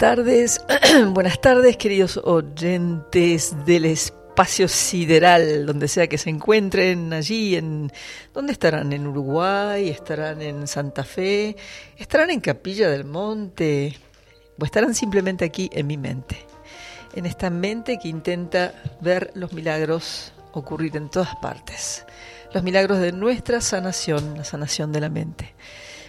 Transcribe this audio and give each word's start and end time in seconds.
tardes, 0.00 0.64
buenas 1.08 1.42
tardes 1.42 1.76
queridos 1.76 2.18
oyentes 2.24 3.54
del 3.66 3.84
espacio 3.84 4.66
sideral, 4.66 5.66
donde 5.66 5.88
sea 5.88 6.06
que 6.06 6.16
se 6.16 6.30
encuentren 6.30 7.12
allí, 7.12 7.54
en 7.54 7.92
¿dónde 8.32 8.54
estarán? 8.54 8.94
¿En 8.94 9.06
Uruguay? 9.06 9.90
¿Estarán 9.90 10.40
en 10.40 10.66
Santa 10.66 11.04
Fe? 11.04 11.54
¿Estarán 11.98 12.30
en 12.30 12.40
Capilla 12.40 12.88
del 12.88 13.04
Monte? 13.04 13.94
¿O 14.58 14.64
estarán 14.64 14.94
simplemente 14.94 15.44
aquí 15.44 15.68
en 15.70 15.86
mi 15.86 15.98
mente? 15.98 16.46
En 17.14 17.26
esta 17.26 17.50
mente 17.50 17.98
que 17.98 18.08
intenta 18.08 18.72
ver 19.02 19.30
los 19.34 19.52
milagros 19.52 20.32
ocurrir 20.52 20.96
en 20.96 21.10
todas 21.10 21.36
partes. 21.42 22.06
Los 22.54 22.62
milagros 22.62 23.00
de 23.00 23.12
nuestra 23.12 23.60
sanación, 23.60 24.38
la 24.38 24.44
sanación 24.44 24.92
de 24.92 25.00
la 25.00 25.10
mente. 25.10 25.54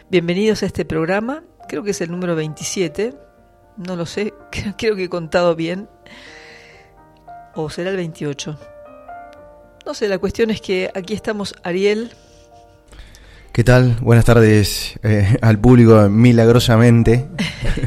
Bienvenidos 0.10 0.64
a 0.64 0.68
este 0.68 0.86
programa, 0.86 1.44
creo 1.68 1.84
que 1.84 1.92
es 1.92 2.00
el 2.00 2.10
número 2.10 2.38
27 2.38 3.31
no 3.78 3.96
lo 3.96 4.06
sé, 4.06 4.34
creo 4.78 4.96
que 4.96 5.06
he 5.06 5.10
contado 5.10 5.56
bien. 5.56 5.90
O 7.54 7.70
será 7.70 7.90
el 7.90 7.98
28. 7.98 8.58
No 9.86 9.94
sé, 9.94 10.08
la 10.08 10.20
cuestión 10.20 10.52
es 10.52 10.62
que 10.62 10.90
aquí 10.94 11.14
estamos 11.14 11.56
Ariel. 11.64 12.12
¿Qué 13.52 13.64
tal? 13.66 13.98
Buenas 14.00 14.26
tardes 14.26 14.98
eh, 15.04 15.38
al 15.42 15.60
público, 15.60 16.08
milagrosamente. 16.10 17.28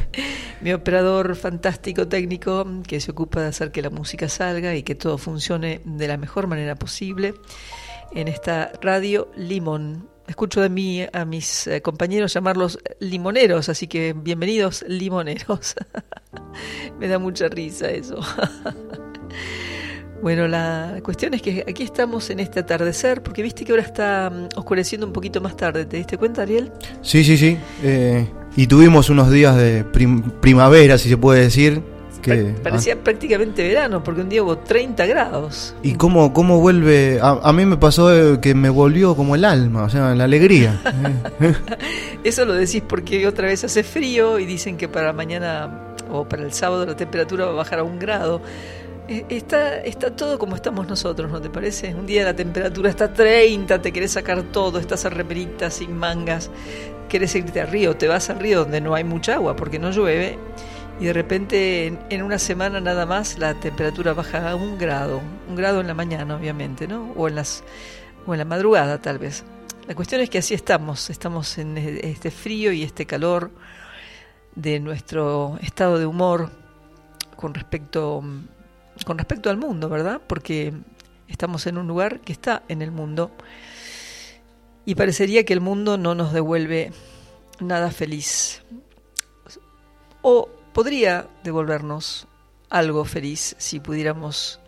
Mi 0.60 0.72
operador 0.72 1.36
fantástico 1.36 2.08
técnico 2.08 2.66
que 2.86 3.00
se 3.00 3.10
ocupa 3.10 3.42
de 3.42 3.48
hacer 3.48 3.70
que 3.70 3.82
la 3.82 3.90
música 3.90 4.28
salga 4.28 4.74
y 4.74 4.82
que 4.82 4.94
todo 4.94 5.18
funcione 5.18 5.82
de 5.84 6.08
la 6.08 6.16
mejor 6.16 6.46
manera 6.46 6.74
posible 6.74 7.34
en 8.12 8.28
esta 8.28 8.72
radio 8.80 9.30
Limón 9.36 10.08
escucho 10.26 10.60
de 10.60 10.68
mí 10.68 11.06
a 11.12 11.24
mis 11.24 11.66
eh, 11.66 11.82
compañeros 11.82 12.32
llamarlos 12.32 12.78
limoneros, 13.00 13.68
así 13.68 13.86
que 13.86 14.14
bienvenidos 14.16 14.84
limoneros. 14.88 15.74
Me 16.98 17.08
da 17.08 17.18
mucha 17.18 17.48
risa 17.48 17.90
eso. 17.90 18.20
bueno, 20.22 20.48
la 20.48 21.00
cuestión 21.02 21.34
es 21.34 21.42
que 21.42 21.64
aquí 21.68 21.82
estamos 21.82 22.30
en 22.30 22.40
este 22.40 22.60
atardecer, 22.60 23.22
porque 23.22 23.42
viste 23.42 23.64
que 23.64 23.72
ahora 23.72 23.84
está 23.84 24.30
mm, 24.30 24.58
oscureciendo 24.58 25.06
un 25.06 25.12
poquito 25.12 25.40
más 25.40 25.56
tarde, 25.56 25.84
¿te 25.86 25.96
diste 25.96 26.16
cuenta, 26.16 26.42
Ariel? 26.42 26.72
Sí, 27.02 27.24
sí, 27.24 27.36
sí. 27.36 27.58
Eh, 27.82 28.26
y 28.56 28.66
tuvimos 28.66 29.10
unos 29.10 29.30
días 29.30 29.56
de 29.56 29.84
primavera, 29.84 30.98
si 30.98 31.08
se 31.08 31.16
puede 31.16 31.42
decir, 31.42 31.82
Parecía 32.62 33.02
prácticamente 33.02 33.66
verano, 33.66 34.02
porque 34.02 34.22
un 34.22 34.28
día 34.28 34.42
hubo 34.42 34.58
30 34.58 35.06
grados. 35.06 35.74
¿Y 35.82 35.94
cómo, 35.94 36.32
cómo 36.32 36.60
vuelve? 36.60 37.18
A, 37.22 37.52
mí 37.52 37.66
me 37.66 37.76
pasó 37.76 38.40
que 38.40 38.54
me 38.54 38.70
volvió 38.70 39.14
como 39.16 39.34
el 39.34 39.44
alma, 39.44 39.84
o 39.84 39.90
sea, 39.90 40.14
la 40.14 40.24
alegría. 40.24 40.80
Eso 42.24 42.44
lo 42.44 42.54
decís 42.54 42.82
porque 42.86 43.26
otra 43.26 43.48
vez 43.48 43.64
hace 43.64 43.82
frío 43.82 44.38
y 44.38 44.46
dicen 44.46 44.76
que 44.76 44.88
para 44.88 45.12
mañana 45.12 45.94
o 46.10 46.24
para 46.24 46.42
el 46.42 46.52
sábado 46.52 46.86
la 46.86 46.96
temperatura 46.96 47.46
va 47.46 47.52
a 47.52 47.54
bajar 47.54 47.80
a 47.80 47.82
un 47.82 47.98
grado. 47.98 48.40
Eh, 49.06 49.26
está, 49.28 49.80
está 49.80 50.10
todo 50.16 50.38
como 50.38 50.56
estamos 50.56 50.88
nosotros, 50.88 51.30
¿no 51.30 51.40
te 51.40 51.50
parece? 51.50 51.94
Un 51.94 52.06
día 52.06 52.24
la 52.24 52.34
temperatura 52.34 52.88
está 52.88 53.12
30, 53.12 53.82
te 53.82 53.92
querés 53.92 54.12
sacar 54.12 54.42
todo, 54.44 54.78
estás 54.78 55.04
a 55.04 55.10
reperita 55.10 55.70
sin 55.70 55.94
mangas, 55.96 56.50
querés 57.08 57.34
irte 57.34 57.60
al 57.60 57.68
río, 57.68 57.96
te 57.96 58.08
vas 58.08 58.30
al 58.30 58.40
río 58.40 58.60
donde 58.60 58.80
no 58.80 58.94
hay 58.94 59.04
mucha 59.04 59.34
agua 59.34 59.56
porque 59.56 59.78
no 59.78 59.90
llueve 59.90 60.38
y 61.00 61.06
de 61.06 61.12
repente 61.12 61.86
en, 62.08 62.22
una 62.22 62.38
semana 62.38 62.80
nada 62.80 63.06
más 63.06 63.38
la 63.38 63.54
temperatura 63.54 64.12
baja 64.12 64.50
a 64.50 64.54
un 64.54 64.78
grado, 64.78 65.20
un 65.48 65.56
grado 65.56 65.80
en 65.80 65.86
la 65.86 65.94
mañana 65.94 66.36
obviamente, 66.36 66.86
¿no? 66.86 67.12
O 67.16 67.28
en, 67.28 67.34
las, 67.34 67.64
o 68.26 68.34
en 68.34 68.38
la 68.38 68.44
madrugada 68.44 69.00
tal 69.00 69.18
vez. 69.18 69.44
La 69.86 69.94
cuestión 69.94 70.20
es 70.20 70.30
que 70.30 70.38
así 70.38 70.54
estamos, 70.54 71.10
estamos 71.10 71.58
en 71.58 71.76
e, 71.76 72.00
este 72.10 72.30
frío 72.30 72.72
y 72.72 72.82
este 72.82 73.06
calor 73.06 73.50
de 74.54 74.80
nuestro 74.80 75.58
estado 75.60 75.98
de 75.98 76.06
humor 76.06 76.50
con 77.36 77.54
respecto, 77.54 78.22
con 79.04 79.18
respecto 79.18 79.50
al 79.50 79.56
mundo, 79.56 79.88
¿verdad? 79.88 80.20
Porque 80.26 80.72
estamos 81.28 81.66
en 81.66 81.76
un 81.76 81.88
lugar 81.88 82.20
que 82.20 82.32
está 82.32 82.62
en 82.68 82.82
el 82.82 82.92
mundo 82.92 83.32
y 84.86 84.94
parecería 84.94 85.44
que 85.44 85.52
el 85.52 85.60
mundo 85.60 85.98
no 85.98 86.14
nos 86.14 86.32
devuelve 86.32 86.92
nada 87.60 87.90
feliz. 87.90 88.62
O 90.22 90.48
podría 90.74 91.28
devolvernos 91.44 92.26
algo 92.68 93.04
feliz 93.04 93.54
si 93.58 93.80
pudiéramos 93.80 94.60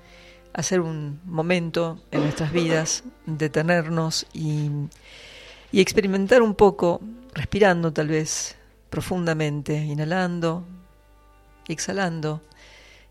hacer 0.54 0.80
un 0.80 1.20
momento 1.24 2.00
en 2.12 2.22
nuestras 2.22 2.52
vidas, 2.52 3.04
detenernos 3.26 4.26
y, 4.32 4.70
experimentar 5.72 6.40
un 6.40 6.54
poco, 6.54 7.02
respirando 7.34 7.92
tal 7.92 8.08
vez 8.08 8.56
profundamente, 8.88 9.76
inhalando 9.76 10.64
exhalando 11.68 12.42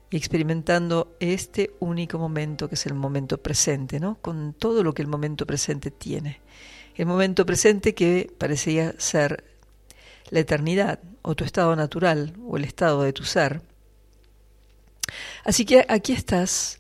y 0.09 0.15
experimentando 0.15 1.15
este 1.19 1.75
único 1.80 2.17
momento 2.17 2.69
que 2.69 2.75
es 2.75 2.86
el 2.86 2.93
momento 2.93 3.38
presente, 3.38 4.00
¿no? 4.00 4.17
Con 4.22 4.53
todo 4.53 4.81
lo 4.81 4.93
que 4.93 5.01
el 5.01 5.10
momento 5.10 5.46
presente 5.46 5.91
tiene. 5.91 6.39
El 6.96 7.08
momento 7.08 7.46
presente 7.46 7.93
que 7.93 8.31
parecía 8.38 8.96
ser 8.98 9.43
la 10.29 10.39
eternidad 10.39 11.00
o 11.25 11.36
tu 11.36 11.44
estado 11.44 11.75
natural 11.75 12.34
o 12.48 12.55
el 12.55 12.63
estado 12.63 13.01
de 13.03 13.12
tu 13.12 13.24
ser. 13.24 13.62
Así 15.44 15.65
que 15.65 15.86
aquí 15.89 16.13
estás 16.13 16.79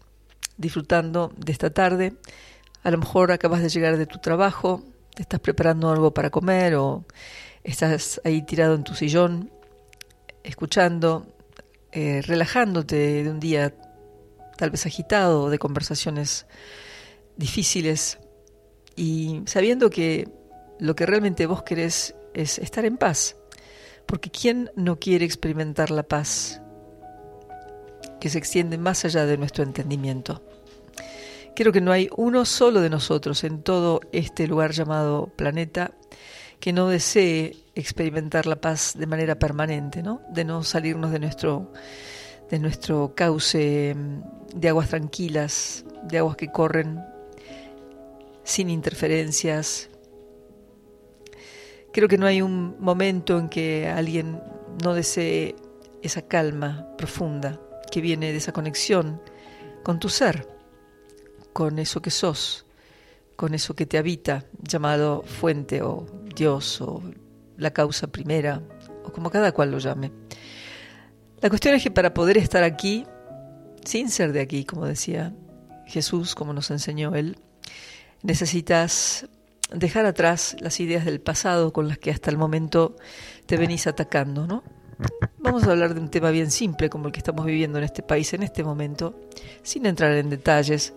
disfrutando 0.57 1.33
de 1.37 1.51
esta 1.51 1.71
tarde. 1.71 2.13
A 2.83 2.91
lo 2.91 2.99
mejor 2.99 3.31
acabas 3.31 3.61
de 3.61 3.69
llegar 3.69 3.97
de 3.97 4.05
tu 4.05 4.19
trabajo, 4.19 4.83
te 5.15 5.23
estás 5.23 5.39
preparando 5.39 5.89
algo 5.89 6.13
para 6.13 6.29
comer 6.29 6.75
o 6.75 7.05
estás 7.63 8.21
ahí 8.23 8.43
tirado 8.43 8.75
en 8.75 8.83
tu 8.83 8.93
sillón, 8.93 9.49
escuchando, 10.43 11.25
eh, 11.91 12.21
relajándote 12.21 13.23
de 13.23 13.29
un 13.29 13.39
día 13.39 13.73
tal 14.57 14.69
vez 14.69 14.85
agitado, 14.85 15.49
de 15.49 15.57
conversaciones 15.57 16.45
difíciles 17.35 18.19
y 18.95 19.41
sabiendo 19.47 19.89
que 19.89 20.29
lo 20.79 20.95
que 20.95 21.05
realmente 21.05 21.47
vos 21.47 21.63
querés 21.63 22.15
es 22.33 22.59
estar 22.59 22.85
en 22.85 22.97
paz. 22.97 23.35
Porque 24.05 24.29
¿quién 24.29 24.71
no 24.75 24.99
quiere 24.99 25.25
experimentar 25.25 25.91
la 25.91 26.03
paz? 26.03 26.61
que 28.25 28.29
se 28.31 28.39
extiende 28.39 28.79
más 28.79 29.05
allá 29.05 29.27
de 29.27 29.37
nuestro 29.37 29.63
entendimiento. 29.63 30.41
Creo 31.55 31.71
que 31.71 31.79
no 31.79 31.91
hay 31.91 32.09
uno 32.17 32.43
solo 32.45 32.81
de 32.81 32.89
nosotros 32.89 33.43
en 33.43 33.61
todo 33.61 34.01
este 34.11 34.47
lugar 34.47 34.71
llamado 34.71 35.27
planeta 35.35 35.91
que 36.59 36.73
no 36.73 36.87
desee 36.87 37.55
experimentar 37.75 38.47
la 38.47 38.55
paz 38.55 38.95
de 38.97 39.05
manera 39.05 39.37
permanente, 39.37 40.01
¿no? 40.01 40.21
De 40.31 40.43
no 40.43 40.63
salirnos 40.63 41.11
de 41.11 41.19
nuestro 41.19 41.71
de 42.49 42.57
nuestro 42.57 43.13
cauce 43.15 43.95
mm, 43.95 44.59
de 44.59 44.69
aguas 44.69 44.89
tranquilas, 44.89 45.85
de 46.03 46.17
aguas 46.17 46.35
que 46.35 46.51
corren 46.51 47.03
sin 48.43 48.69
interferencias. 48.69 49.89
Creo 51.95 52.09
que 52.09 52.17
no 52.17 52.25
hay 52.25 52.41
un 52.41 52.75
momento 52.81 53.39
en 53.39 53.47
que 53.47 53.87
alguien 53.87 54.41
no 54.83 54.93
desee 54.93 55.55
esa 56.01 56.23
calma 56.23 56.89
profunda 56.97 57.57
que 57.89 58.01
viene 58.01 58.33
de 58.33 58.37
esa 58.37 58.51
conexión 58.51 59.21
con 59.81 59.97
tu 59.97 60.09
ser, 60.09 60.45
con 61.53 61.79
eso 61.79 62.01
que 62.01 62.11
sos, 62.11 62.65
con 63.37 63.53
eso 63.53 63.77
que 63.77 63.85
te 63.85 63.97
habita, 63.97 64.43
llamado 64.61 65.23
fuente 65.23 65.83
o 65.83 66.05
Dios 66.35 66.81
o 66.81 67.01
la 67.55 67.71
causa 67.71 68.07
primera, 68.07 68.61
o 69.05 69.13
como 69.13 69.29
cada 69.29 69.53
cual 69.53 69.71
lo 69.71 69.77
llame. 69.77 70.11
La 71.39 71.47
cuestión 71.47 71.75
es 71.75 71.83
que 71.83 71.91
para 71.91 72.13
poder 72.13 72.37
estar 72.37 72.65
aquí, 72.65 73.05
sin 73.85 74.09
ser 74.09 74.33
de 74.33 74.41
aquí, 74.41 74.65
como 74.65 74.85
decía 74.85 75.33
Jesús, 75.85 76.35
como 76.35 76.51
nos 76.51 76.71
enseñó 76.71 77.15
Él, 77.15 77.37
necesitas 78.21 79.29
dejar 79.73 80.05
atrás 80.05 80.55
las 80.59 80.79
ideas 80.79 81.05
del 81.05 81.21
pasado 81.21 81.73
con 81.73 81.87
las 81.87 81.97
que 81.97 82.11
hasta 82.11 82.29
el 82.29 82.37
momento 82.37 82.95
te 83.45 83.57
venís 83.57 83.87
atacando, 83.87 84.47
¿no? 84.47 84.63
Vamos 85.39 85.65
a 85.65 85.71
hablar 85.71 85.93
de 85.93 85.99
un 85.99 86.09
tema 86.09 86.31
bien 86.31 86.51
simple 86.51 86.89
como 86.89 87.07
el 87.07 87.11
que 87.11 87.19
estamos 87.19 87.45
viviendo 87.45 87.77
en 87.77 87.83
este 87.83 88.01
país 88.01 88.33
en 88.33 88.43
este 88.43 88.63
momento, 88.63 89.19
sin 89.61 89.85
entrar 89.85 90.13
en 90.13 90.29
detalles. 90.29 90.93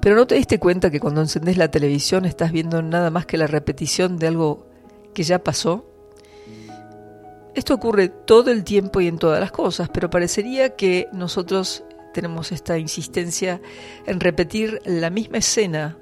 Pero 0.00 0.16
¿no 0.16 0.26
te 0.26 0.34
diste 0.34 0.58
cuenta 0.58 0.90
que 0.90 1.00
cuando 1.00 1.20
encendés 1.20 1.56
la 1.56 1.70
televisión 1.70 2.24
estás 2.24 2.50
viendo 2.50 2.82
nada 2.82 3.10
más 3.10 3.26
que 3.26 3.36
la 3.36 3.46
repetición 3.46 4.18
de 4.18 4.26
algo 4.26 4.66
que 5.14 5.22
ya 5.22 5.44
pasó? 5.44 5.86
Esto 7.54 7.74
ocurre 7.74 8.08
todo 8.08 8.50
el 8.50 8.64
tiempo 8.64 9.00
y 9.00 9.08
en 9.08 9.18
todas 9.18 9.38
las 9.38 9.52
cosas, 9.52 9.88
pero 9.90 10.10
parecería 10.10 10.74
que 10.74 11.08
nosotros 11.12 11.84
tenemos 12.14 12.50
esta 12.50 12.78
insistencia 12.78 13.60
en 14.06 14.20
repetir 14.20 14.80
la 14.84 15.10
misma 15.10 15.38
escena, 15.38 15.96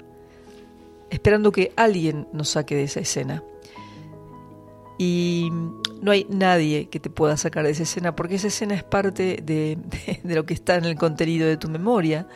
esperando 1.11 1.51
que 1.51 1.73
alguien 1.75 2.27
nos 2.33 2.49
saque 2.49 2.73
de 2.73 2.83
esa 2.83 3.01
escena. 3.01 3.43
Y 4.97 5.49
no 6.01 6.11
hay 6.11 6.25
nadie 6.29 6.89
que 6.89 6.99
te 6.99 7.09
pueda 7.09 7.35
sacar 7.37 7.65
de 7.65 7.71
esa 7.71 7.83
escena, 7.83 8.15
porque 8.15 8.35
esa 8.35 8.47
escena 8.47 8.73
es 8.73 8.83
parte 8.83 9.41
de, 9.43 9.77
lo 10.23 10.45
que 10.45 10.53
está 10.55 10.75
en 10.75 10.85
el 10.85 10.95
contenido 10.95 11.47
de 11.47 11.57
tu 11.57 11.69
memoria. 11.69 12.27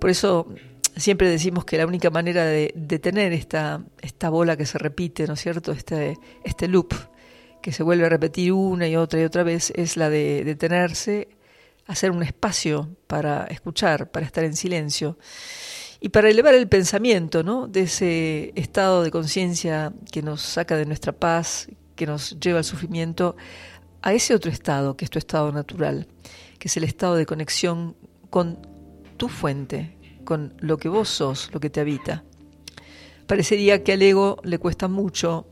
Por 0.00 0.10
eso 0.10 0.48
siempre 0.96 1.30
decimos 1.30 1.64
que 1.64 1.78
la 1.78 1.86
única 1.86 2.10
manera 2.10 2.44
de 2.44 2.72
detener 2.74 3.32
esta, 3.32 3.82
esta 4.02 4.30
bola 4.30 4.56
que 4.56 4.66
se 4.66 4.78
repite, 4.78 5.26
¿no 5.26 5.34
es 5.34 5.40
cierto? 5.40 5.72
Este, 5.72 6.18
este 6.44 6.68
loop 6.68 6.92
que 7.62 7.72
se 7.72 7.82
vuelve 7.82 8.06
a 8.06 8.08
repetir 8.08 8.52
una 8.52 8.88
y 8.88 8.96
otra 8.96 9.20
y 9.20 9.24
otra 9.24 9.42
vez, 9.42 9.72
es 9.76 9.96
la 9.96 10.10
de 10.10 10.44
detenerse, 10.44 11.28
hacer 11.86 12.10
un 12.10 12.22
espacio 12.22 12.96
para 13.06 13.44
escuchar, 13.44 14.10
para 14.10 14.26
estar 14.26 14.44
en 14.44 14.56
silencio 14.56 15.18
y 16.06 16.08
para 16.08 16.30
elevar 16.30 16.54
el 16.54 16.68
pensamiento 16.68 17.42
¿no? 17.42 17.66
de 17.66 17.80
ese 17.80 18.52
estado 18.54 19.02
de 19.02 19.10
conciencia 19.10 19.92
que 20.12 20.22
nos 20.22 20.40
saca 20.40 20.76
de 20.76 20.86
nuestra 20.86 21.10
paz, 21.10 21.66
que 21.96 22.06
nos 22.06 22.38
lleva 22.38 22.58
al 22.58 22.64
sufrimiento 22.64 23.34
a 24.02 24.12
ese 24.12 24.32
otro 24.32 24.52
estado, 24.52 24.96
que 24.96 25.04
es 25.04 25.10
tu 25.10 25.18
estado 25.18 25.50
natural, 25.50 26.06
que 26.60 26.68
es 26.68 26.76
el 26.76 26.84
estado 26.84 27.16
de 27.16 27.26
conexión 27.26 27.96
con 28.30 28.56
tu 29.16 29.26
fuente, 29.26 29.96
con 30.24 30.54
lo 30.60 30.78
que 30.78 30.88
vos 30.88 31.08
sos, 31.08 31.50
lo 31.52 31.58
que 31.58 31.70
te 31.70 31.80
habita. 31.80 32.22
Parecería 33.26 33.82
que 33.82 33.94
al 33.94 34.02
ego 34.02 34.36
le 34.44 34.60
cuesta 34.60 34.86
mucho 34.86 35.48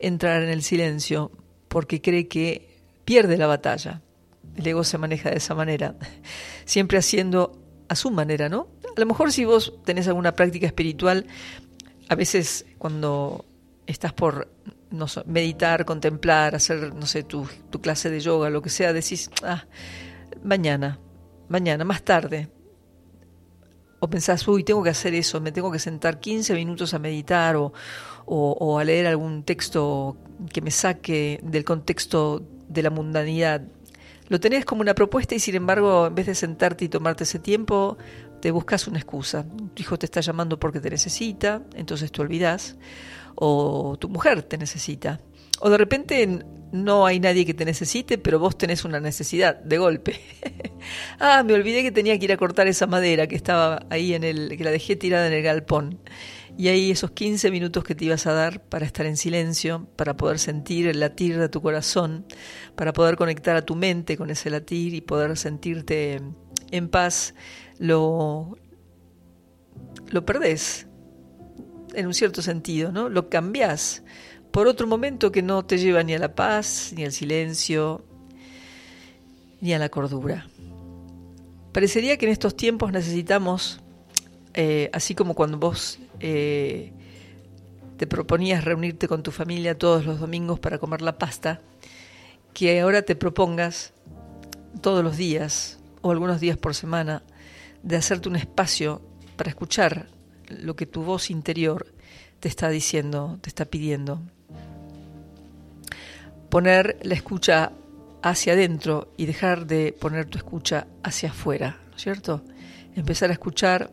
entrar 0.00 0.42
en 0.42 0.48
el 0.48 0.64
silencio 0.64 1.30
porque 1.68 2.02
cree 2.02 2.26
que 2.26 2.80
pierde 3.04 3.36
la 3.36 3.46
batalla. 3.46 4.02
El 4.56 4.66
ego 4.66 4.82
se 4.82 4.98
maneja 4.98 5.30
de 5.30 5.36
esa 5.36 5.54
manera, 5.54 5.94
siempre 6.64 6.98
haciendo 6.98 7.62
a 7.88 7.94
su 7.94 8.10
manera, 8.10 8.48
¿no? 8.48 8.73
A 8.96 9.00
lo 9.00 9.06
mejor 9.06 9.32
si 9.32 9.44
vos 9.44 9.74
tenés 9.84 10.06
alguna 10.08 10.32
práctica 10.32 10.66
espiritual, 10.66 11.26
a 12.08 12.14
veces 12.14 12.66
cuando 12.78 13.44
estás 13.86 14.12
por 14.12 14.48
no 14.90 15.06
meditar, 15.26 15.84
contemplar, 15.84 16.54
hacer, 16.54 16.94
no 16.94 17.06
sé, 17.06 17.24
tu, 17.24 17.46
clase 17.82 18.10
de 18.10 18.20
yoga, 18.20 18.50
lo 18.50 18.62
que 18.62 18.70
sea, 18.70 18.92
decís, 18.92 19.30
ah, 19.42 19.64
mañana, 20.42 21.00
mañana, 21.48 21.84
más 21.84 22.02
tarde. 22.02 22.48
O 23.98 24.08
pensás, 24.08 24.46
uy, 24.46 24.64
tengo 24.64 24.82
que 24.82 24.90
hacer 24.90 25.14
eso, 25.14 25.40
me 25.40 25.50
tengo 25.50 25.72
que 25.72 25.78
sentar 25.78 26.20
15 26.20 26.54
minutos 26.54 26.94
a 26.94 26.98
meditar 26.98 27.56
o, 27.56 27.72
o, 28.26 28.78
a 28.78 28.84
leer 28.84 29.06
algún 29.06 29.44
texto 29.44 30.16
que 30.52 30.60
me 30.60 30.70
saque 30.70 31.40
del 31.42 31.64
contexto 31.64 32.42
de 32.68 32.82
la 32.82 32.90
mundanidad. 32.90 33.62
Lo 34.28 34.40
tenés 34.40 34.64
como 34.64 34.80
una 34.80 34.94
propuesta 34.94 35.34
y 35.34 35.38
sin 35.38 35.54
embargo, 35.54 36.06
en 36.06 36.14
vez 36.14 36.26
de 36.26 36.34
sentarte 36.34 36.84
y 36.84 36.88
tomarte 36.88 37.24
ese 37.24 37.38
tiempo, 37.38 37.98
te 38.44 38.50
buscas 38.50 38.86
una 38.88 38.98
excusa. 38.98 39.46
Tu 39.72 39.84
hijo 39.84 39.98
te 39.98 40.04
está 40.04 40.20
llamando 40.20 40.60
porque 40.60 40.78
te 40.78 40.90
necesita, 40.90 41.62
entonces 41.74 42.12
te 42.12 42.20
olvidas 42.20 42.76
o 43.36 43.96
tu 43.98 44.10
mujer 44.10 44.42
te 44.42 44.58
necesita. 44.58 45.18
O 45.60 45.70
de 45.70 45.78
repente 45.78 46.44
no 46.70 47.06
hay 47.06 47.20
nadie 47.20 47.46
que 47.46 47.54
te 47.54 47.64
necesite, 47.64 48.18
pero 48.18 48.38
vos 48.38 48.58
tenés 48.58 48.84
una 48.84 49.00
necesidad 49.00 49.56
de 49.56 49.78
golpe. 49.78 50.20
ah, 51.20 51.42
me 51.42 51.54
olvidé 51.54 51.82
que 51.82 51.90
tenía 51.90 52.18
que 52.18 52.26
ir 52.26 52.32
a 52.32 52.36
cortar 52.36 52.66
esa 52.66 52.86
madera 52.86 53.26
que 53.28 53.34
estaba 53.34 53.86
ahí 53.88 54.12
en 54.12 54.24
el 54.24 54.58
que 54.58 54.64
la 54.64 54.72
dejé 54.72 54.94
tirada 54.94 55.26
en 55.26 55.32
el 55.32 55.42
galpón. 55.42 56.00
Y 56.58 56.68
ahí 56.68 56.90
esos 56.90 57.12
15 57.12 57.50
minutos 57.50 57.82
que 57.82 57.94
te 57.94 58.04
ibas 58.04 58.26
a 58.26 58.34
dar 58.34 58.60
para 58.60 58.84
estar 58.84 59.06
en 59.06 59.16
silencio, 59.16 59.88
para 59.96 60.18
poder 60.18 60.38
sentir 60.38 60.86
el 60.86 61.00
latir 61.00 61.38
de 61.38 61.48
tu 61.48 61.62
corazón, 61.62 62.26
para 62.76 62.92
poder 62.92 63.16
conectar 63.16 63.56
a 63.56 63.62
tu 63.62 63.74
mente 63.74 64.18
con 64.18 64.28
ese 64.28 64.50
latir 64.50 64.92
y 64.92 65.00
poder 65.00 65.34
sentirte 65.38 66.20
en 66.70 66.88
paz, 66.88 67.34
lo 67.84 68.56
lo 70.10 70.24
perdés 70.24 70.86
en 71.94 72.06
un 72.06 72.14
cierto 72.14 72.40
sentido, 72.40 72.92
¿no? 72.92 73.08
Lo 73.08 73.28
cambias 73.28 74.02
por 74.50 74.68
otro 74.68 74.86
momento 74.86 75.30
que 75.30 75.42
no 75.42 75.64
te 75.64 75.78
lleva 75.78 76.02
ni 76.02 76.14
a 76.14 76.18
la 76.18 76.34
paz, 76.34 76.92
ni 76.96 77.04
al 77.04 77.12
silencio, 77.12 78.04
ni 79.60 79.74
a 79.74 79.78
la 79.78 79.88
cordura. 79.88 80.48
Parecería 81.72 82.16
que 82.16 82.26
en 82.26 82.32
estos 82.32 82.56
tiempos 82.56 82.90
necesitamos, 82.90 83.80
eh, 84.54 84.90
así 84.92 85.14
como 85.14 85.34
cuando 85.34 85.58
vos 85.58 85.98
eh, 86.20 86.92
te 87.96 88.06
proponías 88.06 88.64
reunirte 88.64 89.08
con 89.08 89.22
tu 89.22 89.30
familia 89.30 89.76
todos 89.76 90.06
los 90.06 90.20
domingos 90.20 90.58
para 90.58 90.78
comer 90.78 91.02
la 91.02 91.18
pasta, 91.18 91.60
que 92.52 92.80
ahora 92.80 93.02
te 93.02 93.16
propongas 93.16 93.92
todos 94.80 95.04
los 95.04 95.16
días 95.16 95.80
o 96.00 96.12
algunos 96.12 96.40
días 96.40 96.56
por 96.56 96.74
semana 96.74 97.22
de 97.84 97.96
hacerte 97.96 98.28
un 98.28 98.36
espacio 98.36 99.02
para 99.36 99.50
escuchar 99.50 100.08
lo 100.48 100.74
que 100.74 100.86
tu 100.86 101.02
voz 101.02 101.30
interior 101.30 101.94
te 102.40 102.48
está 102.48 102.70
diciendo, 102.70 103.38
te 103.42 103.50
está 103.50 103.66
pidiendo. 103.66 104.20
Poner 106.48 106.98
la 107.02 107.14
escucha 107.14 107.72
hacia 108.22 108.54
adentro 108.54 109.12
y 109.16 109.26
dejar 109.26 109.66
de 109.66 109.92
poner 109.92 110.26
tu 110.26 110.38
escucha 110.38 110.86
hacia 111.02 111.30
afuera, 111.30 111.78
¿no 111.90 111.96
es 111.96 112.02
cierto? 112.02 112.42
Empezar 112.96 113.30
a 113.30 113.34
escuchar 113.34 113.90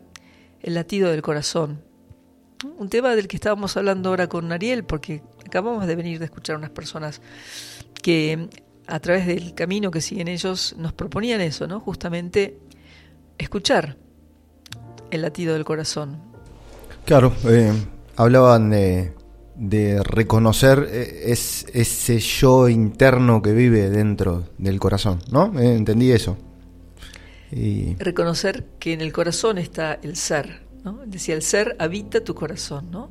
el 0.62 0.74
latido 0.74 1.10
del 1.10 1.22
corazón. 1.22 1.82
Un 2.78 2.88
tema 2.88 3.14
del 3.14 3.28
que 3.28 3.36
estábamos 3.36 3.76
hablando 3.76 4.08
ahora 4.08 4.28
con 4.28 4.50
Ariel, 4.52 4.84
porque 4.84 5.22
acabamos 5.44 5.86
de 5.86 5.96
venir 5.96 6.18
de 6.18 6.26
escuchar 6.26 6.54
a 6.54 6.58
unas 6.58 6.70
personas 6.70 7.20
que 8.00 8.48
a 8.86 9.00
través 9.00 9.26
del 9.26 9.54
camino 9.54 9.90
que 9.90 10.00
siguen 10.00 10.28
ellos 10.28 10.74
nos 10.78 10.92
proponían 10.92 11.40
eso, 11.40 11.66
¿no? 11.66 11.80
Justamente 11.80 12.58
escuchar 13.38 13.96
el 15.10 15.22
latido 15.22 15.54
del 15.54 15.64
corazón. 15.64 16.20
Claro, 17.04 17.32
eh, 17.44 17.72
hablaban 18.16 18.70
de, 18.70 19.12
de 19.54 20.02
reconocer 20.02 20.88
eh, 20.90 21.30
es, 21.32 21.66
ese 21.72 22.18
yo 22.18 22.68
interno 22.68 23.42
que 23.42 23.52
vive 23.52 23.90
dentro 23.90 24.44
del 24.58 24.80
corazón, 24.80 25.20
¿no? 25.30 25.58
Eh, 25.58 25.74
entendí 25.76 26.10
eso. 26.10 26.36
Y... 27.50 27.94
Reconocer 27.96 28.66
que 28.78 28.94
en 28.94 29.02
el 29.02 29.12
corazón 29.12 29.58
está 29.58 29.94
el 30.02 30.16
ser, 30.16 30.62
¿no? 30.84 31.02
Decía, 31.06 31.34
el 31.34 31.42
ser 31.42 31.76
habita 31.78 32.24
tu 32.24 32.34
corazón, 32.34 32.90
¿no? 32.90 33.10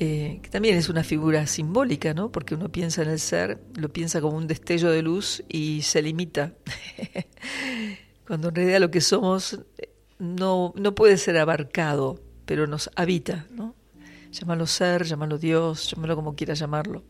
Eh, 0.00 0.38
que 0.42 0.48
también 0.48 0.76
es 0.76 0.88
una 0.88 1.02
figura 1.02 1.46
simbólica, 1.46 2.14
¿no? 2.14 2.30
Porque 2.30 2.54
uno 2.54 2.70
piensa 2.70 3.02
en 3.02 3.10
el 3.10 3.18
ser, 3.18 3.60
lo 3.74 3.92
piensa 3.92 4.20
como 4.20 4.36
un 4.36 4.46
destello 4.46 4.90
de 4.90 5.02
luz 5.02 5.42
y 5.48 5.82
se 5.82 6.02
limita. 6.02 6.54
Cuando 8.28 8.50
en 8.50 8.56
realidad 8.56 8.80
lo 8.80 8.90
que 8.90 9.00
somos 9.00 9.58
no, 10.18 10.74
no 10.76 10.94
puede 10.94 11.16
ser 11.16 11.38
abarcado, 11.38 12.20
pero 12.44 12.66
nos 12.66 12.90
habita, 12.94 13.46
¿no? 13.50 13.74
Llámalo 14.32 14.66
ser, 14.66 15.04
llámalo 15.04 15.38
Dios, 15.38 15.90
llámalo 15.90 16.14
como 16.14 16.36
quieras 16.36 16.58
llamarlo. 16.58 17.04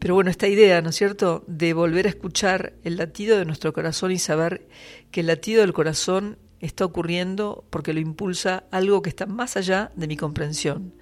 Pero 0.00 0.14
bueno, 0.14 0.28
esta 0.28 0.48
idea, 0.48 0.82
¿no 0.82 0.90
es 0.90 0.96
cierto?, 0.96 1.44
de 1.46 1.72
volver 1.74 2.06
a 2.06 2.08
escuchar 2.08 2.72
el 2.82 2.96
latido 2.96 3.38
de 3.38 3.44
nuestro 3.44 3.72
corazón 3.72 4.10
y 4.10 4.18
saber 4.18 4.66
que 5.12 5.20
el 5.20 5.28
latido 5.28 5.60
del 5.60 5.72
corazón 5.72 6.38
está 6.58 6.84
ocurriendo 6.84 7.64
porque 7.70 7.92
lo 7.92 8.00
impulsa 8.00 8.64
algo 8.72 9.02
que 9.02 9.10
está 9.10 9.26
más 9.26 9.56
allá 9.56 9.92
de 9.94 10.08
mi 10.08 10.16
comprensión, 10.16 10.92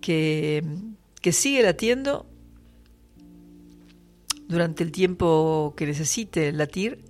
que, 0.00 0.64
que 1.22 1.30
sigue 1.30 1.62
latiendo 1.62 2.26
durante 4.48 4.82
el 4.82 4.90
tiempo 4.90 5.72
que 5.76 5.86
necesite 5.86 6.50
latir 6.50 7.09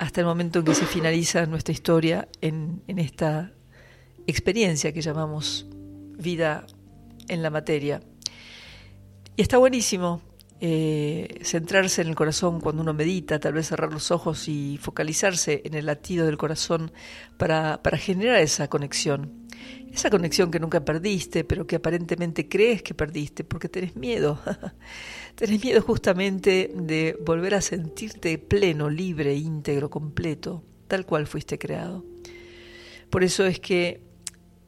hasta 0.00 0.22
el 0.22 0.26
momento 0.26 0.60
en 0.60 0.64
que 0.64 0.74
se 0.74 0.86
finaliza 0.86 1.44
nuestra 1.44 1.72
historia 1.72 2.26
en, 2.40 2.82
esta 2.86 3.52
experiencia 4.26 4.94
que 4.94 5.02
llamamos 5.02 5.66
vida 6.16 6.66
en 7.28 7.42
la 7.42 7.50
materia. 7.50 8.00
Y 9.36 9.42
está 9.42 9.58
buenísimo 9.58 10.22
eh, 10.58 11.40
centrarse 11.42 12.00
en 12.00 12.08
el 12.08 12.14
corazón 12.14 12.62
cuando 12.62 12.80
uno 12.80 12.94
medita, 12.94 13.38
tal 13.40 13.52
vez 13.52 13.68
cerrar 13.68 13.92
los 13.92 14.10
ojos 14.10 14.48
y 14.48 14.78
focalizarse 14.80 15.60
en 15.66 15.74
el 15.74 15.84
latido 15.84 16.24
del 16.24 16.38
corazón 16.38 16.92
para, 17.36 17.82
para 17.82 17.98
generar 17.98 18.40
esa 18.40 18.68
conexión. 18.68 19.49
Esa 19.92 20.10
conexión 20.10 20.50
que 20.50 20.60
nunca 20.60 20.84
perdiste, 20.84 21.42
pero 21.44 21.66
que 21.66 21.76
aparentemente 21.76 22.48
crees 22.48 22.82
que 22.82 22.94
perdiste 22.94 23.42
porque 23.42 23.68
tenés 23.68 23.96
miedo. 23.96 24.38
tenés 25.34 25.62
miedo 25.62 25.82
justamente 25.82 26.70
de 26.74 27.18
volver 27.24 27.54
a 27.54 27.60
sentirte 27.60 28.38
pleno, 28.38 28.88
libre, 28.88 29.34
íntegro, 29.34 29.90
completo, 29.90 30.62
tal 30.86 31.06
cual 31.06 31.26
fuiste 31.26 31.58
creado. 31.58 32.04
Por 33.10 33.24
eso 33.24 33.44
es 33.44 33.58
que 33.58 34.00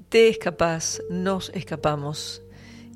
te 0.09 0.29
escapas, 0.29 1.03
nos 1.09 1.51
escapamos 1.55 2.43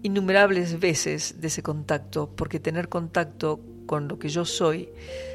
innumerables 0.03 0.79
veces 0.81 1.41
de 1.41 1.49
ese 1.49 1.63
contacto, 1.63 2.31
porque 2.35 2.61
tener 2.61 2.89
contacto 2.89 3.61
con 3.87 4.09
lo 4.09 4.19
que 4.19 4.29
yo 4.29 4.45
soy 4.45 4.89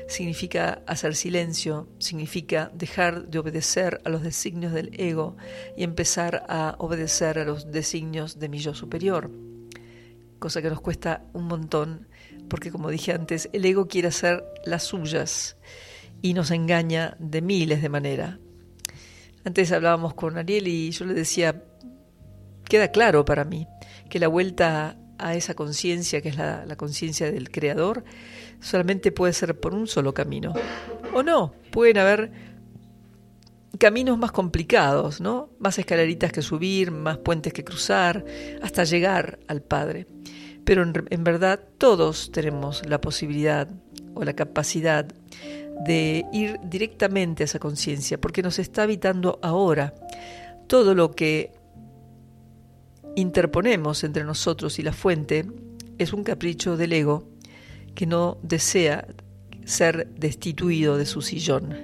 significa 0.08 0.82
hacer 0.86 1.16
silencio, 1.16 1.88
significa 2.00 2.72
dejar 2.74 3.28
de 3.28 3.40
obedecer 3.40 4.02
a 4.06 4.10
los 4.10 4.22
designios 4.22 4.74
del 4.74 4.92
ego 5.00 5.38
y 5.78 5.84
empezar 5.84 6.46
a 6.50 6.76
obedecer 6.80 7.40
a 7.40 7.46
los 7.46 7.72
designios 7.72 8.40
de 8.40 8.50
mi 8.50 8.60
yo 8.60 8.74
superior, 8.74 9.32
cosa 10.40 10.62
que 10.62 10.70
nos 10.70 10.82
cuesta 10.82 11.24
un 11.34 11.46
montón, 11.46 12.08
porque 12.50 12.72
como 12.72 12.90
dije 12.90 13.14
antes, 13.14 13.50
el 13.54 13.66
ego 13.66 13.88
quiere 13.88 14.10
hacer 14.10 14.44
las 14.66 14.84
suyas 14.84 15.58
y 16.22 16.34
nos 16.34 16.52
engaña 16.52 17.16
de 17.20 17.42
miles 17.42 17.82
de 17.82 17.90
maneras. 17.90 18.38
Antes 19.44 19.72
hablábamos 19.72 20.14
con 20.14 20.38
Ariel 20.38 20.68
y 20.68 20.92
yo 20.92 21.06
le 21.06 21.14
decía, 21.14 21.64
queda 22.66 22.90
claro 22.90 23.26
para 23.26 23.44
mí 23.44 23.68
que 24.10 24.20
la 24.20 24.28
vuelta 24.28 24.98
a 25.18 25.36
esa 25.36 25.54
conciencia, 25.54 26.22
que 26.22 26.30
es 26.30 26.38
la, 26.38 26.76
conciencia 26.78 27.32
del 27.32 27.50
Creador, 27.50 28.04
solamente 28.62 29.12
puede 29.12 29.34
ser 29.34 29.60
por 29.60 29.74
un 29.74 29.88
solo 29.88 30.14
camino. 30.14 30.54
O 31.14 31.24
no, 31.24 31.54
pueden 31.72 31.98
haber 31.98 32.32
caminos 33.78 34.18
más 34.18 34.32
complicados, 34.32 35.20
¿no? 35.20 35.50
Más 35.60 35.78
escaleritas 35.80 36.32
que 36.32 36.42
subir, 36.42 36.92
más 36.92 37.18
puentes 37.18 37.52
que 37.52 37.64
cruzar, 37.64 38.24
hasta 38.62 38.84
llegar 38.84 39.40
al 39.48 39.62
Padre. 39.62 40.08
Pero 40.64 40.84
en, 40.84 40.94
en 41.10 41.24
verdad 41.24 41.60
todos 41.78 42.32
tenemos 42.32 42.88
la 42.88 43.02
posibilidad 43.02 43.68
o 44.14 44.24
la 44.24 44.34
capacidad 44.34 45.06
de 45.86 46.26
ir 46.32 46.60
directamente 46.64 47.44
a 47.44 47.46
esa 47.46 47.60
conciencia, 47.60 48.22
porque 48.22 48.44
nos 48.44 48.60
está 48.60 48.84
habitando 48.84 49.40
ahora. 49.42 49.96
Todo 50.68 50.94
lo 50.94 51.12
que 51.12 51.52
interponemos 53.16 54.04
entre 54.04 54.24
nosotros 54.24 54.80
y 54.80 54.84
la 54.84 54.94
fuente 54.94 55.46
es 55.98 56.14
un 56.14 56.24
capricho 56.24 56.78
del 56.78 56.94
ego 56.94 57.31
que 57.96 58.06
no 58.06 58.38
desea 58.44 59.08
ser 59.66 60.08
destituido 60.08 60.98
de 60.98 61.06
su 61.06 61.22
sillón. 61.22 61.76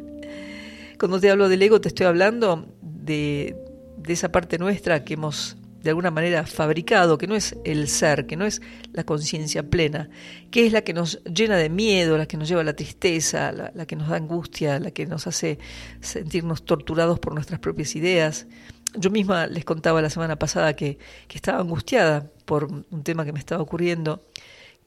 Cuando 0.99 1.19
te 1.19 1.29
hablo 1.29 1.49
del 1.49 1.61
ego 1.61 1.79
te 1.79 1.89
estoy 1.89 2.05
hablando 2.05 2.67
de, 2.81 3.55
de 3.97 4.13
esa 4.13 4.31
parte 4.31 4.57
nuestra 4.57 5.03
que 5.03 5.13
hemos 5.13 5.57
de 5.83 5.91
alguna 5.91 6.11
manera 6.11 6.45
fabricado, 6.45 7.17
que 7.17 7.27
no 7.27 7.35
es 7.35 7.55
el 7.63 7.87
ser, 7.87 8.25
que 8.25 8.35
no 8.35 8.45
es 8.45 8.61
la 8.93 9.05
conciencia 9.05 9.69
plena, 9.69 10.09
que 10.51 10.65
es 10.65 10.73
la 10.73 10.81
que 10.81 10.93
nos 10.93 11.23
llena 11.23 11.55
de 11.55 11.69
miedo, 11.69 12.17
la 12.17 12.25
que 12.25 12.35
nos 12.35 12.49
lleva 12.49 12.61
a 12.61 12.65
la 12.65 12.75
tristeza, 12.75 13.51
la, 13.51 13.71
la, 13.73 13.85
que 13.85 13.95
nos 13.95 14.09
da 14.09 14.17
angustia, 14.17 14.79
la 14.79 14.91
que 14.91 15.05
nos 15.05 15.27
hace 15.27 15.59
sentirnos 16.01 16.65
torturados 16.65 17.19
por 17.19 17.33
nuestras 17.33 17.59
propias 17.59 17.95
ideas, 17.95 18.47
yo 18.95 19.09
misma 19.09 19.47
les 19.47 19.65
contaba 19.65 20.01
la 20.01 20.09
semana 20.09 20.37
pasada 20.37 20.75
que, 20.75 20.97
estaba 21.29 21.59
angustiada 21.59 22.31
por 22.45 22.65
un 22.65 23.03
tema 23.03 23.25
que 23.25 23.33
me 23.33 23.39
estaba 23.39 23.61
ocurriendo, 23.61 24.23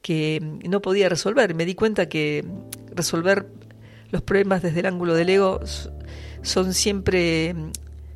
que 0.01 0.39
no 0.67 0.81
podía 0.81 1.09
resolver. 1.09 1.53
Me 1.55 1.65
di 1.65 1.75
cuenta 1.75 2.09
que 2.09 2.45
resolver 2.93 3.47
los 4.09 4.21
problemas 4.21 4.61
desde 4.61 4.81
el 4.81 4.85
ángulo 4.85 5.13
del 5.13 5.29
ego 5.29 5.61
son 6.41 6.73
siempre 6.73 7.55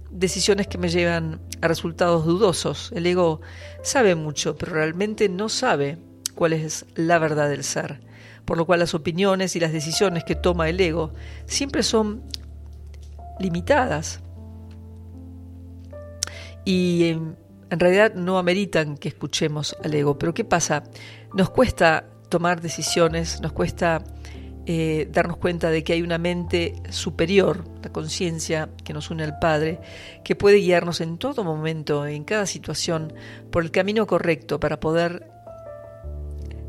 decisiones 0.10 0.68
que 0.68 0.78
me 0.78 0.90
llevan 0.90 1.42
a 1.62 1.68
resultados 1.68 2.26
dudosos. 2.26 2.92
El 2.96 3.06
ego 3.06 3.42
sabe 3.84 4.16
mucho, 4.16 4.58
pero 4.58 4.74
realmente 4.74 5.30
no 5.30 5.50
sabe 5.50 5.98
cuál 6.34 6.54
es 6.54 6.86
la 6.96 7.20
verdad 7.20 7.50
del 7.50 7.64
ser. 7.64 8.02
Por 8.46 8.58
lo 8.58 8.66
cual 8.66 8.80
las 8.80 8.94
opiniones 8.94 9.56
y 9.56 9.60
las 9.60 9.72
decisiones 9.72 10.24
que 10.24 10.36
toma 10.36 10.70
el 10.70 10.80
ego 10.80 11.14
siempre 11.46 11.82
son 11.82 12.24
limitadas 13.40 14.22
y 16.64 17.16
en 17.70 17.80
realidad 17.80 18.14
no 18.16 18.38
ameritan 18.38 18.98
que 18.98 19.08
escuchemos 19.08 19.76
al 19.84 19.94
ego. 19.94 20.20
Pero 20.20 20.34
¿qué 20.34 20.44
pasa? 20.44 20.84
Nos 21.36 21.50
cuesta 21.50 22.06
tomar 22.30 22.62
decisiones, 22.62 23.42
nos 23.42 23.52
cuesta 23.52 24.02
eh, 24.66 25.10
darnos 25.12 25.36
cuenta 25.36 25.70
de 25.70 25.84
que 25.84 25.92
hay 25.92 26.02
una 26.02 26.18
mente 26.18 26.82
superior, 26.92 27.66
la 27.84 27.92
conciencia 27.92 28.70
que 28.86 28.94
nos 28.94 29.12
une 29.12 29.26
al 29.26 29.38
Padre, 29.38 29.82
que 30.24 30.38
puede 30.38 30.60
guiarnos 30.60 31.02
en 31.02 31.18
todo 31.18 31.44
momento, 31.44 32.08
en 32.08 32.24
cada 32.24 32.46
situación, 32.46 33.12
por 33.52 33.64
el 33.64 33.72
camino 33.72 34.08
correcto 34.08 34.62
para 34.62 34.80
poder 34.80 35.30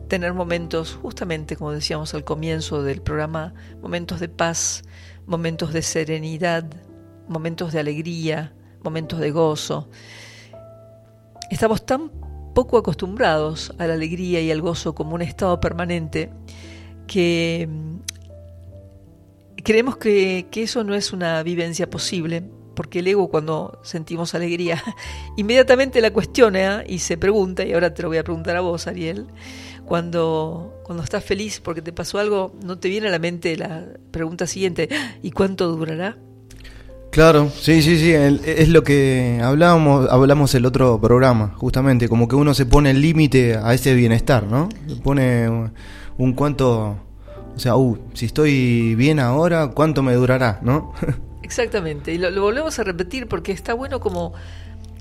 tener 0.09 0.35
momentos, 0.35 0.99
justamente 1.01 1.55
como 1.55 1.71
decíamos 1.71 2.13
al 2.15 2.25
comienzo 2.25 2.83
del 2.83 3.03
programa, 3.03 3.55
momentos 3.81 4.19
de 4.19 4.29
paz, 4.29 4.83
momentos 5.27 5.73
de 5.73 5.83
serenidad, 5.83 6.65
momentos 7.29 7.73
de 7.73 7.79
alegría, 7.79 8.53
momentos 8.83 9.21
de 9.21 9.31
gozo. 9.31 9.89
Estamos 11.51 11.87
tan 11.87 12.11
poco 12.57 12.79
acostumbrados 12.79 13.75
a 13.77 13.87
la 13.87 13.93
alegría 13.93 14.41
y 14.41 14.51
al 14.51 14.63
gozo 14.63 14.95
como 14.95 15.15
un 15.15 15.21
estado 15.21 15.61
permanente 15.61 16.31
que 17.07 17.69
mm, 17.71 17.97
creemos 19.63 19.99
que, 19.99 20.49
eso 20.55 20.83
no 20.83 20.95
es 20.95 21.13
una 21.13 21.43
vivencia 21.43 21.91
posible, 21.91 22.43
porque 22.75 23.01
el 23.01 23.09
ego 23.09 23.29
cuando 23.29 23.79
sentimos 23.83 24.35
alegría 24.35 24.83
inmediatamente 25.37 26.01
la 26.01 26.15
cuestiona 26.15 26.83
y 26.87 27.01
se 27.01 27.19
pregunta, 27.19 27.63
y 27.63 27.75
ahora 27.75 27.93
te 27.93 28.01
lo 28.01 28.09
voy 28.09 28.17
a 28.17 28.25
preguntar 28.25 28.57
a 28.57 28.63
vos, 28.63 28.87
Ariel, 28.87 29.27
cuando, 29.85 30.81
cuando 30.83 31.05
estás 31.05 31.23
feliz 31.23 31.61
porque 31.61 31.83
te 31.83 31.93
pasó 31.93 32.19
algo, 32.19 32.55
¿no 32.65 32.79
te 32.79 32.89
viene 32.89 33.09
a 33.09 33.11
la 33.11 33.19
mente 33.19 33.55
la 33.59 33.85
pregunta 34.11 34.47
siguiente, 34.47 34.89
¿y 35.23 35.31
cuánto 35.31 35.69
durará? 35.69 36.17
Claro, 37.17 37.49
sí, 37.49 37.81
sí, 37.81 37.99
sí, 37.99 38.13
es 38.13 38.69
lo 38.69 38.83
que 38.83 39.41
hablábamos, 39.43 40.07
hablamos 40.11 40.55
el 40.55 40.67
otro 40.67 41.01
programa, 41.01 41.55
justamente, 41.57 42.11
como 42.11 42.29
que 42.29 42.37
uno 42.37 42.53
se 42.53 42.67
pone 42.67 42.91
el 42.91 43.01
límite 43.01 43.57
a 43.57 43.73
ese 43.73 43.95
bienestar, 43.95 44.43
¿no? 44.43 44.69
pone 45.03 45.49
un, 46.19 46.33
cuánto 46.35 46.99
O 47.55 47.59
sea, 47.59 47.75
uh, 47.75 47.97
si 48.13 48.27
estoy 48.27 48.95
bien 48.97 49.19
ahora, 49.19 49.69
¿cuánto 49.69 50.03
me 50.03 50.13
durará? 50.13 50.59
¿No? 50.61 50.93
Exactamente, 51.43 52.13
y 52.13 52.19
lo, 52.19 52.31
lo 52.31 52.43
volvemos 52.43 52.79
a 52.79 52.85
repetir 52.85 53.29
porque 53.29 53.51
está 53.51 53.73
bueno 53.73 53.99
como, 53.99 54.35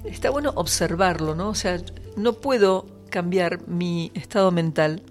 está 0.05 0.29
bueno 0.29 0.53
observarlo, 0.55 1.35
¿no? 1.35 1.49
O 1.49 1.55
sea, 1.55 1.81
no 2.15 2.31
puedo 2.31 2.85
cambiar 3.09 3.67
mi 3.67 4.13
estado 4.13 4.51
mental 4.51 5.01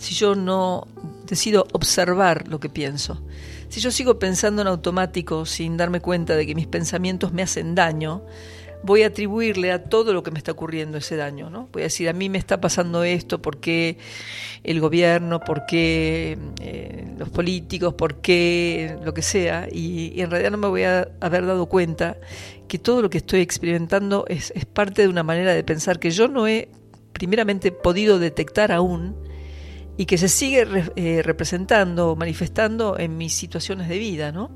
si 0.00 0.14
yo 0.14 0.34
no 0.34 0.88
decido 1.26 1.66
observar 1.72 2.48
lo 2.48 2.58
que 2.58 2.70
pienso. 2.70 3.22
Si 3.68 3.80
yo 3.80 3.90
sigo 3.90 4.18
pensando 4.18 4.62
en 4.62 4.68
automático 4.68 5.44
sin 5.44 5.76
darme 5.76 6.00
cuenta 6.00 6.36
de 6.36 6.46
que 6.46 6.54
mis 6.54 6.66
pensamientos 6.66 7.32
me 7.32 7.42
hacen 7.42 7.74
daño, 7.74 8.22
voy 8.82 9.02
a 9.02 9.08
atribuirle 9.08 9.72
a 9.72 9.84
todo 9.84 10.14
lo 10.14 10.22
que 10.22 10.30
me 10.30 10.38
está 10.38 10.52
ocurriendo 10.52 10.96
ese 10.96 11.16
daño, 11.16 11.50
¿no? 11.50 11.68
Voy 11.70 11.82
a 11.82 11.84
decir, 11.84 12.08
a 12.08 12.14
mí 12.14 12.30
me 12.30 12.38
está 12.38 12.62
pasando 12.62 13.04
esto, 13.04 13.42
¿por 13.42 13.58
qué 13.58 13.98
el 14.64 14.80
gobierno, 14.80 15.40
por 15.40 15.66
qué 15.66 16.38
eh, 16.62 17.14
los 17.18 17.28
políticos, 17.28 17.92
por 17.92 18.22
qué 18.22 18.96
lo 19.04 19.12
que 19.12 19.20
sea? 19.20 19.68
Y, 19.70 20.18
en 20.18 20.30
realidad 20.30 20.50
no 20.50 20.56
me 20.56 20.68
voy 20.68 20.84
a 20.84 21.08
haber 21.20 21.44
dado 21.44 21.66
cuenta 21.66 22.16
que 22.68 22.78
todo 22.78 23.02
lo 23.02 23.10
que 23.10 23.18
estoy 23.18 23.40
experimentando 23.40 24.24
es, 24.28 24.50
es 24.56 24.64
parte 24.64 25.02
de 25.02 25.08
una 25.08 25.24
manera 25.24 25.52
de 25.52 25.62
pensar 25.62 25.98
que 25.98 26.10
yo 26.10 26.26
no 26.26 26.48
he 26.48 26.70
primeramente 27.12 27.70
podido 27.70 28.18
detectar 28.18 28.72
aún 28.72 29.14
y 30.00 30.06
que 30.06 30.16
se 30.16 30.30
sigue 30.30 30.66
eh, 30.96 31.20
representando, 31.22 32.16
manifestando 32.16 32.98
en 32.98 33.18
mis 33.18 33.34
situaciones 33.34 33.86
de 33.86 33.98
vida, 33.98 34.32
¿no? 34.32 34.50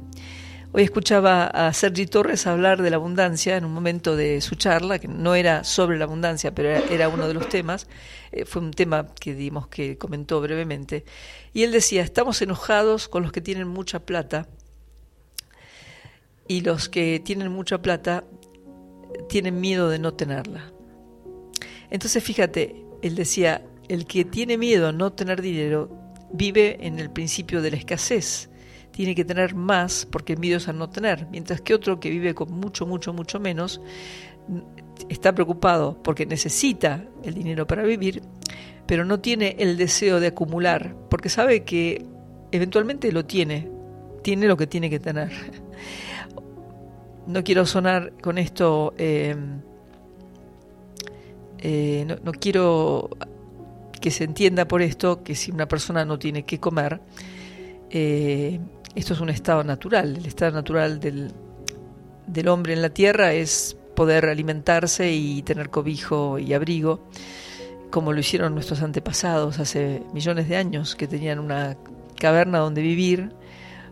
Hoy 0.72 0.85
escuchaba 0.85 1.44
a 1.48 1.70
Sergi 1.74 2.07
Torres 2.07 2.46
hablar 2.46 2.80
de 2.80 2.88
la 2.88 2.96
abundancia 2.96 3.59
en 3.59 3.66
un 3.66 3.74
momento 3.74 4.16
de 4.16 4.40
su 4.40 4.54
charla, 4.54 4.98
que 4.98 5.07
no 5.07 5.35
era 5.35 5.62
sobre 5.62 5.98
la 5.98 6.07
abundancia, 6.07 6.54
pero 6.54 6.70
era, 6.70 7.11
uno 7.11 7.28
de 7.28 7.35
los 7.35 7.46
temas. 7.50 7.88
Eh, 8.33 8.46
fue 8.46 8.62
un 8.62 8.70
tema 8.70 9.09
que 9.20 9.35
dimos 9.35 9.66
que 9.66 9.98
comentó 9.98 10.40
brevemente. 10.40 11.04
Y 11.52 11.64
él 11.64 11.72
decía, 11.72 12.00
estamos 12.00 12.40
enojados 12.40 13.07
con 13.07 13.22
los 13.22 13.30
que 13.30 13.42
tienen 13.42 13.68
mucha 13.68 14.00
plata 14.00 14.48
y 16.48 16.62
los 16.62 16.88
que 16.88 17.20
tienen 17.22 17.52
mucha 17.52 17.83
plata 17.83 18.24
tienen 19.28 19.61
miedo 19.61 19.90
de 19.90 19.98
no 19.98 20.14
tenerla. 20.14 20.72
Entonces 21.90 22.24
fíjate, 22.24 22.83
él 23.02 23.14
decía, 23.14 23.62
el 23.88 24.07
que 24.07 24.25
tiene 24.25 24.59
miedo 24.59 24.88
a 24.88 24.92
no 24.92 25.12
tener 25.12 25.42
dinero 25.42 25.90
vive 26.33 26.79
en 26.81 26.99
el 26.99 27.11
principio 27.11 27.62
de 27.62 27.70
la 27.70 27.77
escasez 27.77 28.51
tiene 28.94 29.14
que 29.14 29.25
tener 29.25 29.55
más 29.55 30.07
porque 30.07 30.37
es 30.40 30.68
a 30.68 30.73
no 30.73 30.88
tener, 30.88 31.27
mientras 31.31 31.61
que 31.61 31.75
otro 31.75 31.99
que 31.99 32.11
vive 32.11 32.35
con 32.35 32.53
mucho, 32.53 32.87
mucho, 32.87 33.12
mucho 33.12 33.40
menos 33.40 33.81
está 35.09 35.35
preocupado 35.35 36.01
porque 36.03 36.27
necesita 36.27 37.05
el 37.25 37.35
dinero 37.35 37.66
para 37.66 37.83
vivir, 37.83 38.23
pero 38.87 39.05
no 39.05 39.18
tiene 39.18 39.57
el 39.59 39.77
deseo 39.77 40.20
de 40.20 40.29
acumular, 40.29 40.94
porque 41.11 41.29
sabe 41.29 41.64
que 41.64 42.07
eventualmente 42.53 43.11
lo 43.11 43.25
tiene, 43.25 43.68
tiene 44.23 44.47
lo 44.47 44.57
que 44.57 44.66
tiene 44.66 44.88
que 44.88 45.01
tener. 45.01 45.31
No 47.27 47.42
quiero 47.42 47.64
sonar 47.64 48.12
con 48.20 48.37
esto, 48.37 48.92
eh, 48.99 49.35
eh, 51.57 52.18
no 52.23 52.33
quiero 52.33 53.09
que 54.05 54.11
se 54.11 54.25
entienda 54.25 54.69
por 54.69 54.83
esto 54.83 55.25
que 55.25 55.35
si 55.35 55.51
una 55.51 55.67
persona 55.67 56.05
no 56.05 56.19
tiene 56.19 56.43
que 56.43 56.61
comer, 56.61 57.01
eh, 57.88 58.61
esto 58.95 59.14
es 59.14 59.21
un 59.21 59.31
estado 59.31 59.64
natural. 59.64 60.19
El 60.19 60.27
estado 60.27 60.53
natural 60.53 61.01
del, 61.01 61.33
del 62.27 62.49
hombre 62.49 62.75
en 62.75 62.83
la 62.83 62.90
tierra 62.90 63.33
es 63.33 63.79
poder 63.97 64.27
alimentarse 64.27 65.11
y 65.11 65.40
tener 65.40 65.71
cobijo 65.71 66.38
y 66.38 66.53
abrigo, 66.53 67.09
como 67.88 68.12
lo 68.12 68.21
hicieron 68.21 68.53
nuestros 68.53 68.83
antepasados 68.83 69.59
hace 69.59 70.03
millones 70.12 70.51
de 70.51 70.59
años, 70.59 70.97
que 70.97 71.09
tenían 71.09 71.38
una 71.38 71.79
caverna 72.19 72.59
donde 72.59 72.83
vivir, 72.83 73.31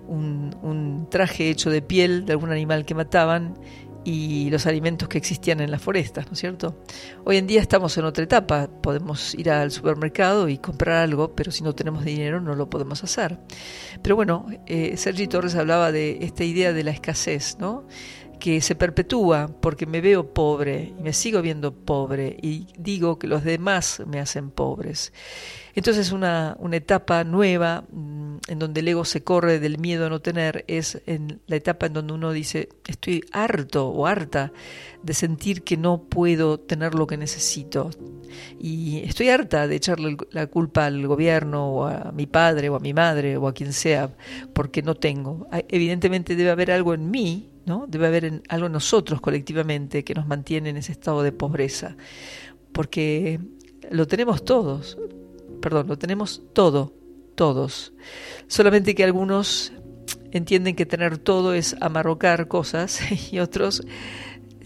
un, 0.08 0.54
un 0.60 1.08
traje 1.08 1.48
hecho 1.48 1.70
de 1.70 1.80
piel 1.80 2.26
de 2.26 2.32
algún 2.32 2.52
animal 2.52 2.84
que 2.84 2.94
mataban 2.94 3.54
y 4.04 4.50
los 4.50 4.66
alimentos 4.66 5.08
que 5.08 5.18
existían 5.18 5.60
en 5.60 5.70
las 5.70 5.82
forestas, 5.82 6.26
¿no 6.26 6.32
es 6.32 6.38
cierto? 6.40 6.82
Hoy 7.24 7.36
en 7.36 7.46
día 7.46 7.60
estamos 7.60 7.96
en 7.98 8.04
otra 8.04 8.24
etapa, 8.24 8.68
podemos 8.82 9.34
ir 9.34 9.50
al 9.50 9.70
supermercado 9.70 10.48
y 10.48 10.58
comprar 10.58 10.96
algo, 10.96 11.34
pero 11.34 11.52
si 11.52 11.62
no 11.62 11.74
tenemos 11.74 12.04
dinero 12.04 12.40
no 12.40 12.54
lo 12.54 12.68
podemos 12.68 13.02
hacer. 13.04 13.38
Pero 14.02 14.16
bueno, 14.16 14.46
eh, 14.66 14.96
Sergi 14.96 15.26
Torres 15.26 15.54
hablaba 15.54 15.92
de 15.92 16.18
esta 16.22 16.44
idea 16.44 16.72
de 16.72 16.84
la 16.84 16.90
escasez, 16.90 17.56
¿no? 17.58 17.86
que 18.42 18.60
se 18.60 18.74
perpetúa 18.74 19.48
porque 19.60 19.86
me 19.86 20.00
veo 20.00 20.34
pobre 20.34 20.92
y 20.98 21.00
me 21.00 21.12
sigo 21.12 21.42
viendo 21.42 21.72
pobre 21.72 22.36
y 22.42 22.66
digo 22.76 23.16
que 23.16 23.28
los 23.28 23.44
demás 23.44 24.02
me 24.04 24.18
hacen 24.18 24.50
pobres. 24.50 25.12
Entonces 25.74 26.12
una, 26.12 26.56
una 26.58 26.76
etapa 26.76 27.24
nueva 27.24 27.84
mm, 27.90 28.22
en 28.48 28.58
donde 28.58 28.80
el 28.80 28.88
ego 28.88 29.04
se 29.04 29.22
corre 29.22 29.58
del 29.58 29.78
miedo 29.78 30.06
a 30.06 30.10
no 30.10 30.20
tener 30.20 30.64
es 30.68 31.00
en 31.06 31.40
la 31.46 31.56
etapa 31.56 31.86
en 31.86 31.92
donde 31.92 32.12
uno 32.12 32.32
dice 32.32 32.68
estoy 32.86 33.24
harto 33.32 33.88
o 33.88 34.06
harta 34.06 34.52
de 35.02 35.14
sentir 35.14 35.62
que 35.62 35.76
no 35.76 36.02
puedo 36.02 36.58
tener 36.58 36.94
lo 36.94 37.06
que 37.06 37.16
necesito 37.16 37.90
y 38.58 38.98
estoy 39.04 39.28
harta 39.28 39.66
de 39.66 39.76
echarle 39.76 40.16
la 40.30 40.46
culpa 40.46 40.86
al 40.86 41.06
gobierno 41.06 41.68
o 41.72 41.86
a 41.86 42.12
mi 42.12 42.26
padre 42.26 42.68
o 42.68 42.76
a 42.76 42.80
mi 42.80 42.92
madre 42.92 43.36
o 43.36 43.46
a 43.46 43.54
quien 43.54 43.72
sea 43.72 44.10
porque 44.52 44.82
no 44.82 44.94
tengo. 44.94 45.46
Evidentemente 45.68 46.36
debe 46.36 46.50
haber 46.50 46.70
algo 46.70 46.94
en 46.94 47.10
mí 47.10 47.48
¿no? 47.64 47.86
Debe 47.88 48.06
haber 48.08 48.42
algo 48.48 48.66
en 48.66 48.72
nosotros 48.72 49.20
colectivamente 49.20 50.04
que 50.04 50.14
nos 50.14 50.26
mantiene 50.26 50.70
en 50.70 50.76
ese 50.76 50.92
estado 50.92 51.22
de 51.22 51.32
pobreza, 51.32 51.96
porque 52.72 53.38
lo 53.90 54.06
tenemos 54.06 54.44
todos, 54.44 54.98
perdón, 55.62 55.86
lo 55.88 55.96
tenemos 55.96 56.42
todo, 56.52 56.94
todos. 57.34 57.94
Solamente 58.48 58.94
que 58.94 59.04
algunos 59.04 59.72
entienden 60.32 60.76
que 60.76 60.84
tener 60.84 61.16
todo 61.16 61.54
es 61.54 61.74
amarrocar 61.80 62.48
cosas 62.48 63.00
y 63.32 63.38
otros 63.38 63.82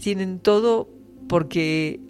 tienen 0.01 0.39
todo 0.39 0.89
porque 1.29 2.01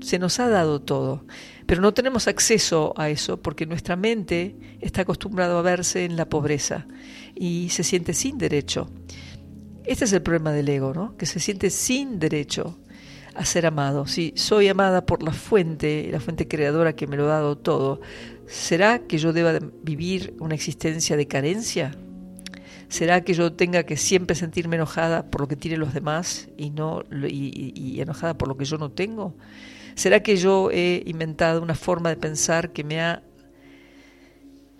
se 0.00 0.18
nos 0.18 0.40
ha 0.40 0.48
dado 0.48 0.80
todo. 0.80 1.26
Pero 1.66 1.80
no 1.80 1.94
tenemos 1.94 2.28
acceso 2.28 2.94
a 2.96 3.08
eso 3.10 3.40
porque 3.40 3.66
nuestra 3.66 3.96
mente 3.96 4.56
está 4.80 5.02
acostumbrada 5.02 5.58
a 5.58 5.62
verse 5.62 6.04
en 6.04 6.16
la 6.16 6.28
pobreza 6.28 6.86
y 7.34 7.68
se 7.70 7.84
siente 7.84 8.14
sin 8.14 8.38
derecho. 8.38 8.88
Este 9.84 10.04
es 10.04 10.12
el 10.12 10.22
problema 10.22 10.52
del 10.52 10.68
ego, 10.68 10.94
¿no? 10.94 11.16
Que 11.16 11.26
se 11.26 11.40
siente 11.40 11.70
sin 11.70 12.18
derecho 12.18 12.78
a 13.34 13.44
ser 13.44 13.66
amado. 13.66 14.06
Si 14.06 14.32
soy 14.36 14.68
amada 14.68 15.06
por 15.06 15.22
la 15.22 15.32
fuente, 15.32 16.08
la 16.10 16.20
fuente 16.20 16.48
creadora 16.48 16.94
que 16.94 17.06
me 17.06 17.16
lo 17.16 17.24
ha 17.24 17.34
dado 17.34 17.56
todo, 17.56 18.00
¿será 18.46 19.00
que 19.00 19.18
yo 19.18 19.32
deba 19.32 19.58
vivir 19.82 20.34
una 20.40 20.54
existencia 20.54 21.16
de 21.16 21.26
carencia? 21.26 21.96
¿Será 22.88 23.22
que 23.22 23.34
yo 23.34 23.52
tenga 23.52 23.82
que 23.82 23.96
siempre 23.96 24.36
sentirme 24.36 24.76
enojada 24.76 25.30
por 25.30 25.40
lo 25.40 25.48
que 25.48 25.56
tienen 25.56 25.80
los 25.80 25.94
demás 25.94 26.48
y 26.56 26.70
no 26.70 27.02
y 27.10 28.00
enojada 28.00 28.38
por 28.38 28.48
lo 28.48 28.56
que 28.56 28.64
yo 28.64 28.78
no 28.78 28.90
tengo? 28.90 29.34
¿Será 29.94 30.22
que 30.22 30.36
yo 30.36 30.70
he 30.70 31.02
inventado 31.06 31.62
una 31.62 31.74
forma 31.74 32.10
de 32.10 32.16
pensar 32.16 32.72
que 32.72 32.84
me 32.84 33.00
ha 33.00 33.22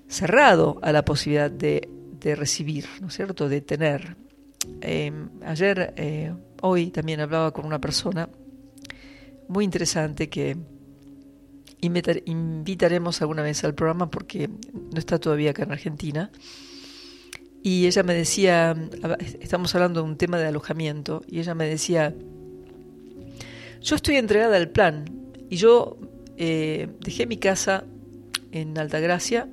cerrado 0.08 0.78
a 0.82 0.92
la 0.92 1.04
posibilidad 1.04 1.50
de, 1.50 1.88
de 2.20 2.34
recibir, 2.34 2.86
¿no 3.00 3.08
es 3.08 3.14
cierto?, 3.14 3.48
de 3.48 3.60
tener. 3.60 4.16
Em, 4.80 5.28
ayer, 5.44 5.92
eh, 5.96 6.32
hoy 6.62 6.90
también 6.90 7.20
hablaba 7.20 7.52
con 7.52 7.66
una 7.66 7.80
persona 7.80 8.28
muy 9.48 9.64
interesante 9.64 10.28
que 10.28 10.56
invitaremos 11.80 13.20
alguna 13.20 13.42
vez 13.42 13.62
al 13.64 13.74
programa 13.74 14.10
porque 14.10 14.48
no 14.48 14.98
está 14.98 15.18
todavía 15.18 15.50
acá 15.50 15.64
en 15.64 15.72
Argentina. 15.72 16.30
Y 17.62 17.86
ella 17.86 18.02
me 18.02 18.14
decía, 18.14 18.76
estamos 19.40 19.74
hablando 19.74 20.02
de 20.02 20.08
un 20.08 20.16
tema 20.16 20.38
de 20.38 20.46
alojamiento, 20.46 21.22
y 21.26 21.40
ella 21.40 21.54
me 21.54 21.66
decía, 21.66 22.14
yo 23.80 23.96
estoy 23.96 24.16
entregada 24.16 24.56
al 24.56 24.68
plan 24.68 25.06
y 25.48 25.56
yo 25.56 25.96
eh, 26.36 26.88
dejé 27.00 27.26
mi 27.26 27.38
casa 27.38 27.84
en 28.52 28.76
Altagracia 28.78 29.48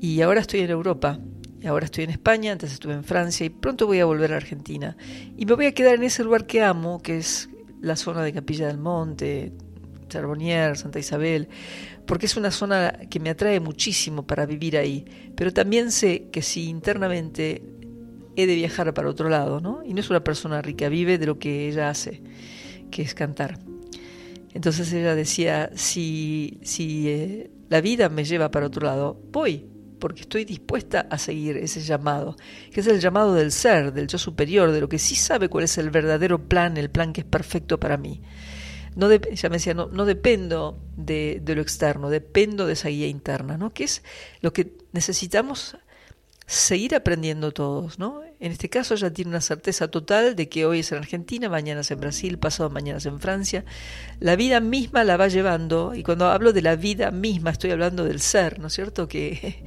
y 0.00 0.20
ahora 0.22 0.40
estoy 0.40 0.60
en 0.60 0.70
Europa 0.70 1.20
ahora 1.66 1.86
estoy 1.86 2.04
en 2.04 2.10
España, 2.10 2.52
antes 2.52 2.72
estuve 2.72 2.94
en 2.94 3.04
Francia 3.04 3.44
y 3.46 3.50
pronto 3.50 3.86
voy 3.86 4.00
a 4.00 4.04
volver 4.04 4.32
a 4.32 4.36
Argentina. 4.36 4.96
Y 5.36 5.46
me 5.46 5.54
voy 5.54 5.66
a 5.66 5.72
quedar 5.72 5.96
en 5.96 6.04
ese 6.04 6.24
lugar 6.24 6.46
que 6.46 6.62
amo, 6.62 7.02
que 7.02 7.18
es 7.18 7.48
la 7.80 7.96
zona 7.96 8.22
de 8.22 8.32
Capilla 8.32 8.66
del 8.66 8.78
Monte, 8.78 9.52
Charbonnier, 10.08 10.76
Santa 10.76 10.98
Isabel, 10.98 11.48
porque 12.06 12.26
es 12.26 12.36
una 12.36 12.50
zona 12.50 12.92
que 13.10 13.20
me 13.20 13.30
atrae 13.30 13.60
muchísimo 13.60 14.26
para 14.26 14.46
vivir 14.46 14.76
ahí. 14.76 15.04
Pero 15.34 15.52
también 15.52 15.90
sé 15.90 16.28
que 16.30 16.42
si 16.42 16.68
internamente 16.68 17.62
he 18.36 18.46
de 18.46 18.54
viajar 18.54 18.92
para 18.94 19.08
otro 19.08 19.28
lado, 19.28 19.60
¿no? 19.60 19.82
Y 19.84 19.94
no 19.94 20.00
es 20.00 20.10
una 20.10 20.22
persona 20.22 20.62
rica, 20.62 20.88
vive 20.88 21.18
de 21.18 21.26
lo 21.26 21.38
que 21.38 21.68
ella 21.68 21.88
hace, 21.88 22.22
que 22.90 23.02
es 23.02 23.14
cantar. 23.14 23.58
Entonces 24.52 24.92
ella 24.92 25.14
decía, 25.14 25.70
si, 25.74 26.60
si 26.62 27.08
eh, 27.08 27.50
la 27.68 27.80
vida 27.80 28.08
me 28.08 28.24
lleva 28.24 28.50
para 28.50 28.66
otro 28.66 28.86
lado, 28.86 29.20
voy, 29.32 29.66
porque 29.98 30.22
estoy 30.22 30.44
dispuesta 30.44 31.06
a 31.10 31.18
seguir 31.18 31.56
ese 31.56 31.80
llamado, 31.80 32.36
que 32.72 32.80
es 32.80 32.86
el 32.86 33.00
llamado 33.00 33.34
del 33.34 33.52
ser, 33.52 33.92
del 33.92 34.06
yo 34.06 34.18
superior, 34.18 34.72
de 34.72 34.80
lo 34.80 34.88
que 34.88 34.98
sí 34.98 35.14
sabe 35.14 35.48
cuál 35.48 35.64
es 35.64 35.78
el 35.78 35.90
verdadero 35.90 36.48
plan, 36.48 36.76
el 36.76 36.90
plan 36.90 37.12
que 37.12 37.22
es 37.22 37.26
perfecto 37.26 37.80
para 37.80 37.96
mí. 37.96 38.22
No 38.94 39.12
ya 39.12 39.48
me 39.50 39.56
decía, 39.56 39.74
no, 39.74 39.88
no 39.88 40.06
dependo 40.06 40.82
de, 40.96 41.40
de, 41.42 41.54
lo 41.54 41.60
externo, 41.60 42.08
dependo 42.08 42.66
de 42.66 42.72
esa 42.72 42.88
guía 42.88 43.06
interna, 43.06 43.58
¿no? 43.58 43.74
que 43.74 43.84
es 43.84 44.02
lo 44.40 44.54
que 44.54 44.78
necesitamos 44.92 45.76
seguir 46.46 46.94
aprendiendo 46.94 47.50
todos, 47.50 47.98
¿no? 47.98 48.20
En 48.38 48.52
este 48.52 48.68
caso 48.68 48.94
ella 48.94 49.12
tiene 49.12 49.30
una 49.30 49.40
certeza 49.40 49.88
total 49.88 50.36
de 50.36 50.48
que 50.48 50.64
hoy 50.64 50.80
es 50.80 50.92
en 50.92 50.98
Argentina, 50.98 51.48
mañana 51.48 51.80
es 51.80 51.90
en 51.90 51.98
Brasil, 51.98 52.38
pasado 52.38 52.70
mañana 52.70 52.98
es 52.98 53.06
en 53.06 53.18
Francia. 53.18 53.64
La 54.20 54.36
vida 54.36 54.60
misma 54.60 55.02
la 55.02 55.16
va 55.16 55.26
llevando, 55.26 55.94
y 55.94 56.04
cuando 56.04 56.26
hablo 56.26 56.52
de 56.52 56.62
la 56.62 56.76
vida 56.76 57.10
misma 57.10 57.50
estoy 57.50 57.72
hablando 57.72 58.04
del 58.04 58.20
ser, 58.20 58.60
¿no 58.60 58.68
es 58.68 58.74
cierto? 58.74 59.08
Que, 59.08 59.64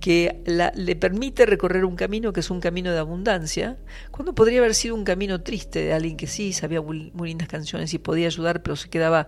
que 0.00 0.40
le 0.46 0.96
permite 0.96 1.44
recorrer 1.44 1.84
un 1.84 1.96
camino 1.96 2.32
que 2.32 2.40
es 2.40 2.50
un 2.50 2.60
camino 2.60 2.92
de 2.92 2.98
abundancia, 2.98 3.76
cuando 4.10 4.34
podría 4.34 4.60
haber 4.60 4.74
sido 4.74 4.94
un 4.94 5.04
camino 5.04 5.42
triste 5.42 5.80
de 5.84 5.92
alguien 5.92 6.16
que 6.16 6.28
sí 6.28 6.54
sabía 6.54 6.80
muy, 6.80 7.10
muy 7.12 7.28
lindas 7.28 7.48
canciones 7.48 7.92
y 7.92 7.98
podía 7.98 8.28
ayudar, 8.28 8.62
pero 8.62 8.76
se 8.76 8.88
quedaba 8.88 9.26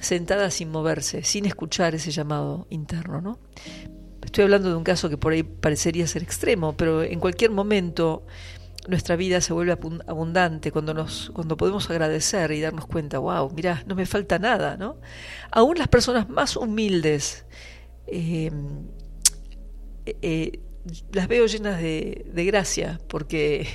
sentada 0.00 0.50
sin 0.50 0.70
moverse, 0.70 1.22
sin 1.24 1.44
escuchar 1.44 1.94
ese 1.94 2.12
llamado 2.12 2.66
interno, 2.70 3.20
¿no? 3.20 3.38
Estoy 4.28 4.44
hablando 4.44 4.68
de 4.68 4.76
un 4.76 4.84
caso 4.84 5.08
que 5.08 5.16
por 5.16 5.32
ahí 5.32 5.42
parecería 5.42 6.06
ser 6.06 6.22
extremo, 6.22 6.76
pero 6.76 7.02
en 7.02 7.18
cualquier 7.18 7.50
momento 7.50 8.26
nuestra 8.86 9.16
vida 9.16 9.40
se 9.40 9.54
vuelve 9.54 9.72
abundante 10.06 10.70
cuando 10.70 10.92
nos 10.92 11.30
cuando 11.30 11.56
podemos 11.56 11.88
agradecer 11.88 12.52
y 12.52 12.60
darnos 12.60 12.84
cuenta, 12.84 13.20
wow, 13.20 13.50
mira, 13.56 13.82
no 13.86 13.94
me 13.94 14.04
falta 14.04 14.38
nada, 14.38 14.76
¿no? 14.76 15.00
Aún 15.50 15.78
las 15.78 15.88
personas 15.88 16.28
más 16.28 16.56
humildes 16.58 17.46
eh, 18.06 18.50
eh, 20.04 20.60
las 21.10 21.26
veo 21.26 21.46
llenas 21.46 21.80
de, 21.80 22.44
gracia, 22.44 23.00
porque 23.08 23.66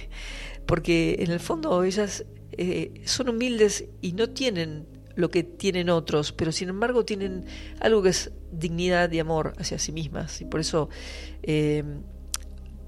porque 0.67 1.15
en 1.17 1.31
el 1.31 1.39
fondo 1.39 1.83
ellas 1.83 2.25
eh, 2.51 3.01
son 3.05 3.29
humildes 3.29 3.85
y 4.01 4.11
no 4.11 4.29
tienen 4.29 4.85
lo 5.15 5.31
que 5.31 5.41
tienen 5.41 5.89
otros, 5.89 6.31
pero 6.31 6.51
sin 6.51 6.69
embargo 6.69 7.05
tienen 7.05 7.45
algo 7.79 8.03
que 8.03 8.09
es 8.09 8.31
dignidad 8.59 9.11
y 9.11 9.19
amor 9.19 9.53
hacia 9.57 9.79
sí 9.79 9.91
mismas. 9.91 10.41
Y 10.41 10.45
por 10.45 10.59
eso 10.59 10.89
eh, 11.41 11.83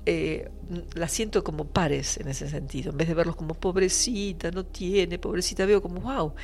eh, 0.05 0.49
las 0.93 1.11
siento 1.11 1.43
como 1.43 1.65
pares 1.67 2.17
en 2.17 2.27
ese 2.27 2.47
sentido. 2.47 2.91
En 2.91 2.97
vez 2.97 3.07
de 3.07 3.15
verlos 3.15 3.35
como 3.35 3.55
pobrecita, 3.55 4.51
no 4.51 4.65
tiene, 4.65 5.17
pobrecita, 5.17 5.65
veo 5.65 5.81
como, 5.81 6.01
wow, 6.01 6.35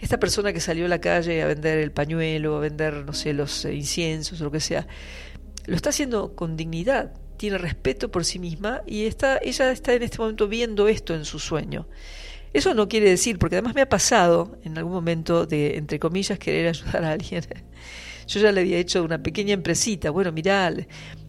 esta 0.00 0.18
persona 0.18 0.52
que 0.52 0.60
salió 0.60 0.86
a 0.86 0.88
la 0.88 1.00
calle 1.00 1.42
a 1.42 1.46
vender 1.46 1.78
el 1.78 1.92
pañuelo, 1.92 2.56
a 2.56 2.60
vender, 2.60 3.04
no 3.04 3.12
sé, 3.12 3.34
los 3.34 3.64
inciensos 3.66 4.40
o 4.40 4.44
lo 4.44 4.50
que 4.50 4.60
sea, 4.60 4.86
lo 5.66 5.76
está 5.76 5.90
haciendo 5.90 6.34
con 6.34 6.56
dignidad, 6.56 7.12
tiene 7.36 7.58
respeto 7.58 8.10
por 8.10 8.24
sí 8.24 8.38
misma 8.38 8.82
y 8.86 9.04
está, 9.04 9.38
ella 9.42 9.70
está 9.70 9.92
en 9.92 10.02
este 10.02 10.18
momento 10.18 10.48
viendo 10.48 10.88
esto 10.88 11.14
en 11.14 11.24
su 11.24 11.38
sueño. 11.38 11.88
Eso 12.52 12.74
no 12.74 12.88
quiere 12.88 13.08
decir, 13.08 13.38
porque 13.38 13.56
además 13.56 13.74
me 13.74 13.82
ha 13.82 13.88
pasado 13.88 14.58
en 14.64 14.76
algún 14.76 14.92
momento 14.92 15.46
de, 15.46 15.76
entre 15.76 15.98
comillas, 15.98 16.38
querer 16.38 16.68
ayudar 16.68 17.04
a 17.04 17.12
alguien. 17.12 17.44
Yo 18.30 18.38
ya 18.38 18.52
le 18.52 18.60
había 18.60 18.78
hecho 18.78 19.02
una 19.02 19.20
pequeña 19.20 19.54
empresita, 19.54 20.10
bueno, 20.10 20.30
mirá, 20.30 20.72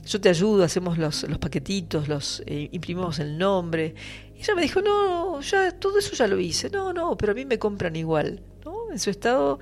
yo 0.05 0.21
te 0.21 0.29
ayudo, 0.29 0.63
hacemos 0.63 0.99
los, 0.99 1.23
los 1.23 1.39
paquetitos, 1.39 2.07
los 2.07 2.43
eh, 2.45 2.69
imprimimos 2.71 3.17
el 3.17 3.39
nombre. 3.39 3.95
Y 4.35 4.41
ella 4.41 4.53
me 4.53 4.61
dijo, 4.61 4.83
no, 4.83 5.41
ya 5.41 5.71
todo 5.71 5.97
eso 5.97 6.13
ya 6.13 6.27
lo 6.27 6.39
hice. 6.39 6.69
No, 6.69 6.93
no, 6.93 7.17
pero 7.17 7.31
a 7.31 7.35
mí 7.35 7.43
me 7.43 7.57
compran 7.57 7.95
igual. 7.95 8.43
¿no? 8.63 8.91
En 8.91 8.99
su 8.99 9.09
estado, 9.09 9.57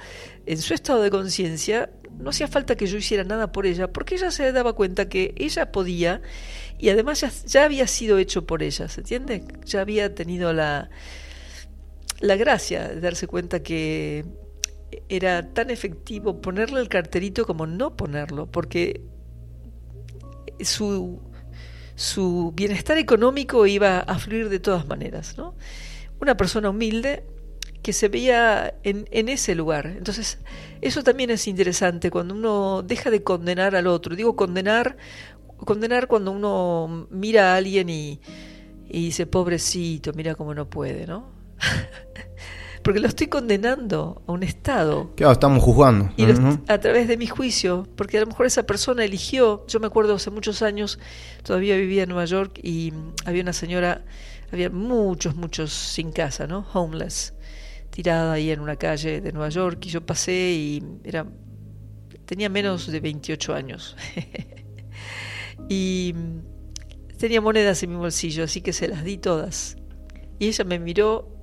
en 0.45 0.57
su 0.57 0.73
estado 0.73 1.01
de 1.01 1.09
conciencia, 1.09 1.89
no 2.19 2.31
hacía 2.31 2.49
falta 2.49 2.75
que 2.75 2.87
yo 2.87 2.97
hiciera 2.97 3.23
nada 3.23 3.53
por 3.53 3.65
ella, 3.65 3.87
porque 3.87 4.15
ella 4.15 4.31
se 4.31 4.51
daba 4.51 4.73
cuenta 4.73 5.07
que 5.07 5.33
ella 5.37 5.71
podía 5.71 6.21
y 6.77 6.89
además 6.89 7.21
ya, 7.21 7.31
ya 7.47 7.63
había 7.63 7.87
sido 7.87 8.17
hecho 8.17 8.45
por 8.45 8.63
ella, 8.63 8.89
¿se 8.89 8.99
entiende? 8.99 9.45
Ya 9.63 9.79
había 9.79 10.13
tenido 10.13 10.51
la, 10.51 10.89
la 12.19 12.35
gracia 12.35 12.89
de 12.89 12.99
darse 12.99 13.27
cuenta 13.27 13.63
que 13.63 14.25
era 15.09 15.53
tan 15.53 15.69
efectivo 15.69 16.41
ponerle 16.41 16.79
el 16.79 16.89
carterito 16.89 17.45
como 17.45 17.67
no 17.67 17.95
ponerlo, 17.95 18.47
porque 18.47 19.01
su, 20.61 21.19
su 21.95 22.53
bienestar 22.55 22.97
económico 22.97 23.65
iba 23.67 23.99
a 23.99 24.19
fluir 24.19 24.49
de 24.49 24.59
todas 24.59 24.87
maneras. 24.87 25.37
¿no? 25.37 25.55
Una 26.19 26.37
persona 26.37 26.69
humilde 26.69 27.23
que 27.81 27.93
se 27.93 28.09
veía 28.09 28.75
en, 28.83 29.07
en, 29.11 29.29
ese 29.29 29.55
lugar. 29.55 29.87
Entonces, 29.87 30.39
eso 30.81 31.03
también 31.03 31.29
es 31.29 31.47
interesante 31.47 32.11
cuando 32.11 32.33
uno 32.33 32.83
deja 32.83 33.09
de 33.09 33.23
condenar 33.23 33.75
al 33.75 33.87
otro. 33.87 34.15
Digo 34.15 34.35
condenar, 34.35 34.97
condenar 35.57 36.07
cuando 36.07 36.31
uno 36.31 37.07
mira 37.09 37.53
a 37.53 37.57
alguien 37.57 37.89
y, 37.89 38.19
y 38.89 39.05
dice, 39.05 39.27
pobrecito, 39.27 40.11
mira 40.13 40.35
cómo 40.35 40.53
no 40.53 40.69
puede, 40.69 41.07
¿no? 41.07 41.31
porque 42.83 42.99
lo 42.99 43.07
estoy 43.07 43.27
condenando 43.27 44.21
a 44.27 44.31
un 44.31 44.43
estado. 44.43 45.11
Claro, 45.15 45.33
estamos 45.33 45.63
juzgando. 45.63 46.11
Y 46.17 46.25
a 46.67 46.79
través 46.79 47.07
de 47.07 47.17
mi 47.17 47.27
juicio, 47.27 47.87
porque 47.95 48.17
a 48.17 48.21
lo 48.21 48.27
mejor 48.27 48.45
esa 48.45 48.63
persona 48.63 49.03
eligió, 49.03 49.65
yo 49.67 49.79
me 49.79 49.87
acuerdo 49.87 50.15
hace 50.15 50.31
muchos 50.31 50.61
años, 50.61 50.99
todavía 51.43 51.75
vivía 51.75 52.03
en 52.03 52.09
Nueva 52.09 52.25
York 52.25 52.59
y 52.63 52.93
había 53.25 53.41
una 53.41 53.53
señora, 53.53 54.05
había 54.51 54.69
muchos, 54.69 55.35
muchos 55.35 55.71
sin 55.71 56.11
casa, 56.11 56.47
¿no? 56.47 56.65
Homeless, 56.73 57.33
tirada 57.89 58.33
ahí 58.33 58.51
en 58.51 58.59
una 58.59 58.75
calle 58.75 59.21
de 59.21 59.31
Nueva 59.31 59.49
York 59.49 59.85
y 59.85 59.89
yo 59.89 60.05
pasé 60.05 60.33
y 60.33 60.83
era 61.03 61.25
tenía 62.29 62.47
menos 62.47 62.85
de 62.85 62.99
28 62.99 63.55
años. 63.55 63.97
y 65.67 66.13
tenía 67.17 67.41
monedas 67.41 67.81
en 67.81 67.89
mi 67.89 67.95
bolsillo, 67.95 68.43
así 68.43 68.61
que 68.61 68.71
se 68.71 68.87
las 68.87 69.03
di 69.03 69.17
todas. 69.17 69.77
Y 70.37 70.47
ella 70.47 70.63
me 70.63 70.77
miró 70.77 71.38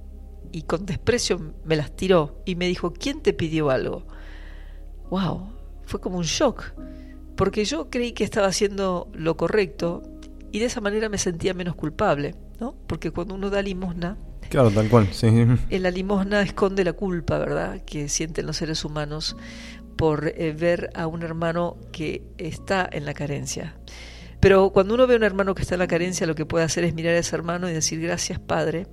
y 0.52 0.62
con 0.62 0.86
desprecio 0.86 1.54
me 1.64 1.76
las 1.76 1.94
tiró 1.94 2.42
y 2.44 2.54
me 2.54 2.66
dijo, 2.66 2.92
¿quién 2.92 3.22
te 3.22 3.32
pidió 3.32 3.70
algo? 3.70 4.06
¡Wow! 5.10 5.52
Fue 5.84 6.00
como 6.00 6.18
un 6.18 6.24
shock, 6.24 6.74
porque 7.36 7.64
yo 7.64 7.90
creí 7.90 8.12
que 8.12 8.24
estaba 8.24 8.48
haciendo 8.48 9.08
lo 9.12 9.36
correcto 9.36 10.02
y 10.52 10.58
de 10.58 10.66
esa 10.66 10.80
manera 10.80 11.08
me 11.08 11.18
sentía 11.18 11.54
menos 11.54 11.76
culpable, 11.76 12.34
¿no? 12.60 12.74
Porque 12.86 13.10
cuando 13.10 13.34
uno 13.34 13.50
da 13.50 13.62
limosna, 13.62 14.16
Claro, 14.48 14.70
tal 14.70 14.88
cual, 14.88 15.08
sí. 15.12 15.26
En 15.26 15.82
la 15.82 15.90
limosna 15.90 16.40
esconde 16.40 16.84
la 16.84 16.92
culpa, 16.92 17.38
¿verdad? 17.38 17.82
Que 17.84 18.08
sienten 18.08 18.46
los 18.46 18.56
seres 18.56 18.84
humanos 18.84 19.36
por 19.96 20.28
eh, 20.28 20.52
ver 20.52 20.90
a 20.94 21.06
un 21.06 21.22
hermano 21.22 21.76
que 21.92 22.22
está 22.38 22.88
en 22.90 23.04
la 23.04 23.14
carencia. 23.14 23.76
Pero 24.40 24.70
cuando 24.70 24.94
uno 24.94 25.06
ve 25.06 25.14
a 25.14 25.16
un 25.16 25.24
hermano 25.24 25.54
que 25.54 25.62
está 25.62 25.74
en 25.74 25.80
la 25.80 25.86
carencia, 25.88 26.26
lo 26.26 26.34
que 26.34 26.46
puede 26.46 26.64
hacer 26.64 26.84
es 26.84 26.94
mirar 26.94 27.14
a 27.14 27.18
ese 27.18 27.34
hermano 27.34 27.68
y 27.68 27.72
decir, 27.72 28.00
gracias 28.00 28.38
Padre, 28.38 28.86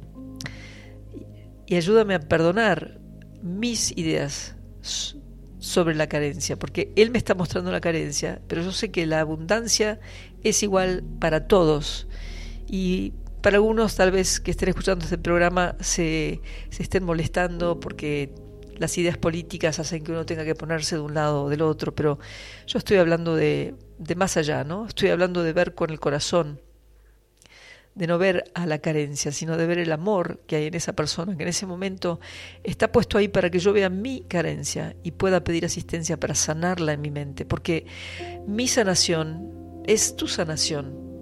y 1.66 1.76
ayúdame 1.76 2.16
a 2.16 2.20
perdonar 2.20 3.00
mis 3.42 3.96
ideas 3.98 4.56
sobre 5.60 5.96
la 5.96 6.08
carencia, 6.08 6.58
porque 6.58 6.92
Él 6.96 7.12
me 7.12 7.18
está 7.18 7.36
mostrando 7.36 7.72
la 7.72 7.82
carencia, 7.82 8.42
pero 8.48 8.62
yo 8.62 8.72
sé 8.72 8.92
que 8.92 9.06
la 9.06 9.22
abundancia 9.22 10.00
es 10.44 10.62
igual 10.62 11.04
para 11.20 11.48
todos. 11.48 12.08
Y 12.68 13.14
para 13.42 13.58
algunos 13.58 13.96
tal 13.96 14.12
vez 14.12 14.40
que 14.40 14.52
estén 14.52 14.70
escuchando 14.70 15.06
este 15.06 15.18
programa 15.18 15.76
se, 15.80 16.42
se 16.70 16.84
estén 16.84 17.04
molestando 17.04 17.80
porque 17.80 18.34
las 18.78 18.98
ideas 18.98 19.18
políticas 19.18 19.80
hacen 19.80 20.04
que 20.04 20.12
uno 20.12 20.26
tenga 20.26 20.44
que 20.46 20.56
ponerse 20.56 20.96
de 20.96 21.02
un 21.02 21.14
lado 21.14 21.44
o 21.44 21.50
del 21.50 21.62
otro, 21.62 21.94
pero 21.94 22.20
yo 22.68 22.78
estoy 22.80 22.98
hablando 22.98 23.36
de, 23.36 23.76
de 24.00 24.16
más 24.16 24.36
allá, 24.38 24.64
¿no? 24.64 24.86
Estoy 24.88 25.10
hablando 25.10 25.44
de 25.44 25.54
ver 25.54 25.76
con 25.76 25.90
el 25.92 26.00
corazón 26.00 26.60
de 27.96 28.08
no 28.08 28.18
ver 28.18 28.46
a 28.56 28.66
la 28.66 28.80
carencia, 28.80 29.32
sino 29.32 29.56
de 29.58 29.68
ver 29.68 29.78
el 29.78 29.92
amor 29.92 30.42
que 30.48 30.56
hay 30.56 30.68
en 30.68 30.74
esa 30.74 30.94
persona, 30.94 31.38
que 31.38 31.44
en 31.44 31.50
ese 31.50 31.66
momento 31.66 32.20
está 32.64 32.92
puesto 32.92 33.18
ahí 33.18 33.28
para 33.28 33.50
que 33.50 33.60
yo 33.60 33.72
vea 33.74 33.90
mi 33.90 34.22
carencia 34.28 34.96
y 35.04 35.12
pueda 35.12 35.44
pedir 35.44 35.66
asistencia 35.66 36.20
para 36.20 36.36
sanarla 36.36 36.94
en 36.94 37.02
mi 37.02 37.12
mente, 37.12 37.46
porque 37.46 37.86
mi 38.48 38.68
sanación 38.68 39.82
es 39.86 40.16
tu 40.16 40.28
sanación, 40.28 41.22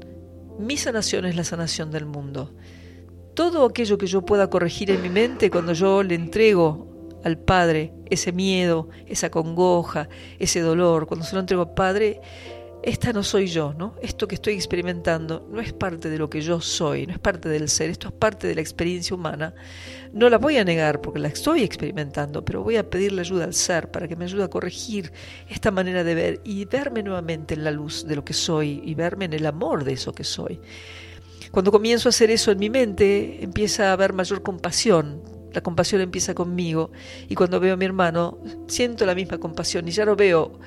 mi 0.59 0.77
sanación 0.77 1.25
es 1.25 1.35
la 1.35 1.43
sanación 1.43 1.91
del 1.91 2.05
mundo. 2.05 2.53
Todo 3.33 3.65
aquello 3.65 3.97
que 3.97 4.07
yo 4.07 4.23
pueda 4.23 4.49
corregir 4.49 4.91
en 4.91 5.01
mi 5.01 5.09
mente 5.09 5.49
cuando 5.49 5.73
yo 5.73 6.03
le 6.03 6.15
entrego 6.15 6.91
al 7.23 7.37
Padre 7.37 7.93
ese 8.09 8.31
miedo, 8.31 8.89
esa 9.07 9.29
congoja, 9.29 10.09
ese 10.39 10.59
dolor, 10.59 11.07
cuando 11.07 11.25
se 11.25 11.35
lo 11.35 11.41
entrego 11.41 11.63
al 11.63 11.73
Padre, 11.73 12.21
esta 12.83 13.13
no 13.13 13.23
soy 13.23 13.47
yo, 13.47 13.73
¿no? 13.77 13.95
Esto 14.01 14.27
que 14.27 14.35
estoy 14.35 14.55
experimentando 14.55 15.47
no 15.51 15.61
es 15.61 15.71
parte 15.71 16.09
de 16.09 16.17
lo 16.17 16.29
que 16.29 16.41
yo 16.41 16.59
soy, 16.61 17.05
no 17.05 17.13
es 17.13 17.19
parte 17.19 17.47
del 17.47 17.69
ser, 17.69 17.89
esto 17.89 18.07
es 18.07 18.13
parte 18.13 18.47
de 18.47 18.55
la 18.55 18.61
experiencia 18.61 19.15
humana. 19.15 19.53
No 20.13 20.29
la 20.29 20.37
voy 20.37 20.57
a 20.57 20.63
negar 20.63 20.99
porque 20.99 21.19
la 21.19 21.27
estoy 21.27 21.63
experimentando, 21.63 22.43
pero 22.43 22.63
voy 22.63 22.77
a 22.77 22.89
pedirle 22.89 23.21
ayuda 23.21 23.43
al 23.43 23.53
ser 23.53 23.91
para 23.91 24.07
que 24.07 24.15
me 24.15 24.25
ayude 24.25 24.43
a 24.43 24.47
corregir 24.47 25.11
esta 25.47 25.69
manera 25.69 26.03
de 26.03 26.15
ver 26.15 26.41
y 26.43 26.65
verme 26.65 27.03
nuevamente 27.03 27.53
en 27.53 27.63
la 27.63 27.71
luz 27.71 28.05
de 28.07 28.15
lo 28.15 28.25
que 28.25 28.33
soy 28.33 28.81
y 28.83 28.95
verme 28.95 29.25
en 29.25 29.33
el 29.33 29.45
amor 29.45 29.83
de 29.83 29.93
eso 29.93 30.11
que 30.13 30.23
soy. 30.23 30.59
Cuando 31.51 31.71
comienzo 31.71 32.09
a 32.09 32.11
hacer 32.11 32.31
eso 32.31 32.51
en 32.51 32.59
mi 32.59 32.69
mente, 32.69 33.43
empieza 33.43 33.89
a 33.89 33.93
haber 33.93 34.13
mayor 34.13 34.41
compasión. 34.41 35.21
La 35.53 35.61
compasión 35.61 35.99
empieza 35.99 36.33
conmigo 36.33 36.91
y 37.27 37.35
cuando 37.35 37.59
veo 37.59 37.73
a 37.73 37.77
mi 37.77 37.83
hermano, 37.83 38.39
siento 38.67 39.05
la 39.05 39.13
misma 39.13 39.37
compasión 39.37 39.85
y 39.87 39.91
ya 39.91 40.05
no 40.05 40.15
veo 40.15 40.59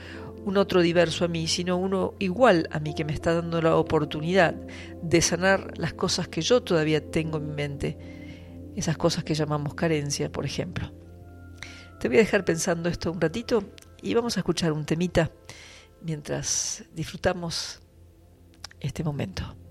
un 0.45 0.57
otro 0.57 0.83
diverso 0.83 1.25
a 1.25 1.29
mí, 1.29 1.47
sino 1.47 1.77
uno 1.77 2.15
igual 2.19 2.69
a 2.71 2.79
mí 2.79 2.95
que 2.95 3.05
me 3.05 3.13
está 3.13 3.35
dando 3.35 3.61
la 3.63 3.77
oportunidad 3.77 4.55
de 5.03 5.23
sanar 5.23 5.79
las 5.79 5.95
cosas 5.95 6.29
que 6.29 6.43
yo 6.43 6.63
todavía 6.63 7.11
tengo 7.11 7.39
en 7.39 7.49
mi 7.49 7.55
mente, 7.55 7.99
esas 8.77 8.97
cosas 8.97 9.25
que 9.25 9.35
llamamos 9.35 9.75
carencia, 9.75 10.31
por 10.31 10.45
ejemplo. 10.45 10.93
Te 11.99 12.09
voy 12.09 12.19
a 12.19 12.21
dejar 12.21 12.45
pensando 12.45 12.89
esto 12.89 13.11
un 13.11 13.21
ratito 13.21 13.65
y 14.03 14.15
vamos 14.15 14.37
a 14.37 14.41
escuchar 14.41 14.73
un 14.73 14.85
temita 14.85 15.31
mientras 16.03 16.85
disfrutamos 16.95 17.81
este 18.81 19.03
momento. 19.03 19.64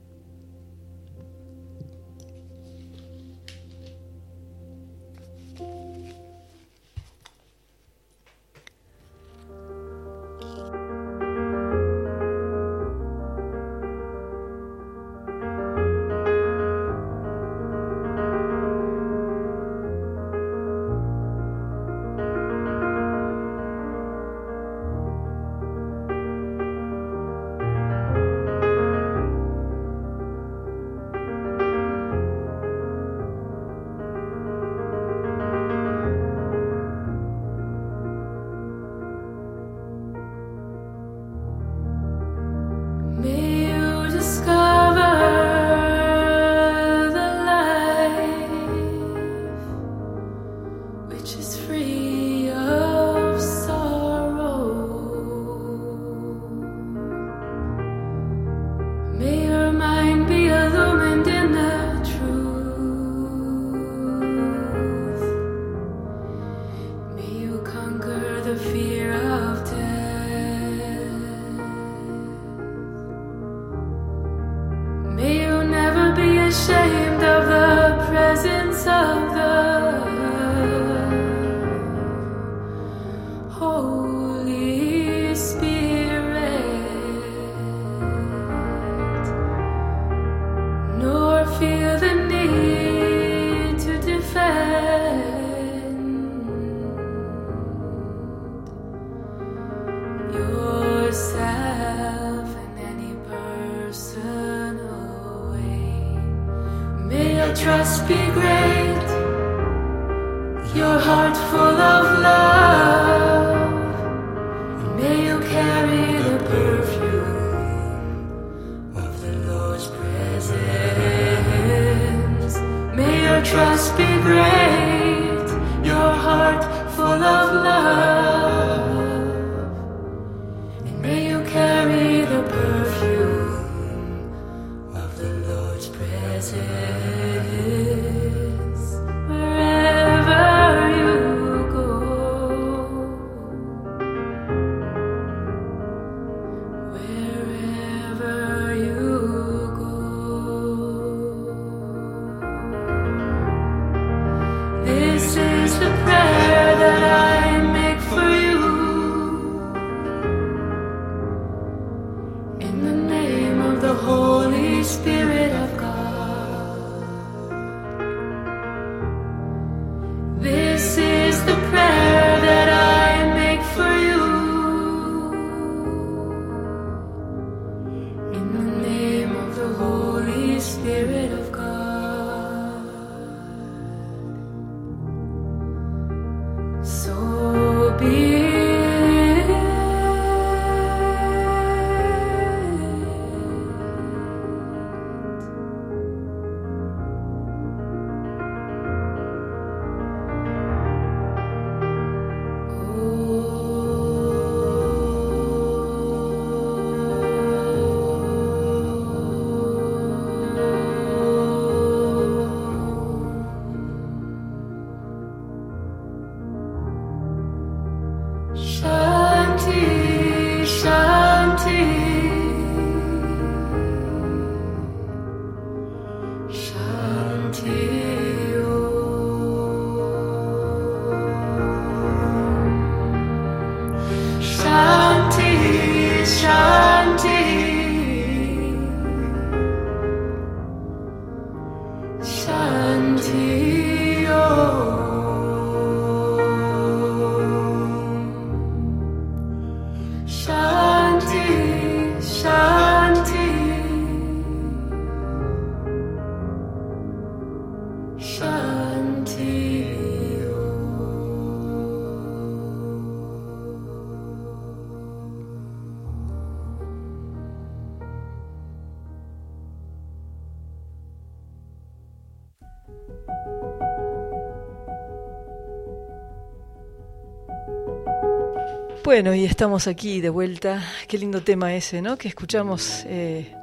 Bueno, 279.14 279.36
y 279.36 279.46
estamos 279.46 279.86
aquí 279.86 280.22
de 280.22 280.32
vuelta. 280.32 280.84
Qué 281.08 281.20
lindo 281.20 281.44
tema 281.44 281.76
ese, 281.76 282.02
¿no? 282.02 282.18
Que 282.18 282.28
escuchamos. 282.28 283.04
Eh, 283.06 283.54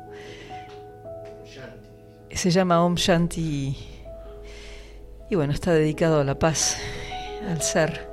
se 2.30 2.52
llama 2.52 2.84
Om 2.84 2.94
Shanti. 2.94 3.76
Y 5.28 5.34
bueno, 5.34 5.52
está 5.52 5.72
dedicado 5.72 6.20
a 6.20 6.24
la 6.24 6.38
paz, 6.38 6.76
al 7.48 7.60
ser, 7.62 8.08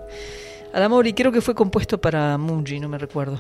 al 0.74 0.82
amor. 0.82 1.06
Y 1.06 1.14
creo 1.14 1.32
que 1.32 1.42
fue 1.42 1.54
compuesto 1.54 2.02
para 2.02 2.40
Muji, 2.40 2.80
no 2.80 2.90
me 2.90 2.98
recuerdo. 2.98 3.40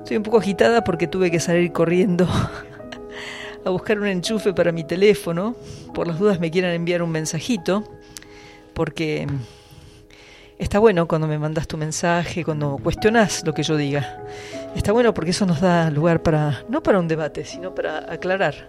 Estoy 0.00 0.18
un 0.18 0.22
poco 0.22 0.36
agitada 0.36 0.84
porque 0.84 1.06
tuve 1.06 1.30
que 1.30 1.40
salir 1.40 1.72
corriendo 1.72 2.28
a 3.64 3.70
buscar 3.70 3.98
un 3.98 4.08
enchufe 4.08 4.52
para 4.52 4.72
mi 4.72 4.84
teléfono. 4.84 5.56
Por 5.94 6.06
las 6.06 6.18
dudas 6.18 6.38
me 6.38 6.50
quieran 6.50 6.74
enviar 6.74 7.00
un 7.02 7.12
mensajito, 7.12 7.82
porque 8.74 9.26
está 10.58 10.78
bueno 10.78 11.06
cuando 11.06 11.26
me 11.26 11.38
mandas 11.38 11.66
tu 11.66 11.76
mensaje, 11.76 12.44
cuando 12.44 12.78
cuestionas 12.82 13.42
lo 13.44 13.54
que 13.54 13.62
yo 13.62 13.76
diga. 13.76 14.24
Está 14.74 14.92
bueno 14.92 15.14
porque 15.14 15.30
eso 15.30 15.46
nos 15.46 15.60
da 15.60 15.90
lugar 15.90 16.22
para, 16.22 16.64
no 16.68 16.82
para 16.82 16.98
un 16.98 17.08
debate, 17.08 17.44
sino 17.44 17.74
para 17.74 18.12
aclarar. 18.12 18.68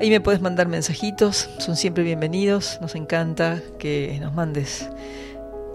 Ahí 0.00 0.08
me 0.10 0.20
puedes 0.20 0.40
mandar 0.40 0.66
mensajitos, 0.66 1.48
son 1.58 1.76
siempre 1.76 2.02
bienvenidos, 2.02 2.80
nos 2.80 2.96
encanta 2.96 3.62
que 3.78 4.18
nos 4.20 4.34
mandes 4.34 4.88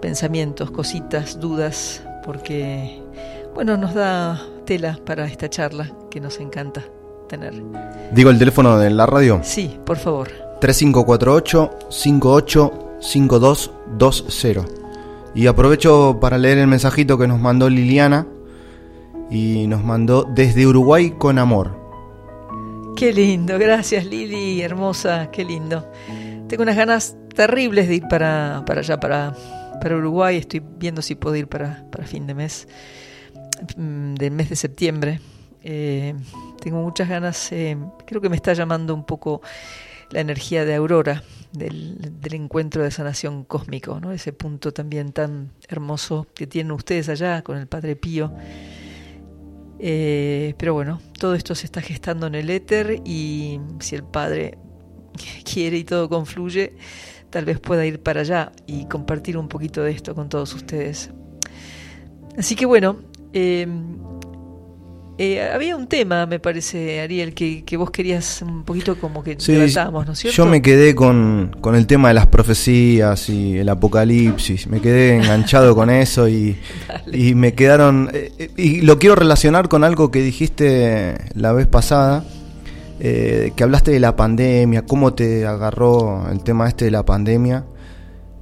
pensamientos, 0.02 0.70
cositas, 0.70 1.40
dudas, 1.40 2.02
porque 2.24 3.00
bueno, 3.54 3.78
nos 3.78 3.94
da 3.94 4.38
tela 4.66 4.98
para 5.06 5.24
esta 5.26 5.48
charla 5.48 5.90
que 6.12 6.20
nos 6.20 6.38
encanta 6.40 6.84
tener. 7.26 7.54
Digo 8.12 8.28
el 8.28 8.38
teléfono 8.38 8.78
de 8.78 8.90
la 8.90 9.06
radio. 9.06 9.40
Sí, 9.42 9.78
por 9.86 9.96
favor. 9.96 10.28
3548 10.60 11.70
585220. 11.88 14.64
Y 15.34 15.46
aprovecho 15.46 16.18
para 16.20 16.36
leer 16.36 16.58
el 16.58 16.66
mensajito 16.66 17.16
que 17.16 17.26
nos 17.26 17.40
mandó 17.40 17.70
Liliana 17.70 18.26
y 19.30 19.66
nos 19.66 19.82
mandó 19.82 20.28
desde 20.34 20.66
Uruguay 20.66 21.14
con 21.16 21.38
amor. 21.38 21.80
Qué 22.94 23.14
lindo, 23.14 23.58
gracias 23.58 24.04
Lili, 24.04 24.60
hermosa, 24.60 25.30
qué 25.32 25.46
lindo. 25.46 25.90
Tengo 26.46 26.64
unas 26.64 26.76
ganas 26.76 27.16
terribles 27.34 27.88
de 27.88 27.94
ir 27.94 28.02
para, 28.10 28.62
para 28.66 28.80
allá, 28.80 29.00
para, 29.00 29.34
para 29.80 29.96
Uruguay. 29.96 30.36
Estoy 30.36 30.62
viendo 30.76 31.00
si 31.00 31.14
puedo 31.14 31.36
ir 31.36 31.48
para, 31.48 31.86
para 31.90 32.04
fin 32.04 32.26
de 32.26 32.34
mes, 32.34 32.68
mm, 33.78 34.16
del 34.16 34.32
mes 34.32 34.50
de 34.50 34.56
septiembre. 34.56 35.18
Eh, 35.62 36.14
tengo 36.60 36.82
muchas 36.82 37.08
ganas, 37.08 37.52
eh, 37.52 37.76
creo 38.06 38.20
que 38.20 38.28
me 38.28 38.36
está 38.36 38.52
llamando 38.52 38.94
un 38.94 39.04
poco 39.04 39.40
la 40.10 40.20
energía 40.20 40.64
de 40.64 40.74
Aurora, 40.74 41.22
del, 41.52 42.14
encuentro 42.32 42.82
de 42.82 42.90
sanación 42.90 43.44
cósmico, 43.44 43.98
¿no? 44.00 44.12
ese 44.12 44.32
punto 44.32 44.72
también 44.72 45.12
tan 45.12 45.52
hermoso 45.68 46.26
que 46.34 46.46
tienen 46.46 46.72
ustedes 46.72 47.08
allá 47.08 47.42
con 47.42 47.56
el 47.56 47.66
Padre 47.66 47.96
Pío. 47.96 48.32
Eh, 49.78 50.54
pero 50.58 50.74
bueno, 50.74 51.00
todo 51.18 51.34
esto 51.34 51.54
se 51.54 51.66
está 51.66 51.80
gestando 51.80 52.26
en 52.26 52.36
el 52.36 52.50
éter 52.50 53.02
y 53.04 53.60
si 53.80 53.96
el 53.96 54.04
Padre 54.04 54.58
quiere 55.52 55.78
y 55.78 55.84
todo 55.84 56.08
confluye, 56.08 56.74
tal 57.30 57.44
vez 57.44 57.58
pueda 57.58 57.84
ir 57.86 58.00
para 58.00 58.20
allá 58.20 58.52
y 58.66 58.86
compartir 58.86 59.36
un 59.36 59.48
poquito 59.48 59.82
de 59.82 59.92
esto 59.92 60.14
con 60.14 60.28
todos 60.28 60.54
ustedes. 60.54 61.10
Así 62.36 62.54
que 62.54 62.66
bueno, 62.66 62.98
eh, 65.24 65.52
había 65.52 65.76
un 65.76 65.86
tema, 65.86 66.26
me 66.26 66.40
parece, 66.40 67.00
Ariel, 67.00 67.32
que, 67.32 67.62
que, 67.64 67.76
vos 67.76 67.92
querías 67.92 68.42
un 68.42 68.64
poquito 68.64 68.98
como 68.98 69.22
que 69.22 69.36
sí, 69.38 69.54
tratamos, 69.54 70.04
¿no 70.04 70.14
es 70.14 70.18
cierto? 70.18 70.36
Yo 70.36 70.46
me 70.46 70.60
quedé 70.60 70.96
con, 70.96 71.56
con, 71.60 71.76
el 71.76 71.86
tema 71.86 72.08
de 72.08 72.14
las 72.14 72.26
profecías 72.26 73.28
y 73.28 73.56
el 73.56 73.68
apocalipsis, 73.68 74.66
me 74.66 74.80
quedé 74.80 75.18
enganchado 75.18 75.76
con 75.76 75.90
eso 75.90 76.28
y, 76.28 76.56
y 77.12 77.36
me 77.36 77.54
quedaron... 77.54 78.10
Eh, 78.12 78.50
y 78.56 78.80
lo 78.80 78.98
quiero 78.98 79.14
relacionar 79.14 79.68
con 79.68 79.84
algo 79.84 80.10
que 80.10 80.22
dijiste 80.22 81.16
la 81.36 81.52
vez 81.52 81.68
pasada, 81.68 82.24
eh, 82.98 83.52
que 83.54 83.62
hablaste 83.62 83.92
de 83.92 84.00
la 84.00 84.16
pandemia, 84.16 84.86
cómo 84.86 85.14
te 85.14 85.46
agarró 85.46 86.28
el 86.32 86.42
tema 86.42 86.66
este 86.66 86.86
de 86.86 86.90
la 86.90 87.04
pandemia 87.04 87.64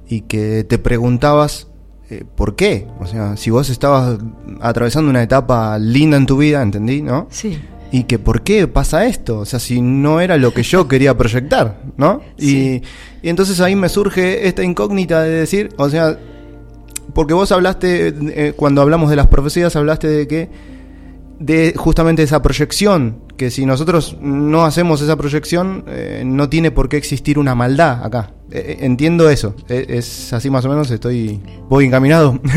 y 0.07 0.21
que 0.21 0.63
te 0.63 0.79
preguntabas 0.79 1.67
eh, 2.11 2.25
¿por 2.35 2.57
qué? 2.57 2.87
O 2.99 3.07
sea, 3.07 3.37
si 3.37 3.49
vos 3.49 3.69
estabas 3.69 4.19
atravesando 4.59 5.09
una 5.09 5.23
etapa 5.23 5.79
linda 5.79 6.17
en 6.17 6.25
tu 6.25 6.37
vida, 6.37 6.61
¿entendí? 6.61 7.01
¿No? 7.01 7.27
Sí. 7.29 7.57
Y 7.89 8.03
que 8.03 8.19
¿por 8.19 8.41
qué 8.41 8.67
pasa 8.67 9.05
esto? 9.05 9.39
O 9.39 9.45
sea, 9.45 9.59
si 9.59 9.81
no 9.81 10.19
era 10.19 10.35
lo 10.35 10.53
que 10.53 10.63
yo 10.63 10.87
quería 10.89 11.17
proyectar, 11.17 11.81
¿no? 11.95 12.21
Sí. 12.37 12.81
Y, 13.21 13.27
y 13.27 13.29
entonces 13.29 13.61
ahí 13.61 13.77
me 13.77 13.87
surge 13.87 14.47
esta 14.47 14.61
incógnita 14.61 15.21
de 15.23 15.29
decir, 15.29 15.69
o 15.77 15.89
sea, 15.89 16.17
porque 17.13 17.33
vos 17.33 17.51
hablaste, 17.53 18.13
eh, 18.35 18.53
cuando 18.57 18.81
hablamos 18.81 19.09
de 19.09 19.15
las 19.15 19.27
profecías, 19.27 19.75
hablaste 19.77 20.07
de 20.07 20.27
que 20.27 20.49
de 21.41 21.73
justamente 21.75 22.21
esa 22.21 22.41
proyección, 22.41 23.23
que 23.35 23.49
si 23.49 23.65
nosotros 23.65 24.15
no 24.21 24.63
hacemos 24.63 25.01
esa 25.01 25.15
proyección, 25.15 25.83
eh, 25.87 26.21
no 26.23 26.49
tiene 26.49 26.69
por 26.69 26.87
qué 26.87 26.97
existir 26.97 27.39
una 27.39 27.55
maldad 27.55 28.05
acá. 28.05 28.31
Eh, 28.51 28.77
entiendo 28.81 29.29
eso, 29.29 29.55
eh, 29.67 29.85
es 29.89 30.31
así 30.33 30.51
más 30.51 30.63
o 30.65 30.69
menos, 30.69 30.91
estoy, 30.91 31.41
voy 31.67 31.85
encaminado. 31.85 32.39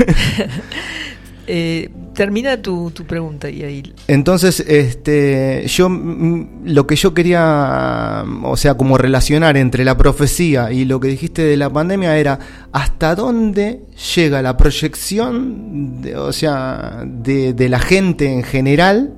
Eh, 1.47 1.90
termina 2.14 2.61
tu, 2.62 2.90
tu, 2.90 3.05
pregunta 3.05 3.51
y. 3.51 3.95
Entonces, 4.09 4.61
este, 4.61 5.64
yo 5.66 5.88
lo 5.88 6.86
que 6.86 6.97
yo 6.97 7.12
quería, 7.12 8.24
o 8.42 8.57
sea, 8.57 8.74
como 8.74 8.97
relacionar 8.97 9.57
entre 9.57 9.84
la 9.84 9.97
profecía 9.97 10.72
y 10.72 10.86
lo 10.86 11.01
que 11.01 11.09
dijiste 11.09 11.42
de 11.42 11.57
la 11.57 11.70
pandemia 11.70 12.16
era 12.16 12.38
hasta 12.72 13.14
dónde 13.14 13.82
llega 14.14 14.40
la 14.40 14.57
proyección, 14.57 16.01
de, 16.01 16.16
o 16.16 16.32
sea, 16.32 17.05
de, 17.05 17.53
de 17.53 17.68
la 17.68 17.78
gente 17.78 18.32
en 18.32 18.42
general 18.42 19.14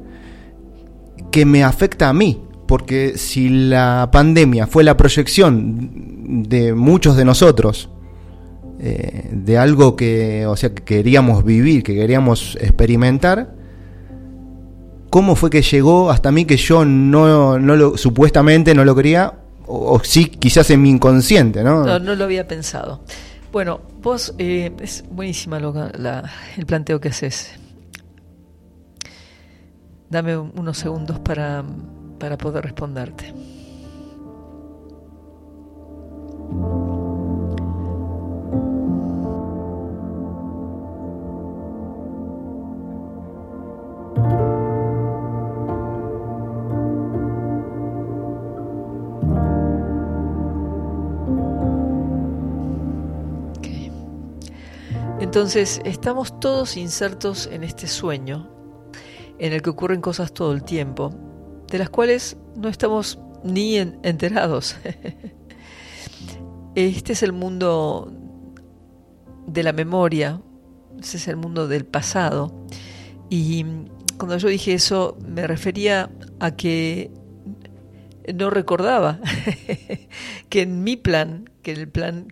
que 1.31 1.45
me 1.45 1.63
afecta 1.63 2.09
a 2.09 2.13
mí. 2.13 2.43
Porque 2.67 3.17
si 3.17 3.49
la 3.49 4.09
pandemia 4.11 4.67
fue 4.67 4.83
la 4.83 4.97
proyección 4.97 6.43
de 6.49 6.75
muchos 6.75 7.17
de 7.17 7.25
nosotros, 7.25 7.89
eh, 8.79 9.29
de 9.33 9.59
algo 9.59 9.97
que, 9.97 10.47
o 10.47 10.57
sea, 10.57 10.75
que 10.75 10.83
queríamos 10.83 11.45
vivir, 11.45 11.83
que 11.83 11.95
queríamos 11.95 12.59
experimentar, 12.61 13.55
¿cómo 15.09 15.35
fue 15.35 15.49
que 15.49 15.63
llegó 15.63 16.11
hasta 16.11 16.31
mí 16.31 16.45
que 16.45 16.57
yo 16.57 16.85
no, 16.85 17.59
no 17.59 17.77
lo, 17.77 17.97
supuestamente 17.97 18.75
no 18.75 18.85
lo 18.85 18.95
quería? 18.95 19.33
O, 19.67 19.99
sí, 20.05 20.27
quizás 20.27 20.71
en 20.71 20.83
mi 20.83 20.91
inconsciente, 20.91 21.65
¿no? 21.65 21.85
No, 21.85 21.99
no 21.99 22.15
lo 22.15 22.25
había 22.25 22.47
pensado. 22.47 23.01
Bueno, 23.51 23.81
vos, 24.03 24.35
eh, 24.39 24.71
es 24.81 25.05
buenísima 25.11 25.59
el 25.59 26.67
planteo 26.67 27.01
que 27.01 27.09
haces. 27.09 27.53
Dame 30.11 30.37
unos 30.37 30.79
segundos 30.79 31.19
para, 31.21 31.65
para 32.19 32.37
poder 32.37 32.65
responderte. 32.65 33.33
Entonces, 55.37 55.83
estamos 55.85 56.41
todos 56.41 56.79
insertos 56.79 57.47
en 57.53 57.63
este 57.63 57.89
sueño 57.89 58.51
en 59.39 59.53
el 59.53 59.61
que 59.61 59.69
ocurren 59.69 60.01
cosas 60.01 60.33
todo 60.33 60.55
el 60.55 60.65
tiempo, 60.65 61.15
de 61.71 61.77
las 61.77 61.91
cuales 61.91 62.39
no 62.57 62.71
estamos 62.71 63.19
ni 63.45 63.77
en, 63.77 64.01
enterados. 64.03 64.79
Este 66.75 67.13
es 67.13 67.23
el 67.23 67.35
mundo 67.35 68.11
de 69.47 69.63
la 69.63 69.75
memoria, 69.75 70.41
ese 70.99 71.19
es 71.19 71.29
el 71.29 71.37
mundo 71.37 71.69
del 71.69 71.85
pasado. 71.85 72.67
Y 73.29 73.63
cuando 74.17 74.39
yo 74.39 74.49
dije 74.49 74.73
eso, 74.73 75.19
me 75.29 75.47
refería 75.47 76.11
a 76.41 76.57
que 76.57 77.11
no 78.35 78.49
recordaba 78.49 79.21
que 80.49 80.63
en 80.63 80.83
mi 80.83 80.97
plan, 80.97 81.51
que 81.61 81.73
el 81.73 81.91
plan 81.91 82.29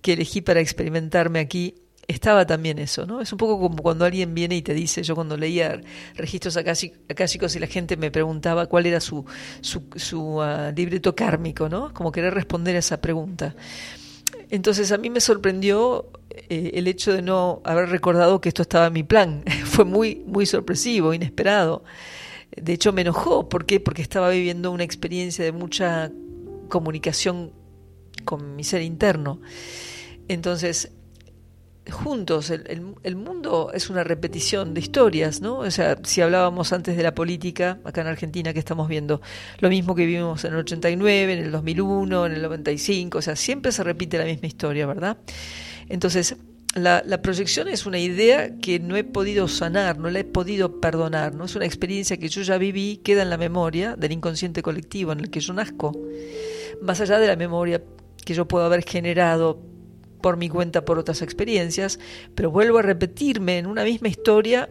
que 0.00 0.14
elegí 0.14 0.40
para 0.40 0.60
experimentarme 0.60 1.38
aquí, 1.40 1.74
estaba 2.10 2.46
también 2.46 2.78
eso, 2.78 3.06
¿no? 3.06 3.20
Es 3.20 3.32
un 3.32 3.38
poco 3.38 3.58
como 3.58 3.76
cuando 3.82 4.04
alguien 4.04 4.34
viene 4.34 4.56
y 4.56 4.62
te 4.62 4.74
dice, 4.74 5.02
yo 5.02 5.14
cuando 5.14 5.36
leía 5.36 5.80
registros 6.14 6.56
acásicos 6.56 7.56
y 7.56 7.58
la 7.58 7.66
gente 7.66 7.96
me 7.96 8.10
preguntaba 8.10 8.66
cuál 8.66 8.86
era 8.86 9.00
su, 9.00 9.24
su, 9.60 9.84
su 9.96 10.40
ah, 10.42 10.72
libreto 10.74 11.14
kármico, 11.14 11.68
¿no? 11.68 11.92
Como 11.94 12.12
querer 12.12 12.34
responder 12.34 12.76
a 12.76 12.80
esa 12.80 13.00
pregunta. 13.00 13.54
Entonces 14.50 14.90
a 14.92 14.98
mí 14.98 15.10
me 15.10 15.20
sorprendió 15.20 16.10
eh, 16.48 16.72
el 16.74 16.88
hecho 16.88 17.12
de 17.12 17.22
no 17.22 17.62
haber 17.64 17.88
recordado 17.88 18.40
que 18.40 18.48
esto 18.48 18.62
estaba 18.62 18.86
en 18.86 18.92
mi 18.92 19.02
plan. 19.02 19.44
Fue 19.64 19.84
muy, 19.84 20.22
muy 20.26 20.46
sorpresivo, 20.46 21.14
inesperado. 21.14 21.84
De 22.56 22.72
hecho 22.72 22.92
me 22.92 23.02
enojó. 23.02 23.48
¿Por 23.48 23.64
qué? 23.66 23.80
Porque 23.80 24.02
estaba 24.02 24.30
viviendo 24.30 24.72
una 24.72 24.84
experiencia 24.84 25.44
de 25.44 25.52
mucha 25.52 26.10
comunicación 26.68 27.52
con 28.24 28.56
mi 28.56 28.64
ser 28.64 28.82
interno. 28.82 29.40
Entonces, 30.28 30.92
juntos, 31.88 32.50
el, 32.50 32.94
el, 33.02 33.16
mundo 33.16 33.70
es 33.72 33.90
una 33.90 34.04
repetición 34.04 34.74
de 34.74 34.80
historias, 34.80 35.40
¿no? 35.40 35.58
O 35.58 35.70
sea, 35.70 35.98
si 36.02 36.20
hablábamos 36.20 36.72
antes 36.72 36.96
de 36.96 37.02
la 37.02 37.14
política, 37.14 37.78
acá 37.84 38.02
en 38.02 38.06
Argentina, 38.08 38.52
que 38.52 38.58
estamos 38.58 38.88
viendo 38.88 39.20
lo 39.58 39.68
mismo 39.68 39.94
que 39.94 40.04
vivimos 40.04 40.44
en 40.44 40.52
el 40.52 40.58
89, 40.60 41.32
en 41.32 41.38
el 41.38 41.50
2001, 41.50 42.26
en 42.26 42.32
el 42.32 42.42
95, 42.42 43.18
o 43.18 43.22
sea, 43.22 43.34
siempre 43.34 43.72
se 43.72 43.82
repite 43.82 44.18
la 44.18 44.24
misma 44.24 44.46
historia, 44.46 44.86
¿verdad? 44.86 45.18
Entonces, 45.88 46.36
la, 46.74 47.02
la, 47.04 47.22
proyección 47.22 47.66
es 47.66 47.86
una 47.86 47.98
idea 47.98 48.58
que 48.58 48.78
no 48.78 48.96
he 48.96 49.02
podido 49.02 49.48
sanar, 49.48 49.98
no 49.98 50.10
la 50.10 50.20
he 50.20 50.24
podido 50.24 50.80
perdonar, 50.80 51.34
¿no? 51.34 51.46
Es 51.46 51.56
una 51.56 51.64
experiencia 51.64 52.18
que 52.18 52.28
yo 52.28 52.42
ya 52.42 52.58
viví, 52.58 52.98
queda 52.98 53.22
en 53.22 53.30
la 53.30 53.38
memoria 53.38 53.96
del 53.96 54.12
inconsciente 54.12 54.62
colectivo 54.62 55.12
en 55.12 55.20
el 55.20 55.30
que 55.30 55.40
yo 55.40 55.52
nazco, 55.52 55.98
más 56.82 57.00
allá 57.00 57.18
de 57.18 57.26
la 57.26 57.36
memoria 57.36 57.82
que 58.24 58.34
yo 58.34 58.46
puedo 58.46 58.64
haber 58.66 58.84
generado 58.84 59.69
por 60.20 60.36
mi 60.36 60.48
cuenta 60.48 60.84
por 60.84 60.98
otras 60.98 61.22
experiencias, 61.22 61.98
pero 62.34 62.50
vuelvo 62.50 62.78
a 62.78 62.82
repetirme 62.82 63.58
en 63.58 63.66
una 63.66 63.84
misma 63.84 64.08
historia 64.08 64.68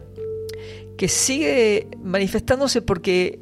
que 0.96 1.08
sigue 1.08 1.88
manifestándose 2.02 2.82
porque 2.82 3.40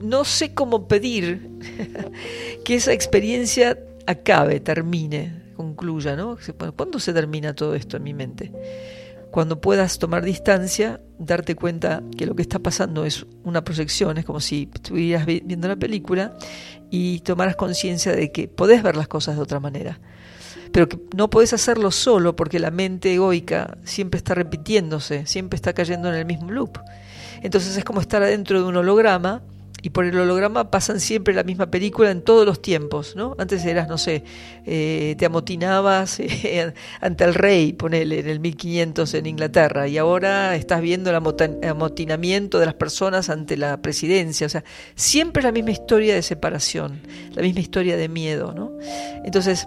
no 0.00 0.24
sé 0.24 0.54
cómo 0.54 0.88
pedir 0.88 1.50
que 2.64 2.76
esa 2.76 2.92
experiencia 2.92 3.78
acabe, 4.06 4.60
termine, 4.60 5.42
concluya, 5.56 6.16
¿no? 6.16 6.38
¿Cuándo 6.76 7.00
se 7.00 7.12
termina 7.12 7.54
todo 7.54 7.74
esto 7.74 7.96
en 7.96 8.02
mi 8.04 8.14
mente? 8.14 8.52
Cuando 9.30 9.60
puedas 9.60 9.98
tomar 9.98 10.24
distancia, 10.24 11.00
darte 11.18 11.56
cuenta 11.56 12.02
que 12.16 12.24
lo 12.24 12.34
que 12.34 12.42
está 12.42 12.58
pasando 12.58 13.04
es 13.04 13.26
una 13.44 13.64
proyección, 13.64 14.16
es 14.16 14.24
como 14.24 14.40
si 14.40 14.70
estuvieras 14.72 15.26
viendo 15.26 15.68
la 15.68 15.76
película 15.76 16.38
y 16.90 17.20
tomaras 17.20 17.56
conciencia 17.56 18.12
de 18.12 18.32
que 18.32 18.48
podés 18.48 18.82
ver 18.82 18.96
las 18.96 19.08
cosas 19.08 19.36
de 19.36 19.42
otra 19.42 19.60
manera 19.60 20.00
pero 20.76 20.88
no 21.16 21.30
podés 21.30 21.54
hacerlo 21.54 21.90
solo 21.90 22.36
porque 22.36 22.58
la 22.58 22.70
mente 22.70 23.14
egoica 23.14 23.78
siempre 23.84 24.18
está 24.18 24.34
repitiéndose, 24.34 25.24
siempre 25.24 25.56
está 25.56 25.72
cayendo 25.72 26.10
en 26.10 26.16
el 26.16 26.26
mismo 26.26 26.50
loop. 26.50 26.78
Entonces 27.40 27.78
es 27.78 27.82
como 27.82 28.02
estar 28.02 28.22
adentro 28.22 28.60
de 28.60 28.68
un 28.68 28.76
holograma 28.76 29.40
y 29.80 29.88
por 29.88 30.04
el 30.04 30.18
holograma 30.18 30.70
pasan 30.70 31.00
siempre 31.00 31.32
la 31.32 31.44
misma 31.44 31.70
película 31.70 32.10
en 32.10 32.20
todos 32.20 32.44
los 32.44 32.60
tiempos, 32.60 33.16
¿no? 33.16 33.34
Antes 33.38 33.64
eras, 33.64 33.88
no 33.88 33.96
sé, 33.96 34.22
eh, 34.66 35.14
te 35.16 35.24
amotinabas 35.24 36.20
ante 37.00 37.24
el 37.24 37.32
rey, 37.32 37.72
ponele, 37.72 38.18
en 38.18 38.28
el 38.28 38.40
1500 38.40 39.14
en 39.14 39.24
Inglaterra, 39.24 39.88
y 39.88 39.96
ahora 39.96 40.56
estás 40.56 40.82
viendo 40.82 41.08
el 41.08 41.16
amotinamiento 41.16 42.58
de 42.58 42.66
las 42.66 42.74
personas 42.74 43.30
ante 43.30 43.56
la 43.56 43.80
presidencia, 43.80 44.46
o 44.46 44.50
sea, 44.50 44.62
siempre 44.94 45.42
la 45.42 45.52
misma 45.52 45.70
historia 45.70 46.14
de 46.14 46.20
separación, 46.20 47.00
la 47.32 47.40
misma 47.40 47.60
historia 47.60 47.96
de 47.96 48.10
miedo, 48.10 48.52
¿no? 48.52 48.72
Entonces, 49.24 49.66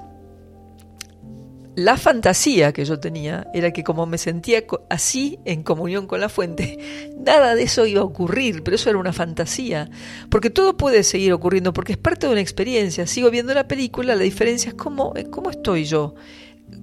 la 1.75 1.97
fantasía 1.97 2.73
que 2.73 2.85
yo 2.85 2.99
tenía 2.99 3.47
era 3.53 3.71
que 3.71 3.83
como 3.83 4.05
me 4.05 4.17
sentía 4.17 4.63
así 4.89 5.39
en 5.45 5.63
comunión 5.63 6.07
con 6.07 6.19
la 6.19 6.29
fuente, 6.29 6.77
nada 7.17 7.55
de 7.55 7.63
eso 7.63 7.85
iba 7.85 8.01
a 8.01 8.05
ocurrir, 8.05 8.63
pero 8.63 8.75
eso 8.75 8.89
era 8.89 8.99
una 8.99 9.13
fantasía, 9.13 9.89
porque 10.29 10.49
todo 10.49 10.77
puede 10.77 11.03
seguir 11.03 11.33
ocurriendo, 11.33 11.73
porque 11.73 11.93
es 11.93 11.97
parte 11.97 12.27
de 12.27 12.33
una 12.33 12.41
experiencia. 12.41 13.07
Sigo 13.07 13.29
viendo 13.31 13.53
la 13.53 13.67
película, 13.67 14.15
la 14.15 14.23
diferencia 14.23 14.69
es 14.69 14.75
cómo, 14.75 15.13
cómo 15.31 15.49
estoy 15.49 15.85
yo 15.85 16.15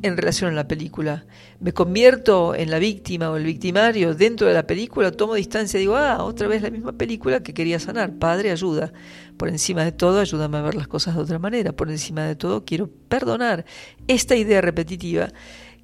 en 0.03 0.17
relación 0.17 0.51
a 0.51 0.55
la 0.55 0.69
película. 0.69 1.27
Me 1.61 1.73
convierto 1.73 2.55
en 2.55 2.71
la 2.71 2.79
víctima 2.79 3.31
o 3.31 3.37
el 3.37 3.45
victimario 3.45 4.15
dentro 4.15 4.47
de 4.47 4.55
la 4.55 4.67
película, 4.67 5.11
tomo 5.11 5.35
distancia 5.35 5.79
y 5.79 5.83
digo, 5.83 5.97
ah, 5.97 6.23
otra 6.23 6.49
vez 6.49 6.63
la 6.63 6.71
misma 6.71 6.93
película 6.93 7.43
que 7.43 7.55
quería 7.55 7.79
sanar. 7.79 8.15
Padre, 8.19 8.51
ayuda. 8.51 8.93
Por 9.37 9.49
encima 9.49 9.85
de 9.85 9.93
todo, 9.93 10.21
ayúdame 10.21 10.59
a 10.59 10.63
ver 10.63 10.75
las 10.75 10.89
cosas 10.89 11.15
de 11.15 11.23
otra 11.23 11.39
manera. 11.39 11.73
Por 11.73 11.91
encima 11.91 12.25
de 12.25 12.37
todo, 12.37 12.65
quiero 12.65 12.89
perdonar 13.09 13.65
esta 14.07 14.37
idea 14.37 14.61
repetitiva 14.61 15.29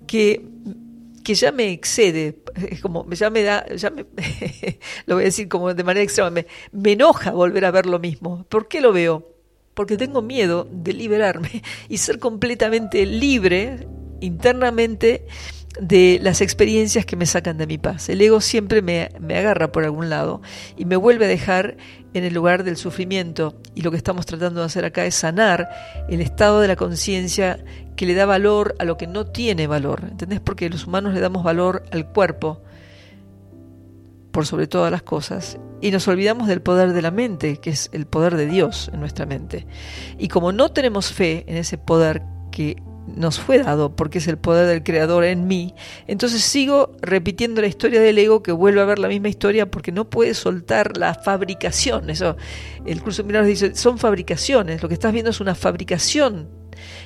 que 0.07 0.46
que 1.22 1.34
ya 1.34 1.53
me 1.53 1.70
excede, 1.70 2.42
como 2.82 3.09
ya 3.11 3.30
me 3.30 3.42
da, 3.42 3.64
ya 3.74 3.90
me, 3.90 4.07
lo 5.07 5.14
voy 5.14 5.22
a 5.22 5.26
decir 5.26 5.48
como 5.48 5.72
de 5.72 5.84
manera 5.84 6.03
extrema, 6.03 6.30
me, 6.30 6.46
me 6.72 6.92
enoja 6.92 7.30
volver 7.30 7.64
a 7.64 7.70
ver 7.70 7.86
lo 7.86 7.98
mismo. 7.98 8.44
¿Por 8.48 8.68
qué 8.68 8.80
lo 8.80 8.92
veo? 8.92 9.32
Porque 9.75 9.97
tengo 9.97 10.23
miedo 10.23 10.68
de 10.70 10.93
liberarme 10.93 11.62
y 11.89 11.99
ser 11.99 12.18
completamente 12.18 13.07
libre 13.07 13.87
internamente 14.20 15.27
de 15.81 16.18
las 16.23 16.41
experiencias 16.41 17.07
que 17.07 17.16
me 17.16 17.27
sacan 17.27 17.57
de 17.57 17.66
mi 17.66 17.79
paz. 17.79 18.09
El 18.09 18.20
ego 18.20 18.41
siempre 18.41 18.83
me, 18.83 19.11
me, 19.20 19.39
agarra 19.39 19.73
por 19.73 19.85
algún 19.85 20.11
lado 20.11 20.43
y 20.77 20.85
me 20.85 20.97
vuelve 20.97 21.25
a 21.25 21.29
dejar 21.29 21.77
en 22.14 22.25
el 22.25 22.35
lugar 22.35 22.62
del 22.62 22.77
sufrimiento. 22.77 23.55
Y 23.75 23.81
lo 23.81 23.91
que 23.91 23.97
estamos 23.97 24.27
tratando 24.27 24.61
de 24.61 24.66
hacer 24.66 24.85
acá 24.85 25.07
es 25.07 25.14
sanar 25.14 25.70
el 26.09 26.20
estado 26.20 26.61
de 26.61 26.68
la 26.68 26.77
conciencia 26.77 27.64
que 27.97 28.07
le 28.07 28.14
da 28.14 28.27
valor 28.27 28.75
a 28.79 28.85
lo 28.85 28.97
que 28.99 29.07
no 29.07 29.27
tiene 29.27 29.66
valor. 29.66 30.03
¿Entendés? 30.11 30.41
Porque 30.41 30.68
los 30.68 30.87
humanos 30.87 31.14
le 31.14 31.20
damos 31.20 31.43
valor 31.43 31.85
al 31.91 32.07
cuerpo 32.07 32.62
por 34.33 34.47
sobre 34.47 34.66
todas 34.66 34.91
las 34.91 35.03
cosas 35.03 35.59
y 35.83 35.91
nos 35.91 36.09
olvidamos 36.09 36.49
del 36.49 36.62
poder 36.62 36.93
de 36.93 37.03
la 37.03 37.11
mente, 37.11 37.59
que 37.59 37.70
es 37.70 37.91
el 37.93 38.07
poder 38.07 38.37
de 38.37 38.47
Dios 38.47 38.91
en 38.93 39.01
nuestra 39.01 39.26
mente. 39.26 39.66
Y 40.16 40.28
como 40.28 40.53
no 40.53 40.70
tenemos 40.70 41.12
fe 41.12 41.45
en 41.49 41.57
ese 41.57 41.76
poder 41.76 42.22
que 42.51 42.76
nos 43.07 43.41
fue 43.41 43.59
dado 43.59 43.97
porque 43.97 44.18
es 44.18 44.28
el 44.28 44.39
poder 44.39 44.68
del 44.68 44.85
creador 44.85 45.24
en 45.24 45.49
mí, 45.49 45.74
entonces 46.07 46.43
sigo 46.43 46.93
repitiendo 47.03 47.61
la 47.61 47.66
historia 47.66 48.01
del 48.01 48.16
ego 48.16 48.45
que 48.45 48.53
vuelve 48.53 48.80
a 48.80 48.85
ver 48.85 49.01
la 49.01 49.09
misma 49.09 49.28
historia 49.28 49.70
porque 49.70 49.91
no 49.91 50.09
puede 50.09 50.35
soltar 50.35 50.97
la 50.97 51.14
fabricación. 51.14 52.11
Eso, 52.11 52.37
el 52.87 53.03
curso 53.03 53.24
de 53.24 53.45
dice, 53.45 53.74
son 53.74 53.99
fabricaciones, 53.99 54.83
lo 54.83 54.89
que 54.89 54.95
estás 54.95 55.12
viendo 55.12 55.30
es 55.30 55.41
una 55.41 55.57
fabricación 55.57 56.49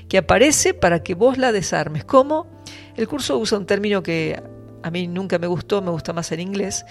que 0.09 0.19
aparece 0.19 0.75
para 0.75 1.03
que 1.03 1.15
vos 1.15 1.39
la 1.39 1.51
desarmes. 1.51 2.05
¿Cómo? 2.05 2.47
El 2.95 3.09
curso 3.09 3.39
usa 3.39 3.59
un 3.59 3.67
término 3.67 4.03
que 4.03 4.43
a 4.83 4.91
mí 4.91 5.07
nunca 5.07 5.39
me 5.39 5.47
gustó, 5.47 5.83
me 5.83 5.91
gusta 5.91 6.13
más 6.13 6.31
en 6.33 6.41
inglés, 6.41 6.85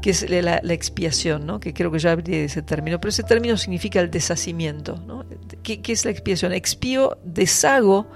que 0.00 0.10
es 0.10 0.28
la, 0.28 0.56
expiación, 0.56 1.46
¿no? 1.46 1.60
que 1.60 1.72
creo 1.72 1.90
que 1.90 1.98
ya 1.98 2.12
abrí 2.12 2.34
ese 2.36 2.62
término, 2.62 3.00
pero 3.00 3.10
ese 3.10 3.22
término 3.22 3.56
significa 3.56 4.00
el 4.00 4.10
deshacimiento. 4.10 4.96
¿no? 5.06 5.24
¿Qué, 5.62 5.80
¿Qué, 5.80 5.92
es 5.92 6.04
la 6.04 6.10
expiación? 6.10 6.52
Expío, 6.52 7.18
deshago 7.24 8.06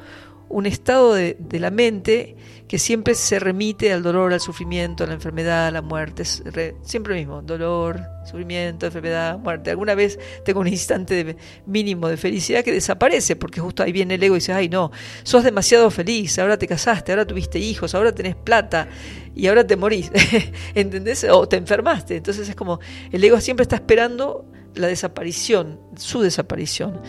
un 0.48 0.66
estado 0.66 1.14
de, 1.14 1.36
de, 1.38 1.60
la 1.60 1.70
mente 1.70 2.36
que 2.68 2.78
siempre 2.78 3.14
se 3.14 3.40
remite 3.40 3.92
al 3.92 4.02
dolor, 4.02 4.34
al 4.34 4.40
sufrimiento, 4.40 5.04
a 5.04 5.06
la 5.06 5.14
enfermedad, 5.14 5.68
a 5.68 5.70
la 5.70 5.80
muerte. 5.80 6.22
Es 6.22 6.42
siempre 6.82 7.14
lo 7.14 7.18
mismo, 7.18 7.42
dolor, 7.42 8.00
sufrimiento, 8.26 8.84
enfermedad, 8.86 9.38
muerte. 9.38 9.70
Alguna 9.70 9.94
vez 9.94 10.18
tengo 10.44 10.60
un 10.60 10.68
instante 10.68 11.24
de 11.24 11.36
mínimo 11.64 12.08
de 12.08 12.18
felicidad 12.18 12.62
que 12.62 12.72
desaparece, 12.72 13.36
porque 13.36 13.60
justo 13.60 13.82
ahí 13.82 13.90
viene 13.90 14.14
el 14.14 14.22
ego 14.22 14.36
y 14.36 14.40
dice, 14.40 14.52
ay 14.52 14.68
no, 14.68 14.92
sos 15.22 15.44
demasiado 15.44 15.90
feliz, 15.90 16.38
ahora 16.38 16.58
te 16.58 16.66
casaste, 16.66 17.10
ahora 17.10 17.26
tuviste 17.26 17.58
hijos, 17.58 17.94
ahora 17.94 18.14
tenés 18.14 18.36
plata 18.36 18.88
y 19.34 19.46
ahora 19.46 19.66
te 19.66 19.76
morís. 19.76 20.12
¿Entendés? 20.74 21.24
O 21.24 21.48
te 21.48 21.56
enfermaste. 21.56 22.16
Entonces 22.16 22.50
es 22.50 22.54
como, 22.54 22.80
el 23.10 23.24
ego 23.24 23.40
siempre 23.40 23.62
está 23.62 23.76
esperando 23.76 24.44
la 24.74 24.88
desaparición, 24.88 25.80
su 25.96 26.20
desaparición. 26.20 27.00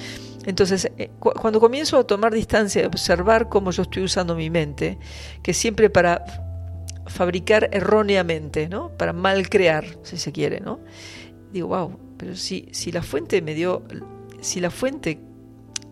Entonces, 0.45 0.91
eh, 0.97 1.09
cuando 1.19 1.59
comienzo 1.59 1.97
a 1.97 2.03
tomar 2.05 2.33
distancia, 2.33 2.83
a 2.83 2.87
observar 2.87 3.49
cómo 3.49 3.71
yo 3.71 3.83
estoy 3.83 4.03
usando 4.03 4.35
mi 4.35 4.49
mente, 4.49 4.97
que 5.43 5.53
siempre 5.53 5.89
para 5.89 6.23
fabricar 7.07 7.69
erróneamente, 7.73 8.69
¿no? 8.69 8.95
Para 8.97 9.13
mal 9.13 9.49
crear, 9.49 9.85
si 10.03 10.17
se 10.17 10.31
quiere, 10.31 10.59
¿no? 10.59 10.79
Digo, 11.51 11.69
wow, 11.69 11.99
pero 12.17 12.35
si, 12.35 12.69
si 12.71 12.91
la 12.91 13.01
fuente 13.01 13.41
me 13.41 13.53
dio, 13.53 13.83
si 14.41 14.59
la 14.59 14.69
fuente 14.69 15.19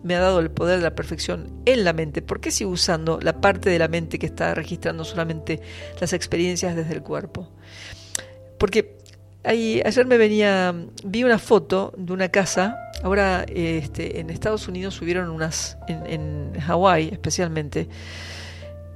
me 0.02 0.14
ha 0.14 0.20
dado 0.20 0.38
el 0.38 0.50
poder 0.50 0.78
de 0.78 0.84
la 0.84 0.94
perfección 0.94 1.60
en 1.66 1.84
la 1.84 1.92
mente, 1.92 2.22
¿por 2.22 2.40
qué 2.40 2.50
sigo 2.50 2.70
usando 2.70 3.18
la 3.20 3.40
parte 3.40 3.68
de 3.68 3.78
la 3.78 3.88
mente 3.88 4.18
que 4.18 4.26
está 4.26 4.54
registrando 4.54 5.04
solamente 5.04 5.60
las 6.00 6.12
experiencias 6.12 6.76
desde 6.76 6.94
el 6.94 7.02
cuerpo? 7.02 7.50
Porque 8.58 8.97
ayer 9.44 10.06
me 10.06 10.18
venía, 10.18 10.74
vi 11.04 11.24
una 11.24 11.38
foto 11.38 11.92
de 11.96 12.12
una 12.12 12.28
casa, 12.28 12.76
ahora 13.02 13.44
este, 13.48 14.20
en 14.20 14.30
Estados 14.30 14.68
Unidos 14.68 14.94
subieron 14.94 15.30
unas, 15.30 15.78
en, 15.88 16.06
en 16.06 16.60
Hawái 16.60 17.08
especialmente, 17.12 17.88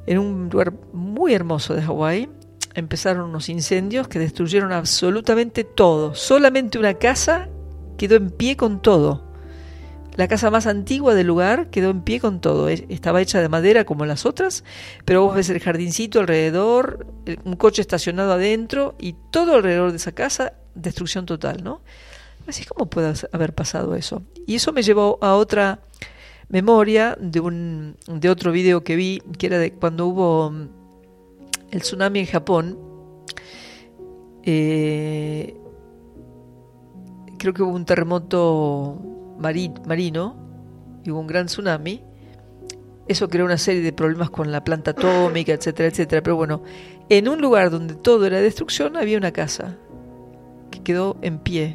en 0.07 0.19
un 0.19 0.49
lugar 0.51 0.73
muy 0.93 1.33
hermoso 1.35 1.75
de 1.75 1.83
Hawái, 1.83 2.29
empezaron 2.75 3.31
unos 3.31 3.49
incendios 3.49 4.09
que 4.09 4.19
destruyeron 4.19 4.73
absolutamente 4.73 5.65
todo. 5.65 6.15
Solamente 6.15 6.79
una 6.79 6.95
casa 6.95 7.49
quedó 7.97 8.17
en 8.17 8.31
pie 8.31 8.57
con 8.57 8.83
todo. 8.83 9.32
La 10.15 10.29
casa 10.29 10.51
más 10.51 10.67
antigua 10.67 11.15
del 11.15 11.27
lugar 11.27 11.71
quedó 11.71 11.91
en 11.91 12.03
pie 12.03 12.21
con 12.21 12.41
todo. 12.41 12.69
Estaba 12.69 13.23
hecha 13.23 13.41
de 13.41 13.49
madera 13.49 13.85
como 13.85 14.05
las 14.05 14.27
otras, 14.27 14.63
pero 15.07 15.23
vos 15.23 15.35
ves 15.35 15.49
el 15.49 15.59
jardincito 15.59 16.21
alrededor, 16.21 17.07
un 17.45 17.57
coche 17.57 17.81
estacionado 17.81 18.33
adentro 18.33 18.95
y 18.99 19.15
todo 19.31 19.55
alrededor 19.55 19.91
de 19.91 19.97
esa 19.97 20.13
casa, 20.13 20.53
destrucción 20.75 21.25
total, 21.25 21.65
¿no? 21.65 21.81
Así 22.47 22.65
cómo 22.65 22.91
puede 22.91 23.15
haber 23.33 23.55
pasado 23.55 23.95
eso. 23.95 24.23
Y 24.47 24.57
eso 24.57 24.73
me 24.73 24.83
llevó 24.83 25.19
a 25.23 25.35
otra 25.35 25.81
memoria 26.49 27.17
de 27.19 27.41
un 27.41 27.97
de 28.07 28.29
otro 28.29 28.53
video 28.53 28.85
que 28.85 28.97
vi, 28.97 29.23
que 29.39 29.47
era 29.47 29.59
de 29.59 29.73
cuando 29.73 30.07
hubo 30.07 30.51
mm, 30.51 30.69
el 31.71 31.81
tsunami 31.81 32.21
en 32.21 32.27
Japón. 32.27 32.79
Eh, 34.43 35.57
creo 37.39 37.55
que 37.55 37.63
hubo 37.63 37.73
un 37.73 37.87
terremoto 37.87 39.22
marino 39.43 40.37
y 41.05 41.11
hubo 41.11 41.21
un 41.21 41.27
gran 41.27 41.47
tsunami. 41.47 42.03
Eso 43.09 43.29
creó 43.29 43.45
una 43.45 43.59
serie 43.59 43.83
de 43.83 43.93
problemas 43.93 44.31
con 44.31 44.53
la 44.53 44.63
planta 44.63 44.93
atómica, 44.93 45.53
etcétera, 45.53 45.89
etcétera. 45.89 46.23
Pero 46.23 46.37
bueno, 46.37 46.63
en 47.09 47.29
un 47.29 47.41
lugar 47.41 47.71
donde 47.71 47.95
todo 47.95 48.27
era 48.27 48.41
destrucción 48.41 48.97
había 48.97 49.19
una 49.19 49.33
casa 49.33 49.77
que 50.71 50.83
quedó 50.83 51.17
en 51.21 51.39
pie, 51.39 51.75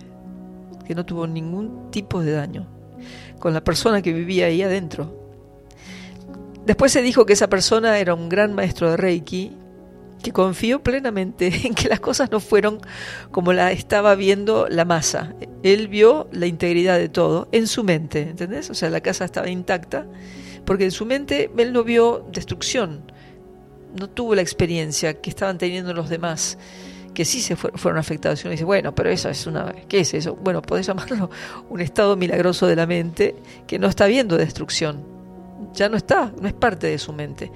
que 0.86 0.96
no 0.96 1.06
tuvo 1.06 1.28
ningún 1.28 1.92
tipo 1.92 2.22
de 2.22 2.32
daño, 2.32 2.68
con 3.40 3.54
la 3.54 3.64
persona 3.64 4.02
que 4.02 4.14
vivía 4.14 4.48
ahí 4.48 4.64
adentro. 4.64 5.28
Después 6.66 6.92
se 6.92 7.02
dijo 7.02 7.26
que 7.26 7.34
esa 7.34 7.50
persona 7.50 8.00
era 8.00 8.14
un 8.14 8.30
gran 8.30 8.54
maestro 8.56 8.90
de 8.90 8.98
Reiki 8.98 9.56
que 10.22 10.32
confió 10.32 10.82
plenamente 10.82 11.48
en 11.64 11.74
que 11.74 11.90
las 11.90 12.00
cosas 12.00 12.32
no 12.32 12.40
fueron 12.40 12.80
como 13.32 13.54
la 13.54 13.72
estaba 13.72 14.16
viendo 14.16 14.68
la 14.70 14.86
masa. 14.86 15.34
Él 15.64 15.88
vio 15.88 16.28
la 16.32 16.48
integridad 16.48 16.98
de 16.98 17.10
todo 17.10 17.48
en 17.52 17.68
su 17.68 17.84
mente, 17.84 18.22
¿entendés? 18.22 18.70
O 18.70 18.74
sea, 18.74 18.90
la 18.90 19.02
casa 19.02 19.26
estaba 19.26 19.50
intacta, 19.50 20.06
porque 20.66 20.86
en 20.86 20.92
su 20.92 21.06
mente 21.06 21.52
él 21.58 21.74
no 21.74 21.84
vio 21.84 22.26
destrucción, 22.32 23.12
no 23.98 24.10
tuvo 24.10 24.36
la 24.36 24.42
experiencia 24.42 25.22
que 25.22 25.30
estaban 25.30 25.58
teniendo 25.58 25.94
los 25.94 26.10
demás, 26.10 26.58
que 27.14 27.26
sí 27.26 27.42
se 27.42 27.56
fueron 27.56 27.98
afectados. 27.98 28.44
Y 28.44 28.48
uno 28.48 28.52
dice, 28.52 28.64
bueno, 28.64 28.94
pero 28.94 29.10
eso 29.10 29.30
es 29.30 29.48
una... 29.48 29.74
¿Qué 29.88 30.02
es 30.02 30.14
eso? 30.14 30.36
Bueno, 30.36 30.62
podés 30.62 30.86
llamarlo 30.86 31.32
un 31.70 31.82
estado 31.82 32.16
milagroso 32.16 32.68
de 32.68 32.76
la 32.76 32.86
mente 32.86 33.36
que 33.66 33.80
no 33.80 33.88
está 33.88 34.06
viendo 34.06 34.38
destrucción. 34.38 35.04
Ya 35.74 35.90
no 35.90 35.98
está, 35.98 36.32
no 36.40 36.48
es 36.48 36.54
parte 36.54 36.88
de 36.88 37.00
su 37.00 37.14
mente. 37.14 37.52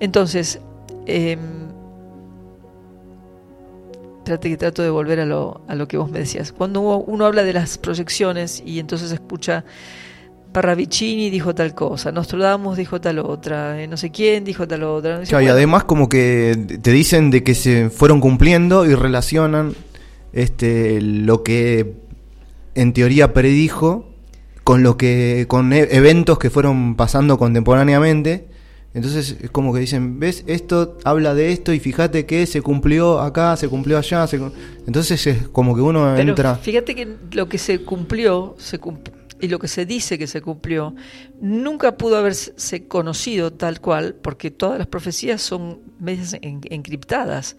Entonces, 0.00 0.58
eh, 1.06 1.38
espérate 4.22 4.48
que 4.48 4.56
trato 4.56 4.82
de 4.82 4.90
volver 4.90 5.18
a 5.18 5.26
lo, 5.26 5.62
a 5.66 5.74
lo 5.74 5.88
que 5.88 5.96
vos 5.96 6.08
me 6.08 6.20
decías. 6.20 6.52
Cuando 6.52 6.80
uno, 6.80 7.26
habla 7.26 7.42
de 7.42 7.52
las 7.52 7.76
proyecciones 7.76 8.62
y 8.64 8.78
entonces 8.78 9.10
escucha 9.10 9.64
Parravicini 10.52 11.28
dijo 11.28 11.56
tal 11.56 11.74
cosa, 11.74 12.12
Nostradamus 12.12 12.76
dijo 12.76 13.00
tal 13.00 13.18
otra, 13.18 13.82
eh, 13.82 13.88
no 13.88 13.96
sé 13.96 14.10
quién 14.10 14.44
dijo 14.44 14.68
tal 14.68 14.84
otra. 14.84 15.22
y 15.28 15.48
además 15.48 15.84
como 15.84 16.08
que 16.08 16.78
te 16.80 16.92
dicen 16.92 17.30
de 17.30 17.42
que 17.42 17.56
se 17.56 17.90
fueron 17.90 18.20
cumpliendo 18.20 18.86
y 18.86 18.94
relacionan 18.94 19.74
este 20.32 21.00
lo 21.00 21.42
que 21.42 21.94
en 22.74 22.92
teoría 22.92 23.32
predijo 23.32 24.10
con 24.62 24.82
lo 24.82 24.96
que 24.96 25.46
con 25.48 25.72
e, 25.72 25.88
eventos 25.90 26.38
que 26.38 26.50
fueron 26.50 26.94
pasando 26.96 27.38
contemporáneamente 27.38 28.46
entonces 28.94 29.36
es 29.40 29.50
como 29.50 29.72
que 29.72 29.80
dicen, 29.80 30.18
¿ves? 30.20 30.44
Esto 30.46 30.98
habla 31.04 31.34
de 31.34 31.52
esto 31.52 31.72
y 31.72 31.80
fíjate 31.80 32.26
que 32.26 32.46
se 32.46 32.60
cumplió 32.60 33.20
acá, 33.20 33.56
se 33.56 33.68
cumplió 33.68 33.96
allá. 33.96 34.26
Entonces 34.86 35.26
es 35.26 35.48
como 35.48 35.74
que 35.74 35.80
uno 35.80 36.12
Pero 36.14 36.30
entra... 36.30 36.56
Fíjate 36.56 36.94
que 36.94 37.16
lo 37.32 37.48
que 37.48 37.58
se 37.58 37.82
cumplió 37.82 38.54
se 38.58 38.78
y 39.40 39.48
lo 39.48 39.58
que 39.58 39.66
se 39.66 39.86
dice 39.86 40.18
que 40.18 40.28
se 40.28 40.40
cumplió 40.40 40.94
nunca 41.40 41.96
pudo 41.96 42.16
haberse 42.16 42.86
conocido 42.86 43.52
tal 43.52 43.80
cual 43.80 44.14
porque 44.14 44.50
todas 44.50 44.78
las 44.78 44.86
profecías 44.86 45.42
son 45.42 45.80
medias 45.98 46.36
encriptadas. 46.40 47.56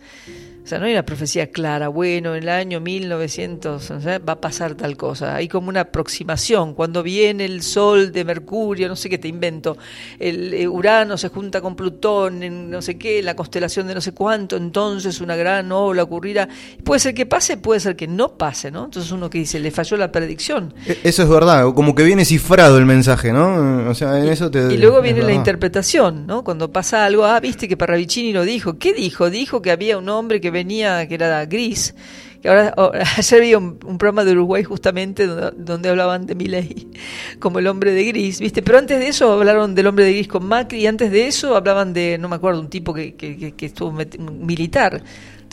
O 0.63 0.67
sea, 0.67 0.79
no 0.79 0.85
hay 0.85 0.93
una 0.93 1.03
profecía 1.03 1.47
clara, 1.47 1.89
bueno, 1.89 2.35
en 2.35 2.43
el 2.43 2.49
año 2.49 2.79
1900 2.79 3.91
va 4.27 4.33
a 4.33 4.39
pasar 4.39 4.75
tal 4.75 4.95
cosa. 4.95 5.35
Hay 5.35 5.49
como 5.49 5.67
una 5.67 5.81
aproximación. 5.81 6.73
Cuando 6.73 7.03
viene 7.03 7.43
el 7.43 7.61
Sol 7.61 8.13
de 8.13 8.23
Mercurio, 8.23 8.87
no 8.87 8.95
sé 8.95 9.09
qué 9.09 9.17
te 9.17 9.27
invento, 9.27 9.77
el 10.19 10.53
eh, 10.53 10.67
Urano 10.67 11.17
se 11.17 11.27
junta 11.27 11.59
con 11.59 11.75
Plutón 11.75 12.43
en 12.43 12.69
no 12.69 12.81
sé 12.81 12.97
qué, 12.97 13.21
la 13.21 13.35
constelación 13.35 13.87
de 13.87 13.95
no 13.95 13.99
sé 13.99 14.13
cuánto, 14.13 14.55
entonces 14.55 15.19
una 15.19 15.35
gran 15.35 15.69
ola 15.71 16.03
ocurrirá. 16.03 16.47
Puede 16.83 16.99
ser 16.99 17.13
que 17.13 17.25
pase, 17.25 17.57
puede 17.57 17.81
ser 17.81 17.97
que 17.97 18.07
no 18.07 18.37
pase, 18.37 18.71
¿no? 18.71 18.85
Entonces 18.85 19.11
uno 19.11 19.29
que 19.29 19.39
dice, 19.39 19.59
le 19.59 19.69
falló 19.69 19.97
la 19.97 20.13
predicción. 20.13 20.73
E, 20.85 20.97
eso 21.03 21.23
es 21.23 21.29
verdad, 21.29 21.73
como 21.73 21.93
que 21.93 22.03
viene 22.03 22.23
cifrado 22.23 22.77
el 22.77 22.85
mensaje, 22.85 23.33
¿no? 23.33 23.89
O 23.89 23.93
sea, 23.93 24.17
en 24.17 24.29
eso 24.29 24.49
te... 24.49 24.73
Y 24.73 24.77
luego 24.77 25.01
viene 25.01 25.23
la 25.23 25.33
interpretación, 25.33 26.25
¿no? 26.25 26.45
Cuando 26.45 26.71
pasa 26.71 27.03
algo, 27.03 27.25
ah, 27.25 27.41
viste 27.41 27.67
que 27.67 27.75
Parravicini 27.75 28.31
lo 28.31 28.43
dijo. 28.43 28.77
¿Qué 28.77 28.93
dijo? 28.93 29.29
Dijo 29.29 29.61
que 29.61 29.69
había 29.69 29.97
un 29.97 30.07
hombre 30.07 30.39
que 30.39 30.52
venía, 30.53 31.05
que 31.07 31.15
era 31.15 31.45
gris, 31.45 31.93
que 32.41 32.49
ahora, 32.49 32.73
ayer 33.17 33.41
vi 33.41 33.55
un, 33.55 33.77
programa 33.97 34.23
de 34.23 34.31
Uruguay 34.33 34.63
justamente 34.63 35.27
donde, 35.27 35.89
hablaban 35.89 36.25
de 36.25 36.35
Milei 36.35 36.87
como 37.39 37.59
el 37.59 37.67
hombre 37.67 37.91
de 37.91 38.03
gris, 38.05 38.39
¿viste? 38.39 38.61
Pero 38.61 38.77
antes 38.77 38.99
de 38.99 39.07
eso 39.07 39.31
hablaron 39.31 39.75
del 39.75 39.87
hombre 39.87 40.05
de 40.05 40.13
gris 40.13 40.27
con 40.27 40.45
Macri 40.45 40.79
y 40.79 40.87
antes 40.87 41.11
de 41.11 41.27
eso 41.27 41.55
hablaban 41.55 41.93
de, 41.93 42.17
no 42.17 42.29
me 42.29 42.35
acuerdo, 42.35 42.61
un 42.61 42.69
tipo 42.69 42.93
que, 42.93 43.15
que, 43.15 43.53
que 43.53 43.65
estuvo 43.65 43.91
militar. 43.91 45.03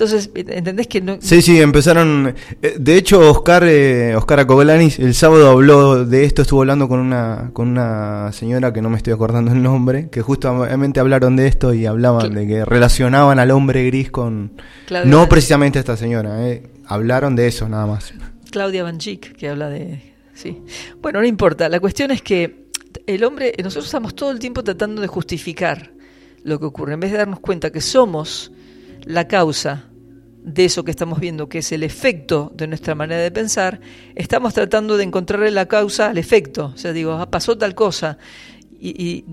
Entonces, 0.00 0.30
¿entendés 0.34 0.86
que 0.86 1.02
no? 1.02 1.18
Sí, 1.20 1.42
sí, 1.42 1.60
empezaron. 1.60 2.34
Eh, 2.62 2.76
de 2.80 2.96
hecho, 2.96 3.20
Oscar, 3.30 3.64
eh, 3.66 4.16
Oscar 4.16 4.40
Acogolanis 4.40 4.98
el 4.98 5.12
sábado 5.12 5.50
habló 5.50 6.06
de 6.06 6.24
esto, 6.24 6.40
estuvo 6.40 6.62
hablando 6.62 6.88
con 6.88 7.00
una, 7.00 7.50
con 7.52 7.68
una 7.68 8.32
señora 8.32 8.72
que 8.72 8.80
no 8.80 8.88
me 8.88 8.96
estoy 8.96 9.12
acordando 9.12 9.52
el 9.52 9.62
nombre, 9.62 10.08
que 10.08 10.22
justamente 10.22 11.00
hablaron 11.00 11.36
de 11.36 11.48
esto 11.48 11.74
y 11.74 11.84
hablaban 11.84 12.32
de 12.32 12.46
que 12.46 12.64
relacionaban 12.64 13.38
al 13.38 13.50
hombre 13.50 13.84
gris 13.84 14.10
con. 14.10 14.52
no 15.04 15.28
precisamente 15.28 15.78
esta 15.78 15.98
señora, 15.98 16.48
eh, 16.48 16.62
hablaron 16.86 17.36
de 17.36 17.48
eso 17.48 17.68
nada 17.68 17.84
más. 17.84 18.14
Claudia 18.50 18.82
Banchik, 18.82 19.36
que 19.36 19.50
habla 19.50 19.68
de. 19.68 20.14
Sí. 20.32 20.62
Bueno, 21.02 21.20
no 21.20 21.26
importa. 21.26 21.68
La 21.68 21.78
cuestión 21.78 22.10
es 22.10 22.22
que 22.22 22.68
el 23.06 23.22
hombre, 23.22 23.52
nosotros 23.62 23.84
estamos 23.84 24.14
todo 24.14 24.30
el 24.30 24.38
tiempo 24.38 24.64
tratando 24.64 25.02
de 25.02 25.08
justificar 25.08 25.90
lo 26.42 26.58
que 26.58 26.64
ocurre, 26.64 26.94
en 26.94 27.00
vez 27.00 27.12
de 27.12 27.18
darnos 27.18 27.40
cuenta 27.40 27.68
que 27.68 27.82
somos 27.82 28.50
la 29.04 29.28
causa 29.28 29.89
de 30.42 30.64
eso 30.64 30.84
que 30.84 30.90
estamos 30.90 31.20
viendo, 31.20 31.48
que 31.48 31.58
es 31.58 31.72
el 31.72 31.82
efecto 31.82 32.52
de 32.54 32.66
nuestra 32.66 32.94
manera 32.94 33.20
de 33.20 33.30
pensar, 33.30 33.80
estamos 34.14 34.54
tratando 34.54 34.96
de 34.96 35.04
encontrarle 35.04 35.50
la 35.50 35.66
causa 35.66 36.08
al 36.08 36.18
efecto. 36.18 36.72
O 36.74 36.78
sea, 36.78 36.92
digo, 36.92 37.12
ah, 37.12 37.30
pasó 37.30 37.56
tal 37.58 37.74
cosa. 37.74 38.18
¿Y, 38.78 39.24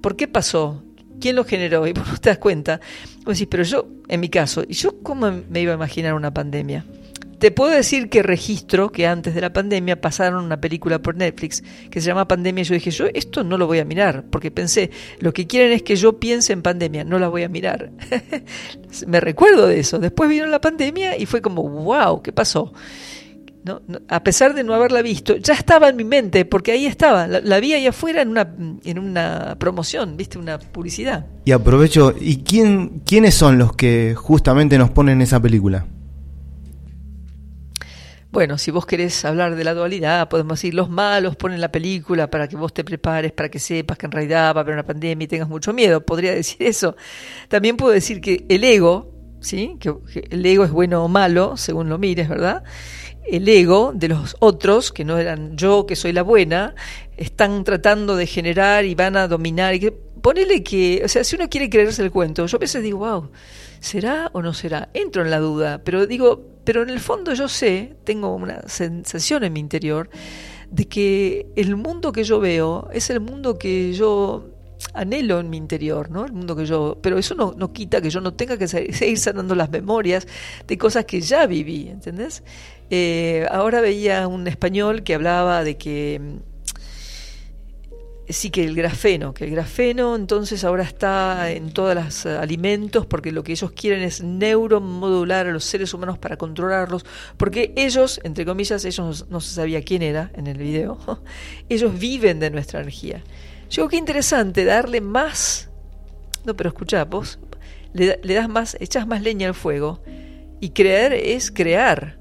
por 0.00 0.16
qué 0.16 0.28
pasó? 0.28 0.82
¿Quién 1.20 1.36
lo 1.36 1.44
generó? 1.44 1.86
Y 1.86 1.92
vos 1.92 2.20
te 2.20 2.30
das 2.30 2.38
cuenta, 2.38 2.80
vos 3.24 3.38
decís, 3.38 3.48
pero 3.50 3.62
yo, 3.62 3.86
en 4.08 4.20
mi 4.20 4.28
caso, 4.28 4.62
¿y 4.66 4.74
yo 4.74 5.02
cómo 5.02 5.30
me 5.48 5.60
iba 5.60 5.72
a 5.72 5.76
imaginar 5.76 6.14
una 6.14 6.32
pandemia? 6.32 6.84
Te 7.40 7.50
puedo 7.50 7.70
decir 7.70 8.10
que 8.10 8.22
registro 8.22 8.92
que 8.92 9.06
antes 9.06 9.34
de 9.34 9.40
la 9.40 9.50
pandemia 9.50 9.98
pasaron 9.98 10.44
una 10.44 10.60
película 10.60 11.00
por 11.00 11.16
Netflix 11.16 11.64
que 11.90 12.02
se 12.02 12.06
llama 12.06 12.28
Pandemia 12.28 12.64
yo 12.64 12.74
dije, 12.74 12.90
yo 12.90 13.06
esto 13.14 13.44
no 13.44 13.56
lo 13.56 13.66
voy 13.66 13.78
a 13.78 13.84
mirar, 13.86 14.24
porque 14.30 14.50
pensé, 14.50 14.90
lo 15.20 15.32
que 15.32 15.46
quieren 15.46 15.72
es 15.72 15.82
que 15.82 15.96
yo 15.96 16.20
piense 16.20 16.52
en 16.52 16.60
pandemia, 16.60 17.02
no 17.02 17.18
la 17.18 17.28
voy 17.28 17.42
a 17.42 17.48
mirar. 17.48 17.92
Me 19.06 19.20
recuerdo 19.20 19.66
de 19.66 19.80
eso. 19.80 19.98
Después 19.98 20.28
vino 20.28 20.44
la 20.44 20.60
pandemia 20.60 21.16
y 21.16 21.24
fue 21.24 21.40
como, 21.40 21.62
wow, 21.62 22.20
¿qué 22.20 22.30
pasó? 22.30 22.74
No, 23.64 23.80
a 24.08 24.22
pesar 24.22 24.54
de 24.54 24.62
no 24.62 24.74
haberla 24.74 25.00
visto, 25.00 25.36
ya 25.36 25.54
estaba 25.54 25.88
en 25.88 25.96
mi 25.96 26.04
mente, 26.04 26.44
porque 26.44 26.72
ahí 26.72 26.84
estaba, 26.84 27.26
la, 27.26 27.60
vi 27.60 27.72
ahí 27.72 27.86
afuera 27.86 28.20
en 28.20 28.28
una, 28.28 28.54
en 28.84 28.98
una 28.98 29.56
promoción, 29.58 30.16
viste, 30.16 30.38
una 30.38 30.58
publicidad. 30.58 31.26
Y 31.46 31.52
aprovecho, 31.52 32.14
¿y 32.20 32.38
quién, 32.42 33.00
quiénes 33.06 33.34
son 33.34 33.58
los 33.58 33.74
que 33.74 34.14
justamente 34.14 34.76
nos 34.76 34.90
ponen 34.90 35.22
esa 35.22 35.40
película? 35.40 35.86
Bueno, 38.32 38.58
si 38.58 38.70
vos 38.70 38.86
querés 38.86 39.24
hablar 39.24 39.56
de 39.56 39.64
la 39.64 39.74
dualidad, 39.74 40.28
podemos 40.28 40.60
decir, 40.60 40.72
los 40.72 40.88
malos 40.88 41.34
ponen 41.34 41.60
la 41.60 41.72
película 41.72 42.30
para 42.30 42.46
que 42.46 42.54
vos 42.54 42.72
te 42.72 42.84
prepares, 42.84 43.32
para 43.32 43.48
que 43.48 43.58
sepas 43.58 43.98
que 43.98 44.06
en 44.06 44.12
realidad 44.12 44.54
va 44.54 44.60
a 44.60 44.62
haber 44.62 44.74
una 44.74 44.84
pandemia 44.84 45.24
y 45.24 45.28
tengas 45.28 45.48
mucho 45.48 45.72
miedo. 45.72 46.06
Podría 46.06 46.32
decir 46.32 46.62
eso. 46.62 46.94
También 47.48 47.76
puedo 47.76 47.92
decir 47.92 48.20
que 48.20 48.46
el 48.48 48.62
ego, 48.62 49.12
¿sí? 49.40 49.76
Que, 49.80 49.92
el 50.30 50.46
ego 50.46 50.64
es 50.64 50.70
bueno 50.70 51.04
o 51.04 51.08
malo, 51.08 51.56
según 51.56 51.88
lo 51.88 51.98
mires, 51.98 52.28
¿verdad? 52.28 52.62
El 53.26 53.48
ego 53.48 53.90
de 53.96 54.06
los 54.06 54.36
otros, 54.38 54.92
que 54.92 55.04
no 55.04 55.18
eran 55.18 55.56
yo, 55.56 55.84
que 55.84 55.96
soy 55.96 56.12
la 56.12 56.22
buena, 56.22 56.76
están 57.16 57.64
tratando 57.64 58.14
de 58.14 58.26
generar 58.28 58.84
y 58.84 58.94
van 58.94 59.16
a 59.16 59.26
dominar. 59.26 59.74
Y 59.74 59.92
ponele 60.22 60.62
que, 60.62 61.02
o 61.04 61.08
sea, 61.08 61.24
si 61.24 61.34
uno 61.34 61.48
quiere 61.48 61.68
creerse 61.68 62.00
el 62.04 62.12
cuento, 62.12 62.46
yo 62.46 62.58
a 62.58 62.60
veces 62.60 62.80
digo, 62.80 62.98
wow, 62.98 63.28
¿será 63.80 64.30
o 64.32 64.42
no 64.42 64.54
será? 64.54 64.90
Entro 64.94 65.22
en 65.22 65.30
la 65.30 65.40
duda, 65.40 65.82
pero 65.84 66.06
digo, 66.06 66.46
pero 66.64 66.82
en 66.82 66.90
el 66.90 67.00
fondo 67.00 67.34
yo 67.34 67.48
sé, 67.48 67.96
tengo 68.04 68.34
una 68.34 68.62
sensación 68.68 69.44
en 69.44 69.52
mi 69.52 69.60
interior, 69.60 70.10
de 70.70 70.86
que 70.86 71.46
el 71.56 71.76
mundo 71.76 72.12
que 72.12 72.22
yo 72.24 72.38
veo 72.38 72.88
es 72.92 73.10
el 73.10 73.20
mundo 73.20 73.58
que 73.58 73.92
yo 73.92 74.50
anhelo 74.94 75.40
en 75.40 75.50
mi 75.50 75.56
interior, 75.56 76.10
¿no? 76.10 76.24
El 76.24 76.32
mundo 76.32 76.56
que 76.56 76.64
yo, 76.66 76.98
pero 77.02 77.18
eso 77.18 77.34
no, 77.34 77.54
no 77.56 77.72
quita 77.72 78.00
que 78.00 78.10
yo 78.10 78.20
no 78.20 78.34
tenga 78.34 78.56
que 78.56 78.68
seguir 78.68 79.18
sanando 79.18 79.54
las 79.54 79.70
memorias 79.70 80.26
de 80.66 80.78
cosas 80.78 81.04
que 81.04 81.20
ya 81.20 81.46
viví, 81.46 81.88
¿entendés? 81.88 82.42
Eh, 82.90 83.46
ahora 83.50 83.80
veía 83.80 84.26
un 84.26 84.46
español 84.46 85.02
que 85.02 85.14
hablaba 85.14 85.64
de 85.64 85.76
que 85.76 86.40
sí 88.32 88.50
que 88.50 88.64
el 88.64 88.74
grafeno, 88.74 89.34
que 89.34 89.44
el 89.44 89.50
grafeno 89.50 90.16
entonces 90.16 90.64
ahora 90.64 90.82
está 90.82 91.50
en 91.50 91.72
todos 91.72 91.94
los 91.94 92.26
eh, 92.26 92.36
alimentos 92.36 93.06
porque 93.06 93.32
lo 93.32 93.42
que 93.42 93.52
ellos 93.52 93.72
quieren 93.72 94.02
es 94.02 94.22
neuromodular 94.22 95.46
a 95.46 95.52
los 95.52 95.64
seres 95.64 95.94
humanos 95.94 96.18
para 96.18 96.36
controlarlos, 96.36 97.04
porque 97.36 97.72
ellos, 97.76 98.20
entre 98.24 98.44
comillas, 98.44 98.84
ellos 98.84 99.26
no, 99.28 99.40
se 99.40 99.54
sabía 99.54 99.82
quién 99.82 100.02
era 100.02 100.30
en 100.34 100.46
el 100.46 100.58
video, 100.58 100.98
ellos 101.68 101.98
viven 101.98 102.40
de 102.40 102.50
nuestra 102.50 102.80
energía. 102.80 103.22
Yo 103.70 103.88
qué 103.88 103.96
interesante 103.96 104.64
darle 104.64 105.00
más, 105.00 105.70
no, 106.44 106.54
pero 106.56 106.68
escuchá, 106.68 107.04
vos 107.04 107.38
le, 107.92 108.20
le 108.22 108.34
das 108.34 108.48
más, 108.48 108.76
echas 108.80 109.06
más 109.06 109.22
leña 109.22 109.48
al 109.48 109.54
fuego 109.54 110.02
y 110.60 110.70
creer 110.70 111.12
es 111.12 111.50
crear. 111.50 112.19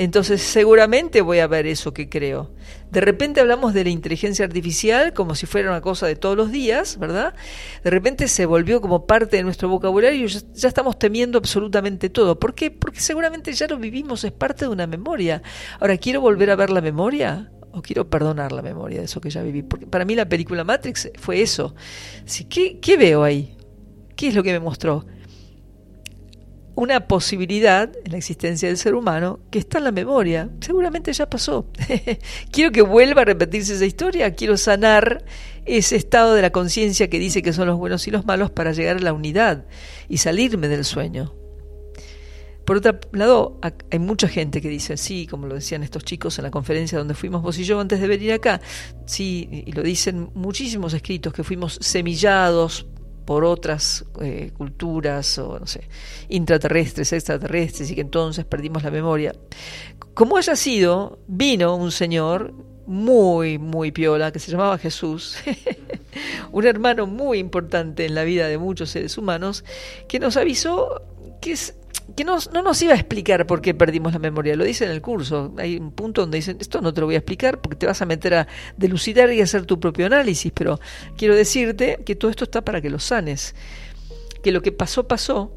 Entonces 0.00 0.40
seguramente 0.42 1.22
voy 1.22 1.40
a 1.40 1.48
ver 1.48 1.66
eso 1.66 1.92
que 1.92 2.08
creo. 2.08 2.52
De 2.88 3.00
repente 3.00 3.40
hablamos 3.40 3.74
de 3.74 3.82
la 3.82 3.90
inteligencia 3.90 4.44
artificial 4.44 5.12
como 5.12 5.34
si 5.34 5.46
fuera 5.46 5.70
una 5.70 5.80
cosa 5.80 6.06
de 6.06 6.14
todos 6.14 6.36
los 6.36 6.52
días, 6.52 7.00
¿verdad? 7.00 7.34
De 7.82 7.90
repente 7.90 8.28
se 8.28 8.46
volvió 8.46 8.80
como 8.80 9.08
parte 9.08 9.38
de 9.38 9.42
nuestro 9.42 9.68
vocabulario 9.68 10.24
y 10.24 10.28
ya 10.28 10.68
estamos 10.68 11.00
temiendo 11.00 11.36
absolutamente 11.36 12.10
todo. 12.10 12.38
¿Por 12.38 12.54
qué? 12.54 12.70
Porque 12.70 13.00
seguramente 13.00 13.52
ya 13.52 13.66
lo 13.66 13.76
vivimos, 13.76 14.22
es 14.22 14.30
parte 14.30 14.66
de 14.66 14.70
una 14.70 14.86
memoria. 14.86 15.42
Ahora, 15.80 15.96
¿quiero 15.96 16.20
volver 16.20 16.50
a 16.50 16.56
ver 16.56 16.70
la 16.70 16.80
memoria? 16.80 17.50
o 17.70 17.82
quiero 17.82 18.08
perdonar 18.08 18.50
la 18.50 18.62
memoria 18.62 19.00
de 19.00 19.04
eso 19.06 19.20
que 19.20 19.30
ya 19.30 19.42
viví. 19.42 19.62
Porque 19.62 19.86
para 19.86 20.04
mí 20.04 20.14
la 20.14 20.28
película 20.28 20.62
Matrix 20.62 21.10
fue 21.18 21.42
eso. 21.42 21.74
¿Qué, 22.48 22.78
¿Qué 22.78 22.96
veo 22.96 23.24
ahí? 23.24 23.56
¿Qué 24.14 24.28
es 24.28 24.34
lo 24.36 24.44
que 24.44 24.52
me 24.52 24.60
mostró? 24.60 25.04
Una 26.78 27.08
posibilidad 27.08 27.90
en 28.04 28.12
la 28.12 28.18
existencia 28.18 28.68
del 28.68 28.76
ser 28.76 28.94
humano 28.94 29.40
que 29.50 29.58
está 29.58 29.78
en 29.78 29.84
la 29.84 29.90
memoria. 29.90 30.48
Seguramente 30.60 31.12
ya 31.12 31.28
pasó. 31.28 31.66
quiero 32.52 32.70
que 32.70 32.82
vuelva 32.82 33.22
a 33.22 33.24
repetirse 33.24 33.74
esa 33.74 33.84
historia, 33.84 34.32
quiero 34.36 34.56
sanar 34.56 35.24
ese 35.66 35.96
estado 35.96 36.34
de 36.34 36.42
la 36.42 36.50
conciencia 36.50 37.10
que 37.10 37.18
dice 37.18 37.42
que 37.42 37.52
son 37.52 37.66
los 37.66 37.78
buenos 37.78 38.06
y 38.06 38.12
los 38.12 38.26
malos 38.26 38.52
para 38.52 38.70
llegar 38.70 38.98
a 38.98 39.00
la 39.00 39.12
unidad 39.12 39.64
y 40.08 40.18
salirme 40.18 40.68
del 40.68 40.84
sueño. 40.84 41.34
Por 42.64 42.76
otro 42.76 43.00
lado, 43.10 43.58
hay 43.90 43.98
mucha 43.98 44.28
gente 44.28 44.60
que 44.60 44.68
dice, 44.68 44.96
sí, 44.96 45.26
como 45.26 45.48
lo 45.48 45.56
decían 45.56 45.82
estos 45.82 46.04
chicos 46.04 46.38
en 46.38 46.44
la 46.44 46.52
conferencia 46.52 46.96
donde 46.96 47.14
fuimos 47.14 47.42
vos 47.42 47.58
y 47.58 47.64
yo 47.64 47.80
antes 47.80 47.98
de 47.98 48.06
venir 48.06 48.34
acá, 48.34 48.60
sí, 49.04 49.64
y 49.66 49.72
lo 49.72 49.82
dicen 49.82 50.30
muchísimos 50.34 50.94
escritos, 50.94 51.32
que 51.32 51.42
fuimos 51.42 51.76
semillados 51.82 52.86
por 53.28 53.44
otras 53.44 54.06
eh, 54.22 54.52
culturas 54.56 55.36
o 55.36 55.60
no 55.60 55.66
sé, 55.66 55.86
intraterrestres, 56.30 57.12
extraterrestres 57.12 57.90
y 57.90 57.94
que 57.94 58.00
entonces 58.00 58.46
perdimos 58.46 58.82
la 58.82 58.90
memoria. 58.90 59.34
Como 60.14 60.38
haya 60.38 60.56
sido, 60.56 61.18
vino 61.26 61.76
un 61.76 61.92
señor 61.92 62.54
muy, 62.86 63.58
muy 63.58 63.92
piola 63.92 64.32
que 64.32 64.38
se 64.38 64.50
llamaba 64.50 64.78
Jesús, 64.78 65.36
un 66.52 66.66
hermano 66.66 67.06
muy 67.06 67.36
importante 67.36 68.06
en 68.06 68.14
la 68.14 68.24
vida 68.24 68.48
de 68.48 68.56
muchos 68.56 68.88
seres 68.88 69.18
humanos, 69.18 69.62
que 70.08 70.18
nos 70.20 70.38
avisó 70.38 71.02
que 71.42 71.54
que 72.16 72.24
no, 72.24 72.38
no, 72.52 72.62
nos 72.62 72.80
iba 72.82 72.92
a 72.92 72.96
explicar 72.96 73.46
por 73.46 73.60
qué 73.60 73.74
perdimos 73.74 74.12
la 74.12 74.18
memoria, 74.18 74.56
lo 74.56 74.64
dice 74.64 74.84
en 74.84 74.90
el 74.90 75.02
curso. 75.02 75.54
Hay 75.58 75.76
un 75.76 75.92
punto 75.92 76.22
donde 76.22 76.38
dicen, 76.38 76.58
esto 76.60 76.80
no 76.80 76.92
te 76.92 77.00
lo 77.00 77.06
voy 77.06 77.16
a 77.16 77.18
explicar 77.18 77.60
porque 77.60 77.76
te 77.76 77.86
vas 77.86 78.00
a 78.02 78.06
meter 78.06 78.34
a 78.34 78.48
delucidar 78.76 79.32
y 79.32 79.40
hacer 79.40 79.66
tu 79.66 79.78
propio 79.78 80.06
análisis, 80.06 80.52
pero 80.52 80.80
quiero 81.16 81.34
decirte 81.34 82.02
que 82.04 82.16
todo 82.16 82.30
esto 82.30 82.44
está 82.44 82.62
para 82.62 82.80
que 82.80 82.90
lo 82.90 82.98
sanes, 82.98 83.54
que 84.42 84.52
lo 84.52 84.62
que 84.62 84.72
pasó 84.72 85.06
pasó, 85.06 85.52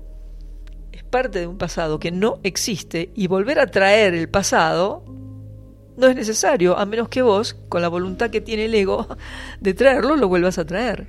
es 0.92 1.04
parte 1.04 1.40
de 1.40 1.48
un 1.48 1.58
pasado 1.58 2.00
que 2.00 2.12
no 2.12 2.40
existe 2.44 3.12
y 3.16 3.28
volver 3.28 3.60
a 3.60 3.68
traer 3.68 4.14
el 4.14 4.30
pasado 4.30 5.06
no 5.98 6.08
es 6.08 6.16
necesario, 6.16 6.78
a 6.78 6.86
menos 6.86 7.10
que 7.10 7.22
vos, 7.22 7.56
con 7.70 7.82
la 7.82 7.88
voluntad 7.88 8.30
que 8.30 8.42
tiene 8.42 8.66
el 8.66 8.76
ego 8.76 9.08
de 9.60 9.74
traerlo, 9.74 10.16
lo 10.16 10.28
vuelvas 10.28 10.58
a 10.58 10.66
traer. 10.66 11.08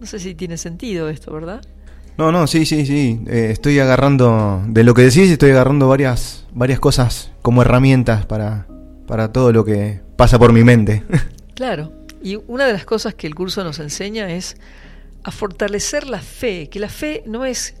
No 0.00 0.06
sé 0.06 0.18
si 0.18 0.34
tiene 0.34 0.56
sentido 0.56 1.08
esto, 1.08 1.32
¿verdad? 1.32 1.64
No, 2.18 2.30
no, 2.30 2.46
sí, 2.46 2.66
sí, 2.66 2.84
sí. 2.86 3.20
Eh, 3.26 3.48
estoy 3.52 3.78
agarrando, 3.78 4.62
de 4.66 4.84
lo 4.84 4.94
que 4.94 5.02
decís, 5.02 5.30
estoy 5.30 5.50
agarrando 5.50 5.88
varias, 5.88 6.46
varias 6.52 6.78
cosas 6.78 7.32
como 7.42 7.62
herramientas 7.62 8.26
para, 8.26 8.66
para 9.06 9.32
todo 9.32 9.52
lo 9.52 9.64
que 9.64 10.00
pasa 10.16 10.38
por 10.38 10.52
mi 10.52 10.64
mente. 10.64 11.04
Claro. 11.54 11.92
Y 12.22 12.36
una 12.48 12.66
de 12.66 12.72
las 12.72 12.86
cosas 12.86 13.14
que 13.14 13.26
el 13.26 13.34
curso 13.34 13.62
nos 13.62 13.78
enseña 13.78 14.32
es 14.32 14.56
a 15.22 15.30
fortalecer 15.30 16.08
la 16.08 16.18
fe, 16.18 16.68
que 16.70 16.80
la 16.80 16.88
fe 16.88 17.22
no 17.26 17.44
es 17.44 17.74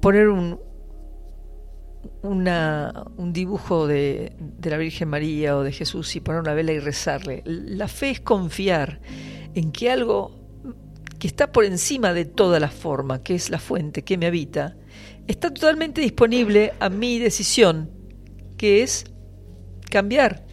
poner 0.00 0.28
un, 0.28 0.60
una, 2.22 3.04
un 3.16 3.32
dibujo 3.32 3.86
de, 3.86 4.32
de 4.38 4.70
la 4.70 4.76
Virgen 4.76 5.08
María 5.08 5.56
o 5.56 5.62
de 5.62 5.72
Jesús 5.72 6.14
y 6.14 6.20
poner 6.20 6.42
una 6.42 6.54
vela 6.54 6.72
y 6.72 6.78
rezarle. 6.78 7.42
La 7.46 7.88
fe 7.88 8.10
es 8.10 8.20
confiar 8.20 9.00
en 9.54 9.72
que 9.72 9.90
algo 9.90 10.43
que 11.24 11.28
está 11.28 11.52
por 11.52 11.64
encima 11.64 12.12
de 12.12 12.26
toda 12.26 12.60
la 12.60 12.68
forma, 12.68 13.22
que 13.22 13.34
es 13.34 13.48
la 13.48 13.58
fuente 13.58 14.04
que 14.04 14.18
me 14.18 14.26
habita, 14.26 14.76
está 15.26 15.48
totalmente 15.54 16.02
disponible 16.02 16.74
a 16.80 16.90
mi 16.90 17.18
decisión, 17.18 17.90
que 18.58 18.82
es 18.82 19.06
cambiar, 19.90 20.44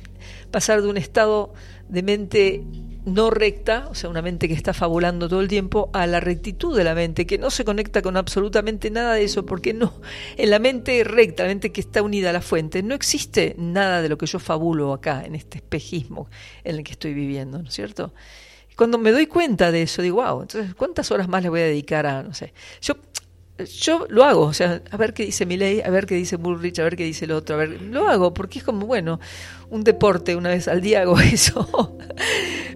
pasar 0.50 0.82
de 0.82 0.88
un 0.88 0.96
estado 0.96 1.54
de 1.90 2.04
mente 2.04 2.64
no 3.04 3.32
recta, 3.32 3.90
o 3.90 3.96
sea, 3.96 4.10
una 4.10 4.22
mente 4.22 4.48
que 4.48 4.54
está 4.54 4.74
fabulando 4.74 5.28
todo 5.28 5.42
el 5.42 5.50
tiempo, 5.50 5.90
a 5.92 6.08
la 6.08 6.22
rectitud 6.22 6.78
de 6.78 6.86
la 6.86 6.96
mente, 6.96 7.28
que 7.28 7.38
no 7.38 7.52
se 7.52 7.66
conecta 7.66 8.02
con 8.02 8.16
absolutamente 8.16 8.90
nada 8.92 9.16
de 9.16 9.26
eso, 9.26 9.46
porque 9.46 9.74
no, 9.74 10.00
en 10.38 10.50
la 10.50 10.60
mente 10.60 11.04
recta, 11.04 11.44
la 11.44 11.50
mente 11.50 11.74
que 11.74 11.82
está 11.82 12.02
unida 12.02 12.30
a 12.30 12.34
la 12.34 12.42
fuente, 12.42 12.82
no 12.82 12.96
existe 12.96 13.56
nada 13.58 14.02
de 14.02 14.08
lo 14.08 14.18
que 14.18 14.26
yo 14.26 14.40
fabulo 14.40 14.94
acá, 14.94 15.22
en 15.26 15.36
este 15.36 15.58
espejismo 15.58 16.30
en 16.64 16.78
el 16.78 16.84
que 16.86 16.94
estoy 16.94 17.14
viviendo, 17.14 17.62
¿no 17.62 17.68
es 17.68 17.74
cierto? 17.74 18.14
Cuando 18.76 18.98
me 18.98 19.12
doy 19.12 19.28
cuenta 19.28 19.72
de 19.72 19.84
eso, 19.84 20.02
digo, 20.02 20.24
wow, 20.24 20.42
entonces, 20.42 20.74
¿cuántas 20.76 21.12
horas 21.12 21.28
más 21.28 21.44
le 21.44 21.50
voy 21.50 21.62
a 21.62 21.66
dedicar 21.66 22.06
a, 22.06 22.24
no 22.24 22.34
sé? 22.34 22.54
Yo, 22.82 22.96
yo 23.66 24.08
lo 24.10 24.24
hago, 24.24 24.42
o 24.42 24.54
sea, 24.54 24.82
a 24.90 24.98
ver 24.98 25.14
qué 25.14 25.26
dice 25.26 25.46
mi 25.46 25.58
ley, 25.58 25.82
a 25.82 25.90
ver 25.90 26.06
qué 26.06 26.16
dice 26.16 26.38
Bullrich, 26.38 26.80
a 26.80 26.84
ver 26.84 26.96
qué 26.96 27.04
dice 27.04 27.26
el 27.26 27.32
otro, 27.32 27.56
a 27.56 27.60
ver, 27.60 27.82
lo 27.82 28.08
hago, 28.08 28.34
porque 28.34 28.60
es 28.60 28.66
como, 28.66 28.86
bueno, 28.86 29.20
un 29.70 29.84
deporte, 29.84 30.36
una 30.36 30.50
vez 30.50 30.68
al 30.68 30.82
día 30.82 31.02
hago 31.02 31.20
eso. 31.20 31.98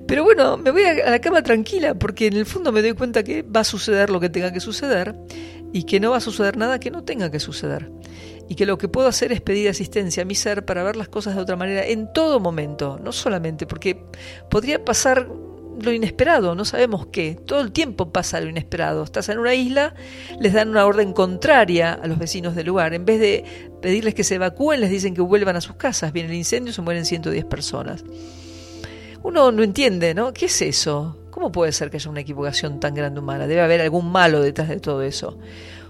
Pero 0.08 0.24
bueno, 0.24 0.58
me 0.58 0.72
voy 0.72 0.84
a 0.84 1.10
la 1.10 1.20
cama 1.20 1.42
tranquila, 1.42 1.96
porque 1.96 2.28
en 2.28 2.38
el 2.38 2.46
fondo 2.46 2.72
me 2.72 2.82
doy 2.82 2.94
cuenta 2.94 3.24
que 3.24 3.42
va 3.42 3.62
a 3.62 3.64
suceder 3.64 4.10
lo 4.10 4.20
que 4.20 4.30
tenga 4.30 4.52
que 4.54 4.60
suceder 4.60 5.16
y 5.74 5.84
que 5.84 6.00
no 6.00 6.12
va 6.12 6.18
a 6.18 6.22
suceder 6.22 6.58
nada 6.58 6.80
que 6.80 6.92
no 6.92 7.04
tenga 7.04 7.32
que 7.32 7.40
suceder 7.40 7.90
y 8.48 8.56
que 8.56 8.66
lo 8.66 8.78
que 8.78 8.88
puedo 8.88 9.08
hacer 9.08 9.32
es 9.32 9.42
pedir 9.42 9.70
asistencia 9.70 10.24
a 10.24 10.26
mi 10.26 10.36
ser 10.36 10.66
para 10.66 10.84
ver 10.84 10.96
las 10.96 11.08
cosas 11.08 11.36
de 11.36 11.42
otra 11.42 11.56
manera 11.56 11.86
en 11.86 12.12
todo 12.14 12.40
momento, 12.40 13.00
no 13.04 13.12
solamente 13.12 13.66
porque 13.66 14.00
podría 14.50 14.86
pasar 14.86 15.28
lo 15.80 15.92
inesperado, 15.92 16.56
no 16.56 16.66
sabemos 16.66 17.08
qué. 17.08 17.38
Todo 17.46 17.62
el 17.62 17.72
tiempo 17.72 18.12
pasa 18.12 18.40
lo 18.40 18.50
inesperado. 18.50 19.04
Estás 19.04 19.30
en 19.30 19.40
una 19.40 19.54
isla, 19.54 19.94
les 20.40 20.54
dan 20.54 20.70
una 20.70 20.86
orden 20.86 21.14
contraria 21.14 21.94
a 21.94 22.08
los 22.08 22.18
vecinos 22.18 22.56
del 22.56 22.68
lugar. 22.68 22.94
En 22.94 23.06
vez 23.06 23.20
de 23.20 23.44
pedirles 23.82 24.14
que 24.14 24.24
se 24.24 24.36
evacúen, 24.36 24.82
les 24.82 24.90
dicen 24.90 25.14
que 25.14 25.22
vuelvan 25.22 25.56
a 25.56 25.62
sus 25.62 25.76
casas. 25.76 26.14
Viene 26.14 26.30
el 26.30 26.36
incendio, 26.36 26.74
se 26.74 26.82
mueren 26.82 27.06
110 27.06 27.46
personas. 27.46 28.04
Uno 29.24 29.52
no 29.52 29.64
entiende, 29.64 30.14
¿no? 30.14 30.34
¿Qué 30.34 30.46
es 30.46 30.62
eso? 30.62 31.18
¿Cómo 31.32 31.52
puede 31.52 31.72
ser 31.72 31.90
que 31.90 31.98
haya 31.98 32.10
una 32.10 32.22
equivocación 32.22 32.80
tan 32.80 32.94
grande 32.94 33.20
humana? 33.20 33.48
Debe 33.48 33.62
haber 33.62 33.82
algún 33.82 34.12
malo 34.12 34.42
detrás 34.42 34.70
de 34.70 34.80
todo 34.80 35.02
eso. 35.02 35.38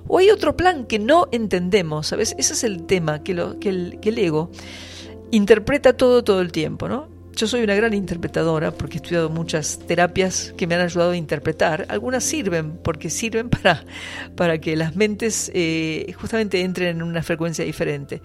O 0.07 0.19
hay 0.19 0.29
otro 0.29 0.55
plan 0.55 0.85
que 0.85 0.99
no 0.99 1.27
entendemos, 1.31 2.07
¿sabes? 2.07 2.35
Ese 2.37 2.53
es 2.53 2.63
el 2.63 2.85
tema, 2.85 3.23
que, 3.23 3.33
lo, 3.33 3.59
que, 3.59 3.69
el, 3.69 3.99
el 4.01 4.17
ego 4.17 4.51
interpreta 5.31 5.93
todo 5.93 6.23
todo 6.23 6.41
el 6.41 6.51
tiempo, 6.51 6.87
¿no? 6.87 7.14
Yo 7.35 7.47
soy 7.47 7.63
una 7.63 7.75
gran 7.75 7.93
interpretadora 7.93 8.71
porque 8.71 8.95
he 8.95 9.01
estudiado 9.01 9.29
muchas 9.29 9.79
terapias 9.79 10.53
que 10.55 10.67
me 10.67 10.75
han 10.75 10.81
ayudado 10.81 11.11
a 11.11 11.17
interpretar. 11.17 11.85
Algunas 11.89 12.23
sirven 12.23 12.77
porque 12.77 13.09
sirven 13.09 13.49
para, 13.49 13.83
para 14.37 14.57
que 14.59 14.77
las 14.77 14.95
mentes 14.95 15.51
eh, 15.53 16.13
justamente 16.17 16.61
entren 16.61 16.97
en 16.97 17.03
una 17.03 17.21
frecuencia 17.23 17.65
diferente. 17.65 18.21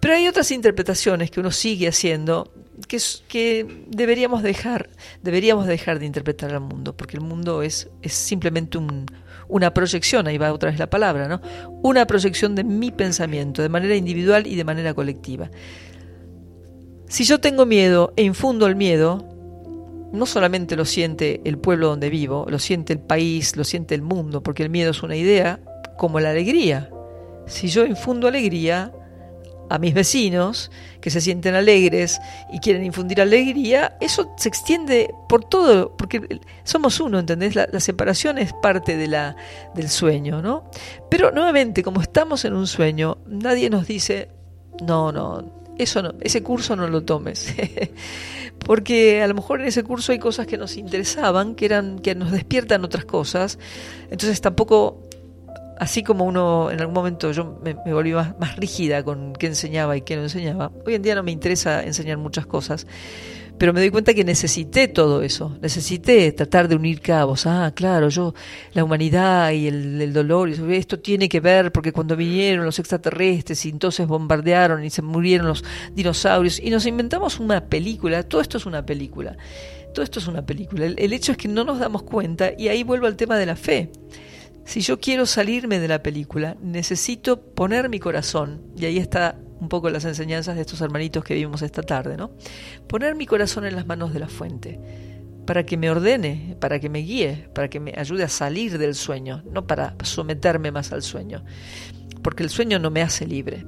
Pero 0.00 0.14
hay 0.14 0.26
otras 0.26 0.50
interpretaciones 0.50 1.30
que 1.30 1.38
uno 1.38 1.52
sigue 1.52 1.86
haciendo 1.86 2.52
que, 2.88 2.98
que 3.28 3.84
deberíamos 3.86 4.42
dejar, 4.42 4.90
deberíamos 5.22 5.66
dejar 5.66 6.00
de 6.00 6.06
interpretar 6.06 6.52
al 6.52 6.60
mundo, 6.60 6.96
porque 6.96 7.16
el 7.16 7.22
mundo 7.22 7.62
es, 7.62 7.88
es 8.02 8.12
simplemente 8.12 8.78
una 9.48 9.72
proyección, 9.74 10.26
ahí 10.26 10.38
va 10.38 10.52
otra 10.52 10.70
vez 10.70 10.78
la 10.78 10.90
palabra, 10.90 11.28
¿no? 11.28 11.40
Una 11.82 12.06
proyección 12.06 12.54
de 12.54 12.64
mi 12.64 12.90
pensamiento, 12.90 13.62
de 13.62 13.68
manera 13.68 13.94
individual 13.94 14.46
y 14.46 14.56
de 14.56 14.64
manera 14.64 14.94
colectiva. 14.94 15.50
Si 17.08 17.24
yo 17.24 17.40
tengo 17.40 17.64
miedo 17.64 18.12
e 18.16 18.22
infundo 18.22 18.66
el 18.66 18.76
miedo, 18.76 19.24
no 20.12 20.26
solamente 20.26 20.76
lo 20.76 20.84
siente 20.84 21.40
el 21.44 21.58
pueblo 21.58 21.88
donde 21.88 22.10
vivo, 22.10 22.46
lo 22.48 22.58
siente 22.58 22.92
el 22.92 22.98
país, 22.98 23.56
lo 23.56 23.64
siente 23.64 23.94
el 23.94 24.02
mundo, 24.02 24.42
porque 24.42 24.62
el 24.62 24.70
miedo 24.70 24.90
es 24.90 25.02
una 25.02 25.16
idea, 25.16 25.58
como 25.96 26.20
la 26.20 26.30
alegría. 26.30 26.90
Si 27.46 27.68
yo 27.68 27.86
infundo 27.86 28.28
alegría 28.28 28.92
a 29.70 29.78
mis 29.78 29.94
vecinos, 29.94 30.70
que 31.00 31.10
se 31.10 31.22
sienten 31.22 31.54
alegres 31.54 32.20
y 32.52 32.58
quieren 32.58 32.84
infundir 32.84 33.22
alegría, 33.22 33.96
eso 34.00 34.30
se 34.36 34.50
extiende 34.50 35.14
por 35.30 35.44
todo, 35.44 35.96
porque 35.96 36.40
somos 36.64 37.00
uno, 37.00 37.18
¿entendés? 37.18 37.54
La, 37.54 37.80
separación 37.80 38.36
es 38.36 38.52
parte 38.52 38.96
de 38.98 39.08
la, 39.08 39.34
del 39.74 39.88
sueño, 39.88 40.42
¿no? 40.42 40.70
Pero 41.10 41.32
nuevamente, 41.32 41.82
como 41.82 42.02
estamos 42.02 42.44
en 42.44 42.54
un 42.54 42.66
sueño, 42.66 43.18
nadie 43.26 43.70
nos 43.70 43.86
dice, 43.86 44.28
no, 44.82 45.10
no, 45.12 45.57
eso 45.78 46.02
no, 46.02 46.14
ese 46.20 46.42
curso 46.42 46.76
no 46.76 46.88
lo 46.88 47.02
tomes. 47.02 47.54
Porque 48.58 49.22
a 49.22 49.28
lo 49.28 49.34
mejor 49.34 49.60
en 49.60 49.68
ese 49.68 49.84
curso 49.84 50.12
hay 50.12 50.18
cosas 50.18 50.46
que 50.46 50.58
nos 50.58 50.76
interesaban, 50.76 51.54
que 51.54 51.64
eran 51.64 52.00
que 52.00 52.14
nos 52.14 52.32
despiertan 52.32 52.84
otras 52.84 53.04
cosas. 53.04 53.58
Entonces 54.10 54.40
tampoco 54.40 55.08
así 55.78 56.02
como 56.02 56.24
uno 56.24 56.70
en 56.70 56.80
algún 56.80 56.94
momento 56.94 57.30
yo 57.32 57.60
me, 57.62 57.74
volví 57.92 58.12
más, 58.12 58.56
rígida 58.56 59.04
con 59.04 59.32
qué 59.34 59.46
enseñaba 59.46 59.96
y 59.96 60.02
qué 60.02 60.16
no 60.16 60.22
enseñaba, 60.22 60.72
hoy 60.84 60.94
en 60.94 61.02
día 61.02 61.14
no 61.14 61.22
me 61.22 61.30
interesa 61.30 61.84
enseñar 61.84 62.18
muchas 62.18 62.46
cosas, 62.46 62.86
pero 63.58 63.72
me 63.72 63.80
doy 63.80 63.90
cuenta 63.90 64.14
que 64.14 64.24
necesité 64.24 64.88
todo 64.88 65.22
eso, 65.22 65.56
necesité 65.60 66.32
tratar 66.32 66.68
de 66.68 66.76
unir 66.76 67.00
cabos. 67.00 67.46
Ah, 67.46 67.72
claro, 67.74 68.08
yo, 68.08 68.34
la 68.72 68.84
humanidad 68.84 69.50
y 69.50 69.66
el, 69.66 70.12
dolor, 70.12 70.48
y 70.48 70.76
esto 70.76 70.98
tiene 70.98 71.28
que 71.28 71.40
ver 71.40 71.72
porque 71.72 71.92
cuando 71.92 72.16
vinieron 72.16 72.64
los 72.64 72.78
extraterrestres 72.78 73.66
y 73.66 73.70
entonces 73.70 74.06
bombardearon 74.06 74.84
y 74.84 74.90
se 74.90 75.02
murieron 75.02 75.48
los 75.48 75.64
dinosaurios 75.92 76.60
y 76.60 76.70
nos 76.70 76.86
inventamos 76.86 77.40
una 77.40 77.66
película, 77.66 78.22
todo 78.22 78.40
esto 78.40 78.58
es 78.58 78.66
una 78.66 78.86
película, 78.86 79.36
todo 79.92 80.04
esto 80.04 80.20
es 80.20 80.28
una 80.28 80.46
película. 80.46 80.86
el 80.86 81.12
hecho 81.12 81.32
es 81.32 81.38
que 81.38 81.48
no 81.48 81.64
nos 81.64 81.78
damos 81.78 82.02
cuenta 82.04 82.52
y 82.56 82.68
ahí 82.68 82.82
vuelvo 82.82 83.06
al 83.06 83.16
tema 83.16 83.36
de 83.36 83.46
la 83.46 83.56
fe. 83.56 83.90
Si 84.68 84.82
yo 84.82 85.00
quiero 85.00 85.24
salirme 85.24 85.80
de 85.80 85.88
la 85.88 86.02
película, 86.02 86.54
necesito 86.60 87.40
poner 87.40 87.88
mi 87.88 87.98
corazón, 87.98 88.60
y 88.76 88.84
ahí 88.84 88.98
está 88.98 89.38
un 89.60 89.68
poco 89.68 89.90
las 89.90 90.04
enseñanzas 90.04 90.56
de 90.56 90.62
estos 90.62 90.80
hermanitos 90.80 91.24
que 91.24 91.34
vimos 91.34 91.62
esta 91.62 91.82
tarde, 91.82 92.16
¿no? 92.16 92.30
Poner 92.86 93.14
mi 93.14 93.26
corazón 93.26 93.66
en 93.66 93.74
las 93.76 93.86
manos 93.86 94.12
de 94.12 94.20
la 94.20 94.28
fuente, 94.28 94.80
para 95.46 95.64
que 95.64 95.76
me 95.76 95.90
ordene, 95.90 96.56
para 96.60 96.78
que 96.78 96.90
me 96.90 96.98
guíe, 96.98 97.48
para 97.54 97.68
que 97.68 97.80
me 97.80 97.94
ayude 97.96 98.22
a 98.22 98.28
salir 98.28 98.76
del 98.76 98.94
sueño, 98.94 99.42
no 99.50 99.66
para 99.66 99.94
someterme 100.02 100.70
más 100.70 100.92
al 100.92 101.02
sueño, 101.02 101.44
porque 102.22 102.42
el 102.42 102.50
sueño 102.50 102.78
no 102.78 102.90
me 102.90 103.02
hace 103.02 103.26
libre. 103.26 103.64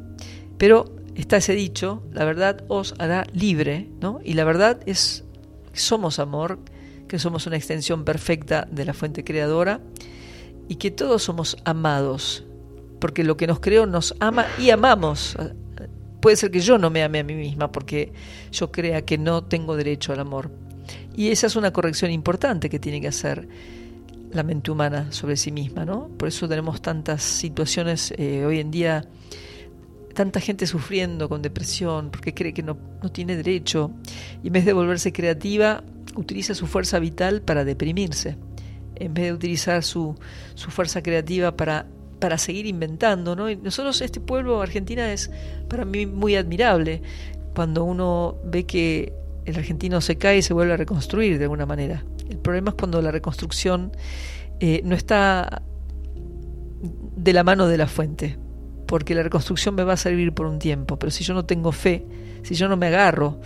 Pero 0.58 0.94
está 1.14 1.38
ese 1.38 1.54
dicho, 1.54 2.02
la 2.12 2.24
verdad 2.24 2.64
os 2.68 2.94
hará 2.98 3.24
libre, 3.32 3.88
¿no? 4.00 4.20
Y 4.22 4.34
la 4.34 4.44
verdad 4.44 4.80
es 4.86 5.24
que 5.72 5.80
somos 5.80 6.18
amor, 6.18 6.58
que 7.08 7.18
somos 7.18 7.46
una 7.46 7.56
extensión 7.56 8.04
perfecta 8.04 8.68
de 8.70 8.84
la 8.84 8.92
fuente 8.92 9.24
creadora 9.24 9.80
y 10.68 10.76
que 10.76 10.90
todos 10.90 11.22
somos 11.22 11.56
amados, 11.64 12.44
porque 13.00 13.24
lo 13.24 13.36
que 13.36 13.46
nos 13.46 13.60
creó 13.60 13.86
nos 13.86 14.14
ama 14.20 14.46
y 14.58 14.70
amamos. 14.70 15.36
Puede 16.20 16.36
ser 16.36 16.50
que 16.50 16.60
yo 16.60 16.78
no 16.78 16.90
me 16.90 17.02
ame 17.02 17.20
a 17.20 17.24
mí 17.24 17.34
misma 17.34 17.72
porque 17.72 18.12
yo 18.52 18.70
crea 18.70 19.02
que 19.02 19.18
no 19.18 19.44
tengo 19.44 19.76
derecho 19.76 20.12
al 20.12 20.20
amor. 20.20 20.50
Y 21.16 21.28
esa 21.28 21.46
es 21.46 21.56
una 21.56 21.72
corrección 21.72 22.10
importante 22.10 22.68
que 22.68 22.78
tiene 22.78 23.00
que 23.00 23.08
hacer 23.08 23.48
la 24.32 24.42
mente 24.42 24.70
humana 24.70 25.10
sobre 25.10 25.36
sí 25.36 25.50
misma, 25.50 25.84
¿no? 25.84 26.08
Por 26.08 26.28
eso 26.28 26.48
tenemos 26.48 26.80
tantas 26.82 27.22
situaciones 27.22 28.14
eh, 28.16 28.44
hoy 28.44 28.60
en 28.60 28.70
día, 28.70 29.04
tanta 30.14 30.40
gente 30.40 30.66
sufriendo 30.66 31.28
con 31.28 31.42
depresión 31.42 32.10
porque 32.10 32.34
cree 32.34 32.52
que 32.52 32.62
no, 32.62 32.76
no 33.02 33.10
tiene 33.10 33.36
derecho 33.36 33.90
y 34.42 34.48
en 34.48 34.52
vez 34.52 34.64
de 34.64 34.72
volverse 34.72 35.12
creativa, 35.12 35.82
utiliza 36.16 36.54
su 36.54 36.66
fuerza 36.66 36.98
vital 36.98 37.42
para 37.42 37.64
deprimirse 37.64 38.36
en 39.00 39.14
vez 39.14 39.24
de 39.24 39.32
utilizar 39.32 39.82
su, 39.82 40.14
su 40.54 40.70
fuerza 40.70 41.02
creativa 41.02 41.56
para, 41.56 41.86
para 42.20 42.38
seguir 42.38 42.66
inventando. 42.66 43.34
¿no? 43.34 43.50
Y 43.50 43.56
nosotros, 43.56 44.00
este 44.02 44.20
pueblo, 44.20 44.62
Argentina, 44.62 45.12
es 45.12 45.30
para 45.68 45.84
mí 45.84 46.06
muy 46.06 46.36
admirable 46.36 47.02
cuando 47.54 47.84
uno 47.84 48.36
ve 48.44 48.64
que 48.64 49.12
el 49.44 49.56
argentino 49.56 50.00
se 50.00 50.16
cae 50.16 50.38
y 50.38 50.42
se 50.42 50.52
vuelve 50.52 50.74
a 50.74 50.76
reconstruir 50.76 51.38
de 51.38 51.44
alguna 51.44 51.66
manera. 51.66 52.04
El 52.28 52.38
problema 52.38 52.70
es 52.70 52.76
cuando 52.76 53.02
la 53.02 53.10
reconstrucción 53.10 53.92
eh, 54.60 54.82
no 54.84 54.94
está 54.94 55.62
de 57.16 57.32
la 57.32 57.42
mano 57.42 57.66
de 57.66 57.76
la 57.76 57.86
fuente, 57.86 58.38
porque 58.86 59.14
la 59.14 59.22
reconstrucción 59.22 59.74
me 59.74 59.84
va 59.84 59.94
a 59.94 59.96
servir 59.96 60.32
por 60.32 60.46
un 60.46 60.58
tiempo, 60.58 60.98
pero 60.98 61.10
si 61.10 61.24
yo 61.24 61.34
no 61.34 61.44
tengo 61.44 61.72
fe, 61.72 62.06
si 62.42 62.54
yo 62.54 62.68
no 62.68 62.76
me 62.76 62.86
agarro, 62.86 63.40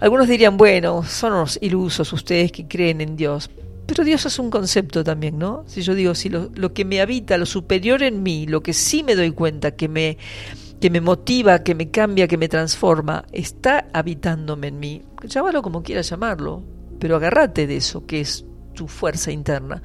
algunos 0.00 0.28
dirían, 0.28 0.56
bueno, 0.56 1.02
son 1.04 1.34
unos 1.34 1.58
ilusos 1.62 2.12
ustedes 2.12 2.50
que 2.52 2.66
creen 2.66 3.00
en 3.00 3.16
Dios, 3.16 3.50
pero 3.86 4.04
Dios 4.04 4.24
es 4.26 4.38
un 4.38 4.50
concepto 4.50 5.04
también, 5.04 5.38
¿no? 5.38 5.64
Si 5.66 5.82
yo 5.82 5.94
digo, 5.94 6.14
si 6.14 6.28
lo, 6.28 6.72
que 6.72 6.84
me 6.84 7.00
habita, 7.00 7.36
lo 7.36 7.46
superior 7.46 8.02
en 8.02 8.22
mí, 8.22 8.46
lo 8.46 8.62
que 8.62 8.72
sí 8.72 9.02
me 9.02 9.14
doy 9.14 9.32
cuenta, 9.32 9.72
que 9.72 9.88
me, 9.88 10.18
que 10.80 10.90
me 10.90 11.00
motiva, 11.00 11.62
que 11.62 11.74
me 11.74 11.90
cambia, 11.90 12.26
que 12.26 12.38
me 12.38 12.48
transforma, 12.48 13.24
está 13.32 13.88
habitándome 13.92 14.68
en 14.68 14.78
mí, 14.78 15.02
llámalo 15.26 15.62
como 15.62 15.82
quieras 15.82 16.08
llamarlo, 16.08 16.62
pero 16.98 17.16
agárrate 17.16 17.66
de 17.66 17.76
eso, 17.76 18.06
que 18.06 18.20
es 18.20 18.44
tu 18.74 18.88
fuerza 18.88 19.30
interna, 19.30 19.82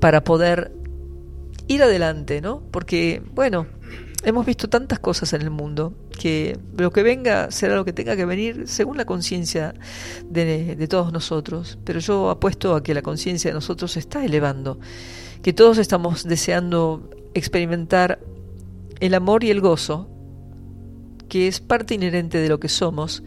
para 0.00 0.22
poder 0.22 0.72
ir 1.68 1.82
adelante, 1.82 2.40
¿no? 2.40 2.62
Porque, 2.70 3.22
bueno, 3.34 3.66
hemos 4.22 4.46
visto 4.46 4.68
tantas 4.68 4.98
cosas 4.98 5.32
en 5.32 5.42
el 5.42 5.50
mundo 5.50 5.94
que 6.18 6.58
lo 6.76 6.90
que 6.90 7.02
venga 7.02 7.50
será 7.50 7.76
lo 7.76 7.84
que 7.84 7.92
tenga 7.92 8.16
que 8.16 8.24
venir 8.24 8.66
según 8.66 8.96
la 8.96 9.04
conciencia 9.04 9.74
de, 10.28 10.86
todos 10.88 11.12
nosotros. 11.12 11.78
Pero 11.84 12.00
yo 12.00 12.30
apuesto 12.30 12.74
a 12.74 12.82
que 12.82 12.94
la 12.94 13.02
conciencia 13.02 13.50
de 13.50 13.54
nosotros 13.54 13.92
se 13.92 14.00
está 14.00 14.24
elevando, 14.24 14.78
que 15.42 15.52
todos 15.52 15.78
estamos 15.78 16.24
deseando 16.24 17.10
experimentar 17.34 18.20
el 19.00 19.14
amor 19.14 19.44
y 19.44 19.50
el 19.50 19.60
gozo, 19.60 20.08
que 21.28 21.48
es 21.48 21.60
parte 21.60 21.94
inherente 21.94 22.38
de 22.38 22.48
lo 22.48 22.58
que 22.60 22.68
somos, 22.68 23.22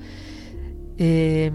eh, 0.97 1.51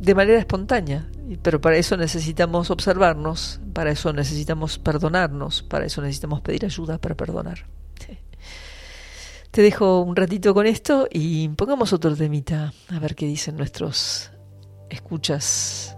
de 0.00 0.14
manera 0.14 0.38
espontánea. 0.38 1.08
Pero 1.42 1.60
para 1.60 1.76
eso 1.76 1.96
necesitamos 1.96 2.70
observarnos, 2.70 3.60
para 3.72 3.90
eso 3.90 4.12
necesitamos 4.12 4.78
perdonarnos, 4.78 5.62
para 5.62 5.86
eso 5.86 6.02
necesitamos 6.02 6.42
pedir 6.42 6.66
ayuda 6.66 6.98
para 6.98 7.14
perdonar. 7.14 7.64
Te 9.52 9.60
dejo 9.60 10.00
un 10.00 10.16
ratito 10.16 10.54
con 10.54 10.66
esto 10.66 11.06
y 11.10 11.46
pongamos 11.50 11.92
otro 11.92 12.16
temita 12.16 12.72
a 12.88 12.98
ver 12.98 13.14
qué 13.14 13.26
dicen 13.26 13.58
nuestros 13.58 14.30
escuchas. 14.88 15.94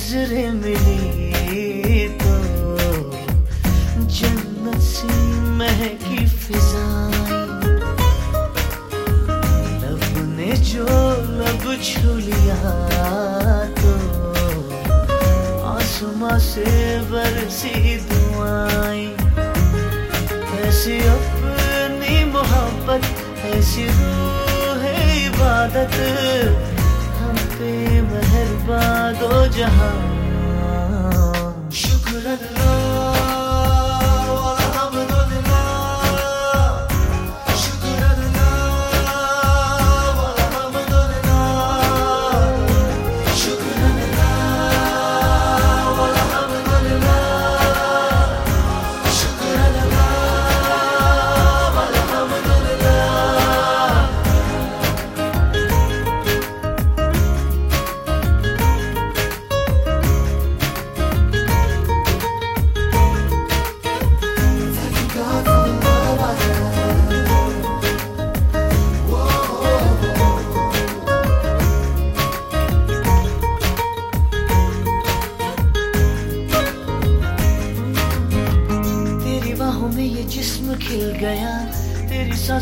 नज़रें 0.00 0.52
मिली 0.64 2.08
तो 2.20 2.34
जन्नत 4.16 4.80
सी 4.80 5.16
महकी 5.60 6.24
फिजाएँ 6.40 7.36
लब 9.82 10.04
ने 10.38 10.56
जो 10.70 10.86
लब 11.40 11.64
छू 11.84 12.14
लिया 12.16 12.72
तो 13.80 13.92
आसमां 15.74 16.38
से 16.48 16.64
बरसी 17.12 17.96
दुआई 18.08 19.06
ऐसी 20.64 20.98
अपनी 21.12 22.24
मोहब्बत, 22.32 23.04
ऐसी 23.54 23.86
रूह 24.00 24.82
इबादत 25.26 25.92
पे 25.96 26.08
मेहरबा 26.40 26.79
दो 29.20 29.46
जहाँ। 29.56 29.94
शुक्र 31.72 32.59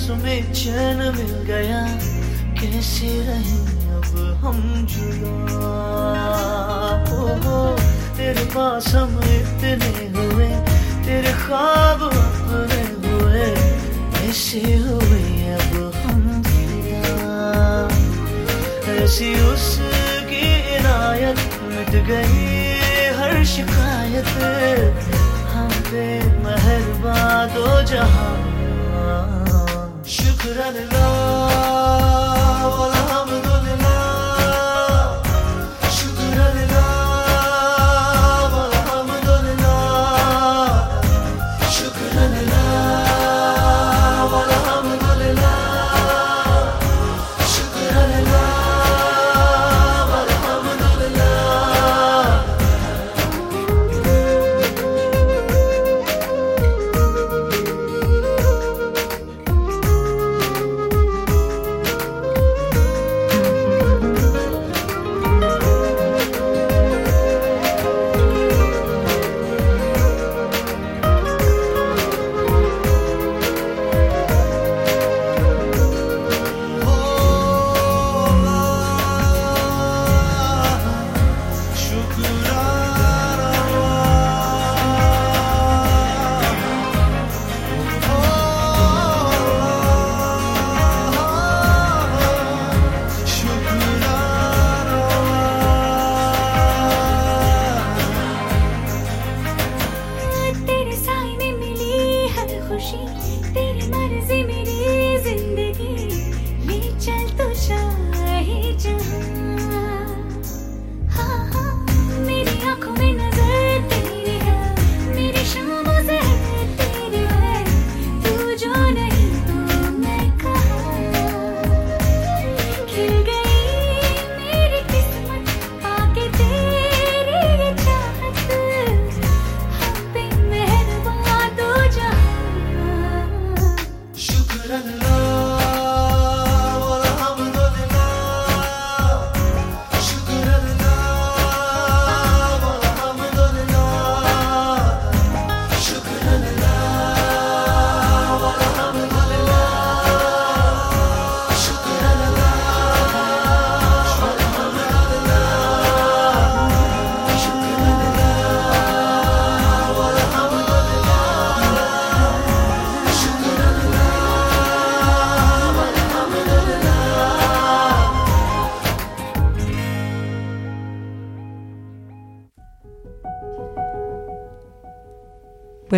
तेरी 0.08 0.16
सांसों 0.16 0.16
में 0.16 0.52
चैन 0.52 0.96
मिल 0.96 1.32
गया, 1.44 1.80
कैसे 2.56 3.08
रहे 3.08 3.58
अब 3.96 4.40
हम 4.40 4.86
जुदा? 4.86 5.68
हो 7.10 7.26
हो 7.44 7.76
तेरे 8.16 8.44
पास 8.44 8.88
हम 8.94 9.20
इतने 9.20 10.08
हुए, 10.16 10.48
तेरे 11.04 11.32
ख्वाब 11.32 12.02
अपने 12.02 12.82
हुए 13.04 13.44
ऐसे 14.28 14.60
हुए 14.60 15.20
अब 15.54 15.92
हम 16.04 16.42
ऐसी 18.88 19.34
उसकी 19.40 20.76
इनायत 20.76 21.38
मिट 21.62 21.92
गई, 22.08 23.12
हर 23.18 23.44
शिकायत 23.44 24.28
हम 25.52 25.70
पे 25.90 26.06
मेहरबान 26.44 27.48
दो 27.54 27.82
जहाँ 27.82 28.47
should 30.48 30.56
have 30.56 30.72
been 30.72 30.88
low. 30.88 31.17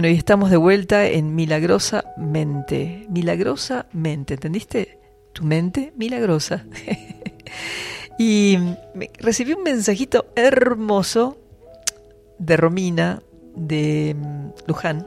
Bueno, 0.01 0.15
y 0.15 0.17
estamos 0.17 0.51
de 0.51 0.57
vuelta 0.57 1.07
en 1.07 1.35
Milagrosamente. 1.35 3.05
Milagrosamente, 3.11 4.33
¿entendiste? 4.33 4.99
Tu 5.35 5.45
mente 5.45 5.93
milagrosa. 5.95 6.65
y 8.19 8.57
recibí 9.19 9.53
un 9.53 9.63
mensajito 9.63 10.25
hermoso 10.35 11.37
de 12.39 12.57
Romina 12.57 13.23
de 13.55 14.17
mm, 14.19 14.49
Luján, 14.69 15.07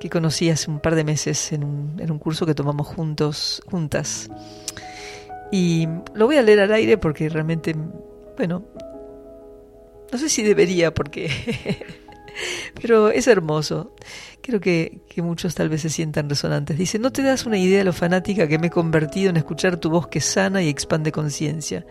que 0.00 0.08
conocí 0.08 0.48
hace 0.48 0.70
un 0.70 0.80
par 0.80 0.94
de 0.94 1.04
meses 1.04 1.52
en 1.52 1.64
un, 1.64 2.00
en 2.00 2.10
un 2.10 2.18
curso 2.18 2.46
que 2.46 2.54
tomamos 2.54 2.86
juntos, 2.86 3.60
juntas. 3.70 4.30
Y 5.52 5.86
lo 6.14 6.24
voy 6.24 6.38
a 6.38 6.42
leer 6.42 6.60
al 6.60 6.72
aire 6.72 6.96
porque 6.96 7.28
realmente, 7.28 7.76
bueno, 8.38 8.64
no 10.10 10.18
sé 10.18 10.30
si 10.30 10.42
debería 10.42 10.94
porque... 10.94 11.28
Pero 12.80 13.10
es 13.10 13.26
hermoso. 13.26 13.94
Creo 14.40 14.60
que, 14.60 15.00
muchos 15.18 15.54
tal 15.54 15.68
vez 15.68 15.82
se 15.82 15.90
sientan 15.90 16.28
resonantes. 16.28 16.78
Dice, 16.78 16.98
no 16.98 17.12
te 17.12 17.22
das 17.22 17.44
una 17.44 17.58
idea 17.58 17.78
de 17.78 17.84
lo 17.84 17.92
fanática 17.92 18.48
que 18.48 18.58
me 18.58 18.68
he 18.68 18.70
convertido 18.70 19.30
en 19.30 19.36
escuchar 19.36 19.76
tu 19.78 19.90
voz 19.90 20.08
que 20.08 20.20
sana 20.20 20.62
y 20.62 20.68
expande 20.68 21.12
conciencia. 21.12 21.84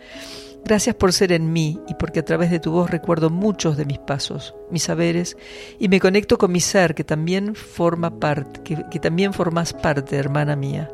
Gracias 0.64 0.96
por 0.96 1.12
ser 1.12 1.32
en 1.32 1.52
mí 1.52 1.78
y 1.88 1.94
porque 1.94 2.20
a 2.20 2.24
través 2.24 2.50
de 2.50 2.58
tu 2.58 2.72
voz 2.72 2.90
recuerdo 2.90 3.30
muchos 3.30 3.76
de 3.76 3.84
mis 3.84 3.98
pasos, 3.98 4.54
mis 4.70 4.82
saberes 4.82 5.36
y 5.78 5.88
me 5.88 6.00
conecto 6.00 6.36
con 6.36 6.50
mi 6.50 6.60
ser 6.60 6.94
que 6.94 7.04
también 7.04 7.54
forma 7.54 8.18
parte, 8.18 8.60
que 8.62 8.98
también 8.98 9.32
formas 9.32 9.72
parte, 9.72 10.16
hermana 10.16 10.56
mía. 10.56 10.90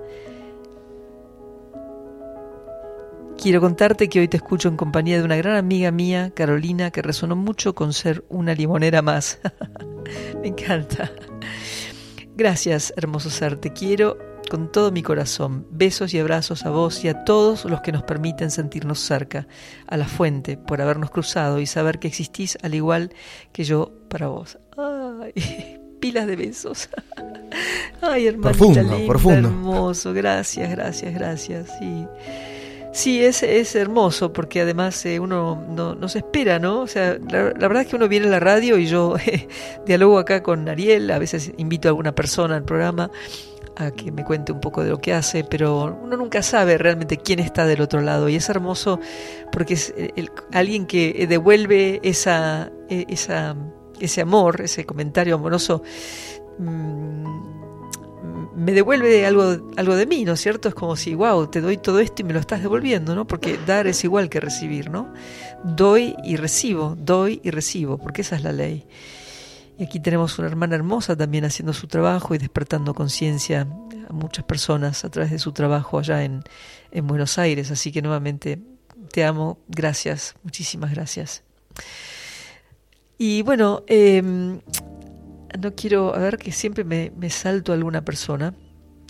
Quiero 3.44 3.60
contarte 3.60 4.08
que 4.08 4.20
hoy 4.20 4.28
te 4.28 4.38
escucho 4.38 4.70
en 4.70 4.78
compañía 4.78 5.18
de 5.18 5.22
una 5.22 5.36
gran 5.36 5.56
amiga 5.56 5.90
mía, 5.90 6.32
Carolina, 6.34 6.90
que 6.90 7.02
resonó 7.02 7.36
mucho 7.36 7.74
con 7.74 7.92
ser 7.92 8.24
una 8.30 8.54
limonera 8.54 9.02
más. 9.02 9.38
Me 10.40 10.48
encanta. 10.48 11.12
Gracias, 12.34 12.94
hermoso 12.96 13.28
ser. 13.28 13.56
Te 13.56 13.74
quiero 13.74 14.16
con 14.48 14.72
todo 14.72 14.92
mi 14.92 15.02
corazón. 15.02 15.66
Besos 15.70 16.14
y 16.14 16.18
abrazos 16.20 16.64
a 16.64 16.70
vos 16.70 17.04
y 17.04 17.08
a 17.08 17.24
todos 17.24 17.66
los 17.66 17.82
que 17.82 17.92
nos 17.92 18.04
permiten 18.04 18.50
sentirnos 18.50 19.00
cerca, 19.00 19.46
a 19.88 19.98
la 19.98 20.06
fuente, 20.06 20.56
por 20.56 20.80
habernos 20.80 21.10
cruzado 21.10 21.60
y 21.60 21.66
saber 21.66 21.98
que 21.98 22.08
existís 22.08 22.56
al 22.62 22.74
igual 22.74 23.12
que 23.52 23.64
yo 23.64 23.92
para 24.08 24.28
vos. 24.28 24.56
Ay, 24.78 25.78
pilas 26.00 26.26
de 26.26 26.36
besos. 26.36 26.88
Ay, 28.00 28.26
hermanita 28.26 28.58
Profundo, 28.58 28.80
linda, 28.80 29.06
profundo. 29.06 29.48
hermoso. 29.48 30.14
Gracias, 30.14 30.70
gracias, 30.70 31.12
gracias. 31.12 31.68
Sí. 31.78 32.06
Sí, 32.94 33.24
es, 33.24 33.42
es 33.42 33.74
hermoso 33.74 34.32
porque 34.32 34.60
además 34.60 35.04
eh, 35.04 35.18
uno 35.18 35.60
no, 35.68 36.08
se 36.08 36.18
espera, 36.18 36.60
¿no? 36.60 36.82
O 36.82 36.86
sea, 36.86 37.18
la, 37.28 37.42
verdad 37.52 37.82
es 37.82 37.88
que 37.88 37.96
uno 37.96 38.06
viene 38.06 38.28
a 38.28 38.30
la 38.30 38.38
radio 38.40 38.78
y 38.78 38.86
yo 38.86 39.16
eh, 39.26 39.48
dialogo 39.84 40.16
acá 40.18 40.44
con 40.44 40.68
Ariel, 40.68 41.10
a 41.10 41.18
veces 41.18 41.52
invito 41.56 41.88
a 41.88 41.90
alguna 41.90 42.14
persona 42.14 42.54
al 42.54 42.64
programa 42.64 43.10
a 43.76 43.90
que 43.90 44.12
me 44.12 44.24
cuente 44.24 44.52
un 44.52 44.60
poco 44.60 44.84
de 44.84 44.90
lo 44.90 45.00
que 45.00 45.12
hace, 45.12 45.42
pero 45.42 45.98
uno 46.04 46.16
nunca 46.16 46.40
sabe 46.44 46.78
realmente 46.78 47.16
quién 47.16 47.40
está 47.40 47.66
del 47.66 47.80
otro 47.80 48.00
lado 48.00 48.28
y 48.28 48.36
es 48.36 48.48
hermoso 48.48 49.00
porque 49.50 49.74
es 49.74 49.92
el- 49.96 50.12
el- 50.14 50.30
alguien 50.52 50.86
que 50.86 51.26
devuelve 51.28 51.98
esa, 52.04 52.70
eh, 52.88 53.06
esa, 53.08 53.56
ese 53.98 54.20
amor, 54.20 54.60
ese 54.60 54.86
comentario 54.86 55.34
amoroso. 55.34 55.82
mm, 56.58 57.63
me 58.54 58.72
devuelve 58.72 59.26
algo, 59.26 59.70
algo 59.76 59.96
de 59.96 60.06
mí, 60.06 60.24
¿no 60.24 60.32
es 60.32 60.40
cierto? 60.40 60.68
Es 60.68 60.74
como 60.74 60.96
si, 60.96 61.14
wow, 61.14 61.46
te 61.48 61.60
doy 61.60 61.76
todo 61.76 62.00
esto 62.00 62.22
y 62.22 62.24
me 62.24 62.32
lo 62.32 62.40
estás 62.40 62.62
devolviendo, 62.62 63.14
¿no? 63.14 63.26
Porque 63.26 63.58
dar 63.66 63.86
es 63.86 64.04
igual 64.04 64.28
que 64.28 64.40
recibir, 64.40 64.90
¿no? 64.90 65.12
Doy 65.62 66.16
y 66.24 66.36
recibo, 66.36 66.96
doy 66.98 67.40
y 67.42 67.50
recibo, 67.50 67.98
porque 67.98 68.22
esa 68.22 68.36
es 68.36 68.42
la 68.42 68.52
ley. 68.52 68.86
Y 69.78 69.84
aquí 69.84 69.98
tenemos 69.98 70.38
una 70.38 70.48
hermana 70.48 70.76
hermosa 70.76 71.16
también 71.16 71.44
haciendo 71.44 71.72
su 71.72 71.88
trabajo 71.88 72.34
y 72.34 72.38
despertando 72.38 72.94
conciencia 72.94 73.66
a 74.08 74.12
muchas 74.12 74.44
personas 74.44 75.04
a 75.04 75.10
través 75.10 75.32
de 75.32 75.38
su 75.38 75.52
trabajo 75.52 75.98
allá 75.98 76.22
en, 76.22 76.42
en 76.92 77.06
Buenos 77.06 77.38
Aires. 77.38 77.70
Así 77.70 77.90
que 77.90 78.02
nuevamente 78.02 78.60
te 79.10 79.24
amo, 79.24 79.58
gracias, 79.68 80.34
muchísimas 80.42 80.92
gracias. 80.92 81.42
Y 83.18 83.42
bueno, 83.42 83.82
eh, 83.86 84.22
no 85.60 85.74
quiero, 85.74 86.14
a 86.14 86.18
ver 86.18 86.38
que 86.38 86.52
siempre 86.52 86.84
me, 86.84 87.12
me 87.16 87.30
salto 87.30 87.72
a 87.72 87.74
alguna 87.74 88.04
persona. 88.04 88.54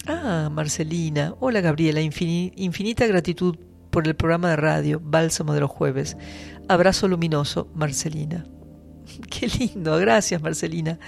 Ah, 0.06 0.48
Marcelina. 0.52 1.34
Hola 1.40 1.60
Gabriela, 1.60 2.00
infini- 2.00 2.52
infinita 2.56 3.06
gratitud 3.06 3.56
por 3.90 4.06
el 4.06 4.14
programa 4.14 4.50
de 4.50 4.56
radio 4.56 5.00
Bálsamo 5.02 5.54
de 5.54 5.60
los 5.60 5.70
jueves. 5.70 6.16
Abrazo 6.68 7.08
luminoso, 7.08 7.68
Marcelina. 7.74 8.44
Qué 9.30 9.46
lindo, 9.48 9.96
gracias 9.98 10.42
Marcelina. 10.42 10.98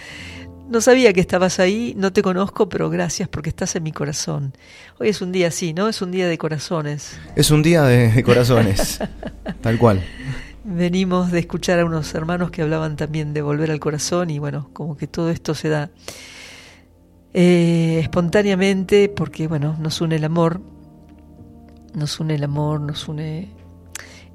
No 0.69 0.81
sabía 0.81 1.13
que 1.13 1.21
estabas 1.21 1.61
ahí, 1.61 1.95
no 1.97 2.13
te 2.13 2.23
conozco, 2.23 2.69
pero 2.69 2.91
gracias 2.91 3.29
porque 3.29 3.51
estás 3.51 3.77
en 3.77 3.85
mi 3.85 3.93
corazón. 3.93 4.53
Hoy 4.99 5.09
es 5.11 5.21
un 5.23 5.31
día 5.31 5.47
así, 5.49 5.73
¿no? 5.73 5.89
Es 5.89 6.03
un 6.03 6.11
día 6.11 6.27
de 6.27 6.39
corazones. 6.39 7.17
Es 7.37 7.53
un 7.53 7.63
día 7.63 7.83
de, 7.85 8.11
de 8.11 8.23
corazones, 8.25 8.99
tal 9.61 9.79
cual. 9.79 10.03
Venimos 10.69 11.31
de 11.31 11.39
escuchar 11.39 11.79
a 11.79 11.85
unos 11.85 12.13
hermanos 12.17 12.51
que 12.51 12.61
hablaban 12.61 12.97
también 12.97 13.33
de 13.33 13.41
volver 13.41 13.71
al 13.71 13.79
corazón 13.79 14.31
y 14.31 14.41
bueno, 14.41 14.69
como 14.73 14.97
que 14.97 15.07
todo 15.07 15.31
esto 15.31 15.55
se 15.55 15.69
da 15.69 15.91
eh, 17.33 18.01
espontáneamente 18.03 19.09
porque 19.09 19.47
bueno, 19.47 19.77
nos 19.79 20.01
une 20.01 20.17
el 20.17 20.25
amor, 20.25 20.61
nos 21.95 22.19
une 22.19 22.35
el 22.35 22.43
amor, 22.43 22.81
nos 22.81 23.07
une 23.07 23.49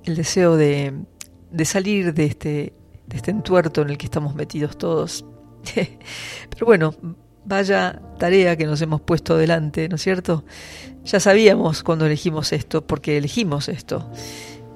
el 0.05 0.15
deseo 0.15 0.55
de, 0.55 0.93
de 1.51 1.65
salir 1.65 2.13
de 2.13 2.23
este, 2.27 2.73
de 3.07 3.17
este 3.17 3.31
entuerto 3.31 3.81
en 3.81 3.89
el 3.89 3.97
que 3.97 4.05
estamos 4.05 4.33
metidos 4.33 4.77
todos. 4.77 5.25
Pero 6.49 6.65
bueno, 6.65 6.95
vaya 7.43 8.01
tarea 8.19 8.55
que 8.55 8.65
nos 8.65 8.81
hemos 8.81 9.01
puesto 9.01 9.35
delante, 9.35 9.89
¿no 9.89 9.97
es 9.97 10.01
cierto? 10.01 10.45
Ya 11.03 11.19
sabíamos 11.19 11.83
cuando 11.83 12.05
elegimos 12.05 12.53
esto, 12.53 12.87
porque 12.87 13.17
elegimos 13.17 13.67
esto 13.67 14.09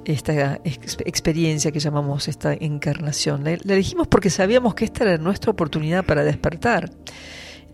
esta 0.06 0.62
ex- 0.64 0.98
experiencia 1.06 1.72
que 1.72 1.80
llamamos 1.80 2.28
esta 2.28 2.54
encarnación. 2.54 3.44
La, 3.44 3.52
la 3.64 3.74
elegimos 3.74 4.08
porque 4.08 4.30
sabíamos 4.30 4.76
que 4.76 4.86
esta 4.86 5.04
era 5.04 5.18
nuestra 5.18 5.52
oportunidad 5.52 6.06
para 6.06 6.24
despertar. 6.24 6.90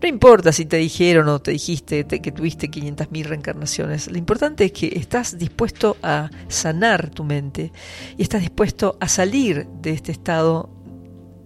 No 0.00 0.08
importa 0.08 0.50
si 0.50 0.66
te 0.66 0.78
dijeron 0.78 1.28
o 1.28 1.40
te 1.40 1.52
dijiste 1.52 2.02
te- 2.04 2.20
que 2.20 2.32
tuviste 2.32 2.68
500.000 2.68 3.24
reencarnaciones. 3.24 4.10
Lo 4.10 4.18
importante 4.18 4.64
es 4.64 4.72
que 4.72 4.88
estás 4.96 5.38
dispuesto 5.38 5.96
a 6.02 6.28
sanar 6.48 7.10
tu 7.10 7.22
mente 7.22 7.70
y 8.18 8.22
estás 8.22 8.40
dispuesto 8.40 8.96
a 8.98 9.06
salir 9.06 9.68
de 9.80 9.92
este 9.92 10.10
estado 10.10 10.70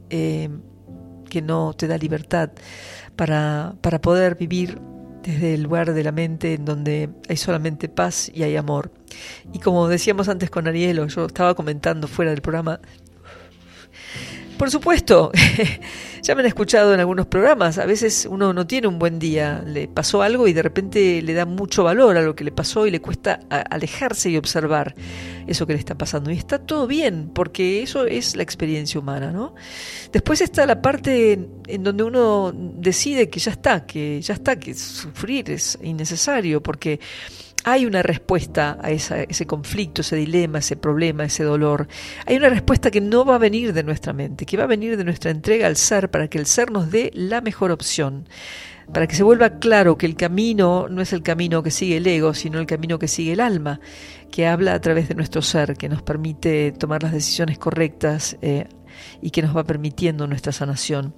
eh, 0.08 0.48
que 1.28 1.42
no 1.42 1.74
te 1.74 1.86
da 1.86 1.98
libertad 1.98 2.50
para, 3.14 3.74
para 3.82 4.00
poder 4.00 4.36
vivir 4.36 4.78
desde 5.26 5.54
el 5.54 5.64
lugar 5.64 5.92
de 5.92 6.04
la 6.04 6.12
mente 6.12 6.54
en 6.54 6.64
donde 6.64 7.10
hay 7.28 7.36
solamente 7.36 7.88
paz 7.88 8.30
y 8.32 8.44
hay 8.44 8.56
amor. 8.56 8.92
Y 9.52 9.58
como 9.58 9.88
decíamos 9.88 10.28
antes 10.28 10.50
con 10.50 10.68
Arielo, 10.68 11.06
yo 11.08 11.26
estaba 11.26 11.54
comentando 11.54 12.06
fuera 12.06 12.30
del 12.30 12.40
programa, 12.40 12.80
por 14.56 14.70
supuesto, 14.70 15.30
ya 16.22 16.34
me 16.34 16.40
han 16.40 16.46
escuchado 16.46 16.94
en 16.94 17.00
algunos 17.00 17.26
programas, 17.26 17.78
a 17.78 17.86
veces 17.86 18.26
uno 18.30 18.52
no 18.52 18.66
tiene 18.66 18.88
un 18.88 18.98
buen 18.98 19.18
día, 19.18 19.62
le 19.66 19.88
pasó 19.88 20.22
algo 20.22 20.48
y 20.48 20.52
de 20.52 20.62
repente 20.62 21.22
le 21.22 21.34
da 21.34 21.44
mucho 21.44 21.84
valor 21.84 22.16
a 22.16 22.22
lo 22.22 22.34
que 22.34 22.44
le 22.44 22.52
pasó 22.52 22.86
y 22.86 22.90
le 22.90 23.00
cuesta 23.00 23.40
alejarse 23.48 24.30
y 24.30 24.36
observar 24.36 24.94
eso 25.46 25.66
que 25.66 25.74
le 25.74 25.78
está 25.78 25.96
pasando. 25.96 26.30
Y 26.30 26.36
está 26.36 26.58
todo 26.58 26.86
bien, 26.86 27.30
porque 27.32 27.82
eso 27.82 28.06
es 28.06 28.36
la 28.36 28.42
experiencia 28.42 28.98
humana, 29.00 29.30
¿no? 29.30 29.54
Después 30.12 30.40
está 30.40 30.66
la 30.66 30.80
parte 30.82 31.48
en 31.66 31.82
donde 31.82 32.02
uno 32.02 32.52
decide 32.54 33.28
que 33.28 33.40
ya 33.40 33.52
está, 33.52 33.86
que 33.86 34.20
ya 34.20 34.34
está, 34.34 34.58
que 34.58 34.74
sufrir 34.74 35.50
es 35.50 35.78
innecesario, 35.82 36.62
porque 36.62 37.00
hay 37.68 37.84
una 37.84 38.00
respuesta 38.00 38.78
a 38.80 38.92
ese 38.92 39.44
conflicto, 39.44 40.02
ese 40.02 40.14
dilema, 40.14 40.60
ese 40.60 40.76
problema, 40.76 41.24
ese 41.24 41.42
dolor. 41.42 41.88
Hay 42.24 42.36
una 42.36 42.48
respuesta 42.48 42.92
que 42.92 43.00
no 43.00 43.24
va 43.24 43.34
a 43.34 43.38
venir 43.38 43.72
de 43.72 43.82
nuestra 43.82 44.12
mente, 44.12 44.46
que 44.46 44.56
va 44.56 44.62
a 44.62 44.68
venir 44.68 44.96
de 44.96 45.02
nuestra 45.02 45.32
entrega 45.32 45.66
al 45.66 45.74
ser 45.74 46.08
para 46.08 46.28
que 46.28 46.38
el 46.38 46.46
ser 46.46 46.70
nos 46.70 46.92
dé 46.92 47.10
la 47.12 47.40
mejor 47.40 47.72
opción. 47.72 48.28
Para 48.94 49.08
que 49.08 49.16
se 49.16 49.24
vuelva 49.24 49.58
claro 49.58 49.98
que 49.98 50.06
el 50.06 50.14
camino 50.14 50.86
no 50.88 51.02
es 51.02 51.12
el 51.12 51.24
camino 51.24 51.64
que 51.64 51.72
sigue 51.72 51.96
el 51.96 52.06
ego, 52.06 52.34
sino 52.34 52.60
el 52.60 52.66
camino 52.66 53.00
que 53.00 53.08
sigue 53.08 53.32
el 53.32 53.40
alma, 53.40 53.80
que 54.30 54.46
habla 54.46 54.74
a 54.74 54.80
través 54.80 55.08
de 55.08 55.16
nuestro 55.16 55.42
ser, 55.42 55.76
que 55.76 55.88
nos 55.88 56.02
permite 56.02 56.70
tomar 56.70 57.02
las 57.02 57.10
decisiones 57.10 57.58
correctas 57.58 58.36
eh, 58.42 58.68
y 59.20 59.30
que 59.30 59.42
nos 59.42 59.56
va 59.56 59.64
permitiendo 59.64 60.28
nuestra 60.28 60.52
sanación. 60.52 61.16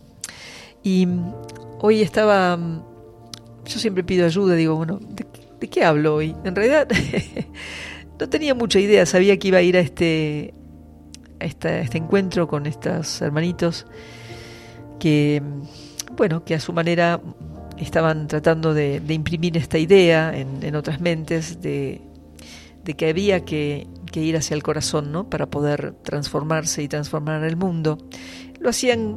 Y 0.83 1.05
mm, 1.05 1.35
hoy 1.81 2.01
estaba, 2.01 2.57
mm, 2.57 2.83
yo 3.67 3.79
siempre 3.79 4.03
pido 4.03 4.25
ayuda, 4.25 4.55
digo, 4.55 4.75
bueno, 4.77 4.99
¿de, 5.03 5.27
de 5.61 5.69
qué 5.69 5.85
hablo 5.85 6.17
hoy? 6.17 6.35
En 6.45 6.55
realidad 6.55 6.89
no 8.21 8.29
tenía 8.29 8.55
mucha 8.55 8.81
idea, 8.81 9.07
sabía 9.07 9.39
que 9.39 9.49
iba 9.49 9.59
a 9.59 9.63
ir 9.63 9.77
a 9.77 9.81
este, 9.81 10.55
a 11.41 11.45
este 11.45 11.99
encuentro 11.99 12.49
con 12.49 12.67
estos 12.67 13.21
hermanitos 13.23 13.87
que, 14.99 15.43
bueno, 16.17 16.45
que 16.45 16.55
a 16.55 16.61
su 16.61 16.73
manera 16.73 17.21
estaban 17.79 18.27
tratando 18.27 18.75
de, 18.75 19.01
de 19.01 19.15
imprimir 19.15 19.57
esta 19.57 19.79
idea 19.79 20.37
en, 20.37 20.63
en 20.63 20.75
otras 20.75 21.01
mentes 21.01 21.61
de, 21.63 22.01
de 22.85 22.95
que 22.95 23.09
había 23.09 23.45
que, 23.45 23.87
que 24.11 24.21
ir 24.21 24.37
hacia 24.37 24.55
el 24.55 24.63
corazón, 24.63 25.13
¿no? 25.13 25.29
Para 25.31 25.47
poder 25.47 25.95
transformarse 26.03 26.83
y 26.83 26.89
transformar 26.89 27.45
el 27.45 27.57
mundo. 27.57 27.99
Lo 28.59 28.71
hacían 28.71 29.17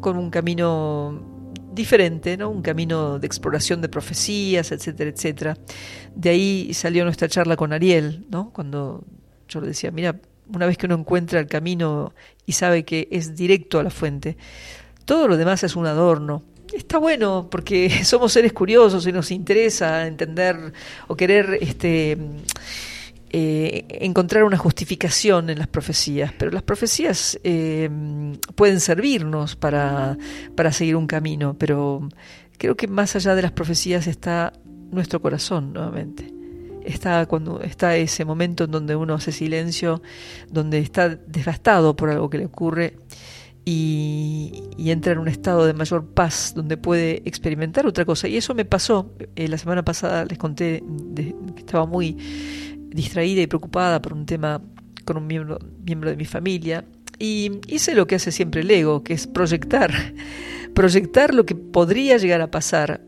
con 0.00 0.16
un 0.18 0.30
camino 0.30 1.31
diferente, 1.72 2.36
¿no? 2.36 2.50
Un 2.50 2.62
camino 2.62 3.18
de 3.18 3.26
exploración 3.26 3.80
de 3.80 3.88
profecías, 3.88 4.72
etcétera, 4.72 5.10
etcétera. 5.10 5.58
De 6.14 6.30
ahí 6.30 6.74
salió 6.74 7.04
nuestra 7.04 7.28
charla 7.28 7.56
con 7.56 7.72
Ariel, 7.72 8.26
¿no? 8.30 8.50
Cuando 8.50 9.04
yo 9.48 9.60
le 9.60 9.68
decía, 9.68 9.90
mira, 9.90 10.16
una 10.52 10.66
vez 10.66 10.76
que 10.76 10.86
uno 10.86 10.96
encuentra 10.96 11.40
el 11.40 11.46
camino 11.46 12.12
y 12.46 12.52
sabe 12.52 12.84
que 12.84 13.08
es 13.10 13.34
directo 13.34 13.78
a 13.78 13.82
la 13.82 13.90
fuente, 13.90 14.36
todo 15.04 15.28
lo 15.28 15.36
demás 15.36 15.62
es 15.64 15.76
un 15.76 15.86
adorno. 15.86 16.42
Está 16.72 16.98
bueno 16.98 17.48
porque 17.50 17.90
somos 18.04 18.32
seres 18.32 18.52
curiosos 18.52 19.06
y 19.06 19.12
nos 19.12 19.30
interesa 19.30 20.06
entender 20.06 20.72
o 21.06 21.16
querer 21.16 21.58
este 21.60 22.16
eh, 23.34 23.86
encontrar 24.02 24.44
una 24.44 24.58
justificación 24.58 25.48
en 25.48 25.58
las 25.58 25.68
profecías, 25.68 26.32
pero 26.36 26.50
las 26.50 26.62
profecías 26.62 27.40
eh, 27.44 27.88
pueden 28.54 28.78
servirnos 28.78 29.56
para, 29.56 30.18
para 30.54 30.70
seguir 30.70 30.96
un 30.96 31.06
camino, 31.06 31.56
pero 31.58 32.08
creo 32.58 32.76
que 32.76 32.88
más 32.88 33.16
allá 33.16 33.34
de 33.34 33.40
las 33.42 33.52
profecías 33.52 34.06
está 34.06 34.52
nuestro 34.90 35.22
corazón 35.22 35.72
nuevamente. 35.72 36.30
Está 36.84 37.24
cuando 37.26 37.62
está 37.62 37.96
ese 37.96 38.24
momento 38.24 38.64
en 38.64 38.70
donde 38.70 38.96
uno 38.96 39.14
hace 39.14 39.32
silencio, 39.32 40.02
donde 40.50 40.80
está 40.80 41.08
desgastado 41.08 41.96
por 41.96 42.10
algo 42.10 42.28
que 42.28 42.38
le 42.38 42.46
ocurre 42.46 42.96
y, 43.64 44.70
entra 44.78 45.12
en 45.12 45.18
un 45.18 45.28
estado 45.28 45.66
de 45.66 45.72
mayor 45.72 46.06
paz 46.06 46.52
donde 46.54 46.76
puede 46.76 47.22
experimentar 47.24 47.86
otra 47.86 48.04
cosa. 48.04 48.28
Y 48.28 48.36
eso 48.36 48.54
me 48.54 48.64
pasó. 48.64 49.12
Eh, 49.36 49.48
la 49.48 49.58
semana 49.58 49.84
pasada 49.84 50.24
les 50.24 50.38
conté 50.38 50.82
que 51.14 51.34
estaba 51.60 51.86
muy 51.86 52.16
distraída 52.92 53.42
y 53.42 53.46
preocupada 53.46 54.00
por 54.02 54.12
un 54.12 54.26
tema 54.26 54.62
con 55.04 55.16
un 55.16 55.26
miembro, 55.26 55.58
miembro 55.84 56.10
de 56.10 56.16
mi 56.16 56.24
familia. 56.24 56.84
Y 57.18 57.60
hice 57.68 57.94
lo 57.94 58.06
que 58.06 58.16
hace 58.16 58.32
siempre 58.32 58.62
el 58.62 58.70
ego, 58.70 59.02
que 59.02 59.14
es 59.14 59.26
proyectar. 59.26 59.92
Proyectar 60.74 61.34
lo 61.34 61.44
que 61.44 61.54
podría 61.54 62.16
llegar 62.16 62.40
a 62.40 62.50
pasar. 62.50 63.02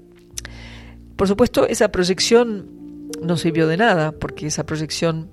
Por 1.16 1.28
supuesto, 1.28 1.66
esa 1.66 1.90
proyección 1.90 3.08
no 3.22 3.38
sirvió 3.38 3.66
de 3.66 3.78
nada, 3.78 4.12
porque 4.12 4.46
esa 4.46 4.66
proyección 4.66 5.30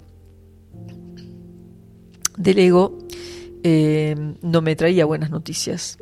del 2.37 2.59
ego 2.59 2.97
eh, 3.63 4.15
no 4.41 4.61
me 4.61 4.75
traía 4.75 5.05
buenas 5.05 5.29
noticias. 5.29 5.97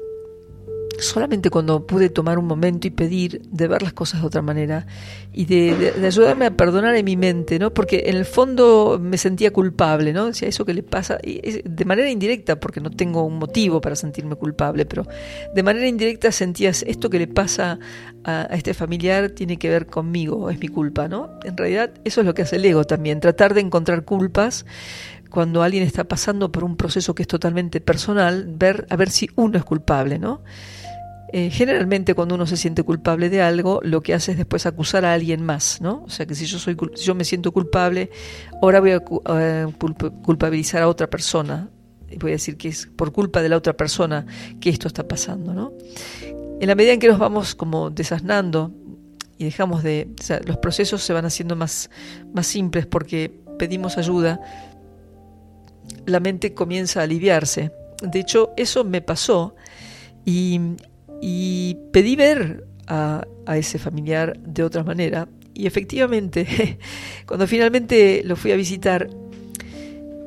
Solamente 1.01 1.49
cuando 1.49 1.85
pude 1.85 2.09
tomar 2.09 2.37
un 2.37 2.45
momento 2.45 2.87
y 2.87 2.91
pedir 2.91 3.41
de 3.49 3.67
ver 3.67 3.81
las 3.81 3.93
cosas 3.93 4.21
de 4.21 4.27
otra 4.27 4.41
manera 4.41 4.85
y 5.33 5.45
de, 5.45 5.93
ayudarme 6.05 6.45
a 6.45 6.51
perdonar 6.51 6.95
en 6.95 7.05
mi 7.05 7.15
mente, 7.15 7.59
¿no? 7.59 7.73
Porque 7.73 8.03
en 8.07 8.17
el 8.17 8.25
fondo 8.25 8.99
me 9.01 9.17
sentía 9.17 9.51
culpable, 9.51 10.13
¿no? 10.13 10.27
Decía 10.27 10.47
eso 10.47 10.65
que 10.65 10.73
le 10.73 10.83
pasa, 10.83 11.19
y 11.23 11.39
es 11.43 11.61
de 11.63 11.85
manera 11.85 12.09
indirecta, 12.09 12.59
porque 12.59 12.81
no 12.81 12.91
tengo 12.91 13.23
un 13.23 13.39
motivo 13.39 13.81
para 13.81 13.95
sentirme 13.95 14.35
culpable, 14.35 14.85
pero 14.85 15.05
de 15.53 15.63
manera 15.63 15.87
indirecta 15.87 16.31
sentías 16.31 16.83
esto 16.83 17.09
que 17.09 17.19
le 17.19 17.27
pasa 17.27 17.79
a, 18.23 18.41
a 18.41 18.55
este 18.55 18.73
familiar 18.73 19.29
tiene 19.29 19.57
que 19.57 19.69
ver 19.69 19.85
conmigo, 19.85 20.49
es 20.49 20.59
mi 20.59 20.67
culpa, 20.67 21.07
¿no? 21.07 21.39
En 21.43 21.55
realidad 21.55 21.91
eso 22.03 22.21
es 22.21 22.27
lo 22.27 22.33
que 22.33 22.43
hace 22.43 22.57
el 22.57 22.65
ego 22.65 22.83
también, 22.83 23.19
tratar 23.19 23.53
de 23.53 23.61
encontrar 23.61 24.03
culpas 24.03 24.65
cuando 25.29 25.63
alguien 25.63 25.83
está 25.83 26.03
pasando 26.03 26.51
por 26.51 26.63
un 26.63 26.75
proceso 26.75 27.15
que 27.15 27.21
es 27.23 27.27
totalmente 27.27 27.81
personal, 27.81 28.45
ver 28.47 28.87
a 28.89 28.95
ver 28.95 29.09
si 29.09 29.29
uno 29.35 29.57
es 29.57 29.63
culpable, 29.63 30.19
¿no? 30.19 30.41
Eh, 31.31 31.51
generalmente 31.51 32.15
cuando 32.15 32.35
uno 32.35 32.47
se 32.47 32.57
siente 32.57 32.81
culpable 32.83 33.29
de 33.29 33.41
algo, 33.41 33.79
lo 33.83 34.01
que 34.01 34.15
hace 34.15 34.31
es 34.31 34.37
después 34.37 34.65
acusar 34.65 35.05
a 35.05 35.13
alguien 35.13 35.43
más, 35.43 35.79
¿no? 35.79 36.03
O 36.05 36.09
sea 36.09 36.25
que 36.25 36.33
si 36.33 36.45
yo 36.45 36.57
soy 36.57 36.75
si 36.95 37.03
yo 37.05 37.13
me 37.13 37.23
siento 37.23 37.51
culpable, 37.51 38.09
ahora 38.61 38.79
voy 38.79 38.91
a 38.91 38.99
cu- 38.99 39.21
a 39.25 39.67
culp- 39.79 40.21
culpabilizar 40.23 40.81
a 40.81 40.87
otra 40.87 41.07
persona 41.07 41.69
voy 42.19 42.31
a 42.31 42.33
decir 42.33 42.57
que 42.57 42.69
es 42.69 42.87
por 42.95 43.11
culpa 43.11 43.41
de 43.41 43.49
la 43.49 43.57
otra 43.57 43.73
persona 43.73 44.25
que 44.59 44.71
esto 44.71 44.87
está 44.87 45.07
pasando, 45.07 45.53
¿no? 45.53 45.73
En 46.59 46.67
la 46.67 46.73
medida 46.75 46.93
en 46.93 46.99
que 46.99 47.07
nos 47.07 47.19
vamos 47.19 47.53
como 47.53 47.91
desasnando 47.91 48.71
y 49.37 49.45
dejamos 49.45 49.83
de, 49.83 50.09
los 50.45 50.57
procesos 50.57 51.03
se 51.03 51.13
van 51.13 51.25
haciendo 51.25 51.55
más, 51.55 51.89
más 52.33 52.47
simples 52.47 52.85
porque 52.87 53.31
pedimos 53.57 53.97
ayuda, 53.97 54.39
la 56.05 56.19
mente 56.19 56.53
comienza 56.53 56.99
a 56.99 57.03
aliviarse. 57.03 57.71
De 58.01 58.19
hecho, 58.19 58.51
eso 58.57 58.83
me 58.83 59.01
pasó 59.01 59.55
y, 60.25 60.59
y 61.21 61.77
pedí 61.91 62.15
ver 62.15 62.65
a, 62.87 63.25
a 63.45 63.57
ese 63.57 63.79
familiar 63.79 64.37
de 64.39 64.63
otra 64.63 64.83
manera. 64.83 65.27
Y 65.53 65.67
efectivamente, 65.67 66.79
cuando 67.25 67.47
finalmente 67.47 68.21
lo 68.25 68.35
fui 68.35 68.51
a 68.51 68.55
visitar, 68.55 69.09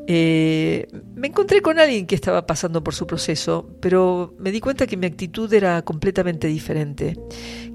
eh, 0.06 0.88
me 1.14 1.28
encontré 1.28 1.62
con 1.62 1.78
alguien 1.78 2.06
que 2.06 2.14
estaba 2.14 2.44
pasando 2.44 2.82
por 2.82 2.94
su 2.94 3.06
proceso, 3.06 3.68
pero 3.80 4.34
me 4.38 4.50
di 4.50 4.60
cuenta 4.60 4.86
que 4.86 4.96
mi 4.96 5.06
actitud 5.06 5.52
era 5.52 5.82
completamente 5.82 6.48
diferente, 6.48 7.16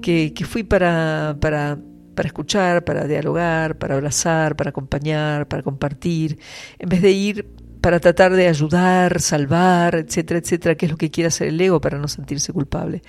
que, 0.02 0.32
que 0.34 0.44
fui 0.44 0.62
para, 0.62 1.36
para, 1.40 1.78
para 2.14 2.26
escuchar, 2.26 2.84
para 2.84 3.06
dialogar, 3.06 3.78
para 3.78 3.94
abrazar, 3.94 4.56
para 4.56 4.70
acompañar, 4.70 5.48
para 5.48 5.62
compartir, 5.62 6.38
en 6.78 6.88
vez 6.88 7.02
de 7.02 7.10
ir 7.10 7.46
para 7.80 8.00
tratar 8.00 8.32
de 8.34 8.48
ayudar, 8.48 9.20
salvar, 9.20 9.94
etcétera, 9.94 10.40
etcétera, 10.40 10.74
que 10.74 10.86
es 10.86 10.92
lo 10.92 10.98
que 10.98 11.10
quiere 11.10 11.28
hacer 11.28 11.48
el 11.48 11.60
ego 11.60 11.80
para 11.80 11.98
no 11.98 12.08
sentirse 12.08 12.52
culpable. 12.52 13.02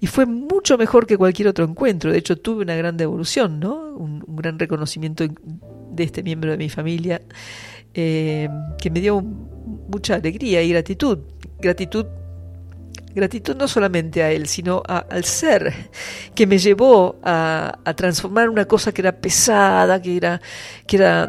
Y 0.00 0.06
fue 0.06 0.26
mucho 0.26 0.76
mejor 0.78 1.06
que 1.06 1.16
cualquier 1.16 1.48
otro 1.48 1.64
encuentro. 1.64 2.12
De 2.12 2.18
hecho, 2.18 2.36
tuve 2.36 2.62
una 2.62 2.74
gran 2.74 2.96
devolución, 2.96 3.60
¿no? 3.60 3.94
Un, 3.96 4.24
gran 4.28 4.58
reconocimiento 4.58 5.24
de 5.26 6.04
este 6.04 6.22
miembro 6.22 6.52
de 6.52 6.58
mi 6.58 6.68
familia 6.68 7.22
eh, 7.94 8.48
que 8.80 8.90
me 8.90 9.00
dio 9.00 9.20
mucha 9.20 10.14
alegría 10.14 10.62
y 10.62 10.70
gratitud. 10.70 11.18
Gratitud 11.60 12.06
gratitud 13.18 13.56
no 13.56 13.68
solamente 13.68 14.22
a 14.22 14.30
él, 14.30 14.46
sino 14.46 14.82
a, 14.86 14.98
al 14.98 15.24
ser 15.24 15.90
que 16.34 16.46
me 16.46 16.58
llevó 16.58 17.16
a, 17.22 17.78
transformar 17.96 18.48
una 18.48 18.64
cosa 18.64 18.92
que 18.92 19.02
era 19.02 19.12
pesada, 19.12 20.00
que 20.00 20.16
era, 20.16 20.40
que 20.86 20.96
era 20.96 21.26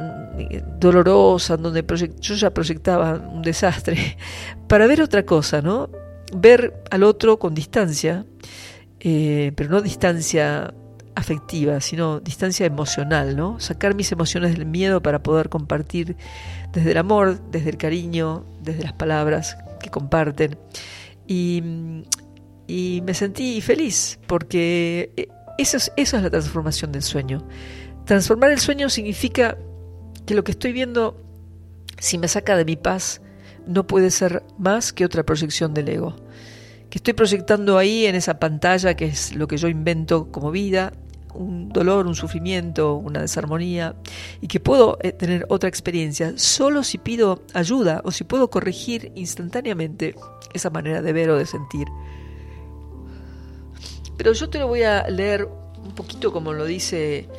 dolorosa, 0.80 1.58
donde 1.58 1.84
yo 2.20 2.36
ya 2.36 2.50
proyectaba 2.52 3.14
un 3.14 3.42
desastre, 3.42 4.18
para 4.68 4.88
ver 4.88 5.02
otra 5.02 5.26
cosa, 5.26 5.62
¿no? 5.62 5.90
Ver 6.34 6.84
al 6.92 7.04
otro 7.04 7.40
con 7.40 7.54
distancia, 7.54 8.26
eh, 9.00 9.52
pero 9.56 9.70
no 9.70 9.82
distancia 9.82 10.74
afectiva, 11.16 11.82
sino 11.82 12.20
distancia 12.20 12.66
emocional, 12.66 13.36
¿no? 13.36 13.60
Sacar 13.60 13.94
mis 13.96 14.12
emociones 14.12 14.54
del 14.54 14.66
miedo 14.66 15.02
para 15.02 15.22
poder 15.22 15.50
compartir 15.50 16.16
desde 16.72 16.92
el 16.92 16.98
amor, 16.98 17.40
desde 17.52 17.70
el 17.70 17.78
cariño, 17.78 18.46
desde 18.62 18.84
las 18.84 18.94
palabras 18.94 19.58
que 19.82 19.90
comparten. 19.90 20.58
Y, 21.30 21.62
y 22.68 23.04
me 23.06 23.14
sentí 23.14 23.62
feliz 23.62 24.20
porque 24.26 25.30
eso 25.60 25.78
es, 25.78 25.92
eso 25.96 26.18
es 26.18 26.24
la 26.24 26.30
transformación 26.32 26.92
del 26.92 27.04
sueño. 27.04 27.48
Transformar 28.06 28.50
el 28.50 28.60
sueño 28.60 28.90
significa 28.90 29.58
que 30.26 30.34
lo 30.34 30.44
que 30.44 30.52
estoy 30.52 30.74
viendo, 30.74 31.24
si 32.00 32.18
me 32.18 32.28
saca 32.28 32.58
de 32.58 32.66
mi 32.66 32.76
paz, 32.76 33.22
no 33.68 33.86
puede 33.86 34.10
ser 34.10 34.42
más 34.58 34.92
que 34.92 35.06
otra 35.06 35.24
proyección 35.24 35.76
del 35.76 35.90
ego 35.90 36.16
que 36.90 36.98
estoy 36.98 37.14
proyectando 37.14 37.78
ahí 37.78 38.06
en 38.06 38.16
esa 38.16 38.40
pantalla 38.40 38.96
que 38.96 39.06
es 39.06 39.36
lo 39.36 39.48
que 39.48 39.58
yo 39.58 39.68
invento 39.68 40.32
como 40.32 40.52
vida, 40.52 40.94
un 41.40 41.70
dolor, 41.70 42.06
un 42.06 42.16
sufrimiento, 42.16 42.96
una 42.96 43.22
desarmonía, 43.22 43.96
y 44.42 44.48
que 44.48 44.60
puedo 44.60 44.98
eh, 45.02 45.14
tener 45.14 45.46
otra 45.50 45.70
experiencia 45.70 46.34
solo 46.36 46.84
si 46.84 46.98
pido 46.98 47.44
ayuda 47.54 48.02
o 48.04 48.12
si 48.12 48.26
puedo 48.26 48.50
corregir 48.50 49.12
instantáneamente 49.16 50.16
esa 50.54 50.70
manera 50.70 51.02
de 51.02 51.14
ver 51.14 51.30
o 51.30 51.38
de 51.38 51.46
sentir. 51.46 51.88
Pero 54.18 54.34
yo 54.34 54.50
te 54.50 54.60
lo 54.60 54.68
voy 54.68 54.84
a 54.84 55.08
leer 55.08 55.46
un 55.46 55.96
poquito 55.96 56.34
como 56.34 56.52
lo 56.52 56.66
dice 56.66 57.30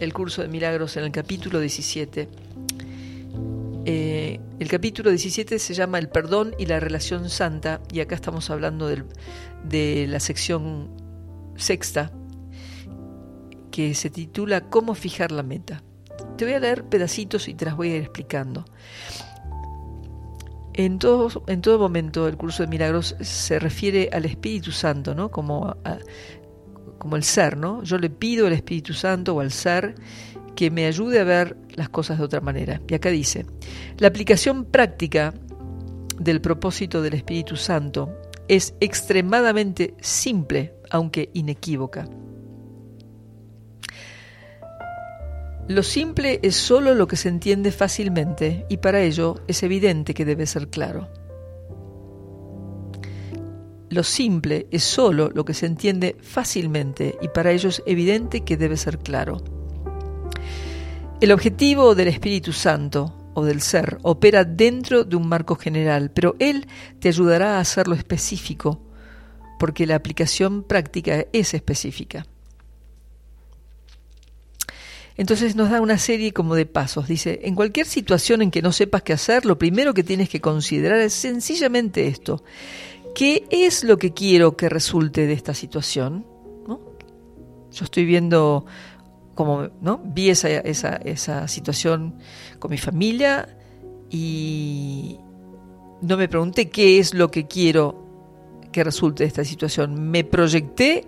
el 0.00 0.14
curso 0.14 0.40
de 0.40 0.48
milagros 0.48 0.96
en 0.96 1.04
el 1.04 1.12
capítulo 1.12 1.60
17. 1.60 2.28
Eh, 3.84 4.40
el 4.60 4.68
capítulo 4.68 5.10
17 5.10 5.58
se 5.58 5.74
llama 5.74 5.98
El 5.98 6.08
perdón 6.08 6.54
y 6.58 6.66
la 6.66 6.80
relación 6.80 7.28
santa 7.28 7.82
y 7.92 8.00
acá 8.00 8.14
estamos 8.14 8.48
hablando 8.48 8.88
del, 8.88 9.04
de 9.64 10.06
la 10.08 10.20
sección 10.20 10.88
sexta 11.56 12.12
que 13.72 13.94
se 13.96 14.10
titula 14.10 14.68
Cómo 14.68 14.94
fijar 14.94 15.32
la 15.32 15.42
meta. 15.42 15.82
Te 16.36 16.44
voy 16.44 16.54
a 16.54 16.60
leer 16.60 16.84
pedacitos 16.84 17.48
y 17.48 17.54
te 17.54 17.64
las 17.64 17.76
voy 17.76 17.90
a 17.90 17.96
ir 17.96 18.02
explicando. 18.02 18.64
En 20.74 20.98
todo, 20.98 21.42
en 21.48 21.60
todo 21.60 21.78
momento 21.78 22.28
el 22.28 22.36
curso 22.36 22.62
de 22.62 22.68
milagros 22.68 23.16
se 23.20 23.58
refiere 23.58 24.10
al 24.12 24.24
Espíritu 24.24 24.70
Santo, 24.70 25.14
¿no? 25.14 25.30
Como, 25.30 25.76
como 26.98 27.16
el 27.16 27.24
ser, 27.24 27.56
¿no? 27.56 27.82
Yo 27.82 27.98
le 27.98 28.08
pido 28.08 28.46
al 28.46 28.52
Espíritu 28.52 28.94
Santo 28.94 29.34
o 29.34 29.40
al 29.40 29.50
ser 29.50 29.96
que 30.54 30.70
me 30.70 30.86
ayude 30.86 31.18
a 31.18 31.24
ver 31.24 31.56
las 31.74 31.88
cosas 31.88 32.18
de 32.18 32.24
otra 32.24 32.40
manera. 32.40 32.80
Y 32.88 32.94
acá 32.94 33.10
dice, 33.10 33.46
la 33.98 34.08
aplicación 34.08 34.64
práctica 34.64 35.34
del 36.18 36.40
propósito 36.40 37.02
del 37.02 37.14
Espíritu 37.14 37.56
Santo 37.56 38.16
es 38.48 38.74
extremadamente 38.80 39.94
simple, 40.00 40.74
aunque 40.90 41.30
inequívoca. 41.32 42.06
Lo 45.68 45.82
simple 45.82 46.40
es 46.42 46.56
solo 46.56 46.94
lo 46.94 47.06
que 47.06 47.16
se 47.16 47.28
entiende 47.28 47.70
fácilmente 47.70 48.66
y 48.68 48.78
para 48.78 49.00
ello 49.00 49.36
es 49.46 49.62
evidente 49.62 50.12
que 50.12 50.24
debe 50.24 50.46
ser 50.46 50.68
claro. 50.68 51.08
Lo 53.88 54.02
simple 54.02 54.66
es 54.70 54.82
solo 54.82 55.30
lo 55.30 55.44
que 55.44 55.54
se 55.54 55.66
entiende 55.66 56.16
fácilmente 56.20 57.16
y 57.20 57.28
para 57.28 57.52
ello 57.52 57.68
es 57.68 57.82
evidente 57.86 58.40
que 58.40 58.56
debe 58.56 58.76
ser 58.76 58.98
claro. 58.98 59.36
El 61.20 61.30
objetivo 61.30 61.94
del 61.94 62.08
Espíritu 62.08 62.52
Santo 62.52 63.30
o 63.34 63.44
del 63.44 63.60
ser 63.60 63.98
opera 64.02 64.44
dentro 64.44 65.04
de 65.04 65.14
un 65.14 65.28
marco 65.28 65.54
general, 65.54 66.10
pero 66.10 66.34
Él 66.40 66.66
te 66.98 67.08
ayudará 67.08 67.56
a 67.56 67.60
hacerlo 67.60 67.94
específico, 67.94 68.80
porque 69.58 69.86
la 69.86 69.94
aplicación 69.94 70.64
práctica 70.64 71.26
es 71.32 71.54
específica. 71.54 72.26
Entonces 75.16 75.56
nos 75.56 75.70
da 75.70 75.80
una 75.80 75.98
serie 75.98 76.32
como 76.32 76.54
de 76.54 76.66
pasos. 76.66 77.08
Dice, 77.08 77.40
en 77.44 77.54
cualquier 77.54 77.86
situación 77.86 78.42
en 78.42 78.50
que 78.50 78.62
no 78.62 78.72
sepas 78.72 79.02
qué 79.02 79.12
hacer, 79.12 79.44
lo 79.44 79.58
primero 79.58 79.94
que 79.94 80.02
tienes 80.02 80.28
que 80.28 80.40
considerar 80.40 81.00
es 81.00 81.12
sencillamente 81.12 82.06
esto. 82.06 82.42
¿Qué 83.14 83.44
es 83.50 83.84
lo 83.84 83.98
que 83.98 84.12
quiero 84.12 84.56
que 84.56 84.68
resulte 84.68 85.26
de 85.26 85.34
esta 85.34 85.54
situación? 85.54 86.26
Yo 87.72 87.84
estoy 87.84 88.04
viendo 88.04 88.66
como, 89.34 89.68
¿no? 89.80 90.00
Vi 90.04 90.28
esa, 90.28 90.48
esa, 90.48 90.96
esa 90.96 91.48
situación 91.48 92.16
con 92.58 92.70
mi 92.70 92.76
familia 92.76 93.56
y 94.10 95.18
no 96.02 96.16
me 96.18 96.28
pregunté 96.28 96.68
qué 96.68 96.98
es 96.98 97.14
lo 97.14 97.30
que 97.30 97.46
quiero 97.46 98.02
que 98.72 98.84
resulte 98.84 99.24
de 99.24 99.28
esta 99.28 99.44
situación. 99.44 100.10
Me 100.10 100.24
proyecté 100.24 101.06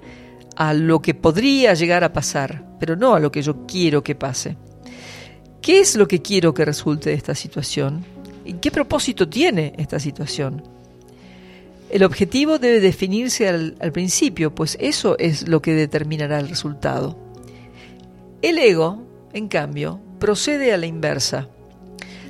a 0.56 0.74
lo 0.74 1.00
que 1.00 1.14
podría 1.14 1.74
llegar 1.74 2.04
a 2.04 2.12
pasar, 2.12 2.64
pero 2.78 2.96
no 2.96 3.14
a 3.14 3.20
lo 3.20 3.30
que 3.32 3.42
yo 3.42 3.66
quiero 3.66 4.02
que 4.02 4.14
pase. 4.14 4.56
¿Qué 5.60 5.80
es 5.80 5.96
lo 5.96 6.06
que 6.06 6.20
quiero 6.20 6.52
que 6.52 6.64
resulte 6.64 7.10
de 7.10 7.16
esta 7.16 7.34
situación? 7.34 8.04
¿Y 8.44 8.54
qué 8.54 8.70
propósito 8.70 9.28
tiene 9.28 9.72
esta 9.78 9.98
situación? 9.98 10.62
El 11.90 12.04
objetivo 12.04 12.58
debe 12.58 12.80
definirse 12.80 13.48
al, 13.48 13.76
al, 13.80 13.92
principio, 13.92 14.54
pues 14.54 14.76
eso 14.80 15.16
es 15.18 15.48
lo 15.48 15.62
que 15.62 15.74
determinará 15.74 16.38
el 16.38 16.48
resultado. 16.48 17.18
El 18.42 18.58
ego, 18.58 19.02
en 19.32 19.48
cambio, 19.48 20.00
procede 20.18 20.72
a 20.72 20.76
la 20.76 20.86
inversa. 20.86 21.48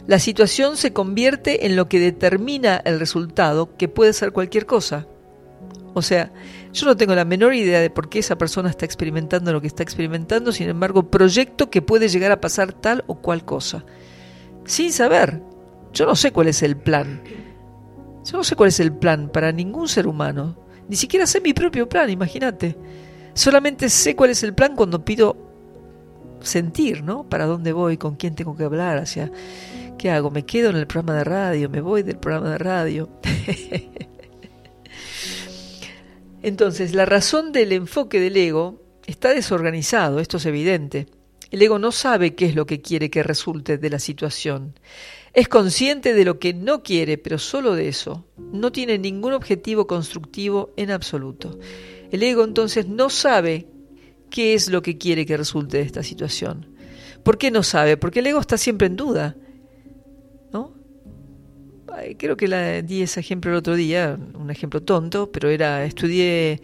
La 0.06 0.18
situación 0.18 0.76
se 0.76 0.92
convierte 0.92 1.66
en 1.66 1.76
lo 1.76 1.88
que 1.88 1.98
determina 1.98 2.76
el 2.84 3.00
resultado, 3.00 3.74
que 3.76 3.88
puede 3.88 4.12
ser 4.12 4.32
cualquier 4.32 4.66
cosa. 4.66 5.06
O 5.94 6.02
sea, 6.02 6.30
yo 6.74 6.86
no 6.86 6.96
tengo 6.96 7.14
la 7.14 7.24
menor 7.24 7.54
idea 7.54 7.80
de 7.80 7.88
por 7.88 8.08
qué 8.08 8.18
esa 8.18 8.36
persona 8.36 8.68
está 8.68 8.84
experimentando 8.84 9.52
lo 9.52 9.60
que 9.60 9.68
está 9.68 9.84
experimentando, 9.84 10.50
sin 10.50 10.68
embargo, 10.68 11.08
proyecto 11.08 11.70
que 11.70 11.82
puede 11.82 12.08
llegar 12.08 12.32
a 12.32 12.40
pasar 12.40 12.72
tal 12.72 13.04
o 13.06 13.14
cual 13.14 13.44
cosa. 13.44 13.84
Sin 14.64 14.92
saber. 14.92 15.40
Yo 15.92 16.04
no 16.04 16.16
sé 16.16 16.32
cuál 16.32 16.48
es 16.48 16.64
el 16.64 16.76
plan. 16.76 17.22
Yo 18.24 18.38
no 18.38 18.42
sé 18.42 18.56
cuál 18.56 18.70
es 18.70 18.80
el 18.80 18.92
plan 18.92 19.28
para 19.28 19.52
ningún 19.52 19.86
ser 19.86 20.08
humano. 20.08 20.56
Ni 20.88 20.96
siquiera 20.96 21.28
sé 21.28 21.40
mi 21.40 21.54
propio 21.54 21.88
plan, 21.88 22.10
imagínate. 22.10 22.76
Solamente 23.34 23.88
sé 23.88 24.16
cuál 24.16 24.30
es 24.30 24.42
el 24.42 24.52
plan 24.52 24.74
cuando 24.74 25.04
pido 25.04 25.36
sentir, 26.40 27.04
¿no? 27.04 27.28
Para 27.28 27.46
dónde 27.46 27.72
voy, 27.72 27.98
con 27.98 28.16
quién 28.16 28.34
tengo 28.34 28.56
que 28.56 28.64
hablar, 28.64 28.98
hacia 28.98 29.30
qué 29.96 30.10
hago, 30.10 30.32
me 30.32 30.44
quedo 30.44 30.70
en 30.70 30.76
el 30.76 30.88
programa 30.88 31.18
de 31.18 31.24
radio, 31.24 31.70
me 31.70 31.80
voy 31.80 32.02
del 32.02 32.16
programa 32.18 32.50
de 32.50 32.58
radio. 32.58 33.08
Entonces, 36.44 36.94
la 36.94 37.06
razón 37.06 37.52
del 37.52 37.72
enfoque 37.72 38.20
del 38.20 38.36
ego 38.36 38.82
está 39.06 39.30
desorganizado, 39.30 40.20
esto 40.20 40.36
es 40.36 40.44
evidente. 40.44 41.06
El 41.50 41.62
ego 41.62 41.78
no 41.78 41.90
sabe 41.90 42.34
qué 42.34 42.44
es 42.44 42.54
lo 42.54 42.66
que 42.66 42.82
quiere 42.82 43.08
que 43.08 43.22
resulte 43.22 43.78
de 43.78 43.88
la 43.88 43.98
situación. 43.98 44.78
Es 45.32 45.48
consciente 45.48 46.12
de 46.12 46.26
lo 46.26 46.38
que 46.38 46.52
no 46.52 46.82
quiere, 46.82 47.16
pero 47.16 47.38
solo 47.38 47.74
de 47.74 47.88
eso. 47.88 48.26
No 48.36 48.72
tiene 48.72 48.98
ningún 48.98 49.32
objetivo 49.32 49.86
constructivo 49.86 50.74
en 50.76 50.90
absoluto. 50.90 51.58
El 52.12 52.22
ego 52.22 52.44
entonces 52.44 52.88
no 52.88 53.08
sabe 53.08 53.66
qué 54.28 54.52
es 54.52 54.68
lo 54.68 54.82
que 54.82 54.98
quiere 54.98 55.24
que 55.24 55.38
resulte 55.38 55.78
de 55.78 55.84
esta 55.84 56.02
situación. 56.02 56.76
¿Por 57.22 57.38
qué 57.38 57.50
no 57.50 57.62
sabe? 57.62 57.96
Porque 57.96 58.18
el 58.18 58.26
ego 58.26 58.40
está 58.40 58.58
siempre 58.58 58.86
en 58.86 58.96
duda. 58.96 59.34
Creo 62.18 62.36
que 62.36 62.48
la 62.48 62.82
di 62.82 63.02
ese 63.02 63.20
ejemplo 63.20 63.50
el 63.50 63.56
otro 63.56 63.74
día, 63.76 64.18
un 64.34 64.50
ejemplo 64.50 64.82
tonto, 64.82 65.30
pero 65.30 65.48
era, 65.50 65.84
estudié 65.84 66.60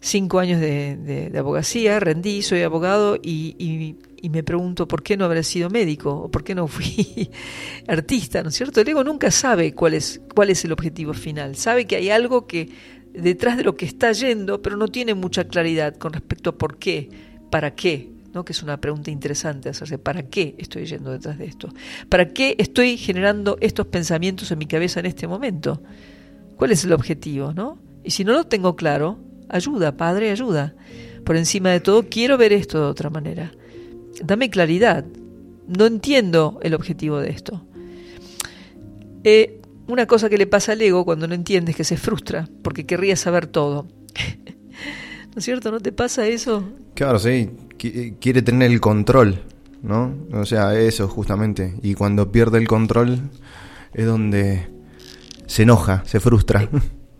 cinco 0.00 0.38
años 0.38 0.60
de, 0.60 0.96
de- 0.96 1.30
de 1.30 1.38
abogacía, 1.38 2.00
rendí, 2.00 2.42
soy 2.42 2.62
abogado 2.62 3.16
y, 3.22 3.56
y- 3.58 3.96
y 4.22 4.30
me 4.30 4.42
pregunto 4.44 4.88
por 4.88 5.02
qué 5.02 5.16
no 5.16 5.24
habré 5.24 5.42
sido 5.44 5.70
médico 5.70 6.10
o 6.12 6.30
por 6.30 6.44
qué 6.44 6.54
no 6.54 6.68
fui 6.68 7.30
artista, 7.88 8.42
¿no 8.42 8.50
es 8.50 8.56
cierto? 8.56 8.80
El 8.80 8.88
ego 8.88 9.04
nunca 9.04 9.30
sabe 9.30 9.74
cuál 9.74 9.94
es, 9.94 10.20
cuál 10.34 10.50
es 10.50 10.64
el 10.64 10.72
objetivo 10.72 11.14
final, 11.14 11.56
sabe 11.56 11.86
que 11.86 11.96
hay 11.96 12.10
algo 12.10 12.46
que 12.46 12.68
detrás 13.14 13.56
de 13.56 13.64
lo 13.64 13.76
que 13.76 13.86
está 13.86 14.12
yendo, 14.12 14.62
pero 14.62 14.76
no 14.76 14.88
tiene 14.88 15.14
mucha 15.14 15.44
claridad 15.48 15.96
con 15.96 16.12
respecto 16.12 16.50
a 16.50 16.58
por 16.58 16.78
qué, 16.78 17.10
para 17.50 17.74
qué, 17.74 18.10
¿no? 18.32 18.44
que 18.44 18.52
es 18.52 18.62
una 18.62 18.80
pregunta 18.80 19.10
interesante 19.10 19.68
hacerse, 19.68 19.98
¿para 19.98 20.22
qué 20.24 20.54
estoy 20.58 20.86
yendo 20.86 21.10
detrás 21.10 21.38
de 21.38 21.46
esto? 21.46 21.68
¿Para 22.08 22.32
qué 22.32 22.56
estoy 22.58 22.96
generando 22.96 23.56
estos 23.60 23.86
pensamientos 23.86 24.50
en 24.50 24.58
mi 24.58 24.66
cabeza 24.66 25.00
en 25.00 25.06
este 25.06 25.26
momento? 25.26 25.82
¿Cuál 26.56 26.72
es 26.72 26.84
el 26.84 26.92
objetivo, 26.92 27.52
no? 27.52 27.78
Y 28.04 28.10
si 28.10 28.24
no 28.24 28.32
lo 28.32 28.44
tengo 28.44 28.76
claro, 28.76 29.18
ayuda, 29.48 29.96
Padre, 29.96 30.30
ayuda. 30.30 30.74
Por 31.24 31.36
encima 31.36 31.70
de 31.70 31.80
todo, 31.80 32.04
quiero 32.08 32.36
ver 32.38 32.52
esto 32.52 32.78
de 32.78 32.86
otra 32.86 33.10
manera. 33.10 33.52
Dame 34.22 34.50
claridad. 34.50 35.04
No 35.66 35.86
entiendo 35.86 36.58
el 36.62 36.74
objetivo 36.74 37.18
de 37.18 37.30
esto. 37.30 37.64
Eh, 39.24 39.60
una 39.86 40.06
cosa 40.06 40.28
que 40.28 40.38
le 40.38 40.46
pasa 40.46 40.72
al 40.72 40.82
ego 40.82 41.04
cuando 41.04 41.26
no 41.28 41.34
entiende 41.34 41.72
es 41.72 41.76
que 41.76 41.84
se 41.84 41.96
frustra, 41.96 42.48
porque 42.62 42.86
querría 42.86 43.16
saber 43.16 43.46
todo. 43.46 43.86
¿No 45.34 45.38
es 45.38 45.44
cierto? 45.44 45.70
¿No 45.70 45.80
te 45.80 45.92
pasa 45.92 46.26
eso? 46.26 46.64
Claro, 46.94 47.18
sí, 47.18 47.50
quiere 47.78 48.42
tener 48.42 48.70
el 48.70 48.80
control, 48.80 49.42
¿no? 49.82 50.14
O 50.32 50.44
sea, 50.44 50.78
eso 50.78 51.08
justamente. 51.08 51.74
Y 51.82 51.94
cuando 51.94 52.30
pierde 52.30 52.58
el 52.58 52.68
control 52.68 53.30
es 53.94 54.06
donde 54.06 54.68
se 55.46 55.62
enoja, 55.62 56.02
se 56.04 56.20
frustra. 56.20 56.68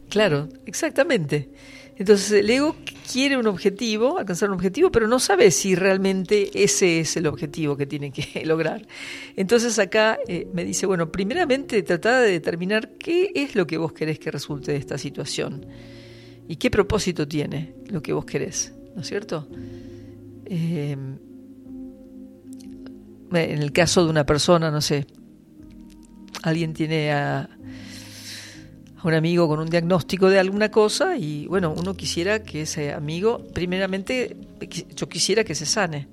Claro, 0.09 0.49
exactamente. 0.67 1.51
Entonces 1.99 2.31
el 2.31 2.49
ego 2.49 2.77
quiere 3.11 3.37
un 3.37 3.49
objetivo, 3.49 4.19
alcanzar 4.19 4.51
un 4.51 4.55
objetivo, 4.55 4.93
pero 4.93 5.09
no 5.09 5.19
sabe 5.19 5.51
si 5.51 5.75
realmente 5.75 6.49
ese 6.55 7.01
es 7.01 7.17
el 7.17 7.27
objetivo 7.27 7.77
que 7.77 7.87
tiene 7.87 8.13
que 8.13 8.43
lograr. 8.47 8.87
Entonces 9.37 9.79
acá 9.81 10.19
eh, 10.29 10.47
me 10.53 10.65
dice, 10.65 10.87
bueno, 10.87 11.11
primeramente 11.11 11.83
trata 11.83 12.21
de 12.21 12.31
determinar 12.31 12.91
qué 12.99 13.33
es 13.35 13.57
lo 13.57 13.67
que 13.67 13.79
vos 13.79 13.93
querés 13.93 14.21
que 14.21 14.31
resulte 14.31 14.73
de 14.73 14.79
esta 14.79 14.97
situación 14.97 15.67
y 16.47 16.57
qué 16.57 16.71
propósito 16.71 17.27
tiene 17.27 17.75
lo 17.89 18.01
que 18.01 18.13
vos 18.13 18.25
querés, 18.25 18.73
¿no 18.95 19.03
es 19.03 19.09
cierto? 19.09 19.49
Eh, 20.51 20.97
en 23.33 23.63
el 23.63 23.73
caso 23.73 24.05
de 24.05 24.11
una 24.11 24.25
persona, 24.25 24.71
no 24.71 24.81
sé, 24.81 25.07
alguien 26.43 26.73
tiene 26.73 27.13
a, 27.13 27.49
un 29.05 29.15
amigo 29.15 29.47
con 29.49 29.61
un 29.61 29.71
diagnóstico 29.71 30.29
de 30.29 30.39
alguna 30.39 30.71
cosa 30.71 31.17
y 31.17 31.47
bueno, 31.47 31.75
uno 31.77 31.95
quisiera 31.95 32.43
que 32.43 32.63
ese 32.63 32.93
amigo, 32.93 33.47
primeramente, 33.55 34.37
yo 34.95 35.09
quisiera 35.09 35.45
que 35.45 35.55
se 35.55 35.67
sane. 35.67 36.09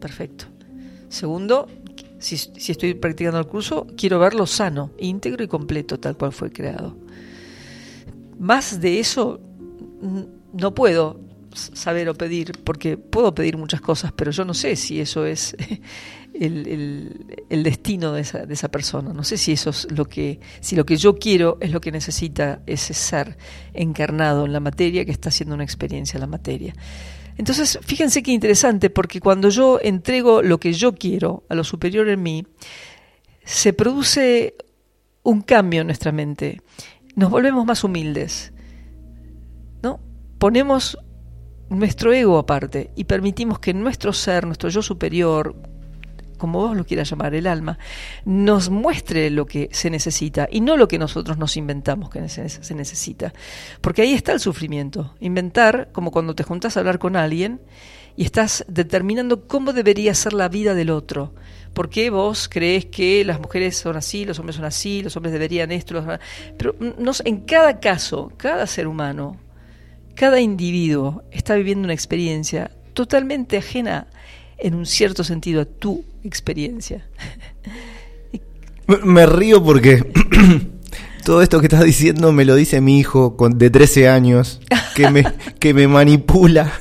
Perfecto. 0.00 0.46
Segundo, 1.08 1.68
si, 2.18 2.36
si 2.36 2.72
estoy 2.72 2.94
practicando 2.94 3.38
el 3.38 3.46
curso, 3.46 3.86
quiero 3.96 4.18
verlo 4.18 4.46
sano, 4.46 4.92
íntegro 4.98 5.44
y 5.44 5.48
completo, 5.48 5.98
tal 5.98 6.16
cual 6.16 6.32
fue 6.32 6.50
creado. 6.50 6.96
Más 8.38 8.80
de 8.80 8.98
eso 8.98 9.40
no 10.52 10.74
puedo 10.74 11.20
saber 11.54 12.08
o 12.08 12.14
pedir, 12.14 12.52
porque 12.64 12.96
puedo 12.96 13.34
pedir 13.34 13.56
muchas 13.56 13.80
cosas, 13.80 14.12
pero 14.12 14.30
yo 14.30 14.44
no 14.44 14.54
sé 14.54 14.76
si 14.76 15.00
eso 15.00 15.24
es 15.26 15.56
el, 16.34 16.66
el- 17.48 17.62
destino 17.62 18.12
de 18.12 18.22
esa, 18.22 18.44
de 18.46 18.54
esa 18.54 18.70
persona. 18.70 19.12
No 19.12 19.24
sé 19.24 19.36
si 19.36 19.52
eso 19.52 19.70
es 19.70 19.86
lo 19.90 20.06
que, 20.06 20.40
si 20.60 20.76
lo 20.76 20.84
que 20.84 20.96
yo 20.96 21.16
quiero 21.18 21.58
es 21.60 21.70
lo 21.70 21.80
que 21.80 21.92
necesita 21.92 22.60
ese 22.66 22.94
ser 22.94 23.36
encarnado 23.74 24.46
en 24.46 24.52
la 24.52 24.60
materia 24.60 25.04
que 25.04 25.12
está 25.12 25.28
haciendo 25.28 25.54
una 25.54 25.64
experiencia 25.64 26.16
en 26.16 26.22
la 26.22 26.26
materia. 26.26 26.74
Entonces, 27.38 27.78
fíjense 27.82 28.22
qué 28.22 28.32
interesante, 28.32 28.90
porque 28.90 29.20
cuando 29.20 29.48
yo 29.48 29.78
entrego 29.82 30.42
lo 30.42 30.58
que 30.58 30.72
yo 30.72 30.94
quiero 30.94 31.44
a 31.48 31.54
lo 31.54 31.64
superior 31.64 32.08
en 32.08 32.22
mí, 32.22 32.46
se 33.44 33.72
produce 33.72 34.54
un 35.22 35.40
cambio 35.40 35.80
en 35.80 35.86
nuestra 35.86 36.12
mente. 36.12 36.60
Nos 37.14 37.30
volvemos 37.30 37.64
más 37.64 37.84
humildes. 37.84 38.52
¿No? 39.82 40.00
Ponemos 40.38 40.98
nuestro 41.72 42.12
ego 42.12 42.38
aparte 42.38 42.90
y 42.96 43.04
permitimos 43.04 43.58
que 43.58 43.74
nuestro 43.74 44.12
ser, 44.12 44.46
nuestro 44.46 44.68
yo 44.68 44.82
superior, 44.82 45.54
como 46.38 46.58
vos 46.60 46.76
lo 46.76 46.84
quieras 46.84 47.08
llamar, 47.08 47.34
el 47.34 47.46
alma, 47.46 47.78
nos 48.24 48.68
muestre 48.68 49.30
lo 49.30 49.46
que 49.46 49.68
se 49.72 49.90
necesita 49.90 50.48
y 50.50 50.60
no 50.60 50.76
lo 50.76 50.88
que 50.88 50.98
nosotros 50.98 51.38
nos 51.38 51.56
inventamos 51.56 52.10
que 52.10 52.28
se 52.28 52.74
necesita. 52.74 53.32
Porque 53.80 54.02
ahí 54.02 54.12
está 54.12 54.32
el 54.32 54.40
sufrimiento. 54.40 55.14
Inventar, 55.20 55.90
como 55.92 56.10
cuando 56.10 56.34
te 56.34 56.42
juntás 56.42 56.76
a 56.76 56.80
hablar 56.80 56.98
con 56.98 57.14
alguien 57.16 57.60
y 58.16 58.24
estás 58.24 58.64
determinando 58.68 59.46
cómo 59.46 59.72
debería 59.72 60.14
ser 60.14 60.32
la 60.32 60.48
vida 60.48 60.74
del 60.74 60.90
otro. 60.90 61.32
¿Por 61.72 61.88
qué 61.88 62.10
vos 62.10 62.48
crees 62.50 62.86
que 62.86 63.24
las 63.24 63.40
mujeres 63.40 63.76
son 63.76 63.96
así, 63.96 64.24
los 64.24 64.38
hombres 64.38 64.56
son 64.56 64.64
así, 64.66 65.00
los 65.02 65.16
hombres 65.16 65.32
deberían 65.32 65.70
esto? 65.72 65.94
los- 65.94 66.18
Pero 66.58 66.74
sé, 67.14 67.22
en 67.26 67.42
cada 67.42 67.78
caso, 67.80 68.30
cada 68.36 68.66
ser 68.66 68.88
humano, 68.88 69.36
cada 70.14 70.40
individuo 70.40 71.22
está 71.30 71.54
viviendo 71.54 71.84
una 71.84 71.94
experiencia 71.94 72.70
totalmente 72.94 73.56
ajena 73.56 74.06
en 74.58 74.74
un 74.74 74.86
cierto 74.86 75.24
sentido 75.24 75.62
a 75.62 75.64
tu 75.64 76.04
experiencia. 76.24 77.06
Me- 79.04 79.26
río 79.26 79.62
porque 79.62 80.04
todo 81.24 81.40
esto 81.42 81.60
que 81.60 81.66
estás 81.66 81.84
diciendo 81.84 82.32
me 82.32 82.44
lo 82.44 82.54
dice 82.54 82.80
mi 82.80 82.98
hijo 82.98 83.36
con, 83.36 83.58
de 83.58 83.70
13 83.70 84.08
años, 84.08 84.60
que 84.94 85.08
me, 85.10 85.24
que 85.58 85.72
me 85.72 85.88
manipula 85.88 86.72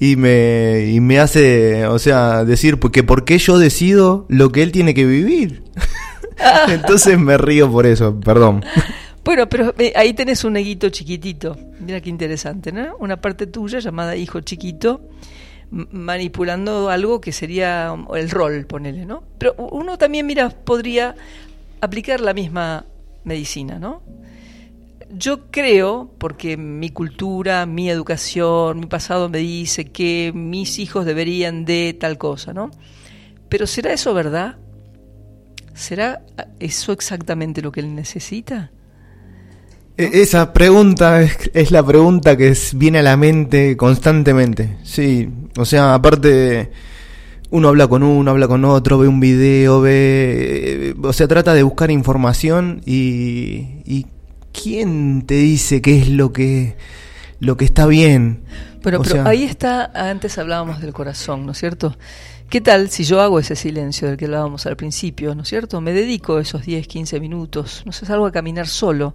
y 0.00 0.16
me, 0.16 0.86
y 0.90 1.00
me 1.00 1.18
hace, 1.20 1.86
o 1.86 1.98
sea, 1.98 2.44
decir 2.44 2.78
que 2.78 3.02
por 3.02 3.24
qué 3.24 3.38
yo 3.38 3.58
decido 3.58 4.26
lo 4.28 4.50
que 4.52 4.62
él 4.62 4.72
tiene 4.72 4.94
que 4.94 5.04
vivir. 5.04 5.62
Entonces 6.68 7.18
me 7.18 7.36
río 7.36 7.70
por 7.70 7.86
eso, 7.86 8.18
perdón. 8.20 8.64
Bueno, 9.28 9.46
pero 9.46 9.74
eh, 9.78 9.92
ahí 9.94 10.14
tenés 10.14 10.42
un 10.44 10.54
neguito 10.54 10.88
chiquitito. 10.88 11.54
Mira 11.80 12.00
qué 12.00 12.08
interesante, 12.08 12.72
¿no? 12.72 12.96
Una 12.96 13.20
parte 13.20 13.46
tuya 13.46 13.78
llamada 13.78 14.16
hijo 14.16 14.40
chiquito 14.40 15.02
manipulando 15.70 16.88
algo 16.88 17.20
que 17.20 17.30
sería 17.30 17.92
um, 17.92 18.06
el 18.16 18.30
rol, 18.30 18.64
ponele, 18.64 19.04
¿no? 19.04 19.22
Pero 19.36 19.54
uno 19.56 19.98
también, 19.98 20.24
mira, 20.24 20.48
podría 20.48 21.14
aplicar 21.82 22.22
la 22.22 22.32
misma 22.32 22.86
medicina, 23.24 23.78
¿no? 23.78 24.00
Yo 25.10 25.50
creo, 25.50 26.10
porque 26.16 26.56
mi 26.56 26.88
cultura, 26.88 27.66
mi 27.66 27.90
educación, 27.90 28.80
mi 28.80 28.86
pasado 28.86 29.28
me 29.28 29.40
dice 29.40 29.90
que 29.90 30.32
mis 30.34 30.78
hijos 30.78 31.04
deberían 31.04 31.66
de 31.66 31.94
tal 32.00 32.16
cosa, 32.16 32.54
¿no? 32.54 32.70
Pero 33.50 33.66
¿será 33.66 33.92
eso 33.92 34.14
verdad? 34.14 34.56
¿Será 35.74 36.22
eso 36.60 36.92
exactamente 36.92 37.60
lo 37.60 37.72
que 37.72 37.80
él 37.80 37.94
necesita? 37.94 38.70
E- 39.98 40.22
Esa 40.22 40.52
pregunta 40.52 41.20
es, 41.22 41.50
es 41.54 41.70
la 41.70 41.84
pregunta 41.84 42.36
que 42.36 42.48
es- 42.48 42.72
viene 42.78 42.98
a 43.00 43.02
la 43.02 43.16
mente 43.16 43.76
constantemente. 43.76 44.78
Sí, 44.84 45.28
o 45.58 45.64
sea, 45.64 45.94
aparte 45.94 46.70
uno 47.50 47.68
habla 47.68 47.88
con 47.88 48.02
uno, 48.02 48.30
habla 48.30 48.46
con 48.46 48.64
otro, 48.64 48.98
ve 48.98 49.08
un 49.08 49.20
video, 49.20 49.80
ve, 49.80 50.94
o 51.02 51.12
sea, 51.12 51.26
trata 51.26 51.54
de 51.54 51.62
buscar 51.62 51.90
información 51.90 52.82
y, 52.86 53.82
y 53.86 54.06
quién 54.52 55.22
te 55.26 55.34
dice 55.34 55.80
qué 55.82 55.98
es 55.98 56.08
lo 56.08 56.32
que 56.32 56.76
lo 57.40 57.56
que 57.56 57.64
está 57.64 57.86
bien. 57.86 58.40
Pero 58.82 59.02
sea, 59.04 59.24
ahí 59.26 59.44
está, 59.44 59.90
antes 59.94 60.38
hablábamos 60.38 60.80
del 60.80 60.92
corazón, 60.92 61.46
¿no 61.46 61.52
es 61.52 61.58
cierto? 61.58 61.96
¿Qué 62.50 62.60
tal 62.60 62.88
si 62.90 63.04
yo 63.04 63.20
hago 63.20 63.38
ese 63.38 63.56
silencio 63.56 64.08
del 64.08 64.16
que 64.16 64.24
hablábamos 64.26 64.66
al 64.66 64.76
principio, 64.76 65.34
¿no 65.34 65.42
es 65.42 65.48
cierto? 65.48 65.80
Me 65.80 65.92
dedico 65.92 66.38
esos 66.38 66.64
10, 66.64 66.86
15 66.86 67.20
minutos, 67.20 67.82
no 67.84 67.92
sé, 67.92 68.06
salgo 68.06 68.26
a 68.26 68.32
caminar 68.32 68.66
solo 68.66 69.14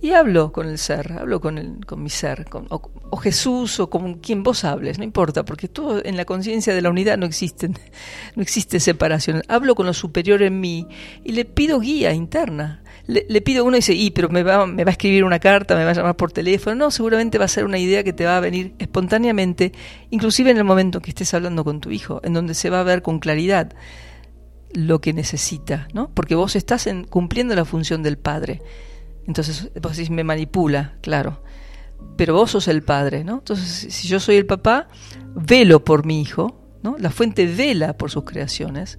y 0.00 0.12
hablo 0.12 0.52
con 0.52 0.68
el 0.68 0.78
ser, 0.78 1.12
hablo 1.12 1.40
con, 1.40 1.58
el, 1.58 1.84
con 1.86 2.02
mi 2.02 2.10
ser, 2.10 2.44
con, 2.46 2.66
o, 2.70 3.16
Jesús 3.16 3.80
o 3.80 3.88
con 3.88 4.14
quien 4.14 4.42
vos 4.42 4.64
hables, 4.64 4.98
no 4.98 5.04
importa, 5.04 5.44
porque 5.44 5.68
todo 5.68 6.04
en 6.04 6.16
la 6.16 6.24
conciencia 6.26 6.74
de 6.74 6.82
la 6.82 6.90
unidad 6.90 7.16
no 7.16 7.24
existen, 7.26 7.74
no 8.36 8.42
existe 8.42 8.78
separación. 8.78 9.42
Hablo 9.48 9.74
con 9.74 9.86
lo 9.86 9.94
superior 9.94 10.42
en 10.42 10.60
mí 10.60 10.86
y 11.24 11.32
le 11.32 11.44
pido 11.44 11.80
guía 11.80 12.12
interna. 12.12 12.82
Le, 13.06 13.24
le 13.28 13.40
pido, 13.40 13.64
uno 13.64 13.76
dice, 13.76 13.94
y 13.94 14.10
pero 14.10 14.28
me 14.28 14.42
va, 14.42 14.66
me 14.66 14.84
va 14.84 14.90
a 14.90 14.92
escribir 14.92 15.24
una 15.24 15.38
carta, 15.38 15.76
me 15.76 15.84
va 15.84 15.90
a 15.90 15.94
llamar 15.94 16.16
por 16.16 16.32
teléfono. 16.32 16.74
No, 16.76 16.90
seguramente 16.90 17.38
va 17.38 17.44
a 17.46 17.48
ser 17.48 17.64
una 17.64 17.78
idea 17.78 18.02
que 18.04 18.12
te 18.12 18.24
va 18.24 18.36
a 18.36 18.40
venir 18.40 18.74
espontáneamente, 18.78 19.72
inclusive 20.10 20.50
en 20.50 20.56
el 20.58 20.64
momento 20.64 21.00
que 21.00 21.10
estés 21.10 21.32
hablando 21.32 21.64
con 21.64 21.80
tu 21.80 21.90
hijo, 21.90 22.20
en 22.24 22.34
donde 22.34 22.54
se 22.54 22.68
va 22.68 22.80
a 22.80 22.84
ver 22.84 23.02
con 23.02 23.18
claridad 23.20 23.72
lo 24.72 25.00
que 25.00 25.12
necesita, 25.12 25.88
¿no? 25.94 26.10
Porque 26.12 26.34
vos 26.34 26.56
estás 26.56 26.86
en- 26.86 27.04
cumpliendo 27.04 27.54
la 27.54 27.64
función 27.64 28.02
del 28.02 28.18
padre. 28.18 28.60
Entonces 29.26 29.70
vos 29.80 29.96
decís, 29.96 30.10
me 30.10 30.24
manipula, 30.24 30.94
claro. 31.00 31.42
Pero 32.16 32.34
vos 32.34 32.50
sos 32.52 32.68
el 32.68 32.82
padre, 32.82 33.24
¿no? 33.24 33.34
Entonces, 33.38 33.92
si 33.92 34.08
yo 34.08 34.20
soy 34.20 34.36
el 34.36 34.46
papá, 34.46 34.88
velo 35.34 35.84
por 35.84 36.06
mi 36.06 36.20
hijo, 36.20 36.60
¿no? 36.82 36.96
La 36.98 37.10
fuente 37.10 37.46
vela 37.46 37.96
por 37.96 38.10
sus 38.10 38.24
creaciones 38.24 38.98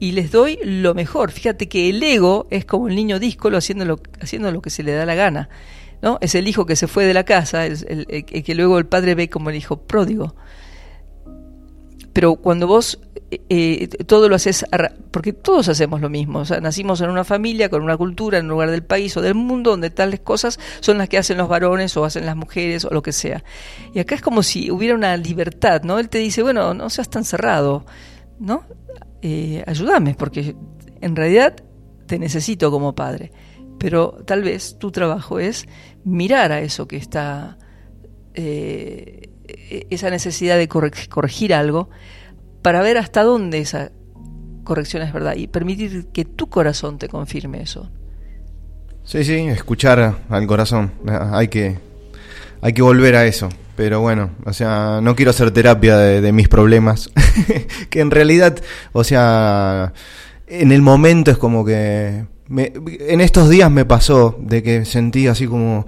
y 0.00 0.12
les 0.12 0.30
doy 0.32 0.58
lo 0.64 0.94
mejor. 0.94 1.30
Fíjate 1.30 1.68
que 1.68 1.90
el 1.90 2.02
ego 2.02 2.46
es 2.50 2.64
como 2.64 2.88
el 2.88 2.96
niño 2.96 3.18
díscolo 3.18 3.56
haciendo 3.58 3.84
lo, 3.84 4.00
haciendo 4.20 4.50
lo 4.50 4.60
que 4.62 4.70
se 4.70 4.82
le 4.82 4.92
da 4.92 5.06
la 5.06 5.14
gana, 5.14 5.48
¿no? 6.02 6.18
Es 6.20 6.34
el 6.34 6.48
hijo 6.48 6.66
que 6.66 6.76
se 6.76 6.88
fue 6.88 7.04
de 7.04 7.14
la 7.14 7.24
casa, 7.24 7.66
el- 7.66 8.06
el 8.08 8.42
que 8.42 8.54
luego 8.54 8.78
el 8.78 8.86
padre 8.86 9.14
ve 9.14 9.28
como 9.30 9.50
el 9.50 9.56
hijo 9.56 9.82
pródigo 9.82 10.34
pero 12.12 12.36
cuando 12.36 12.66
vos 12.66 12.98
eh, 13.30 13.40
eh, 13.50 13.88
todo 14.04 14.28
lo 14.28 14.36
haces, 14.36 14.64
porque 15.10 15.32
todos 15.32 15.68
hacemos 15.68 16.00
lo 16.00 16.08
mismo, 16.08 16.40
o 16.40 16.44
sea, 16.44 16.60
nacimos 16.60 17.00
en 17.00 17.10
una 17.10 17.24
familia, 17.24 17.68
con 17.68 17.82
una 17.82 17.96
cultura, 17.96 18.38
en 18.38 18.46
un 18.46 18.52
lugar 18.52 18.70
del 18.70 18.82
país 18.82 19.16
o 19.16 19.20
del 19.20 19.34
mundo 19.34 19.70
donde 19.70 19.90
tales 19.90 20.20
cosas 20.20 20.58
son 20.80 20.98
las 20.98 21.08
que 21.08 21.18
hacen 21.18 21.36
los 21.36 21.48
varones 21.48 21.96
o 21.96 22.04
hacen 22.04 22.24
las 22.24 22.36
mujeres 22.36 22.84
o 22.84 22.90
lo 22.90 23.02
que 23.02 23.12
sea. 23.12 23.44
Y 23.92 23.98
acá 23.98 24.14
es 24.14 24.22
como 24.22 24.42
si 24.42 24.70
hubiera 24.70 24.94
una 24.94 25.16
libertad, 25.16 25.82
¿no? 25.82 25.98
Él 25.98 26.08
te 26.08 26.18
dice, 26.18 26.42
bueno, 26.42 26.72
no 26.74 26.88
seas 26.88 27.10
tan 27.10 27.24
cerrado, 27.24 27.84
¿no? 28.38 28.64
Eh, 29.20 29.62
ayúdame, 29.66 30.14
porque 30.14 30.56
en 31.00 31.16
realidad 31.16 31.54
te 32.06 32.18
necesito 32.18 32.70
como 32.70 32.94
padre. 32.94 33.32
Pero 33.78 34.22
tal 34.24 34.42
vez 34.42 34.78
tu 34.78 34.90
trabajo 34.90 35.38
es 35.38 35.66
mirar 36.04 36.50
a 36.50 36.60
eso 36.60 36.88
que 36.88 36.96
está 36.96 37.58
eh, 38.34 39.30
esa 39.90 40.10
necesidad 40.10 40.56
de 40.56 40.68
correg- 40.68 41.08
corregir 41.08 41.54
algo 41.54 41.88
para 42.62 42.80
ver 42.82 42.98
hasta 42.98 43.22
dónde 43.22 43.58
esa 43.58 43.90
corrección 44.64 45.02
es 45.02 45.12
verdad 45.12 45.34
y 45.36 45.46
permitir 45.46 46.06
que 46.12 46.24
tu 46.24 46.48
corazón 46.48 46.98
te 46.98 47.08
confirme 47.08 47.62
eso. 47.62 47.90
Sí, 49.04 49.24
sí, 49.24 49.34
escuchar 49.48 50.18
al 50.28 50.46
corazón. 50.46 50.92
Hay 51.32 51.48
que, 51.48 51.78
hay 52.60 52.72
que 52.72 52.82
volver 52.82 53.16
a 53.16 53.24
eso. 53.26 53.48
Pero 53.76 54.00
bueno, 54.00 54.30
o 54.44 54.52
sea, 54.52 54.98
no 55.02 55.14
quiero 55.14 55.30
hacer 55.30 55.52
terapia 55.52 55.96
de, 55.96 56.20
de 56.20 56.32
mis 56.32 56.48
problemas. 56.48 57.10
que 57.90 58.00
en 58.00 58.10
realidad, 58.10 58.58
o 58.92 59.04
sea, 59.04 59.92
en 60.48 60.72
el 60.72 60.82
momento 60.82 61.30
es 61.30 61.38
como 61.38 61.64
que... 61.64 62.26
me- 62.48 62.72
en 62.74 63.20
estos 63.20 63.48
días 63.48 63.70
me 63.70 63.84
pasó 63.84 64.36
de 64.40 64.62
que 64.64 64.84
sentí 64.84 65.28
así 65.28 65.46
como... 65.46 65.86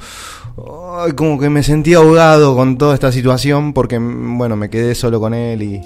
ay, 0.67 1.13
como 1.13 1.39
que 1.39 1.51
me 1.51 1.63
sentí 1.63 1.95
ahogado 1.95 2.55
con 2.57 2.79
toda 2.79 2.95
esta 2.95 3.13
situación 3.13 3.73
porque, 3.73 3.99
bueno, 3.99 4.57
me 4.57 4.71
quedé 4.71 4.95
solo 4.95 5.21
con 5.21 5.35
él 5.35 5.63
y, 5.63 5.81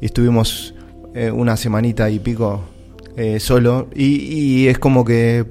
estuvimos 0.00 0.74
eh, 1.14 1.30
una 1.30 1.56
semanita 1.56 2.08
y 2.10 2.18
pico 2.20 2.60
eh, 3.16 3.40
solo. 3.40 3.88
Y, 3.94 4.04
y 4.64 4.68
es 4.68 4.78
como 4.78 5.04
que 5.04 5.44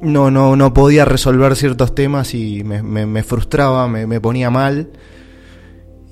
no, 0.00 0.30
no, 0.30 0.56
no 0.56 0.74
podía 0.74 1.04
resolver 1.04 1.54
ciertos 1.56 1.94
temas 1.94 2.34
y 2.34 2.64
me, 2.64 2.82
me- 2.82 3.06
me 3.06 3.22
frustraba, 3.22 3.86
me, 3.88 4.06
me 4.06 4.20
ponía 4.20 4.50
mal. 4.50 4.90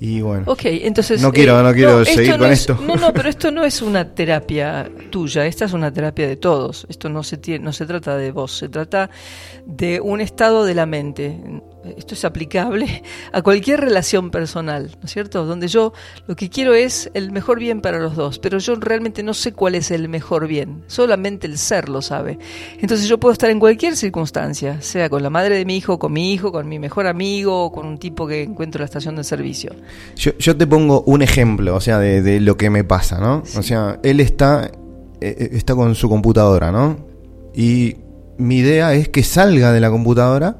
Y 0.03 0.19
bueno, 0.19 0.45
Ok, 0.47 0.61
entonces... 0.65 1.21
No 1.21 1.31
quiero- 1.31 1.61
no 1.61 1.71
quiero 1.75 2.03
seguir 2.03 2.35
con 2.35 2.51
es- 2.51 2.61
esto. 2.61 2.75
No, 2.81 2.95
no, 2.95 3.13
pero 3.13 3.29
esto 3.29 3.51
no 3.51 3.63
es 3.63 3.83
una 3.83 4.03
terapia 4.15 4.89
tuya, 5.11 5.45
esta 5.45 5.65
es 5.65 5.73
una 5.73 5.93
terapia 5.93 6.27
de 6.27 6.37
todos. 6.37 6.87
Esto 6.89 7.07
no 7.07 7.21
se, 7.21 7.37
tiene, 7.37 7.63
no 7.63 7.71
se 7.71 7.85
trata 7.85 8.17
de 8.17 8.31
vos, 8.31 8.51
se 8.57 8.67
trata 8.67 9.11
de 9.67 10.01
un 10.01 10.19
estado 10.19 10.65
de 10.65 10.73
la 10.73 10.87
mente. 10.87 11.39
Esto 11.97 12.13
es 12.13 12.25
aplicable 12.25 13.03
a 13.33 13.41
cualquier 13.41 13.81
relación 13.81 14.31
personal, 14.31 14.91
¿no 14.99 15.05
es 15.05 15.11
cierto? 15.11 15.45
Donde 15.45 15.67
yo 15.67 15.93
lo 16.27 16.35
que 16.35 16.49
quiero 16.49 16.73
es 16.73 17.09
el 17.13 17.31
mejor 17.31 17.59
bien 17.59 17.81
para 17.81 17.99
los 17.99 18.15
dos, 18.15 18.39
pero 18.39 18.59
yo 18.59 18.75
realmente 18.75 19.23
no 19.23 19.33
sé 19.33 19.53
cuál 19.53 19.75
es 19.75 19.91
el 19.91 20.07
mejor 20.09 20.47
bien, 20.47 20.83
solamente 20.87 21.47
el 21.47 21.57
ser 21.57 21.89
lo 21.89 22.01
sabe. 22.01 22.37
Entonces 22.79 23.07
yo 23.07 23.19
puedo 23.19 23.33
estar 23.33 23.49
en 23.49 23.59
cualquier 23.59 23.95
circunstancia, 23.95 24.81
sea 24.81 25.09
con 25.09 25.23
la 25.23 25.29
madre 25.29 25.55
de 25.55 25.65
mi 25.65 25.77
hijo, 25.77 25.97
con 25.97 26.13
mi 26.13 26.33
hijo, 26.33 26.51
con 26.51 26.67
mi 26.67 26.79
mejor 26.79 27.07
amigo, 27.07 27.65
o 27.65 27.71
con 27.71 27.87
un 27.87 27.97
tipo 27.97 28.27
que 28.27 28.43
encuentro 28.43 28.79
en 28.79 28.81
la 28.81 28.85
estación 28.85 29.15
de 29.15 29.23
servicio. 29.23 29.71
yo, 30.15 30.37
yo 30.37 30.55
te 30.55 30.67
pongo 30.67 31.01
un 31.03 31.21
ejemplo, 31.21 31.75
o 31.75 31.81
sea, 31.81 31.99
de, 31.99 32.21
de 32.21 32.39
lo 32.39 32.57
que 32.57 32.69
me 32.69 32.83
pasa, 32.83 33.19
¿no? 33.19 33.43
O 33.57 33.63
sea, 33.63 33.99
él 34.03 34.19
está, 34.19 34.71
eh, 35.19 35.49
está 35.53 35.75
con 35.75 35.95
su 35.95 36.09
computadora, 36.09 36.71
¿no? 36.71 36.97
Y 37.53 37.97
mi 38.37 38.57
idea 38.57 38.93
es 38.93 39.09
que 39.09 39.23
salga 39.23 39.71
de 39.71 39.79
la 39.79 39.89
computadora 39.89 40.57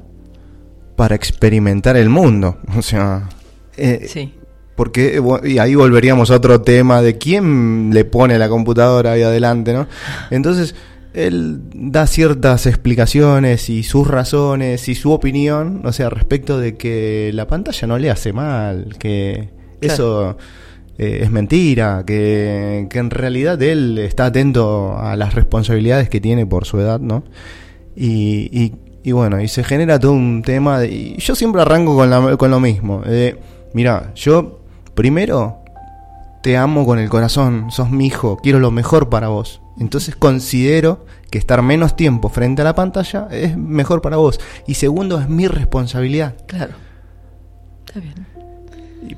para 0.96 1.14
experimentar 1.14 1.96
el 1.96 2.08
mundo. 2.08 2.58
O 2.76 2.82
sea, 2.82 3.28
eh, 3.76 4.06
Sí. 4.08 4.34
Porque, 4.74 5.18
eh, 5.18 5.48
y 5.48 5.58
ahí 5.58 5.74
volveríamos 5.74 6.30
a 6.30 6.36
otro 6.36 6.62
tema 6.62 7.02
de 7.02 7.18
quién 7.18 7.90
le 7.92 8.04
pone 8.04 8.38
la 8.38 8.48
computadora 8.48 9.12
ahí 9.12 9.22
adelante, 9.22 9.72
¿no? 9.74 9.86
Entonces, 10.30 10.74
él 11.12 11.60
da 11.74 12.06
ciertas 12.06 12.64
explicaciones 12.66 13.68
y 13.68 13.82
sus 13.82 14.08
razones 14.08 14.88
y 14.88 14.94
su 14.94 15.12
opinión, 15.12 15.82
o 15.84 15.92
sea, 15.92 16.08
respecto 16.08 16.58
de 16.58 16.76
que 16.76 17.30
la 17.34 17.46
pantalla 17.46 17.86
no 17.86 17.98
le 17.98 18.10
hace 18.10 18.32
mal, 18.32 18.96
que 18.98 19.50
Claro. 19.80 19.94
eso 19.94 20.36
eh, 20.96 21.20
es 21.22 21.30
mentira, 21.30 22.04
que, 22.06 22.86
que 22.88 22.98
en 22.98 23.10
realidad 23.10 23.60
él 23.62 23.98
está 23.98 24.26
atento 24.26 24.96
a 24.98 25.16
las 25.16 25.34
responsabilidades 25.34 26.08
que 26.08 26.20
tiene 26.20 26.46
por 26.46 26.64
su 26.64 26.78
edad, 26.80 26.98
¿no? 27.00 27.24
Y, 27.94 28.48
y, 28.58 28.72
y 29.04 29.12
bueno, 29.12 29.40
y 29.40 29.48
se 29.48 29.64
genera 29.64 29.98
todo 29.98 30.12
un 30.12 30.42
tema. 30.42 30.78
de- 30.80 30.88
y 30.88 31.16
yo 31.18 31.34
siempre 31.34 31.62
arranco 31.62 31.94
con, 31.96 32.10
la- 32.10 32.36
con 32.36 32.50
lo 32.50 32.60
mismo. 32.60 33.02
Eh, 33.06 33.38
mira, 33.74 34.12
yo 34.14 34.60
primero 34.94 35.58
te 36.42 36.56
amo 36.56 36.84
con 36.86 36.98
el 36.98 37.08
corazón, 37.08 37.70
sos 37.70 37.90
mi 37.90 38.06
hijo, 38.06 38.36
quiero 38.42 38.58
lo 38.58 38.70
mejor 38.70 39.08
para 39.08 39.28
vos. 39.28 39.60
Entonces 39.80 40.14
considero 40.16 41.06
que 41.30 41.38
estar 41.38 41.62
menos 41.62 41.96
tiempo 41.96 42.28
frente 42.28 42.60
a 42.62 42.64
la 42.64 42.74
pantalla 42.74 43.28
es 43.30 43.56
mejor 43.56 44.02
para 44.02 44.16
vos. 44.18 44.38
Y 44.66 44.74
segundo, 44.74 45.18
es 45.20 45.28
mi 45.28 45.46
responsabilidad. 45.48 46.34
Claro. 46.46 46.72
Está 47.86 48.00
bien. 48.00 48.26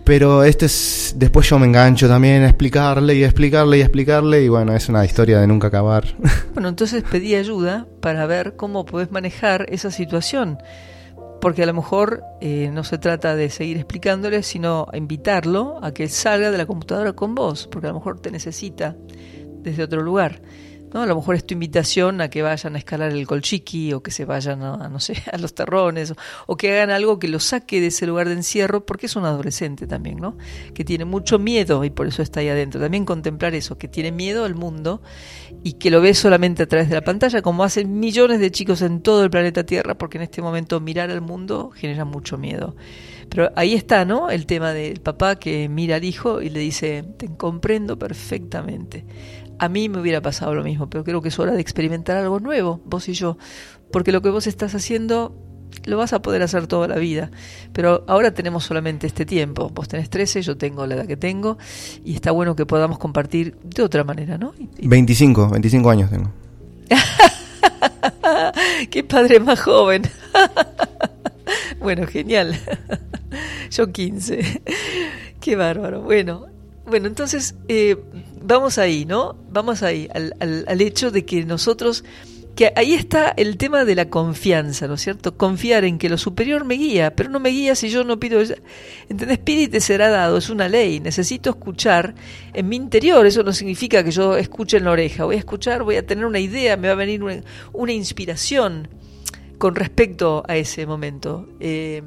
Pero 0.04 0.44
este 0.44 0.66
es. 0.66 1.14
Después 1.16 1.48
yo 1.48 1.58
me 1.58 1.66
engancho 1.66 2.08
también 2.08 2.42
a 2.42 2.48
explicarle 2.48 3.14
y 3.14 3.22
a 3.22 3.26
explicarle 3.26 3.78
y 3.78 3.80
a 3.82 3.84
explicarle. 3.84 4.42
Y 4.42 4.48
bueno, 4.48 4.74
es 4.74 4.88
una 4.88 5.04
historia 5.04 5.40
de 5.40 5.46
nunca 5.46 5.68
acabar. 5.68 6.04
Bueno, 6.54 6.68
entonces 6.68 7.02
pedí 7.02 7.34
ayuda 7.34 7.88
para 8.00 8.26
ver 8.26 8.54
cómo 8.54 8.84
podés 8.84 9.10
manejar 9.10 9.66
esa 9.70 9.90
situación. 9.90 10.58
Porque 11.40 11.64
a 11.64 11.66
lo 11.66 11.74
mejor 11.74 12.22
eh, 12.40 12.70
no 12.72 12.84
se 12.84 12.96
trata 12.96 13.34
de 13.34 13.50
seguir 13.50 13.76
explicándole, 13.76 14.42
sino 14.44 14.86
invitarlo 14.92 15.80
a 15.82 15.92
que 15.92 16.08
salga 16.08 16.52
de 16.52 16.58
la 16.58 16.66
computadora 16.66 17.12
con 17.12 17.34
vos, 17.34 17.66
porque 17.66 17.88
a 17.88 17.90
lo 17.90 17.98
mejor 17.98 18.20
te 18.20 18.30
necesita 18.30 18.96
desde 19.64 19.82
otro 19.82 20.00
lugar. 20.02 20.42
¿No? 20.94 21.02
A 21.02 21.06
lo 21.06 21.16
mejor 21.16 21.34
es 21.34 21.44
tu 21.44 21.54
invitación 21.54 22.20
a 22.20 22.30
que 22.30 22.40
vayan 22.40 22.76
a 22.76 22.78
escalar 22.78 23.10
el 23.10 23.26
colchiqui 23.26 23.92
o 23.92 24.02
que 24.02 24.12
se 24.12 24.24
vayan 24.24 24.62
a, 24.62 24.88
no 24.88 25.00
sé, 25.00 25.14
a 25.32 25.36
los 25.38 25.52
terrones 25.52 26.12
o, 26.12 26.16
o 26.46 26.56
que 26.56 26.72
hagan 26.72 26.90
algo 26.90 27.18
que 27.18 27.26
lo 27.26 27.40
saque 27.40 27.80
de 27.80 27.88
ese 27.88 28.06
lugar 28.06 28.28
de 28.28 28.34
encierro 28.34 28.86
porque 28.86 29.06
es 29.06 29.16
un 29.16 29.24
adolescente 29.24 29.88
también, 29.88 30.18
¿no? 30.18 30.38
Que 30.72 30.84
tiene 30.84 31.04
mucho 31.04 31.40
miedo 31.40 31.84
y 31.84 31.90
por 31.90 32.06
eso 32.06 32.22
está 32.22 32.40
ahí 32.40 32.48
adentro. 32.48 32.80
También 32.80 33.04
contemplar 33.04 33.54
eso, 33.56 33.76
que 33.76 33.88
tiene 33.88 34.12
miedo 34.12 34.44
al 34.44 34.54
mundo 34.54 35.02
y 35.64 35.74
que 35.74 35.90
lo 35.90 36.00
ve 36.00 36.14
solamente 36.14 36.62
a 36.62 36.66
través 36.66 36.88
de 36.88 36.94
la 36.94 37.02
pantalla, 37.02 37.42
como 37.42 37.64
hacen 37.64 37.98
millones 37.98 38.38
de 38.38 38.52
chicos 38.52 38.80
en 38.80 39.00
todo 39.00 39.24
el 39.24 39.30
planeta 39.30 39.64
Tierra, 39.66 39.98
porque 39.98 40.18
en 40.18 40.22
este 40.22 40.42
momento 40.42 40.78
mirar 40.80 41.10
al 41.10 41.20
mundo 41.20 41.70
genera 41.74 42.04
mucho 42.04 42.38
miedo. 42.38 42.76
Pero 43.28 43.50
ahí 43.56 43.74
está, 43.74 44.04
¿no? 44.04 44.30
El 44.30 44.46
tema 44.46 44.72
del 44.72 45.00
papá 45.00 45.36
que 45.36 45.68
mira 45.68 45.96
al 45.96 46.04
hijo 46.04 46.40
y 46.40 46.50
le 46.50 46.60
dice, 46.60 47.04
te 47.16 47.34
comprendo 47.36 47.98
perfectamente. 47.98 49.04
A 49.58 49.68
mí 49.68 49.88
me 49.88 50.00
hubiera 50.00 50.20
pasado 50.20 50.54
lo 50.54 50.64
mismo, 50.64 50.88
pero 50.90 51.04
creo 51.04 51.22
que 51.22 51.28
es 51.28 51.38
hora 51.38 51.52
de 51.52 51.60
experimentar 51.60 52.16
algo 52.16 52.40
nuevo, 52.40 52.80
vos 52.84 53.08
y 53.08 53.14
yo, 53.14 53.38
porque 53.92 54.12
lo 54.12 54.22
que 54.22 54.30
vos 54.30 54.46
estás 54.46 54.74
haciendo 54.74 55.34
lo 55.86 55.96
vas 55.98 56.12
a 56.12 56.22
poder 56.22 56.42
hacer 56.42 56.66
toda 56.66 56.86
la 56.88 56.96
vida, 56.96 57.30
pero 57.72 58.04
ahora 58.06 58.32
tenemos 58.32 58.64
solamente 58.64 59.06
este 59.08 59.26
tiempo. 59.26 59.70
Vos 59.70 59.88
tenés 59.88 60.08
13, 60.08 60.40
yo 60.42 60.56
tengo 60.56 60.86
la 60.86 60.94
edad 60.94 61.06
que 61.06 61.16
tengo, 61.16 61.58
y 62.04 62.14
está 62.14 62.30
bueno 62.30 62.54
que 62.56 62.64
podamos 62.64 62.98
compartir 62.98 63.56
de 63.64 63.82
otra 63.82 64.04
manera, 64.04 64.38
¿no? 64.38 64.54
Y- 64.58 64.68
y- 64.78 64.88
25, 64.88 65.50
25 65.50 65.90
años 65.90 66.10
tengo. 66.10 66.30
Qué 68.90 69.04
padre 69.04 69.40
más 69.40 69.60
joven. 69.60 70.02
bueno, 71.80 72.06
genial. 72.06 72.58
Yo 73.70 73.90
15. 73.92 74.62
Qué 75.40 75.56
bárbaro. 75.56 76.02
Bueno, 76.02 76.46
bueno, 76.86 77.08
entonces 77.08 77.56
eh, 77.68 77.96
vamos 78.44 78.78
ahí, 78.78 79.04
¿no? 79.04 79.36
Vamos 79.50 79.82
ahí, 79.82 80.08
al, 80.14 80.34
al- 80.40 80.64
al 80.68 80.80
hecho 80.80 81.10
de 81.10 81.24
que 81.24 81.44
nosotros 81.44 82.04
que 82.54 82.72
ahí 82.76 82.94
está 82.94 83.30
el 83.36 83.56
tema 83.56 83.84
de 83.84 83.96
la 83.96 84.08
confianza, 84.10 84.86
¿no 84.86 84.94
es 84.94 85.00
cierto? 85.00 85.36
Confiar 85.36 85.82
en 85.84 85.98
que 85.98 86.08
lo 86.08 86.16
superior 86.16 86.64
me 86.64 86.74
guía, 86.76 87.16
pero 87.16 87.28
no 87.28 87.40
me 87.40 87.48
guía 87.48 87.74
si 87.74 87.88
yo 87.88 88.04
no 88.04 88.20
pido. 88.20 88.40
¿Entendés? 89.08 89.38
Pide 89.38 89.80
será 89.80 90.08
dado, 90.08 90.36
es 90.38 90.48
una 90.50 90.68
ley. 90.68 91.00
Necesito 91.00 91.50
escuchar 91.50 92.14
en 92.52 92.68
mi 92.68 92.76
interior. 92.76 93.26
Eso 93.26 93.42
no 93.42 93.52
significa 93.52 94.04
que 94.04 94.12
yo 94.12 94.36
escuche 94.36 94.76
en 94.76 94.84
la 94.84 94.92
oreja. 94.92 95.24
Voy 95.24 95.34
a 95.34 95.38
escuchar, 95.40 95.82
voy 95.82 95.96
a 95.96 96.06
tener 96.06 96.24
una 96.26 96.38
idea, 96.38 96.76
me 96.76 96.86
va 96.86 96.92
a 96.92 96.96
venir 96.96 97.24
una, 97.24 97.42
una 97.72 97.92
inspiración 97.92 98.86
con 99.58 99.74
respecto 99.74 100.44
a 100.46 100.56
ese 100.56 100.86
momento. 100.86 101.48
Eh, 101.58 102.02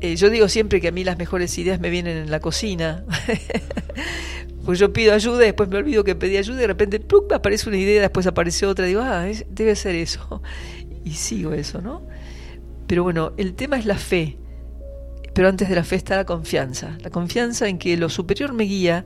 eh, 0.00 0.14
yo 0.14 0.30
digo 0.30 0.48
siempre 0.48 0.80
que 0.80 0.86
a 0.86 0.92
mí 0.92 1.02
las 1.02 1.18
mejores 1.18 1.58
ideas 1.58 1.80
me 1.80 1.90
vienen 1.90 2.16
en 2.18 2.30
la 2.30 2.38
cocina. 2.38 3.04
pues 4.66 4.80
yo 4.80 4.92
pido 4.92 5.14
ayuda 5.14 5.38
después 5.38 5.68
me 5.68 5.78
olvido 5.78 6.02
que 6.02 6.16
pedí 6.16 6.36
ayuda 6.36 6.56
y 6.56 6.60
de 6.62 6.66
repente 6.66 7.00
¡pluc! 7.00 7.32
aparece 7.32 7.68
una 7.68 7.78
idea, 7.78 8.02
después 8.02 8.26
aparece 8.26 8.66
otra 8.66 8.84
y 8.84 8.88
digo, 8.88 9.00
ah, 9.00 9.24
debe 9.48 9.76
ser 9.76 9.94
eso. 9.94 10.42
Y 11.04 11.12
sigo 11.12 11.52
eso, 11.52 11.80
¿no? 11.80 12.02
Pero 12.88 13.04
bueno, 13.04 13.32
el 13.36 13.54
tema 13.54 13.78
es 13.78 13.86
la 13.86 13.96
fe. 13.96 14.38
Pero 15.32 15.48
antes 15.48 15.68
de 15.68 15.76
la 15.76 15.84
fe 15.84 15.94
está 15.94 16.16
la 16.16 16.24
confianza. 16.24 16.98
La 17.00 17.10
confianza 17.10 17.68
en 17.68 17.78
que 17.78 17.96
lo 17.96 18.08
superior 18.08 18.52
me 18.52 18.64
guía 18.64 19.04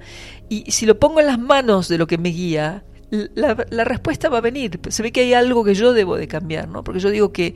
y 0.49 0.70
si 0.70 0.87
lo 0.87 0.99
pongo 0.99 1.20
en 1.20 1.27
las 1.27 1.39
manos 1.39 1.89
de 1.89 1.99
lo 1.99 2.07
que 2.07 2.16
me 2.16 2.31
guía, 2.31 2.85
la, 3.11 3.66
la 3.69 3.85
respuesta 3.85 4.31
va 4.31 4.39
a 4.39 4.41
venir. 4.41 4.81
Se 4.89 5.03
ve 5.03 5.12
que 5.12 5.20
hay 5.20 5.35
algo 5.35 5.62
que 5.62 5.74
yo 5.74 5.93
debo 5.93 6.16
de 6.16 6.27
cambiar, 6.27 6.69
¿no? 6.69 6.82
Porque 6.85 7.01
yo 7.01 7.11
digo 7.11 7.32
que, 7.32 7.55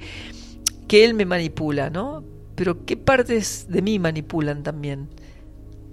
que 0.89 1.07
él 1.07 1.15
me 1.15 1.25
manipula, 1.25 1.89
¿no? 1.89 2.23
Pero 2.55 2.85
¿qué 2.85 2.99
partes 2.99 3.67
de 3.71 3.81
mí 3.81 3.99
manipulan 3.99 4.63
también? 4.63 5.09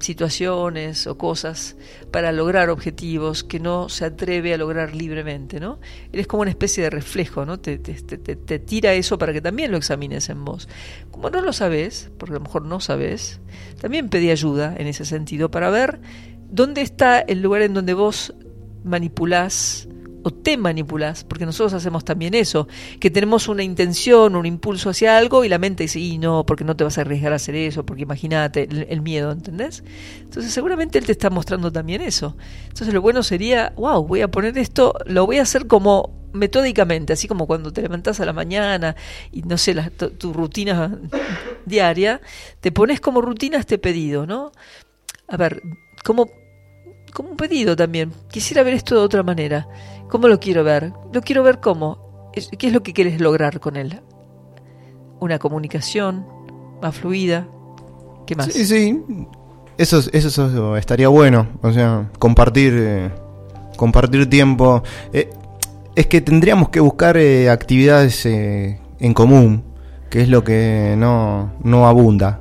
Situaciones 0.02 1.08
o 1.08 1.18
cosas 1.18 1.76
para 2.12 2.32
lograr 2.32 2.70
objetivos 2.70 3.44
que 3.44 3.60
no 3.60 3.90
se 3.90 4.06
atreve 4.06 4.54
a 4.54 4.58
lograr 4.58 4.96
libremente, 4.96 5.60
¿no? 5.60 5.80
Eres 6.12 6.28
como 6.28 6.42
una 6.42 6.52
especie 6.52 6.84
de 6.84 6.90
reflejo, 6.90 7.46
¿no? 7.46 7.60
Te, 7.60 7.78
te, 7.78 7.94
te, 7.94 8.36
te 8.36 8.60
tira 8.60 8.94
eso 8.94 9.18
para 9.18 9.34
que 9.34 9.42
también 9.42 9.72
lo 9.72 9.78
examines 9.78 10.30
en 10.30 10.44
vos. 10.44 10.68
Como 11.12 11.30
no 11.30 11.42
lo 11.42 11.54
sabes, 11.54 12.12
porque 12.18 12.34
a 12.34 12.40
lo 12.40 12.44
mejor 12.44 12.66
no 12.66 12.80
sabes, 12.80 13.40
también 13.80 14.10
pedí 14.10 14.32
ayuda 14.32 14.76
en 14.78 14.88
ese 14.88 15.06
sentido 15.06 15.52
para 15.52 15.70
ver 15.70 16.00
dónde 16.50 16.82
está 16.82 17.20
el 17.20 17.42
lugar 17.42 17.62
en 17.62 17.74
donde 17.74 17.94
vos 17.94 18.34
manipulás 18.84 19.88
o 20.24 20.32
te 20.32 20.58
manipulás, 20.58 21.24
porque 21.24 21.46
nosotros 21.46 21.74
hacemos 21.74 22.06
también 22.06 22.34
eso, 22.34 22.68
que 23.00 23.10
tenemos 23.10 23.48
una 23.48 23.64
intención, 23.64 24.36
un 24.36 24.46
impulso 24.46 24.90
hacia 24.90 25.18
algo 25.18 25.44
y 25.44 25.50
la 25.50 25.58
mente 25.58 25.84
dice, 25.84 26.00
y 26.00 26.18
no, 26.18 26.46
porque 26.46 26.64
no 26.64 26.76
te 26.76 26.84
vas 26.84 26.98
a 26.98 27.02
arriesgar 27.02 27.34
a 27.34 27.38
hacer 27.38 27.56
eso, 27.56 27.86
porque 27.86 28.04
imagínate 28.04 28.68
el, 28.90 29.02
miedo, 29.02 29.32
¿entendés? 29.32 29.84
Entonces 30.20 30.52
seguramente 30.52 31.00
él 31.00 31.06
te 31.06 31.12
está 31.12 31.30
mostrando 31.30 31.72
también 31.72 32.02
eso. 32.02 32.36
Entonces 32.64 32.94
lo 32.94 33.02
bueno 33.02 33.24
sería, 33.24 33.74
wow, 33.76 34.06
voy 34.06 34.22
a 34.22 34.30
poner 34.30 34.58
esto, 34.58 34.94
lo 35.06 35.26
voy 35.26 35.38
a 35.38 35.44
hacer 35.44 35.68
como 35.68 36.22
metódicamente, 36.34 37.14
así 37.14 37.28
como 37.28 37.48
cuando 37.48 37.74
te 37.74 37.82
levantás 37.82 38.20
a 38.20 38.26
la 38.26 38.34
mañana 38.34 38.96
y 39.32 39.42
no 39.42 39.58
sé, 39.58 39.74
la, 39.74 39.90
tu 39.90 40.34
rutina 40.34 40.98
diaria, 41.66 42.22
te 42.62 42.72
pones 42.72 43.02
como 43.02 43.22
rutina 43.22 43.58
este 43.58 43.78
pedido, 43.78 44.26
¿no? 44.26 44.52
A 45.28 45.38
ver, 45.38 45.62
¿cómo 46.04 46.30
como 47.12 47.30
un 47.30 47.38
pedido 47.38 47.76
también. 47.76 48.12
Quisiera 48.30 48.64
ver 48.64 48.74
esto 48.74 48.96
de 48.96 49.02
otra 49.02 49.24
manera. 49.24 49.68
¿Cómo 50.10 50.28
lo 50.28 50.40
quiero 50.40 50.64
ver? 50.64 50.94
Lo 51.14 51.22
quiero 51.22 51.44
ver 51.44 51.60
cómo. 51.60 52.32
¿Qué 52.34 52.68
es 52.68 52.74
lo 52.74 52.84
que 52.84 52.94
quieres 52.94 53.20
lograr 53.20 53.60
con 53.60 53.76
él? 53.76 54.00
Una 55.20 55.38
comunicación 55.40 56.26
más 56.82 56.96
fluida. 56.96 57.48
¿Qué 58.26 58.36
más? 58.36 58.48
Sí, 58.48 58.66
sí. 58.66 59.04
Eso, 59.78 60.02
eso, 60.12 60.78
estaría 60.78 61.08
bueno. 61.08 61.48
O 61.62 61.72
sea, 61.72 62.10
compartir, 62.20 62.74
eh, 62.76 63.12
compartir 63.78 64.30
tiempo. 64.30 64.84
Eh, 65.14 65.30
es 65.96 66.08
que 66.08 66.22
tendríamos 66.22 66.70
que 66.70 66.80
buscar 66.80 67.18
eh, 67.18 67.50
actividades 67.50 68.26
en 68.26 69.14
común, 69.14 69.64
que 70.10 70.22
es 70.22 70.30
lo 70.30 70.44
que 70.44 70.96
no, 70.98 71.52
no 71.64 71.88
abunda. 71.88 72.40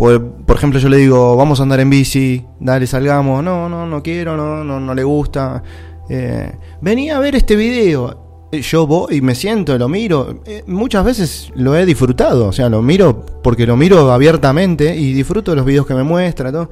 Por, 0.00 0.32
por, 0.46 0.56
ejemplo, 0.56 0.80
yo 0.80 0.88
le 0.88 0.96
digo, 0.96 1.36
vamos 1.36 1.60
a 1.60 1.64
andar 1.64 1.78
en 1.78 1.90
bici, 1.90 2.42
dale, 2.58 2.86
salgamos. 2.86 3.44
No, 3.44 3.68
no, 3.68 3.86
no 3.86 4.02
quiero, 4.02 4.34
no, 4.34 4.64
no, 4.64 4.80
no 4.80 4.94
le 4.94 5.04
gusta. 5.04 5.62
Eh, 6.08 6.50
venía 6.80 7.18
a 7.18 7.20
ver 7.20 7.34
este 7.34 7.54
video. 7.54 8.48
Yo 8.50 8.86
voy 8.86 9.16
y 9.16 9.20
me 9.20 9.34
siento, 9.34 9.76
lo 9.76 9.90
miro. 9.90 10.40
Eh, 10.46 10.64
muchas 10.66 11.04
veces 11.04 11.52
lo 11.54 11.76
he 11.76 11.84
disfrutado. 11.84 12.46
O 12.46 12.52
sea, 12.54 12.70
lo 12.70 12.80
miro 12.80 13.26
porque 13.42 13.66
lo 13.66 13.76
miro 13.76 14.10
abiertamente 14.10 14.96
y 14.96 15.12
disfruto 15.12 15.50
de 15.50 15.58
los 15.58 15.66
videos 15.66 15.86
que 15.86 15.92
me 15.92 16.02
muestra. 16.02 16.50
Todo. 16.50 16.70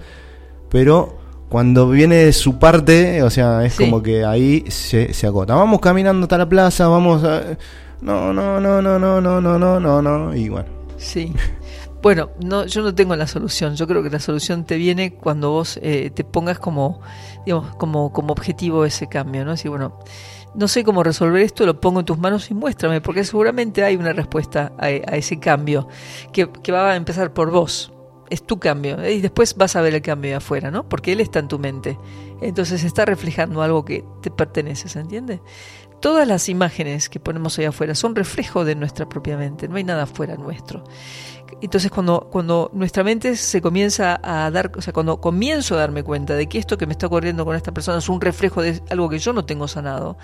Pero 0.70 1.18
cuando 1.50 1.90
viene 1.90 2.32
su 2.32 2.58
parte, 2.58 3.22
o 3.22 3.28
sea, 3.28 3.62
es 3.62 3.74
sí. 3.74 3.84
como 3.84 4.02
que 4.02 4.24
ahí 4.24 4.64
se, 4.68 5.12
se 5.12 5.26
acota. 5.26 5.54
Vamos 5.54 5.80
caminando 5.80 6.24
hasta 6.24 6.38
la 6.38 6.48
plaza, 6.48 6.88
vamos 6.88 7.22
a... 7.24 7.42
No, 8.00 8.32
no, 8.32 8.58
no, 8.58 8.80
no, 8.80 8.98
no, 8.98 9.20
no, 9.20 9.38
no, 9.42 9.58
no, 9.58 9.78
no, 9.78 10.00
no. 10.00 10.34
Y 10.34 10.48
bueno. 10.48 10.70
Sí. 10.96 11.30
Bueno, 12.00 12.30
no, 12.44 12.64
yo 12.66 12.82
no 12.82 12.94
tengo 12.94 13.16
la 13.16 13.26
solución. 13.26 13.74
Yo 13.74 13.86
creo 13.88 14.02
que 14.02 14.10
la 14.10 14.20
solución 14.20 14.64
te 14.64 14.76
viene 14.76 15.14
cuando 15.14 15.50
vos 15.50 15.78
eh, 15.82 16.10
te 16.14 16.22
pongas 16.22 16.58
como, 16.58 17.00
digamos, 17.44 17.74
como, 17.76 18.12
como 18.12 18.32
objetivo 18.32 18.84
ese 18.84 19.08
cambio, 19.08 19.44
¿no? 19.44 19.54
Bueno, 19.66 19.98
no 20.54 20.68
sé 20.68 20.84
cómo 20.84 21.02
resolver 21.02 21.42
esto, 21.42 21.66
lo 21.66 21.80
pongo 21.80 22.00
en 22.00 22.06
tus 22.06 22.18
manos 22.18 22.50
y 22.50 22.54
muéstrame, 22.54 23.00
porque 23.00 23.24
seguramente 23.24 23.82
hay 23.82 23.96
una 23.96 24.12
respuesta 24.12 24.72
a, 24.78 24.90
ese 24.90 25.40
cambio 25.40 25.88
que, 26.32 26.50
que, 26.50 26.72
va 26.72 26.92
a 26.92 26.96
empezar 26.96 27.32
por 27.32 27.50
vos. 27.50 27.92
Es 28.30 28.46
tu 28.46 28.58
cambio. 28.58 29.00
¿eh? 29.02 29.14
Y 29.14 29.20
después 29.20 29.56
vas 29.56 29.74
a 29.74 29.80
ver 29.80 29.94
el 29.94 30.02
cambio 30.02 30.30
de 30.30 30.36
afuera, 30.36 30.70
¿no? 30.70 30.88
Porque 30.88 31.12
él 31.12 31.20
está 31.20 31.38
en 31.40 31.48
tu 31.48 31.58
mente. 31.58 31.98
Entonces 32.40 32.84
está 32.84 33.06
reflejando 33.06 33.62
algo 33.62 33.84
que 33.84 34.04
te 34.22 34.30
pertenece, 34.30 34.88
¿se 34.88 35.00
entiende? 35.00 35.40
Todas 36.00 36.28
las 36.28 36.48
imágenes 36.48 37.08
que 37.08 37.18
ponemos 37.18 37.58
ahí 37.58 37.64
afuera 37.64 37.94
son 37.96 38.14
reflejo 38.14 38.64
de 38.64 38.76
nuestra 38.76 39.08
propia 39.08 39.36
mente, 39.36 39.66
no 39.66 39.76
hay 39.76 39.84
nada 39.84 40.04
afuera 40.04 40.36
nuestro. 40.36 40.84
Entonces 41.60 41.90
cuando, 41.90 42.28
cuando 42.30 42.70
nuestra 42.72 43.04
mente 43.04 43.36
se 43.36 43.60
comienza 43.60 44.20
a 44.22 44.50
dar, 44.50 44.70
o 44.76 44.82
sea, 44.82 44.92
cuando 44.92 45.20
comienzo 45.20 45.74
a 45.74 45.78
darme 45.78 46.02
cuenta 46.02 46.34
de 46.34 46.48
que 46.48 46.58
esto 46.58 46.78
que 46.78 46.86
me 46.86 46.92
está 46.92 47.06
ocurriendo 47.06 47.44
con 47.44 47.56
esta 47.56 47.72
persona 47.72 47.98
es 47.98 48.08
un 48.08 48.20
reflejo 48.20 48.62
de 48.62 48.80
algo 48.90 49.08
que 49.08 49.18
yo 49.18 49.32
no 49.32 49.44
tengo 49.44 49.68
sanado, 49.68 50.16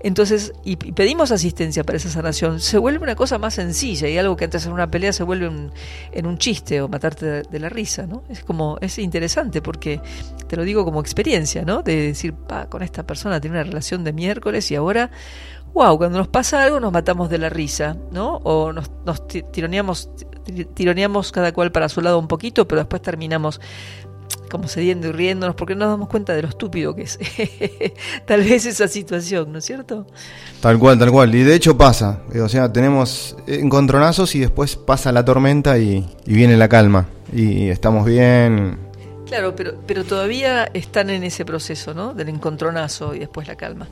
entonces, 0.00 0.52
y, 0.64 0.72
y 0.72 0.92
pedimos 0.92 1.30
asistencia 1.30 1.84
para 1.84 1.96
esa 1.96 2.10
sanación, 2.10 2.60
se 2.60 2.78
vuelve 2.78 3.02
una 3.02 3.14
cosa 3.14 3.38
más 3.38 3.54
sencilla 3.54 4.08
y 4.08 4.18
algo 4.18 4.36
que 4.36 4.44
antes 4.44 4.64
era 4.64 4.74
una 4.74 4.90
pelea 4.90 5.12
se 5.12 5.22
vuelve 5.22 5.48
un, 5.48 5.72
en 6.12 6.26
un 6.26 6.38
chiste 6.38 6.80
o 6.82 6.88
matarte 6.88 7.26
de, 7.26 7.42
de, 7.42 7.58
la 7.58 7.68
risa, 7.68 8.06
¿no? 8.06 8.22
Es 8.28 8.44
como, 8.44 8.78
es 8.80 8.98
interesante 8.98 9.62
porque 9.62 10.00
te 10.48 10.56
lo 10.56 10.64
digo 10.64 10.84
como 10.84 11.00
experiencia, 11.00 11.64
¿no? 11.64 11.82
De 11.82 12.08
decir, 12.08 12.34
pa, 12.34 12.66
con 12.66 12.82
esta 12.82 13.04
persona 13.04 13.40
tiene 13.40 13.56
una 13.56 13.64
relación 13.64 14.04
de 14.04 14.12
miércoles 14.12 14.70
y 14.70 14.74
ahora 14.74 15.10
wow, 15.74 15.98
cuando 15.98 16.18
nos 16.18 16.28
pasa 16.28 16.62
algo 16.62 16.80
nos 16.80 16.92
matamos 16.92 17.28
de 17.28 17.38
la 17.38 17.50
risa, 17.50 17.96
¿no? 18.12 18.36
O 18.44 18.72
nos, 18.72 18.90
nos 19.04 19.26
tironeamos, 19.26 20.08
tironeamos 20.74 21.32
cada 21.32 21.52
cual 21.52 21.72
para 21.72 21.88
su 21.88 22.00
lado 22.00 22.18
un 22.18 22.28
poquito, 22.28 22.66
pero 22.66 22.80
después 22.80 23.02
terminamos 23.02 23.60
como 24.50 24.68
cediendo 24.68 25.08
y 25.08 25.12
riéndonos 25.12 25.56
porque 25.56 25.74
no 25.74 25.80
nos 25.80 25.94
damos 25.94 26.08
cuenta 26.08 26.32
de 26.32 26.42
lo 26.42 26.48
estúpido 26.48 26.94
que 26.94 27.02
es 27.02 27.18
tal 28.26 28.42
vez 28.44 28.64
esa 28.66 28.86
situación, 28.86 29.50
¿no 29.50 29.58
es 29.58 29.64
cierto? 29.64 30.06
Tal 30.60 30.78
cual, 30.78 30.96
tal 30.98 31.10
cual. 31.10 31.34
Y 31.34 31.42
de 31.42 31.56
hecho 31.56 31.76
pasa. 31.76 32.20
O 32.40 32.48
sea, 32.48 32.72
tenemos 32.72 33.36
encontronazos 33.46 34.34
y 34.36 34.40
después 34.40 34.76
pasa 34.76 35.10
la 35.10 35.24
tormenta 35.24 35.76
y, 35.78 36.06
y 36.24 36.34
viene 36.34 36.56
la 36.56 36.68
calma. 36.68 37.08
Y 37.32 37.68
estamos 37.68 38.06
bien, 38.06 38.78
Claro, 39.26 39.56
pero, 39.56 39.74
pero 39.86 40.04
todavía 40.04 40.70
están 40.74 41.10
en 41.10 41.24
ese 41.24 41.44
proceso, 41.44 41.94
¿no? 41.94 42.14
Del 42.14 42.28
encontronazo 42.28 43.14
y 43.14 43.20
después 43.20 43.48
la 43.48 43.56
calma. 43.56 43.88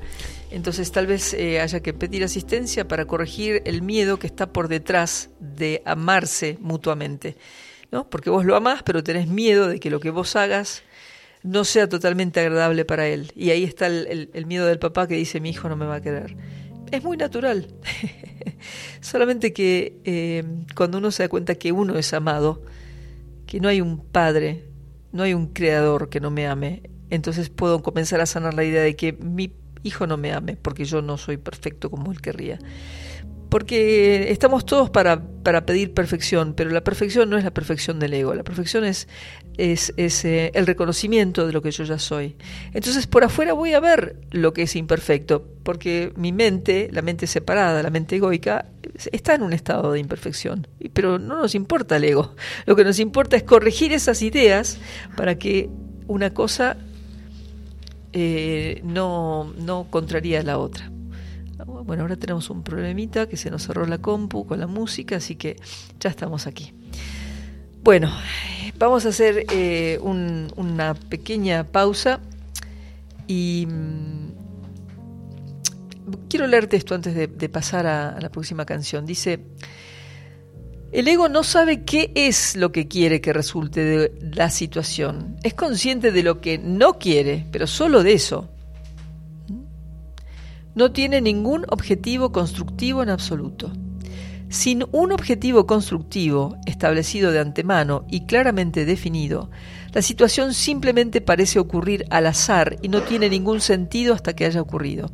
Entonces 0.53 0.93
tal 0.93 1.07
vez 1.07 1.35
eh, 1.35 1.61
haya 1.61 1.81
que 1.81 1.93
pedir 1.93 2.25
asistencia 2.25 2.87
para 2.87 3.07
corregir 3.07 3.63
el 3.65 3.83
miedo 3.83 4.19
que 4.19 4.27
está 4.27 4.53
por 4.53 4.69
detrás 4.69 5.31
de 5.41 5.83
amarse 5.85 6.59
mutuamente, 6.61 7.37
¿no? 7.91 8.09
Porque 8.09 8.31
vos 8.31 8.45
lo 8.45 8.55
amás, 8.55 8.83
pero 8.83 9.03
tenés 9.03 9.27
miedo 9.27 9.69
de 9.69 9.81
que 9.81 9.91
lo 9.91 10.01
que 10.01 10.11
vos 10.11 10.37
hagas 10.37 10.83
no 11.43 11.65
sea 11.65 11.89
totalmente 11.89 12.41
agradable 12.41 12.85
para 12.85 13.09
él. 13.09 13.33
Y 13.35 13.51
ahí 13.51 13.65
está 13.65 13.87
el, 13.87 14.47
miedo 14.47 14.67
del 14.67 14.79
papá 14.79 15.09
que 15.09 15.15
dice 15.15 15.41
mi 15.41 15.51
hijo 15.51 15.69
no 15.69 15.77
me 15.77 15.87
va 15.87 15.97
a 15.97 16.01
querer. 16.03 16.37
Es 16.91 17.03
muy 17.03 17.17
natural. 17.17 17.69
Solamente 19.01 19.53
que 19.53 20.01
eh, 20.05 20.45
cuando 20.77 20.99
uno 20.99 21.11
se 21.11 21.25
da 21.25 21.29
cuenta 21.29 21.55
que 21.55 21.73
uno 21.73 21.97
es 21.99 22.13
amado, 22.13 22.63
que 23.47 23.61
no 23.61 23.69
hay 23.69 23.81
un 23.81 24.05
padre 24.05 24.73
no 25.13 25.23
hay 25.23 25.35
un 25.35 25.47
creador 25.47 26.09
que 26.09 26.21
no 26.21 26.31
me 26.31 26.47
ame, 26.47 26.91
entonces 27.11 27.51
puedo 27.51 27.83
comenzar 27.83 28.21
a 28.21 28.27
sanar 28.27 28.55
la 28.55 28.65
idea 28.65 28.83
de 28.83 28.97
que 28.97 29.13
mi 29.13 29.53
hijo 29.83 30.07
no 30.07 30.17
me 30.17 30.33
ame 30.33 30.57
porque 30.57 30.85
yo 30.85 31.03
no 31.03 31.17
soy 31.19 31.37
perfecto 31.37 31.91
como 31.91 32.13
él 32.13 32.21
querría. 32.21 32.59
Porque 33.49 34.33
estamos 34.33 34.65
todos 34.65 34.89
para, 34.89 35.23
para 35.43 35.67
pedir 35.67 35.93
perfección, 35.93 36.55
pero 36.55 36.71
la 36.71 36.83
perfección 36.83 37.29
no 37.29 37.37
es 37.37 37.45
la 37.45 37.51
perfección 37.51 37.99
del 37.99 38.15
ego, 38.15 38.35
la 38.35 38.45
perfección 38.45 38.83
es, 38.85 39.09
es, 39.59 39.93
es 39.99 40.25
eh, 40.25 40.51
el 40.55 40.67
reconocimiento 40.67 41.47
de 41.47 41.53
lo 41.53 41.61
que 41.61 41.71
yo 41.71 41.85
ya 41.85 41.99
soy. 41.99 42.35
Entonces 42.73 43.07
por 43.07 43.25
afuera 43.25 43.53
voy 43.53 43.75
a 43.75 43.81
ver 43.81 44.17
lo 44.31 44.55
que 44.55 44.63
es 44.63 44.75
imperfecto, 44.75 45.47
porque 45.65 46.15
mi 46.17 46.33
mente, 46.33 46.89
la 46.93 47.03
mente 47.03 47.27
separada, 47.27 47.83
la 47.83 47.91
mente 47.91 48.17
egoica, 48.17 48.65
está 49.13 49.35
en 49.35 49.43
un 49.43 49.53
estado 49.53 49.93
de 49.93 50.01
imperfección. 50.01 50.67
Pero 50.95 51.19
no 51.19 51.37
nos 51.37 51.55
importa 51.55 51.97
el 51.99 52.05
ego, 52.05 52.35
lo 52.65 52.75
que 52.75 52.85
nos 52.85 52.99
importa 53.01 53.37
es 53.37 53.43
corregir 53.43 53.93
esas 53.93 54.23
ideas 54.23 54.79
para 55.15 55.37
que 55.37 55.69
una 56.07 56.33
cosa 56.33 56.79
eh, 58.13 58.81
no, 58.85 59.53
no 59.59 59.87
contraría 59.91 60.43
la 60.43 60.59
otra. 60.59 60.91
bueno, 61.85 62.03
ahora 62.03 62.17
tenemos 62.17 62.51
un 62.51 62.63
problemita 62.63 63.29
que 63.29 63.37
se 63.37 63.51
nos 63.51 63.63
cerró 63.67 63.87
la 63.87 63.99
compu 63.99 64.47
con 64.47 64.59
la 64.61 64.67
música, 64.67 65.17
así 65.17 65.37
que 65.37 65.57
ya 66.01 66.11
estamos 66.11 66.47
aquí. 66.47 66.73
Bueno, 67.85 68.11
vamos 68.79 69.07
a 69.07 69.11
hacer 69.11 69.45
eh, 69.53 69.99
un- 70.03 70.53
una 70.57 70.95
pequeña 70.95 71.65
pausa 71.65 72.21
y 73.27 73.67
mm, 73.69 74.33
quiero 76.29 76.47
leerte 76.47 76.77
esto 76.77 76.95
antes 76.95 77.15
de, 77.15 77.49
pasar 77.49 77.87
a 77.87 78.19
la 78.21 78.29
próxima 78.31 78.65
canción. 78.65 79.07
Dice, 79.07 79.41
el 80.93 81.09
ego 81.09 81.31
no 81.31 81.43
sabe 81.43 81.85
qué 81.85 82.13
es 82.15 82.55
lo 82.55 82.71
que 82.71 82.87
quiere 82.87 83.23
que 83.23 83.33
resulte 83.33 83.83
de 83.83 84.13
la 84.35 84.51
situación. 84.51 85.37
Es 85.43 85.55
consciente 85.55 86.13
de 86.13 86.23
lo 86.23 86.43
que 86.43 86.59
no 86.59 86.99
quiere, 86.99 87.47
pero 87.51 87.67
solo 87.67 88.03
de 88.03 88.13
eso. 88.13 88.51
No 90.75 90.93
tiene 90.93 91.23
ningún 91.23 91.65
objetivo 91.71 92.31
constructivo 92.31 93.03
en 93.03 93.09
absoluto. 93.09 93.73
Sin 94.51 94.85
un 94.93 95.13
objetivo 95.13 95.67
constructivo 95.67 96.57
establecido 96.67 97.33
de 97.33 97.41
antemano 97.41 98.05
y 98.11 98.27
claramente 98.27 98.85
definido, 98.85 99.51
la 99.95 100.03
situación 100.03 100.53
simplemente 100.53 101.23
parece 101.23 101.59
ocurrir 101.59 102.05
al 102.11 102.27
azar 102.27 102.77
y 102.83 102.89
no 102.89 103.01
tiene 103.01 103.31
ningún 103.31 103.63
sentido 103.63 104.13
hasta 104.13 104.35
que 104.35 104.45
haya 104.45 104.61
ocurrido. 104.61 105.11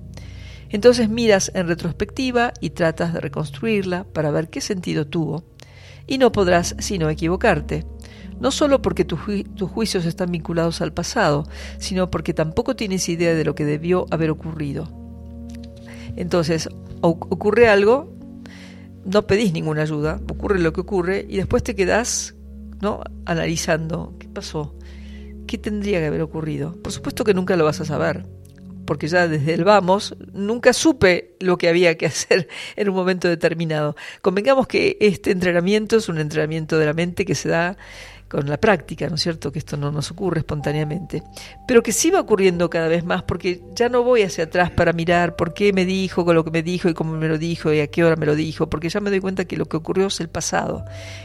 Entonces 0.71 1.09
miras 1.09 1.53
en 1.55 1.69
retrospectiva 1.69 2.53
y 2.61 2.71
tratas 2.71 3.15
de 3.15 3.21
reconstruirla 3.21 4.03
para 4.05 4.33
ver 4.33 4.51
qué 4.51 4.61
sentido 4.61 5.07
tuvo. 5.07 5.45
Y 6.09 6.19
no 6.19 6.33
podrás 6.33 6.75
sino 6.81 7.09
equivocarte. 7.11 7.87
No 8.41 8.51
solo 8.51 8.83
porque 8.83 9.05
tus 9.05 9.21
juicios 9.71 10.05
están 10.05 10.33
vinculados 10.33 10.81
al 10.81 10.93
pasado, 10.93 11.47
sino 11.79 12.11
porque 12.11 12.35
tampoco 12.35 12.75
tienes 12.75 13.09
idea 13.09 13.35
de 13.35 13.45
lo 13.45 13.55
que 13.55 13.65
debió 13.65 14.07
haber 14.11 14.31
ocurrido. 14.31 14.89
Entonces, 16.17 16.69
ocurre 17.01 17.69
algo, 17.69 18.13
no 19.05 19.27
pedís 19.27 19.53
ninguna 19.53 19.83
ayuda, 19.83 20.21
ocurre 20.31 20.59
lo 20.61 20.73
que 20.73 20.81
ocurre 20.81 21.27
y 21.29 21.37
después 21.37 21.63
te 21.63 21.75
quedás 21.75 22.35
¿no? 22.81 23.01
analizando 23.25 24.15
qué 24.19 24.29
pasó, 24.29 24.75
qué 25.47 25.59
tendría 25.59 25.99
que 26.01 26.07
haber 26.07 26.23
ocurrido. 26.23 26.75
Por 26.83 26.93
supuesto 26.93 27.25
que 27.25 27.35
nunca 27.35 27.57
lo 27.57 27.65
vas 27.65 27.81
a 27.81 27.85
saber, 27.85 28.27
porque 28.89 29.07
ya 29.07 29.29
desde 29.29 29.53
el 29.53 29.65
vamos 29.65 30.17
nunca 30.33 30.73
supe 30.73 31.37
lo 31.41 31.59
que 31.59 31.69
había 31.69 31.99
que 31.99 32.07
hacer 32.13 32.49
en 32.75 32.89
un 32.89 32.95
momento 32.95 33.29
determinado. 33.29 33.97
Convengamos 34.23 34.67
que 34.67 34.97
este 34.99 35.31
entrenamiento 35.31 35.99
es 35.99 36.09
un 36.09 36.19
entrenamiento 36.19 36.79
de 36.79 36.87
la 36.87 36.95
mente 36.95 37.27
que 37.27 37.35
se 37.35 37.51
da 37.51 37.77
con 38.29 38.49
la 38.49 38.59
práctica, 38.59 39.07
¿no 39.09 39.17
es 39.17 39.23
cierto? 39.23 39.53
Que 39.53 39.59
esto 39.59 39.77
no 39.77 39.93
nos 39.93 40.11
ocurre 40.11 40.39
espontáneamente, 40.39 41.23
pero 41.67 41.83
que 41.83 41.93
sí 41.93 42.11
va 42.11 42.21
ocurriendo 42.21 42.71
cada 42.71 42.89
vez 42.89 43.05
más 43.05 43.23
porque 43.23 43.63
ya 43.75 43.91
no 43.91 44.03
voy 44.03 44.23
hacia 44.23 44.45
atrás 44.45 44.71
para 44.71 44.95
mirar 44.95 45.37
por 45.37 45.53
qué 45.53 45.75
me 45.75 45.85
dijo 45.85 46.25
con 46.25 46.35
lo 46.35 46.43
que 46.43 46.51
me 46.51 46.63
dijo 46.63 46.89
y 46.89 46.95
cómo 46.95 47.13
me 47.13 47.29
lo 47.29 47.37
dijo 47.37 47.73
y 47.73 47.81
a 47.81 47.89
qué 47.89 48.05
hora 48.05 48.17
me 48.17 48.25
lo 48.25 48.35
dijo, 48.35 48.71
porque 48.71 48.89
ya 48.89 49.01
me 49.01 49.11
doy 49.11 49.21
cuenta 49.21 49.45
que 49.45 49.59
lo 49.59 49.67
que 49.67 49.77
ocurrió 49.77 50.07
es 50.07 50.21
el 50.21 50.31
pasado. 50.31 50.85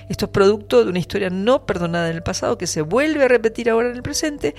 Esto 0.10 0.26
es 0.26 0.32
producto 0.32 0.84
de 0.84 0.90
una 0.90 1.00
historia 1.00 1.30
no 1.30 1.66
perdonada 1.66 2.10
en 2.10 2.18
el 2.18 2.24
pasado 2.24 2.58
que 2.58 2.68
se 2.68 2.82
vuelve 2.82 3.24
a 3.24 3.28
repetir 3.30 3.70
ahora 3.70 3.90
en 3.90 3.96
el 3.96 4.04
presente 4.04 4.54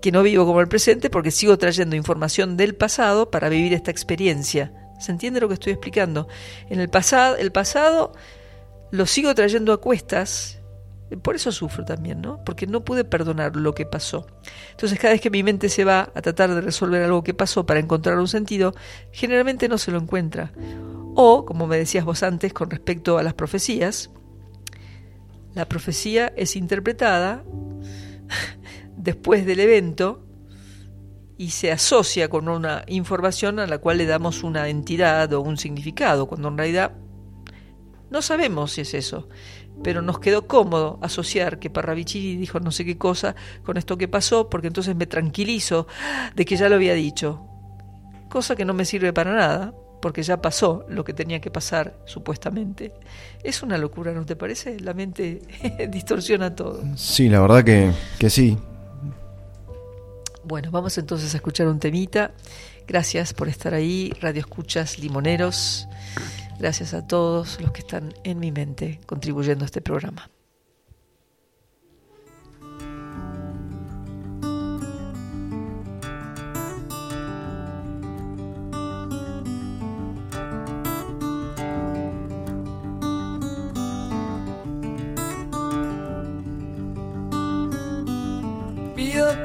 que 0.00 0.12
no 0.12 0.22
vivo 0.22 0.46
como 0.46 0.60
el 0.60 0.68
presente 0.68 1.10
porque 1.10 1.30
sigo 1.30 1.58
trayendo 1.58 1.96
información 1.96 2.56
del 2.56 2.74
pasado 2.74 3.30
para 3.30 3.48
vivir 3.48 3.72
esta 3.72 3.90
experiencia. 3.90 4.72
¿Se 5.00 5.12
entiende 5.12 5.40
lo 5.40 5.48
que 5.48 5.54
estoy 5.54 5.72
explicando? 5.72 6.28
En 6.70 6.80
el 6.80 6.88
pasado, 6.88 7.36
el 7.36 7.52
pasado 7.52 8.12
lo 8.90 9.06
sigo 9.06 9.34
trayendo 9.34 9.72
a 9.72 9.80
cuestas, 9.80 10.60
por 11.22 11.36
eso 11.36 11.52
sufro 11.52 11.84
también, 11.84 12.20
¿no? 12.20 12.42
Porque 12.44 12.66
no 12.66 12.84
pude 12.84 13.04
perdonar 13.04 13.54
lo 13.56 13.74
que 13.74 13.86
pasó. 13.86 14.26
Entonces, 14.72 14.98
cada 14.98 15.12
vez 15.12 15.20
que 15.20 15.30
mi 15.30 15.42
mente 15.42 15.68
se 15.68 15.84
va 15.84 16.10
a 16.14 16.22
tratar 16.22 16.52
de 16.52 16.60
resolver 16.60 17.02
algo 17.02 17.22
que 17.22 17.34
pasó 17.34 17.64
para 17.64 17.78
encontrar 17.78 18.18
un 18.18 18.26
sentido, 18.26 18.74
generalmente 19.12 19.68
no 19.68 19.78
se 19.78 19.92
lo 19.92 19.98
encuentra. 19.98 20.52
O, 21.14 21.44
como 21.44 21.66
me 21.66 21.78
decías 21.78 22.04
vos 22.04 22.22
antes 22.22 22.52
con 22.52 22.70
respecto 22.70 23.18
a 23.18 23.22
las 23.22 23.34
profecías, 23.34 24.10
la 25.54 25.68
profecía 25.68 26.32
es 26.36 26.56
interpretada 26.56 27.44
después 29.06 29.46
del 29.46 29.60
evento 29.60 30.26
y 31.38 31.50
se 31.50 31.70
asocia 31.70 32.28
con 32.28 32.48
una 32.48 32.82
información 32.88 33.60
a 33.60 33.66
la 33.68 33.78
cual 33.78 33.98
le 33.98 34.06
damos 34.06 34.42
una 34.42 34.68
entidad 34.68 35.32
o 35.32 35.40
un 35.40 35.56
significado, 35.56 36.26
cuando 36.26 36.48
en 36.48 36.58
realidad 36.58 36.92
no 38.10 38.20
sabemos 38.20 38.72
si 38.72 38.80
es 38.80 38.94
eso, 38.94 39.28
pero 39.84 40.02
nos 40.02 40.18
quedó 40.18 40.48
cómodo 40.48 40.98
asociar 41.02 41.60
que 41.60 41.70
Parravicini 41.70 42.36
dijo 42.36 42.58
no 42.58 42.72
sé 42.72 42.84
qué 42.84 42.98
cosa 42.98 43.36
con 43.62 43.76
esto 43.76 43.96
que 43.96 44.08
pasó, 44.08 44.50
porque 44.50 44.66
entonces 44.66 44.96
me 44.96 45.06
tranquilizo 45.06 45.86
de 46.34 46.44
que 46.44 46.56
ya 46.56 46.68
lo 46.68 46.74
había 46.74 46.94
dicho, 46.94 47.46
cosa 48.28 48.56
que 48.56 48.64
no 48.64 48.74
me 48.74 48.84
sirve 48.84 49.12
para 49.12 49.32
nada, 49.32 49.72
porque 50.02 50.24
ya 50.24 50.42
pasó 50.42 50.84
lo 50.88 51.04
que 51.04 51.12
tenía 51.12 51.40
que 51.40 51.50
pasar 51.50 51.96
supuestamente. 52.06 52.92
Es 53.44 53.62
una 53.62 53.78
locura, 53.78 54.12
¿no 54.12 54.26
te 54.26 54.34
parece? 54.34 54.80
La 54.80 54.94
mente 54.94 55.42
distorsiona 55.90 56.56
todo. 56.56 56.82
Sí, 56.96 57.28
la 57.28 57.40
verdad 57.40 57.62
que, 57.62 57.92
que 58.18 58.30
sí. 58.30 58.58
Bueno, 60.46 60.70
vamos 60.70 60.96
entonces 60.96 61.34
a 61.34 61.38
escuchar 61.38 61.66
un 61.66 61.80
temita. 61.80 62.30
Gracias 62.86 63.34
por 63.34 63.48
estar 63.48 63.74
ahí, 63.74 64.12
Radio 64.20 64.42
Escuchas 64.42 65.00
Limoneros. 65.00 65.88
Gracias 66.60 66.94
a 66.94 67.04
todos 67.04 67.60
los 67.60 67.72
que 67.72 67.80
están 67.80 68.14
en 68.22 68.38
mi 68.38 68.52
mente 68.52 69.00
contribuyendo 69.06 69.64
a 69.64 69.66
este 69.66 69.80
programa. 69.80 70.30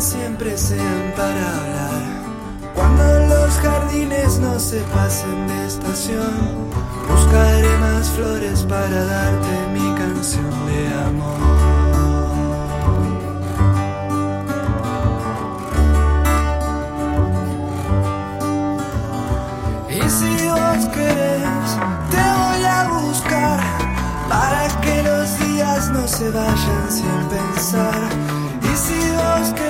siempre 0.00 0.56
sean 0.56 1.12
para 1.14 1.28
hablar. 1.28 2.20
Cuando 2.74 3.34
los 3.34 3.50
jardines 3.58 4.38
no 4.38 4.58
se 4.58 4.80
pasen 4.94 5.46
de 5.46 5.66
estación, 5.66 6.70
buscaré 7.08 7.78
más 7.78 8.08
flores 8.10 8.62
para 8.62 9.04
darte 9.04 9.66
mi 9.74 9.94
canción 9.96 10.50
de 10.66 10.94
amor. 11.06 11.40
Y 19.90 20.08
si 20.08 20.48
vos 20.48 20.86
querés, 20.94 21.68
te 22.10 22.24
voy 22.40 22.64
a 22.64 22.88
buscar 22.88 23.60
para 24.30 24.80
que 24.80 25.02
los 25.02 25.38
días 25.40 25.90
no 25.90 26.08
se 26.08 26.30
vayan 26.30 26.86
sin 26.88 27.28
pensar. 27.28 28.08
Y 28.62 28.76
si 28.76 29.10
vos 29.10 29.48
querés, 29.54 29.69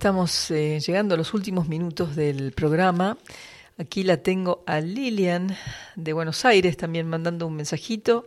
estamos 0.00 0.50
eh, 0.50 0.80
llegando 0.80 1.14
a 1.14 1.18
los 1.18 1.34
últimos 1.34 1.68
minutos 1.68 2.16
del 2.16 2.52
programa. 2.52 3.18
Aquí 3.76 4.02
la 4.02 4.16
tengo 4.16 4.64
a 4.66 4.80
Lilian 4.80 5.54
de 5.94 6.14
Buenos 6.14 6.46
Aires 6.46 6.78
también 6.78 7.06
mandando 7.06 7.46
un 7.46 7.54
mensajito. 7.54 8.24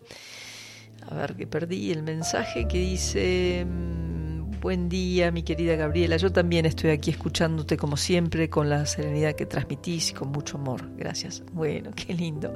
A 1.09 1.15
ver 1.15 1.35
que 1.35 1.47
perdí 1.47 1.91
el 1.91 2.03
mensaje 2.03 2.67
que 2.67 2.77
dice, 2.77 3.65
mm, 3.67 4.59
buen 4.61 4.87
día 4.87 5.31
mi 5.31 5.41
querida 5.41 5.75
Gabriela, 5.75 6.17
yo 6.17 6.31
también 6.31 6.67
estoy 6.67 6.91
aquí 6.91 7.09
escuchándote 7.09 7.75
como 7.75 7.97
siempre 7.97 8.51
con 8.51 8.69
la 8.69 8.85
serenidad 8.85 9.33
que 9.33 9.47
transmitís 9.47 10.11
y 10.11 10.13
con 10.13 10.29
mucho 10.29 10.59
amor. 10.59 10.95
Gracias. 10.95 11.41
Bueno, 11.53 11.89
qué 11.95 12.13
lindo. 12.13 12.53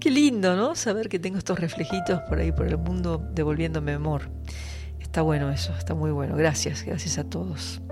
Qué 0.00 0.10
lindo, 0.10 0.56
¿no? 0.56 0.74
Saber 0.74 1.10
que 1.10 1.18
tengo 1.18 1.36
estos 1.36 1.60
reflejitos 1.60 2.22
por 2.22 2.38
ahí 2.38 2.50
por 2.50 2.66
el 2.66 2.78
mundo 2.78 3.22
devolviéndome 3.34 3.92
amor. 3.92 4.30
Está 5.00 5.20
bueno 5.20 5.50
eso, 5.50 5.74
está 5.76 5.94
muy 5.94 6.12
bueno. 6.12 6.34
Gracias, 6.34 6.82
gracias 6.82 7.18
a 7.18 7.24
todos. 7.24 7.82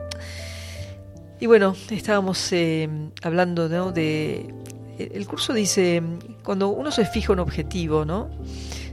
Y 1.38 1.46
bueno, 1.46 1.74
estábamos 1.90 2.52
eh, 2.52 2.88
hablando 3.22 3.68
¿no? 3.68 3.92
de... 3.92 4.54
El 4.98 5.26
curso 5.26 5.52
dice, 5.52 6.02
cuando 6.42 6.68
uno 6.68 6.90
se 6.90 7.04
fija 7.04 7.32
un 7.32 7.40
objetivo, 7.40 8.06
¿no? 8.06 8.30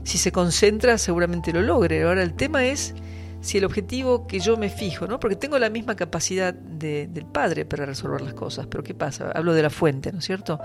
Si 0.02 0.18
se 0.18 0.32
concentra 0.32 0.98
seguramente 0.98 1.50
lo 1.50 1.62
logre. 1.62 2.02
Ahora 2.02 2.22
el 2.22 2.34
tema 2.34 2.66
es 2.66 2.94
si 3.40 3.56
el 3.56 3.64
objetivo 3.64 4.26
que 4.26 4.38
yo 4.38 4.58
me 4.58 4.68
fijo, 4.68 5.06
¿no? 5.06 5.18
Porque 5.18 5.36
tengo 5.36 5.58
la 5.58 5.70
misma 5.70 5.96
capacidad 5.96 6.52
de, 6.52 7.06
del 7.06 7.24
padre 7.24 7.64
para 7.64 7.86
resolver 7.86 8.20
las 8.20 8.34
cosas, 8.34 8.66
pero 8.66 8.84
¿qué 8.84 8.92
pasa? 8.92 9.30
Hablo 9.34 9.54
de 9.54 9.62
la 9.62 9.70
fuente, 9.70 10.12
¿no 10.12 10.18
es 10.18 10.26
cierto? 10.26 10.60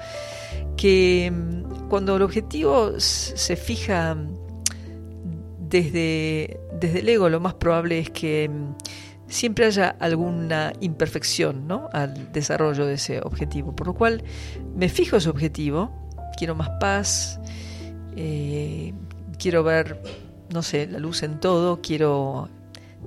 Que 0.75 1.31
mm, 1.31 1.87
cuando 1.87 2.17
el 2.17 2.21
objetivo 2.21 2.99
se 2.99 3.55
fija 3.55 4.17
desde, 5.69 6.59
desde 6.79 6.99
el 6.99 7.09
ego 7.09 7.29
lo 7.29 7.39
más 7.39 7.53
probable 7.53 7.99
es 7.99 8.09
que 8.09 8.49
mm, 8.49 8.75
siempre 9.29 9.65
haya 9.65 9.95
alguna 9.99 10.73
imperfección 10.81 11.67
¿no? 11.67 11.89
al 11.93 12.31
desarrollo 12.31 12.85
de 12.85 12.95
ese 12.95 13.21
objetivo. 13.21 13.75
Por 13.75 13.87
lo 13.87 13.93
cual 13.93 14.23
me 14.75 14.89
fijo 14.89 15.17
ese 15.17 15.29
objetivo, 15.29 15.91
quiero 16.37 16.55
más 16.55 16.69
paz, 16.79 17.39
eh, 18.15 18.93
quiero 19.37 19.63
ver, 19.63 20.01
no 20.53 20.63
sé, 20.63 20.87
la 20.87 20.99
luz 20.99 21.23
en 21.23 21.39
todo, 21.39 21.79
quiero 21.81 22.49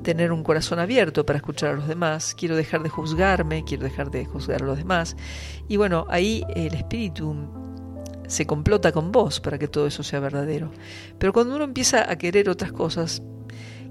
tener 0.03 0.33
un 0.33 0.43
corazón 0.43 0.79
abierto 0.79 1.27
para 1.27 1.37
escuchar 1.37 1.71
a 1.71 1.75
los 1.75 1.87
demás, 1.87 2.35
quiero 2.35 2.57
dejar 2.57 2.83
de 2.83 2.89
juzgarme, 2.89 3.65
quiero 3.65 3.85
dejar 3.85 4.11
de 4.11 4.25
juzgar 4.25 4.63
a 4.63 4.67
los 4.67 4.79
demás. 4.79 5.17
Y 5.69 5.77
bueno, 5.77 6.07
ahí 6.09 6.45
el 6.55 6.75
espíritu 6.75 7.35
se 8.27 8.47
complota 8.47 8.93
con 8.93 9.13
vos 9.13 9.41
para 9.41 9.59
que 9.59 9.69
todo 9.69 9.87
eso 9.87 10.03
sea 10.03 10.21
verdadero. 10.21 10.71
Pero 11.19 11.33
cuando 11.33 11.55
uno 11.55 11.65
empieza 11.65 12.11
a 12.11 12.17
querer 12.17 12.49
otras 12.49 12.73
cosas 12.73 13.23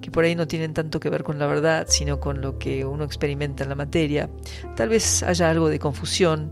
que 0.02 0.12
por 0.12 0.24
ahí 0.24 0.36
no 0.36 0.48
tienen 0.48 0.74
tanto 0.74 1.00
que 1.00 1.10
ver 1.10 1.24
con 1.24 1.40
la 1.40 1.46
verdad, 1.46 1.86
sino 1.88 2.20
con 2.20 2.42
lo 2.42 2.58
que 2.58 2.86
uno 2.86 3.04
experimenta 3.04 3.64
en 3.64 3.70
la 3.70 3.76
materia, 3.76 4.30
tal 4.76 4.90
vez 4.90 5.24
haya 5.24 5.50
algo 5.50 5.70
de 5.70 5.80
confusión 5.80 6.52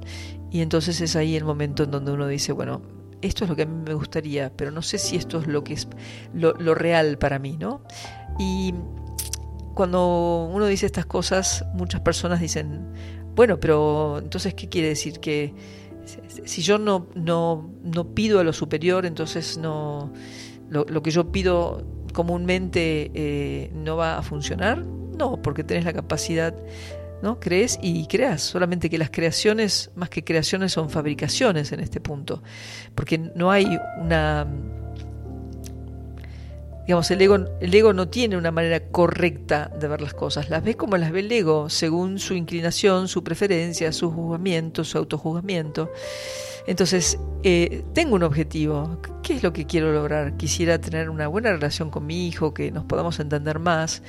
y 0.51 0.61
entonces 0.61 1.01
es 1.01 1.15
ahí 1.15 1.35
el 1.35 1.43
momento 1.43 1.83
en 1.83 1.91
donde 1.91 2.11
uno 2.11 2.27
dice, 2.27 2.51
bueno, 2.51 2.81
esto 3.21 3.43
es 3.43 3.49
lo 3.49 3.55
que 3.55 3.63
a 3.63 3.65
mí 3.65 3.83
me 3.85 3.93
gustaría, 3.93 4.51
pero 4.55 4.71
no 4.71 4.81
sé 4.81 4.97
si 4.97 5.15
esto 5.15 5.39
es 5.39 5.47
lo 5.47 5.63
que 5.63 5.73
es 5.73 5.87
lo, 6.33 6.53
real 6.75 7.17
para 7.17 7.39
mí, 7.39 7.57
¿no? 7.57 7.81
Y 8.37 8.73
cuando 9.73 10.49
uno 10.51 10.65
dice 10.67 10.85
estas 10.85 11.05
cosas, 11.05 11.65
muchas 11.73 12.01
personas 12.01 12.39
dicen, 12.39 12.93
bueno, 13.35 13.59
pero 13.59 14.19
entonces, 14.19 14.53
¿qué 14.53 14.69
quiere 14.69 14.89
decir? 14.89 15.19
Que 15.19 15.53
si 16.45 16.61
yo 16.61 16.77
no, 16.77 17.07
no, 17.15 17.69
no 17.83 18.13
pido 18.13 18.39
a 18.39 18.43
lo 18.43 18.53
superior, 18.53 19.05
entonces 19.05 19.57
no 19.57 20.13
lo 20.69 21.01
que 21.01 21.09
yo 21.09 21.31
pido 21.31 21.83
comúnmente 22.19 23.11
eh, 23.13 23.71
no 23.73 23.95
va 23.95 24.17
a 24.17 24.21
funcionar. 24.21 24.83
No, 24.83 25.41
porque 25.41 25.63
tenés 25.63 25.85
la 25.85 25.93
capacidad, 25.93 26.53
¿no? 27.21 27.39
Crees 27.39 27.79
y 27.81 28.07
creas. 28.07 28.41
Solamente 28.41 28.89
que 28.89 28.97
las 28.97 29.09
creaciones, 29.09 29.89
más 29.95 30.09
que 30.09 30.25
creaciones, 30.25 30.73
son 30.73 30.89
fabricaciones 30.89 31.71
en 31.71 31.79
este 31.79 32.01
punto. 32.01 32.43
Porque 32.93 33.17
no 33.17 33.51
hay 33.51 33.79
una 34.01 34.45
Digamos, 36.85 37.09
el 37.11 37.21
ego, 37.21 37.37
el 37.61 37.73
ego 37.73 37.93
no 37.93 38.09
tiene 38.09 38.35
una 38.35 38.49
manera 38.51 38.79
correcta 38.87 39.71
de 39.79 39.87
ver 39.87 40.01
las 40.01 40.15
cosas, 40.15 40.49
las 40.49 40.63
ve 40.63 40.73
como 40.75 40.97
las 40.97 41.11
ve 41.11 41.19
el 41.19 41.31
ego, 41.31 41.69
según 41.69 42.17
su 42.17 42.33
inclinación, 42.33 43.07
su 43.07 43.23
preferencia, 43.23 43.93
su 43.93 44.11
juzgamiento, 44.11 44.83
su 44.83 44.97
autojuzgamiento. 44.97 45.91
Entonces, 46.69 47.17
eh, 47.41 47.83
tengo 47.95 48.13
un 48.13 48.21
objetivo. 48.21 49.01
¿Qué 49.23 49.33
es 49.33 49.41
lo 49.41 49.53
que 49.53 49.65
quiero 49.65 49.91
lograr? 49.91 50.37
Quisiera 50.37 50.79
tener 50.79 51.09
una 51.09 51.27
buena 51.27 51.51
relación 51.51 51.89
con 51.89 52.05
mi 52.05 52.27
hijo, 52.27 52.53
que 52.53 52.69
nos 52.69 52.85
podamos 52.85 53.19
entender 53.19 53.57
más. 53.57 54.03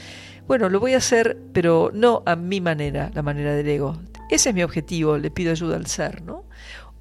Bueno, 0.47 0.69
lo 0.69 0.79
voy 0.79 0.93
a 0.93 0.99
hacer, 0.99 1.39
pero 1.55 1.91
no 1.95 2.23
a 2.27 2.37
mi 2.37 2.61
manera, 2.61 3.11
la 3.15 3.23
manera 3.23 3.55
del 3.55 3.67
ego. 3.67 3.99
Ese 4.29 4.51
es 4.51 4.55
mi 4.55 4.63
objetivo, 4.63 5.17
le 5.17 5.31
pido 5.31 5.53
ayuda 5.53 5.77
al 5.77 5.87
ser, 5.87 6.23
¿no? 6.23 6.45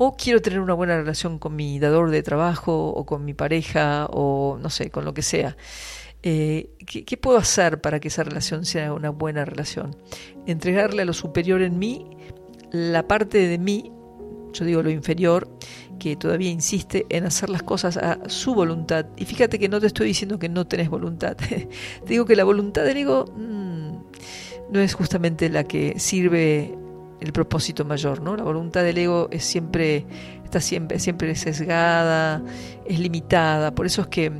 o 0.01 0.15
quiero 0.15 0.41
tener 0.41 0.61
una 0.61 0.73
buena 0.73 0.95
relación 0.95 1.39
con 1.39 1.57
mi 1.57 1.77
dador 1.77 2.09
de 2.09 2.23
trabajo 2.23 2.87
o 2.87 3.05
con 3.05 3.25
mi 3.25 3.33
pareja 3.33 4.05
o 4.05 4.57
no 4.57 4.69
sé, 4.69 4.91
con 4.91 5.03
lo 5.03 5.13
que 5.13 5.21
sea. 5.21 5.57
Eh, 6.23 6.69
¿qué, 6.85 7.17
puedo 7.17 7.37
hacer 7.37 7.81
para 7.81 7.99
que 7.99 8.07
esa 8.07 8.23
relación 8.23 8.63
sea 8.63 8.93
una 8.93 9.09
buena 9.09 9.43
relación? 9.43 9.97
Entregarle 10.47 11.01
a 11.01 11.05
lo 11.05 11.11
superior 11.11 11.61
en 11.61 11.79
mí 11.79 12.05
la 12.71 13.09
parte 13.09 13.47
de 13.49 13.57
mí, 13.57 13.91
yo 14.53 14.65
digo 14.65 14.81
lo 14.81 14.89
inferior, 14.89 15.49
que 15.99 16.15
todavía 16.15 16.49
insiste 16.49 17.05
en 17.09 17.25
hacer 17.25 17.49
las 17.49 17.63
cosas 17.63 17.97
a 17.97 18.29
su 18.29 18.55
voluntad. 18.55 19.05
Y 19.17 19.25
fíjate 19.25 19.59
que 19.59 19.69
no 19.69 19.79
te 19.79 19.87
estoy 19.87 20.07
diciendo 20.07 20.39
que 20.39 20.49
no 20.49 20.65
tenés 20.65 20.89
voluntad. 20.89 21.35
te 21.37 21.67
digo 22.05 22.25
que 22.25 22.35
la 22.35 22.43
voluntad 22.43 22.83
del 22.83 22.97
ego 22.97 23.25
mm, 23.35 24.71
no 24.71 24.79
es 24.79 24.93
justamente 24.93 25.49
la 25.49 25.63
que 25.63 25.99
sirve 25.99 26.77
el 27.19 27.33
propósito 27.33 27.85
mayor, 27.85 28.21
¿no? 28.21 28.35
La 28.35 28.43
voluntad 28.43 28.83
del 28.83 28.97
ego 28.97 29.27
es 29.31 29.43
siempre, 29.43 30.05
está 30.43 30.61
siempre, 30.61 30.99
siempre 30.99 31.35
sesgada, 31.35 32.41
es 32.85 32.99
limitada, 32.99 33.71
por 33.75 33.85
eso 33.85 34.01
es 34.01 34.07
que 34.07 34.31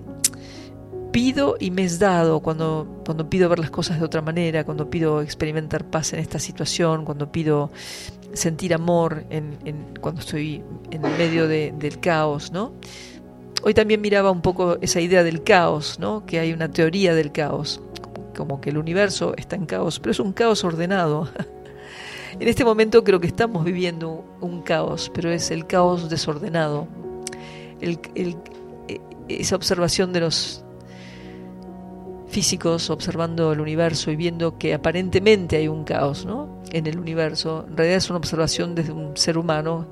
pido 1.12 1.58
y 1.60 1.72
me 1.72 1.84
es 1.84 2.00
dado 2.00 2.40
cuando, 2.40 3.02
cuando 3.06 3.30
pido 3.30 3.50
ver 3.50 3.60
las 3.60 3.72
cosas 3.72 4.00
de 4.00 4.06
otra 4.06 4.22
manera, 4.22 4.64
cuando 4.64 4.90
pido 4.90 5.22
experimentar 5.22 5.90
paz 5.90 6.14
en 6.14 6.20
esta 6.20 6.40
situación, 6.40 7.04
cuando 7.04 7.32
pido 7.32 7.72
sentir 8.34 8.74
amor 8.74 9.24
en, 9.30 9.58
cuando 10.02 10.22
estoy 10.22 10.64
en 10.92 11.02
medio 11.02 11.48
del 11.48 12.00
caos, 12.00 12.52
¿no? 12.52 12.74
Hoy 13.62 13.74
también 13.74 14.00
miraba 14.00 14.32
un 14.32 14.42
poco 14.42 14.78
esa 14.82 15.02
idea 15.02 15.24
del 15.24 15.44
caos, 15.44 16.00
¿no? 16.00 16.26
Que 16.26 16.40
hay 16.40 16.54
una 16.54 16.72
teoría 16.72 17.14
del 17.14 17.32
caos, 17.32 17.82
como 18.36 18.62
que 18.62 18.70
el 18.70 18.78
universo 18.78 19.34
está 19.38 19.56
en 19.56 19.66
caos, 19.66 20.00
pero 20.00 20.12
es 20.12 20.20
un 20.20 20.34
caos 20.34 20.64
ordenado. 20.64 21.30
En 22.40 22.48
este 22.48 22.64
momento 22.64 23.04
creo 23.04 23.20
que 23.20 23.28
estamos 23.28 23.66
viviendo 23.66 24.24
un 24.40 24.62
caos, 24.62 25.12
pero 25.14 25.32
es 25.32 25.52
el 25.52 25.66
caos 25.66 26.10
desordenado. 26.10 26.88
esa 29.28 29.56
observación 29.56 30.14
de 30.14 30.22
los 30.22 30.64
físicos 32.30 32.90
observando 32.90 33.52
el 33.52 33.60
universo 33.60 34.12
y 34.12 34.16
viendo 34.16 34.58
que 34.58 34.74
aparentemente 34.74 35.58
hay 35.58 35.68
un 35.68 35.84
caos 35.84 36.26
¿no? 36.26 36.62
en 36.72 36.88
el 36.88 37.00
universo. 37.00 37.66
En 37.68 37.78
realidad 37.78 37.98
es 37.98 38.10
una 38.10 38.18
observación 38.18 38.76
desde 38.76 38.92
un 38.92 39.18
ser 39.18 39.38
humano 39.38 39.88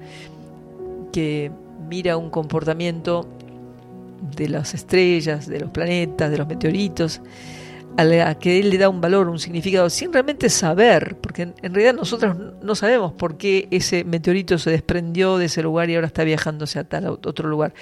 que 1.11 1.51
mira 1.89 2.17
un 2.17 2.29
comportamiento 2.29 3.27
de 4.35 4.49
las 4.49 4.73
estrellas, 4.73 5.47
de 5.47 5.59
los 5.59 5.71
planetas, 5.71 6.29
de 6.31 6.37
los 6.37 6.47
meteoritos, 6.47 7.21
a 7.97 8.35
que 8.35 8.59
él 8.59 8.69
le 8.69 8.77
da 8.77 8.89
un 8.89 9.01
valor, 9.01 9.27
un 9.27 9.39
significado, 9.39 9.89
sin 9.89 10.13
realmente 10.13 10.49
saber, 10.49 11.17
porque 11.19 11.41
en, 11.43 11.73
realidad 11.73 11.95
nosotros 11.95 12.37
no 12.61 12.75
sabemos 12.75 13.13
por 13.13 13.37
qué 13.37 13.67
ese 13.71 14.03
meteorito 14.03 14.59
se 14.59 14.69
desprendió 14.69 15.37
de 15.37 15.45
ese 15.45 15.63
lugar 15.63 15.89
y 15.89 15.95
ahora 15.95 16.07
está 16.07 16.23
viajando 16.23 16.65
hacia 16.65 16.83
tal 16.83 17.07
otro 17.07 17.49
lugar. 17.49 17.73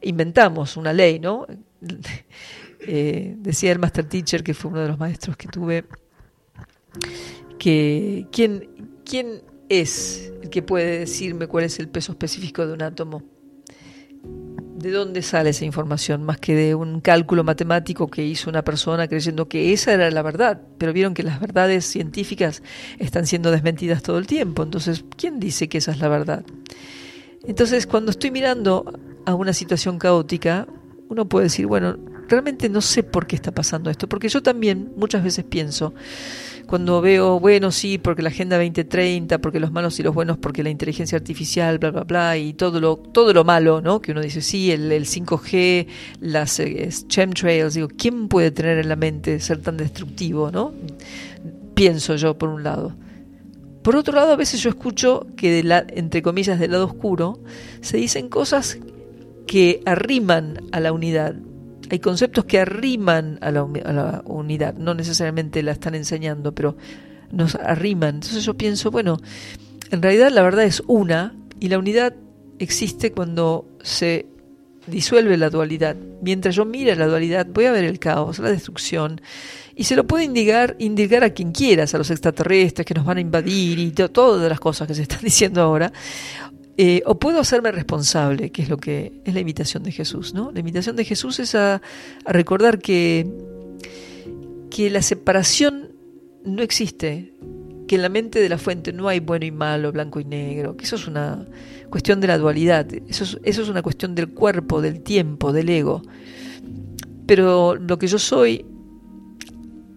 Inventamos 0.00 0.76
una 0.76 0.92
ley, 0.92 1.18
¿no? 1.18 1.46
Eh, 2.86 3.34
decía 3.38 3.72
el 3.72 3.78
Master 3.78 4.04
Teacher, 4.04 4.42
que 4.42 4.54
fue 4.54 4.70
uno 4.70 4.80
de 4.80 4.88
los 4.88 4.98
maestros 4.98 5.36
que 5.36 5.48
tuve, 5.48 5.84
que 7.58 8.26
¿quién, 8.30 8.68
quién 9.04 9.42
es 9.68 10.32
el 10.42 10.50
que 10.50 10.62
puede 10.62 11.00
decirme 11.00 11.46
cuál 11.46 11.64
es 11.64 11.78
el 11.78 11.88
peso 11.88 12.12
específico 12.12 12.66
de 12.66 12.72
un 12.74 12.82
átomo? 12.82 13.22
¿De 14.22 14.90
dónde 14.90 15.22
sale 15.22 15.50
esa 15.50 15.64
información? 15.64 16.24
Más 16.24 16.38
que 16.38 16.54
de 16.54 16.74
un 16.74 17.00
cálculo 17.00 17.42
matemático 17.42 18.08
que 18.08 18.22
hizo 18.22 18.50
una 18.50 18.62
persona 18.62 19.08
creyendo 19.08 19.48
que 19.48 19.72
esa 19.72 19.94
era 19.94 20.10
la 20.10 20.20
verdad. 20.20 20.60
Pero 20.76 20.92
vieron 20.92 21.14
que 21.14 21.22
las 21.22 21.40
verdades 21.40 21.86
científicas 21.86 22.62
están 22.98 23.26
siendo 23.26 23.50
desmentidas 23.50 24.02
todo 24.02 24.18
el 24.18 24.26
tiempo. 24.26 24.62
Entonces, 24.62 25.04
¿quién 25.16 25.40
dice 25.40 25.70
que 25.70 25.78
esa 25.78 25.92
es 25.92 26.00
la 26.00 26.08
verdad? 26.08 26.44
Entonces, 27.46 27.86
cuando 27.86 28.10
estoy 28.10 28.30
mirando 28.30 28.92
a 29.24 29.34
una 29.34 29.54
situación 29.54 29.98
caótica, 29.98 30.66
uno 31.08 31.28
puede 31.28 31.44
decir, 31.44 31.66
bueno, 31.66 31.96
realmente 32.28 32.68
no 32.68 32.80
sé 32.80 33.02
por 33.02 33.26
qué 33.26 33.36
está 33.36 33.52
pasando 33.52 33.90
esto. 33.90 34.08
Porque 34.08 34.28
yo 34.28 34.42
también 34.42 34.92
muchas 34.96 35.22
veces 35.22 35.44
pienso, 35.44 35.94
cuando 36.66 37.00
veo, 37.00 37.38
bueno, 37.40 37.70
sí, 37.70 37.98
porque 37.98 38.22
la 38.22 38.30
Agenda 38.30 38.56
2030, 38.56 39.38
porque 39.38 39.60
los 39.60 39.70
malos 39.70 39.98
y 40.00 40.02
los 40.02 40.14
buenos, 40.14 40.38
porque 40.38 40.62
la 40.62 40.70
inteligencia 40.70 41.16
artificial, 41.16 41.78
bla, 41.78 41.90
bla, 41.90 42.04
bla, 42.04 42.36
y 42.36 42.54
todo 42.54 42.80
lo, 42.80 42.96
todo 42.96 43.32
lo 43.32 43.44
malo, 43.44 43.80
¿no? 43.80 44.00
Que 44.00 44.12
uno 44.12 44.20
dice, 44.20 44.40
sí, 44.40 44.70
el, 44.70 44.90
5G, 44.90 45.86
las 46.20 46.58
eh, 46.60 46.88
chemtrails, 47.06 47.74
digo, 47.74 47.88
¿quién 47.96 48.28
puede 48.28 48.50
tener 48.50 48.78
en 48.78 48.88
la 48.88 48.96
mente 48.96 49.38
ser 49.40 49.60
tan 49.60 49.76
destructivo, 49.76 50.50
¿no? 50.50 50.72
Pienso 51.74 52.16
yo, 52.16 52.38
por 52.38 52.48
un 52.48 52.62
lado. 52.62 52.94
por 53.82 53.96
otro 53.96 54.14
lado, 54.14 54.32
a 54.32 54.36
veces 54.36 54.62
yo 54.62 54.70
escucho 54.70 55.26
que, 55.36 55.50
de 55.50 55.62
la, 55.64 55.84
entre 55.90 56.22
comillas, 56.22 56.58
del 56.58 56.72
lado 56.72 56.86
oscuro, 56.86 57.38
se 57.82 57.98
dicen 57.98 58.28
cosas 58.28 58.78
que 59.46 59.82
arriman 59.84 60.60
a 60.72 60.80
la 60.80 60.92
unidad. 60.92 61.34
Hay 61.90 61.98
conceptos 61.98 62.44
que 62.44 62.58
arriman 62.58 63.38
a 63.40 63.50
la, 63.50 63.62
unidad, 64.24 64.74
no 64.74 64.94
necesariamente 64.94 65.62
la 65.62 65.72
están 65.72 65.94
enseñando, 65.94 66.54
pero 66.54 66.76
nos 67.30 67.54
arriman. 67.56 68.16
Entonces 68.16 68.44
yo 68.44 68.54
pienso, 68.54 68.90
bueno, 68.90 69.18
en 69.90 70.02
realidad 70.02 70.30
la 70.30 70.42
verdad 70.42 70.64
es 70.64 70.82
una 70.86 71.36
y 71.60 71.68
la 71.68 71.78
unidad 71.78 72.14
existe 72.58 73.12
cuando 73.12 73.68
se 73.82 74.26
disuelve 74.86 75.36
la 75.36 75.50
dualidad. 75.50 75.96
Mientras 76.22 76.54
yo 76.54 76.64
mire 76.64 76.96
la 76.96 77.06
dualidad, 77.06 77.46
voy 77.46 77.66
a 77.66 77.72
ver 77.72 77.84
el 77.84 77.98
caos, 77.98 78.38
la 78.38 78.50
destrucción. 78.50 79.20
Y 79.74 79.84
se 79.84 79.96
lo 79.96 80.06
puede 80.06 80.24
indicar, 80.24 80.76
indicar 80.78 81.24
a 81.24 81.30
quien 81.30 81.52
quieras, 81.52 81.94
a 81.94 81.98
los 81.98 82.10
extraterrestres 82.10 82.86
que 82.86 82.94
nos 82.94 83.04
van 83.04 83.18
a 83.18 83.20
invadir 83.20 83.78
y 83.78 83.90
todas 83.90 84.48
las 84.48 84.60
cosas 84.60 84.86
que 84.88 84.94
se 84.94 85.02
están 85.02 85.20
diciendo 85.22 85.60
ahora. 85.60 85.92
Eh, 86.76 87.02
o 87.06 87.18
puedo 87.20 87.38
hacerme 87.38 87.70
responsable, 87.70 88.50
que 88.50 88.62
es 88.62 88.68
lo 88.68 88.78
que 88.78 89.20
es 89.24 89.32
la 89.32 89.40
invitación 89.40 89.84
de 89.84 89.92
Jesús, 89.92 90.34
¿no? 90.34 90.50
La 90.50 90.58
invitación 90.58 90.96
de 90.96 91.04
Jesús 91.04 91.38
es 91.38 91.54
a, 91.54 91.80
recordar 92.26 92.80
que, 92.80 93.26
que 94.70 94.90
la 94.90 95.00
separación 95.00 95.92
no 96.44 96.62
existe, 96.62 97.32
que 97.86 97.94
en 97.94 98.02
la 98.02 98.08
mente 98.08 98.40
de 98.40 98.48
la 98.48 98.58
fuente 98.58 98.92
no 98.92 99.06
hay 99.06 99.20
bueno 99.20 99.46
y 99.46 99.52
malo, 99.52 99.92
blanco 99.92 100.18
y 100.18 100.24
negro, 100.24 100.76
que 100.76 100.84
eso 100.84 100.96
es 100.96 101.06
una 101.06 101.46
cuestión 101.90 102.20
de 102.20 102.26
la 102.26 102.38
dualidad, 102.38 102.88
eso 103.08 103.22
es, 103.22 103.38
eso 103.44 103.62
es 103.62 103.68
una 103.68 103.82
cuestión 103.82 104.16
del 104.16 104.30
cuerpo, 104.30 104.82
del 104.82 105.00
tiempo, 105.00 105.52
del 105.52 105.68
ego. 105.68 106.02
Pero 107.26 107.76
lo 107.76 107.98
que 108.00 108.08
yo 108.08 108.18
soy 108.18 108.64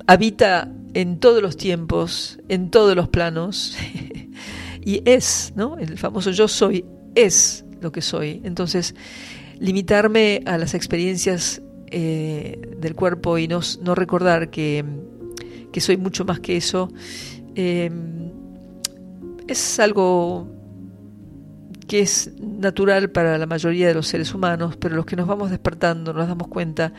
habita 0.06 0.72
en 0.94 1.20
todos 1.20 1.42
los 1.42 1.58
tiempos, 1.58 2.40
en 2.50 2.70
todos 2.70 2.96
los 2.96 3.08
planos, 3.10 3.76
y 4.88 5.02
es, 5.04 5.52
¿no? 5.54 5.78
El 5.78 5.98
famoso 5.98 6.32
yo 6.32 6.48
soy 6.48 6.86
es 7.14 7.66
lo 7.82 7.92
que 7.92 8.02
soy. 8.02 8.40
Entonces, 8.46 8.96
limitarme 9.60 10.42
a 10.46 10.58
las 10.58 10.74
experiencias 10.74 11.62
eh, 11.88 12.58
del 12.80 12.96
cuerpo 12.96 13.38
y 13.38 13.50
no, 13.50 13.60
no 13.82 13.96
recordar 13.96 14.50
que, 14.50 14.86
que, 15.74 15.82
soy 15.82 15.98
mucho 15.98 16.24
más 16.24 16.40
que 16.40 16.56
eso, 16.56 16.90
eh, 17.56 17.92
es 19.50 19.78
algo 19.82 20.48
que 21.86 22.00
es 22.00 22.32
natural 22.40 23.12
para 23.12 23.38
la 23.38 23.46
mayoría 23.46 23.90
de 23.90 23.94
los 23.94 24.08
seres 24.08 24.34
humanos, 24.34 24.78
pero 24.78 24.96
los 24.96 25.06
que 25.06 25.18
nos 25.18 25.28
vamos 25.28 25.50
despertando 25.50 26.14
nos 26.14 26.30
damos 26.30 26.48
cuenta 26.48 26.94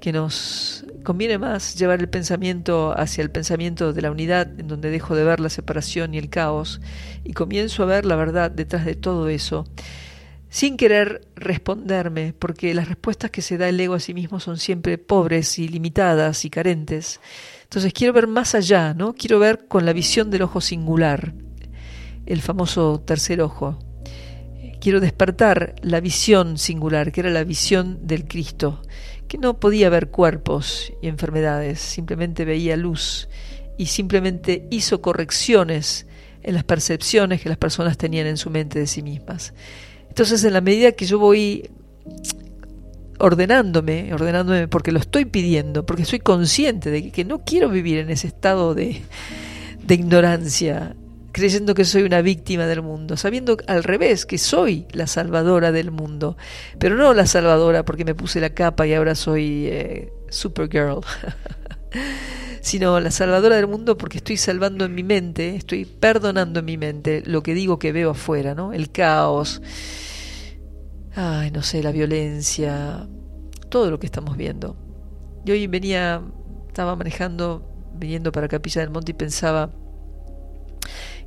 que 0.00 0.12
nos 0.12 0.86
conviene 1.04 1.38
más 1.38 1.76
llevar 1.76 2.00
el 2.00 2.08
pensamiento 2.08 2.92
hacia 2.98 3.22
el 3.22 3.30
pensamiento 3.30 3.92
de 3.92 4.02
la 4.02 4.10
unidad, 4.10 4.58
en 4.58 4.66
donde 4.66 4.90
dejo 4.90 5.14
de 5.14 5.22
ver 5.22 5.38
la 5.38 5.48
separación 5.50 6.14
y 6.14 6.18
el 6.18 6.30
caos, 6.30 6.80
y 7.22 7.32
comienzo 7.32 7.84
a 7.84 7.86
ver 7.86 8.04
la 8.04 8.16
verdad 8.16 8.50
detrás 8.50 8.84
de 8.84 8.96
todo 8.96 9.28
eso, 9.28 9.64
sin 10.48 10.76
querer 10.76 11.28
responderme, 11.36 12.32
porque 12.32 12.74
las 12.74 12.88
respuestas 12.88 13.30
que 13.30 13.42
se 13.42 13.58
da 13.58 13.68
el 13.68 13.78
ego 13.78 13.94
a 13.94 14.00
sí 14.00 14.14
mismo 14.14 14.40
son 14.40 14.58
siempre 14.58 14.98
pobres 14.98 15.58
y 15.58 15.68
limitadas 15.68 16.44
y 16.44 16.50
carentes. 16.50 17.20
Entonces 17.62 17.92
quiero 17.92 18.12
ver 18.12 18.26
más 18.26 18.54
allá, 18.54 18.94
¿no? 18.94 19.14
Quiero 19.14 19.38
ver 19.38 19.66
con 19.68 19.84
la 19.84 19.92
visión 19.92 20.30
del 20.30 20.42
ojo 20.42 20.60
singular, 20.60 21.34
el 22.26 22.40
famoso 22.40 23.00
tercer 23.04 23.40
ojo, 23.42 23.78
quiero 24.84 25.00
despertar 25.00 25.76
la 25.80 25.98
visión 25.98 26.58
singular, 26.58 27.10
que 27.10 27.20
era 27.22 27.30
la 27.30 27.42
visión 27.42 28.06
del 28.06 28.28
Cristo, 28.28 28.82
que 29.28 29.38
no 29.38 29.58
podía 29.58 29.88
ver 29.88 30.10
cuerpos 30.10 30.92
y 31.00 31.08
enfermedades, 31.08 31.80
simplemente 31.80 32.44
veía 32.44 32.76
luz 32.76 33.30
y 33.78 33.86
simplemente 33.86 34.68
hizo 34.70 35.00
correcciones 35.00 36.06
en 36.42 36.52
las 36.52 36.64
percepciones 36.64 37.40
que 37.40 37.48
las 37.48 37.56
personas 37.56 37.96
tenían 37.96 38.26
en 38.26 38.36
su 38.36 38.50
mente 38.50 38.78
de 38.78 38.86
sí 38.86 39.00
mismas. 39.00 39.54
Entonces, 40.10 40.44
en 40.44 40.52
la 40.52 40.60
medida 40.60 40.92
que 40.92 41.06
yo 41.06 41.18
voy 41.18 41.70
ordenándome, 43.18 44.12
ordenándome 44.12 44.68
porque 44.68 44.92
lo 44.92 44.98
estoy 44.98 45.24
pidiendo, 45.24 45.86
porque 45.86 46.04
soy 46.04 46.18
consciente 46.18 46.90
de 46.90 47.10
que 47.10 47.24
no 47.24 47.42
quiero 47.42 47.70
vivir 47.70 48.00
en 48.00 48.10
ese 48.10 48.26
estado 48.26 48.74
de, 48.74 49.00
de 49.82 49.94
ignorancia, 49.94 50.94
creyendo 51.34 51.74
que 51.74 51.84
soy 51.84 52.04
una 52.04 52.22
víctima 52.22 52.66
del 52.66 52.80
mundo, 52.80 53.16
sabiendo 53.16 53.56
al 53.66 53.82
revés 53.82 54.24
que 54.24 54.38
soy 54.38 54.86
la 54.92 55.08
salvadora 55.08 55.72
del 55.72 55.90
mundo, 55.90 56.36
pero 56.78 56.94
no 56.94 57.12
la 57.12 57.26
salvadora 57.26 57.84
porque 57.84 58.04
me 58.04 58.14
puse 58.14 58.40
la 58.40 58.50
capa 58.50 58.86
y 58.86 58.94
ahora 58.94 59.16
soy 59.16 59.66
eh, 59.66 60.12
Supergirl, 60.28 61.00
sino 62.60 63.00
la 63.00 63.10
salvadora 63.10 63.56
del 63.56 63.66
mundo 63.66 63.98
porque 63.98 64.18
estoy 64.18 64.36
salvando 64.36 64.84
en 64.84 64.94
mi 64.94 65.02
mente, 65.02 65.56
estoy 65.56 65.86
perdonando 65.86 66.60
en 66.60 66.66
mi 66.66 66.78
mente 66.78 67.24
lo 67.26 67.42
que 67.42 67.52
digo 67.52 67.80
que 67.80 67.90
veo 67.90 68.10
afuera, 68.10 68.54
¿no? 68.54 68.72
El 68.72 68.92
caos, 68.92 69.60
ay, 71.16 71.50
no 71.50 71.62
sé, 71.62 71.82
la 71.82 71.90
violencia, 71.90 73.08
todo 73.70 73.90
lo 73.90 73.98
que 73.98 74.06
estamos 74.06 74.36
viendo. 74.36 74.76
Y 75.44 75.50
hoy 75.50 75.66
venía, 75.66 76.22
estaba 76.68 76.94
manejando, 76.94 77.68
viniendo 77.96 78.30
para 78.30 78.46
Capilla 78.46 78.82
del 78.82 78.90
Monte 78.90 79.10
y 79.10 79.14
pensaba, 79.14 79.72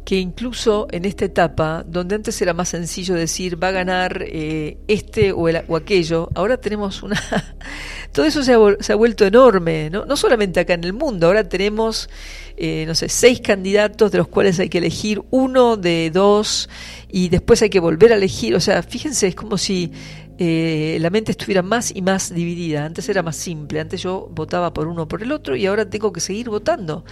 que 0.07 0.15
incluso 0.15 0.87
en 0.89 1.03
esta 1.03 1.25
etapa, 1.25 1.83
donde 1.85 2.15
antes 2.15 2.41
era 2.41 2.53
más 2.53 2.69
sencillo 2.69 3.13
decir 3.13 3.61
va 3.61 3.67
a 3.67 3.71
ganar 3.71 4.23
eh, 4.25 4.77
este 4.87 5.33
o, 5.33 5.49
el, 5.49 5.61
o, 5.67 5.75
aquello, 5.75 6.29
ahora 6.33 6.55
tenemos 6.55 7.03
una... 7.03 7.21
Todo 8.13 8.25
eso 8.25 8.41
se 8.41 8.53
ha, 8.53 8.57
se 8.79 8.93
ha, 8.93 8.95
vuelto 8.95 9.25
enorme, 9.25 9.89
¿no? 9.89 10.05
no 10.05 10.15
solamente 10.15 10.61
acá 10.61 10.75
en 10.75 10.85
el 10.85 10.93
mundo, 10.93 11.27
ahora 11.27 11.49
tenemos, 11.49 12.09
eh, 12.55 12.85
no 12.87 12.95
sé, 12.95 13.09
seis 13.09 13.41
candidatos 13.41 14.09
de 14.13 14.19
los 14.19 14.29
cuales 14.29 14.57
hay 14.61 14.69
que 14.69 14.77
elegir 14.77 15.21
uno 15.29 15.75
de 15.75 16.09
dos 16.09 16.69
y 17.09 17.27
después 17.27 17.61
hay 17.61 17.69
que 17.69 17.81
volver 17.81 18.13
a 18.13 18.15
elegir, 18.15 18.55
o 18.55 18.61
sea, 18.61 18.83
fíjense, 18.83 19.27
es 19.27 19.35
como 19.35 19.57
si 19.57 19.91
eh, 20.39 20.97
la 21.01 21.09
mente 21.09 21.31
estuviera 21.31 21.63
más 21.63 21.95
y 21.95 22.01
más 22.01 22.33
dividida. 22.33 22.85
Antes 22.85 23.09
era 23.09 23.23
más 23.23 23.35
simple, 23.35 23.79
antes 23.79 24.01
yo 24.01 24.29
votaba 24.31 24.73
por 24.73 24.87
uno 24.87 25.03
o 25.03 25.07
por 25.07 25.23
el 25.23 25.31
otro 25.31 25.55
y 25.55 25.65
ahora 25.65 25.89
tengo 25.89 26.13
que 26.13 26.19
seguir 26.19 26.49
votando, 26.49 27.05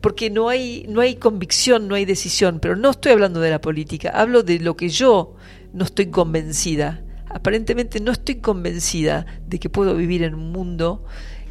porque 0.00 0.30
no 0.30 0.48
hay, 0.48 0.84
no 0.88 1.00
hay 1.00 1.16
convicción, 1.16 1.86
no 1.86 1.94
hay 1.94 2.04
decisión, 2.04 2.58
pero 2.60 2.74
no 2.74 2.90
estoy 2.90 3.12
hablando 3.12 3.40
de 3.40 3.50
la 3.50 3.60
política, 3.60 4.10
hablo 4.10 4.42
de 4.42 4.58
lo 4.58 4.76
que 4.76 4.88
yo 4.88 5.36
no 5.72 5.84
estoy 5.84 6.06
convencida. 6.06 7.04
Aparentemente 7.28 8.00
no 8.00 8.12
estoy 8.12 8.36
convencida 8.36 9.26
de 9.46 9.58
que 9.58 9.70
puedo 9.70 9.96
vivir 9.96 10.22
en 10.22 10.34
un 10.34 10.52
mundo 10.52 11.04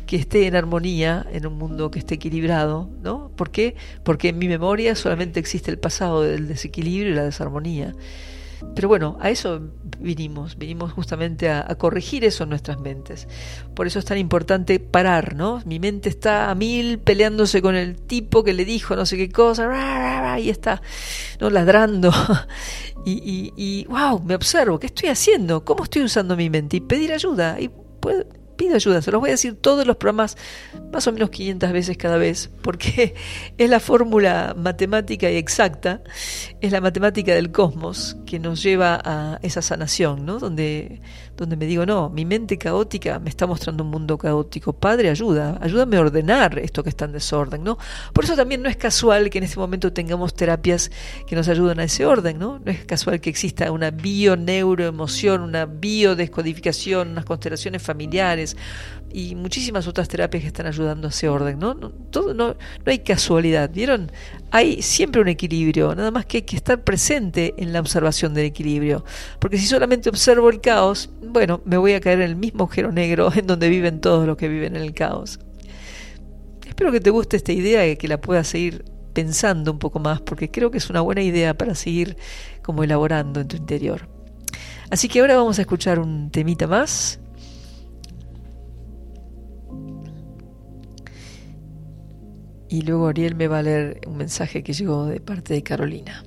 que 0.05 0.17
esté 0.17 0.45
en 0.45 0.55
armonía, 0.57 1.25
en 1.31 1.47
un 1.47 1.57
mundo 1.57 1.89
que 1.89 1.99
esté 1.99 2.15
equilibrado, 2.15 2.89
¿no? 3.01 3.31
¿Por 3.37 3.49
qué? 3.49 3.75
Porque 4.03 4.29
en 4.29 4.37
mi 4.37 4.49
memoria 4.49 4.93
solamente 4.93 5.39
existe 5.39 5.71
el 5.71 5.79
pasado 5.79 6.21
del 6.21 6.49
desequilibrio 6.49 7.13
y 7.13 7.15
la 7.15 7.23
desarmonía. 7.23 7.95
Pero 8.75 8.87
bueno, 8.87 9.17
a 9.19 9.29
eso 9.29 9.61
vinimos, 9.99 10.57
vinimos 10.57 10.91
justamente 10.93 11.49
a, 11.49 11.75
corregir 11.75 12.23
eso 12.25 12.43
en 12.43 12.49
nuestras 12.49 12.79
mentes. 12.79 13.27
Por 13.75 13.87
eso 13.87 13.99
es 13.99 14.05
tan 14.05 14.17
importante 14.17 14.79
parar, 14.79 15.35
¿no? 15.35 15.61
Mi 15.65 15.79
mente 15.79 16.09
está 16.09 16.49
a 16.49 16.55
mil 16.55 16.99
peleándose 16.99 17.61
con 17.61 17.75
el 17.75 17.95
tipo 17.95 18.43
que 18.43 18.53
le 18.53 18.65
dijo 18.65 18.95
no 18.95 19.05
sé 19.05 19.17
qué 19.17 19.29
cosa, 19.29 20.39
y 20.39 20.49
está, 20.49 20.81
¿no? 21.39 21.49
Ladrando. 21.49 22.11
Y, 23.03 23.13
y, 23.13 23.53
y, 23.57 23.85
wow, 23.85 24.21
me 24.21 24.35
observo, 24.35 24.77
¿qué 24.77 24.85
estoy 24.85 25.09
haciendo? 25.09 25.65
¿Cómo 25.65 25.85
estoy 25.85 26.03
usando 26.03 26.37
mi 26.37 26.51
mente? 26.51 26.77
Y 26.77 26.81
pedir 26.81 27.11
ayuda. 27.11 27.57
Pido 28.61 28.75
ayuda, 28.75 29.01
se 29.01 29.09
los 29.09 29.19
voy 29.19 29.31
a 29.31 29.33
decir 29.33 29.55
todos 29.59 29.87
los 29.87 29.95
programas, 29.95 30.37
más 30.93 31.07
o 31.07 31.11
menos 31.11 31.31
500 31.31 31.71
veces 31.71 31.97
cada 31.97 32.17
vez, 32.17 32.51
porque 32.61 33.15
es 33.57 33.69
la 33.71 33.79
fórmula 33.79 34.53
matemática 34.55 35.31
y 35.31 35.37
exacta, 35.37 36.03
es 36.61 36.71
la 36.71 36.79
matemática 36.79 37.33
del 37.33 37.51
cosmos 37.51 38.17
que 38.27 38.37
nos 38.37 38.61
lleva 38.61 39.01
a 39.03 39.39
esa 39.41 39.63
sanación, 39.63 40.27
¿no? 40.27 40.37
Donde, 40.37 41.01
donde 41.37 41.55
me 41.55 41.65
digo, 41.65 41.87
no, 41.87 42.11
mi 42.11 42.23
mente 42.23 42.59
caótica 42.59 43.17
me 43.17 43.31
está 43.31 43.47
mostrando 43.47 43.83
un 43.83 43.89
mundo 43.89 44.15
caótico. 44.19 44.73
Padre, 44.73 45.09
ayuda, 45.09 45.57
ayúdame 45.59 45.97
a 45.97 46.01
ordenar 46.01 46.59
esto 46.59 46.83
que 46.83 46.89
está 46.89 47.05
en 47.05 47.13
desorden, 47.13 47.63
¿no? 47.63 47.79
Por 48.13 48.25
eso 48.25 48.35
también 48.35 48.61
no 48.61 48.69
es 48.69 48.77
casual 48.77 49.31
que 49.31 49.39
en 49.39 49.45
este 49.45 49.57
momento 49.57 49.91
tengamos 49.91 50.35
terapias 50.35 50.91
que 51.25 51.35
nos 51.35 51.47
ayuden 51.47 51.79
a 51.79 51.85
ese 51.85 52.05
orden, 52.05 52.37
¿no? 52.37 52.59
No 52.59 52.71
es 52.71 52.85
casual 52.85 53.19
que 53.21 53.31
exista 53.31 53.71
una 53.71 53.89
bio-neuroemoción, 53.89 55.41
una 55.41 55.65
biodescodificación, 55.65 57.09
unas 57.09 57.25
constelaciones 57.25 57.81
familiares 57.81 58.50
y 59.13 59.35
muchísimas 59.35 59.87
otras 59.87 60.07
terapias 60.07 60.41
que 60.41 60.47
están 60.47 60.67
ayudando 60.67 61.07
a 61.07 61.09
ese 61.09 61.27
orden, 61.27 61.59
¿no? 61.59 61.73
No, 61.73 61.89
todo, 61.89 62.33
no, 62.33 62.49
no 62.49 62.57
hay 62.85 62.99
casualidad, 62.99 63.69
¿vieron? 63.73 64.11
Hay 64.51 64.81
siempre 64.81 65.21
un 65.21 65.27
equilibrio, 65.27 65.93
nada 65.95 66.11
más 66.11 66.25
que 66.25 66.37
hay 66.37 66.41
que 66.43 66.55
estar 66.55 66.83
presente 66.83 67.53
en 67.57 67.73
la 67.73 67.79
observación 67.79 68.33
del 68.33 68.45
equilibrio, 68.45 69.03
porque 69.39 69.57
si 69.57 69.67
solamente 69.67 70.09
observo 70.09 70.49
el 70.49 70.61
caos, 70.61 71.09
bueno, 71.21 71.61
me 71.65 71.77
voy 71.77 71.93
a 71.93 72.01
caer 72.01 72.21
en 72.21 72.29
el 72.29 72.35
mismo 72.35 72.63
agujero 72.63 72.91
negro 72.91 73.31
en 73.35 73.47
donde 73.47 73.69
viven 73.69 74.01
todos 74.01 74.25
los 74.25 74.37
que 74.37 74.47
viven 74.47 74.75
en 74.75 74.81
el 74.81 74.93
caos. 74.93 75.39
Espero 76.65 76.91
que 76.91 77.01
te 77.01 77.09
guste 77.09 77.37
esta 77.37 77.51
idea 77.51 77.87
y 77.87 77.97
que 77.97 78.07
la 78.07 78.19
puedas 78.19 78.47
seguir 78.47 78.85
pensando 79.13 79.71
un 79.71 79.79
poco 79.79 79.99
más, 79.99 80.21
porque 80.21 80.49
creo 80.49 80.71
que 80.71 80.77
es 80.77 80.89
una 80.89 81.01
buena 81.01 81.21
idea 81.21 81.53
para 81.53 81.75
seguir 81.75 82.15
como 82.61 82.83
elaborando 82.83 83.41
en 83.41 83.47
tu 83.47 83.57
interior. 83.57 84.07
Así 84.89 85.07
que 85.07 85.19
ahora 85.19 85.35
vamos 85.35 85.59
a 85.59 85.61
escuchar 85.61 85.99
un 85.99 86.31
temita 86.31 86.67
más 86.67 87.19
Y 92.71 92.83
luego 92.83 93.09
Ariel 93.09 93.35
me 93.35 93.49
va 93.49 93.59
a 93.59 93.63
leer 93.63 93.99
un 94.07 94.15
mensaje 94.15 94.63
que 94.63 94.71
llegó 94.71 95.05
de 95.05 95.19
parte 95.19 95.53
de 95.53 95.61
Carolina. 95.61 96.23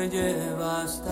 me 0.00 0.08
llevas 0.08 1.02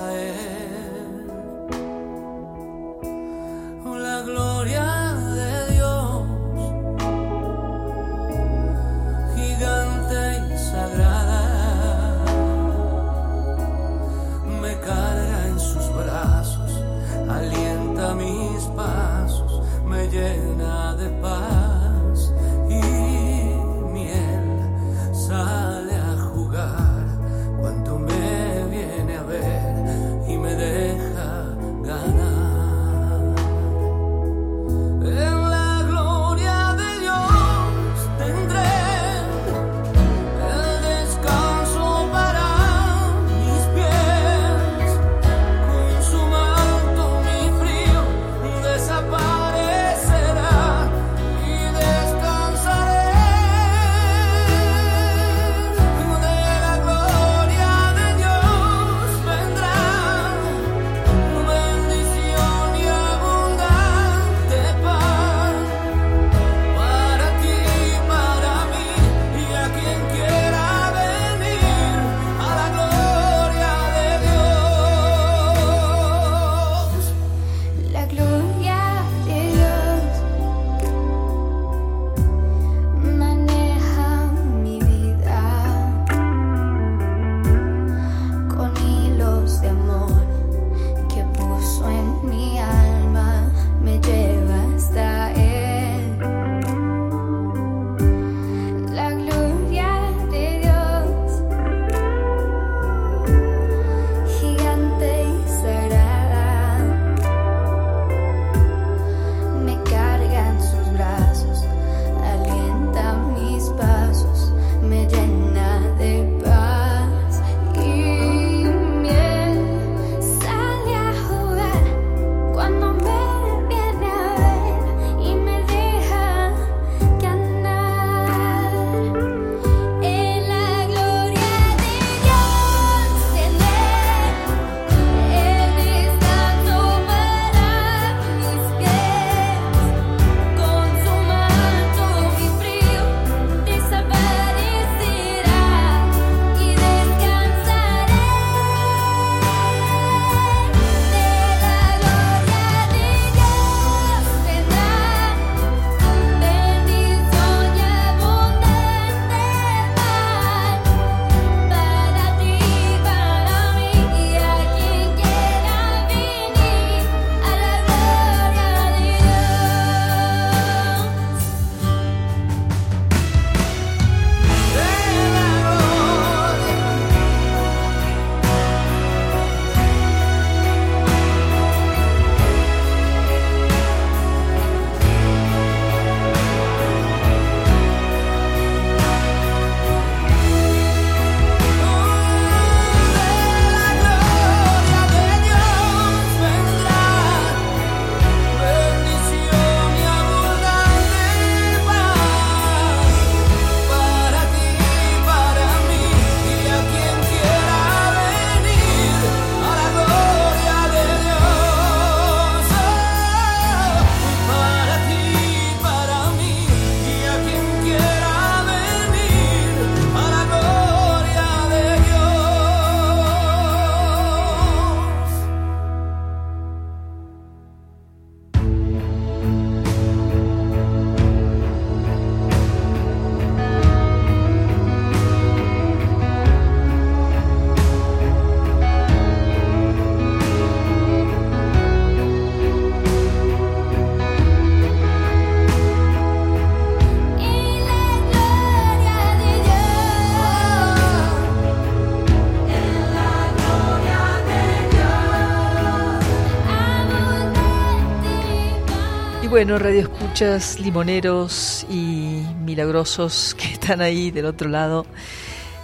bueno, 259.59 259.77
radio 259.77 260.03
escuchas, 260.03 260.79
limoneros 260.79 261.85
y 261.91 262.45
milagrosos 262.65 263.57
que 263.59 263.65
están 263.73 264.01
ahí 264.01 264.31
del 264.31 264.47
otro 264.47 264.69
lado. 264.69 265.05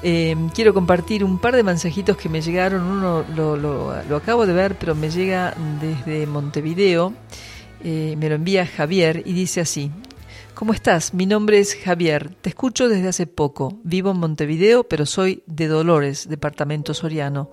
Eh, 0.05 0.36
quiero 0.55 0.72
compartir 0.72 1.24
un 1.24 1.40
par 1.40 1.56
de 1.56 1.64
mensajitos 1.64 2.16
que 2.16 2.28
me 2.28 2.40
llegaron. 2.40 2.84
Uno 2.84 3.24
lo, 3.34 3.56
lo, 3.56 4.16
acabo 4.16 4.46
de 4.46 4.52
ver, 4.52 4.76
pero 4.78 4.94
me 4.94 5.10
llega 5.10 5.56
desde 5.80 6.24
Montevideo. 6.24 7.14
Eh, 7.82 8.14
me 8.16 8.28
lo 8.28 8.36
envía 8.36 8.64
Javier 8.64 9.24
y 9.26 9.32
dice 9.32 9.60
así. 9.60 9.90
¿Cómo 10.55 10.72
estás? 10.72 11.12
Mi 11.12 11.26
nombre 11.26 11.59
es 11.59 11.74
Javier. 11.74 12.32
Te 12.42 12.51
escucho 12.51 12.88
desde 12.88 13.09
hace 13.09 13.26
poco. 13.26 13.80
Vivo 13.82 14.12
en 14.12 14.18
Montevideo, 14.18 14.84
pero 14.84 15.05
soy 15.05 15.42
de 15.46 15.66
Dolores, 15.66 16.28
departamento 16.28 16.94
soriano. 16.94 17.51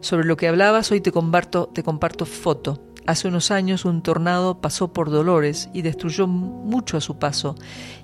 Sobre 0.00 0.26
lo 0.26 0.36
que 0.36 0.46
hablabas, 0.46 0.90
hoy 0.90 1.00
te 1.00 1.10
comparto, 1.10 1.70
te 1.72 1.82
comparto 1.82 2.26
foto. 2.26 2.93
Hace 3.06 3.28
unos 3.28 3.50
años 3.50 3.84
un 3.84 4.02
tornado 4.02 4.60
pasó 4.60 4.92
por 4.92 5.10
Dolores 5.10 5.68
y 5.74 5.82
destruyó 5.82 6.26
mucho 6.26 6.96
a 6.96 7.02
su 7.02 7.18
paso, 7.18 7.54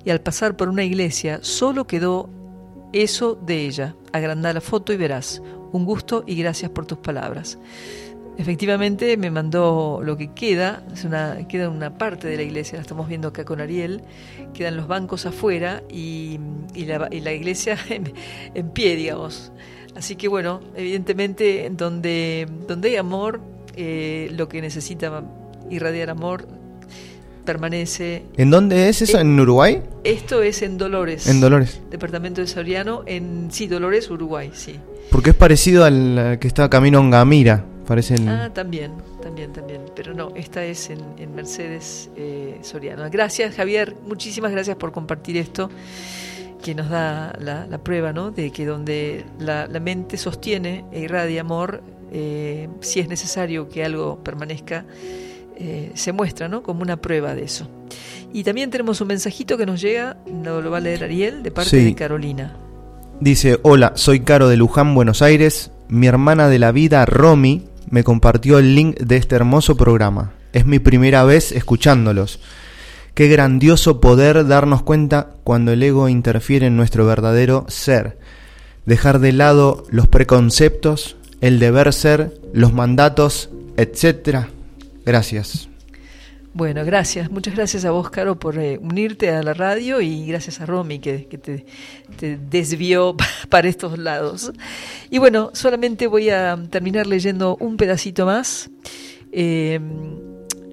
y 0.05 0.11
al 0.11 0.21
pasar 0.21 0.55
por 0.55 0.69
una 0.69 0.83
iglesia 0.83 1.39
solo 1.41 1.87
quedó 1.87 2.29
eso 2.93 3.35
de 3.35 3.65
ella. 3.65 3.95
Agranda 4.11 4.53
la 4.53 4.61
foto 4.61 4.93
y 4.93 4.97
verás. 4.97 5.41
Un 5.71 5.85
gusto 5.85 6.23
y 6.27 6.35
gracias 6.35 6.69
por 6.69 6.85
tus 6.85 6.99
palabras. 6.99 7.57
Efectivamente 8.37 9.17
me 9.17 9.31
mandó 9.31 10.01
lo 10.03 10.17
que 10.17 10.33
queda, 10.33 10.83
es 10.93 11.03
una, 11.03 11.47
queda 11.47 11.69
una 11.69 11.97
parte 11.97 12.27
de 12.27 12.37
la 12.37 12.43
iglesia, 12.43 12.77
la 12.77 12.81
estamos 12.81 13.07
viendo 13.07 13.27
acá 13.27 13.43
con 13.43 13.59
Ariel, 13.59 14.01
quedan 14.53 14.77
los 14.77 14.87
bancos 14.87 15.25
afuera 15.25 15.83
y, 15.89 16.39
la, 16.75 17.33
iglesia 17.33 17.77
en, 17.89 18.69
pie, 18.69 18.95
digamos. 18.95 19.51
Así 19.95 20.15
que 20.15 20.27
bueno, 20.27 20.61
evidentemente 20.75 21.69
donde, 21.71 22.47
donde 22.67 22.89
hay 22.89 22.95
amor 22.95 23.41
eh, 23.75 24.29
lo 24.33 24.47
que 24.47 24.61
necesita 24.61 25.23
irradiar 25.69 26.09
amor 26.09 26.47
permanece. 27.45 28.23
¿En 28.37 28.49
dónde 28.49 28.89
es 28.89 29.01
eso? 29.01 29.19
¿En 29.19 29.39
Uruguay? 29.39 29.81
Esto 30.03 30.41
es 30.41 30.61
en 30.61 30.77
Dolores. 30.77 31.27
En 31.27 31.41
Dolores. 31.41 31.81
Departamento 31.89 32.41
de 32.41 32.47
Soriano, 32.47 33.03
en 33.05 33.49
sí, 33.51 33.67
Dolores, 33.67 34.09
Uruguay, 34.09 34.51
sí. 34.53 34.79
Porque 35.09 35.31
es 35.31 35.35
parecido 35.35 35.83
al 35.83 36.37
que 36.39 36.47
está 36.47 36.69
camino 36.69 36.99
a 36.99 37.09
Gamira, 37.09 37.65
parece. 37.85 38.15
Ah, 38.27 38.49
también, 38.53 38.93
también, 39.21 39.51
también. 39.51 39.81
Pero 39.95 40.13
no, 40.13 40.31
esta 40.35 40.63
es 40.63 40.89
en, 40.89 41.35
Mercedes 41.35 42.09
eh, 42.15 42.59
Soriano. 42.61 43.09
Gracias, 43.09 43.55
Javier. 43.55 43.95
Muchísimas 44.07 44.51
gracias 44.51 44.77
por 44.77 44.91
compartir 44.91 45.37
esto 45.37 45.69
que 46.63 46.75
nos 46.75 46.89
da 46.89 47.35
la, 47.39 47.77
prueba, 47.79 48.13
¿no? 48.13 48.31
De 48.31 48.51
que 48.51 48.65
donde 48.65 49.25
la, 49.39 49.67
la 49.67 49.79
mente 49.79 50.17
sostiene 50.17 50.85
e 50.91 51.01
irradia 51.01 51.41
amor, 51.41 51.81
eh, 52.11 52.67
si 52.81 52.99
es 52.99 53.07
necesario 53.07 53.69
que 53.69 53.83
algo 53.83 54.23
permanezca, 54.23 54.85
eh, 55.57 55.91
se 55.93 56.11
muestra 56.11 56.47
¿no? 56.47 56.63
como 56.63 56.81
una 56.81 56.97
prueba 56.97 57.35
de 57.35 57.43
eso. 57.43 57.67
Y 58.33 58.43
también 58.43 58.69
tenemos 58.69 59.01
un 59.01 59.07
mensajito 59.07 59.57
que 59.57 59.65
nos 59.65 59.81
llega, 59.81 60.17
lo, 60.43 60.69
va 60.71 60.77
a 60.77 60.81
leer 60.81 61.03
Ariel, 61.03 61.43
de 61.43 61.51
parte 61.51 61.77
de 61.77 61.95
Carolina. 61.95 62.57
Dice, 63.19 63.59
hola, 63.61 63.93
soy 63.95 64.21
Caro 64.21 64.47
de 64.47 64.57
Luján, 64.57 64.95
Buenos 64.95 65.21
Aires. 65.21 65.71
Mi 65.89 66.07
hermana 66.07 66.47
de 66.47 66.57
la 66.57 66.71
vida, 66.71 67.05
Romy, 67.05 67.67
me 67.89 68.03
compartió 68.03 68.57
el 68.57 68.73
link 68.73 68.97
de 68.97 69.17
este 69.17 69.35
hermoso 69.35 69.77
programa. 69.77 70.33
Es 70.53 70.65
mi 70.65 70.79
primera 70.79 71.23
vez 71.23 71.51
escuchándolos. 71.51 72.39
Qué 73.13 73.27
grandioso 73.27 74.01
poder 74.01 74.47
darnos 74.47 74.81
cuenta 74.81 75.35
cuando 75.43 75.73
el 75.73 75.83
ego 75.83 76.09
interfiere 76.09 76.67
en 76.67 76.77
nuestro 76.77 77.05
verdadero 77.05 77.65
ser. 77.67 78.17
Dejar 78.85 79.19
de 79.19 79.33
lado 79.33 79.83
los 79.89 80.07
preconceptos, 80.07 81.17
el 81.41 81.59
deber 81.59 81.91
ser, 81.91 82.39
los 82.53 82.71
mandatos, 82.71 83.49
etcétera. 83.75 84.49
Gracias. 85.05 85.67
Bueno, 86.53 86.83
gracias. 86.83 87.31
Muchas 87.31 87.55
gracias 87.55 87.85
a 87.85 87.91
vos, 87.91 88.09
Caro, 88.09 88.37
por 88.37 88.59
eh, 88.59 88.77
unirte 88.77 89.29
a 89.29 89.41
la 89.41 89.53
radio 89.53 90.01
y 90.01 90.25
gracias 90.25 90.59
a 90.59 90.65
Romy 90.65 90.99
que, 90.99 91.19
te, 91.19 92.37
desvió 92.37 93.15
para 93.49 93.69
estos 93.69 93.97
lados. 93.97 94.51
Y 95.09 95.17
bueno, 95.17 95.51
solamente 95.53 96.07
voy 96.07 96.29
a 96.29 96.59
terminar 96.69 97.07
leyendo 97.07 97.55
un 97.57 97.77
pedacito 97.77 98.25
más. 98.25 98.69
Em, 99.31 100.17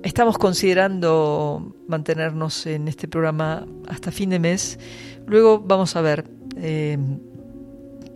estamos 0.03 0.37
considerando 0.37 1.77
mantenernos 1.87 2.67
en 2.67 2.89
este 2.89 3.07
programa 3.07 3.65
hasta 3.87 4.11
fin 4.11 4.31
de 4.31 4.41
mes. 4.41 4.81
Luego 5.27 5.61
vamos 5.61 5.95
a 5.95 6.01
ver. 6.01 6.25
Em, 6.57 7.21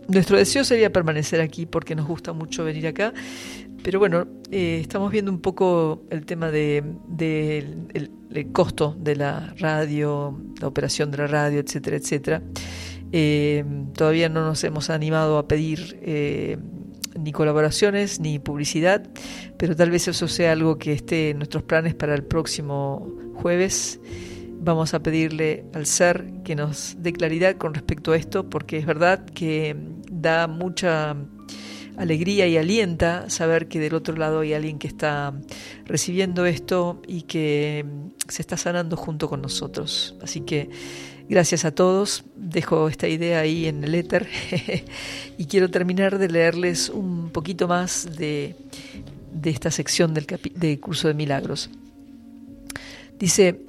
nuestro 0.07 0.37
deseo 0.37 0.63
sería 0.63 0.91
permanecer 0.91 1.41
aquí 1.41 1.65
porque 1.65 1.95
nos 1.95 2.07
gusta 2.07 2.33
mucho 2.33 2.63
venir 2.63 2.87
acá, 2.87 3.13
pero 3.83 3.99
bueno, 3.99 4.27
eh, 4.51 4.79
estamos 4.81 5.11
viendo 5.11 5.31
un 5.31 5.41
poco 5.41 6.03
el 6.09 6.25
tema 6.25 6.51
de, 6.51 6.83
el, 7.19 8.51
costo 8.51 8.95
de 8.97 9.15
la 9.15 9.53
radio, 9.57 10.39
la 10.61 10.67
operación 10.67 11.11
de 11.11 11.17
la 11.17 11.27
radio, 11.27 11.59
etcétera, 11.59 11.97
etcétera. 11.97 12.41
Eh, 13.11 13.63
todavía 13.93 14.29
no 14.29 14.45
nos 14.45 14.63
hemos 14.63 14.89
animado 14.89 15.37
a 15.37 15.47
pedir 15.47 15.99
eh, 16.01 16.57
ni 17.19 17.31
colaboraciones 17.31 18.19
ni 18.19 18.39
publicidad, 18.39 19.07
pero 19.57 19.75
tal 19.75 19.91
vez 19.91 20.07
eso 20.07 20.27
sea 20.27 20.53
algo 20.53 20.77
que 20.77 20.93
esté 20.93 21.31
en 21.31 21.37
nuestros 21.37 21.63
planes 21.63 21.93
para 21.93 22.15
el 22.15 22.23
próximo 22.23 23.07
jueves 23.35 23.99
vamos 24.63 24.93
a 24.93 25.01
pedirle 25.01 25.65
al 25.73 25.85
ser 25.85 26.25
que 26.43 26.55
nos 26.55 26.95
dé 26.99 27.13
claridad 27.13 27.57
con 27.57 27.73
respecto 27.73 28.13
a 28.13 28.17
esto, 28.17 28.49
porque 28.49 28.77
es 28.77 28.85
verdad 28.85 29.25
que 29.25 29.75
da 30.09 30.47
mucha 30.47 31.15
alegría 31.97 32.47
y 32.47 32.57
alienta 32.57 33.29
saber 33.29 33.67
que 33.67 33.79
del 33.79 33.93
otro 33.93 34.15
lado 34.15 34.39
hay 34.39 34.53
alguien 34.53 34.79
que 34.79 34.87
está 34.87 35.33
recibiendo 35.85 36.45
esto 36.45 37.01
y 37.07 37.23
que 37.23 37.85
se 38.27 38.41
está 38.41 38.57
sanando 38.57 38.97
junto 38.97 39.29
con 39.29 39.41
nosotros. 39.41 40.15
Así 40.21 40.41
que 40.41 40.69
gracias 41.29 41.65
a 41.65 41.71
todos. 41.71 42.23
Dejo 42.35 42.87
esta 42.87 43.07
idea 43.07 43.39
ahí 43.39 43.67
en 43.67 43.83
el 43.83 43.95
éter 43.95 44.27
y 45.37 45.45
quiero 45.45 45.69
terminar 45.69 46.17
de 46.17 46.29
leerles 46.29 46.89
un 46.89 47.29
poquito 47.29 47.67
más 47.67 48.09
de, 48.17 48.55
esta 49.43 49.71
sección 49.71 50.13
del, 50.13 50.25
del 50.55 50.79
curso 50.79 51.07
de 51.09 51.13
milagros. 51.13 51.69
Dice, 53.19 53.61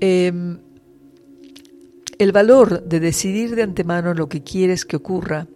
Em, 0.00 0.58
el 2.18 2.32
valor 2.32 2.84
de 2.84 3.00
decidir 3.00 3.54
de 3.54 3.62
antemano 3.62 4.14
lo 4.14 4.28
que 4.28 4.42
quieres 4.42 4.84
que 4.84 4.96
ocurra 4.96 5.46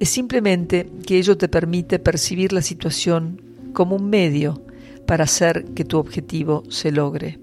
es 0.00 0.08
simplemente 0.08 0.90
que 1.06 1.18
ello 1.18 1.36
te 1.36 1.48
permite 1.48 1.98
percibir 1.98 2.52
la 2.52 2.62
situación 2.62 3.40
como 3.72 3.96
un 3.96 4.08
medio 4.08 4.62
para 5.06 5.24
hacer 5.24 5.66
que 5.74 5.84
tu 5.84 5.98
objetivo 5.98 6.62
se 6.68 6.92
logre. 6.92 7.38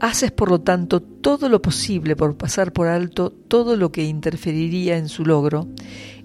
Haces, 0.00 0.32
por 0.32 0.50
lo 0.50 0.60
tanto, 0.60 1.00
todo 1.00 1.48
lo 1.48 1.60
posible 1.60 2.16
por 2.16 2.36
pasar 2.36 2.72
por 2.72 2.86
alto 2.86 3.30
todo 3.30 3.76
lo 3.76 3.92
que 3.92 4.04
interferiría 4.04 4.96
en 4.96 5.08
su 5.08 5.24
logro 5.24 5.68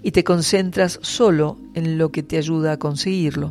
y 0.02 0.12
te 0.12 0.24
concentras 0.24 0.98
solo 1.02 1.58
en 1.74 1.98
lo 1.98 2.10
que 2.10 2.22
te 2.22 2.38
ayuda 2.38 2.72
a 2.72 2.78
conseguirlo. 2.78 3.50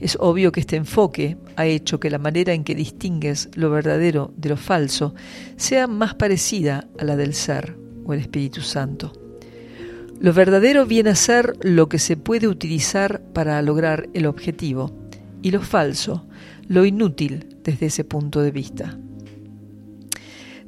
Es 0.00 0.16
obvio 0.20 0.52
que 0.52 0.60
este 0.60 0.76
enfoque 0.76 1.38
ha 1.56 1.66
hecho 1.66 1.98
que 1.98 2.10
la 2.10 2.18
manera 2.18 2.52
en 2.52 2.64
que 2.64 2.74
distingues 2.74 3.48
lo 3.54 3.70
verdadero 3.70 4.32
de 4.36 4.50
lo 4.50 4.56
falso 4.56 5.14
sea 5.56 5.86
más 5.86 6.14
parecida 6.14 6.86
a 6.98 7.04
la 7.04 7.16
del 7.16 7.34
ser 7.34 7.76
o 8.04 8.12
el 8.12 8.20
Espíritu 8.20 8.60
Santo. 8.60 9.12
Lo 10.18 10.32
verdadero 10.32 10.86
viene 10.86 11.10
a 11.10 11.14
ser 11.14 11.54
lo 11.60 11.88
que 11.88 11.98
se 11.98 12.16
puede 12.16 12.48
utilizar 12.48 13.20
para 13.32 13.60
lograr 13.62 14.08
el 14.14 14.26
objetivo 14.26 14.92
y 15.42 15.50
lo 15.50 15.60
falso, 15.60 16.26
lo 16.68 16.84
inútil 16.84 17.56
desde 17.62 17.86
ese 17.86 18.04
punto 18.04 18.40
de 18.42 18.50
vista. 18.50 18.98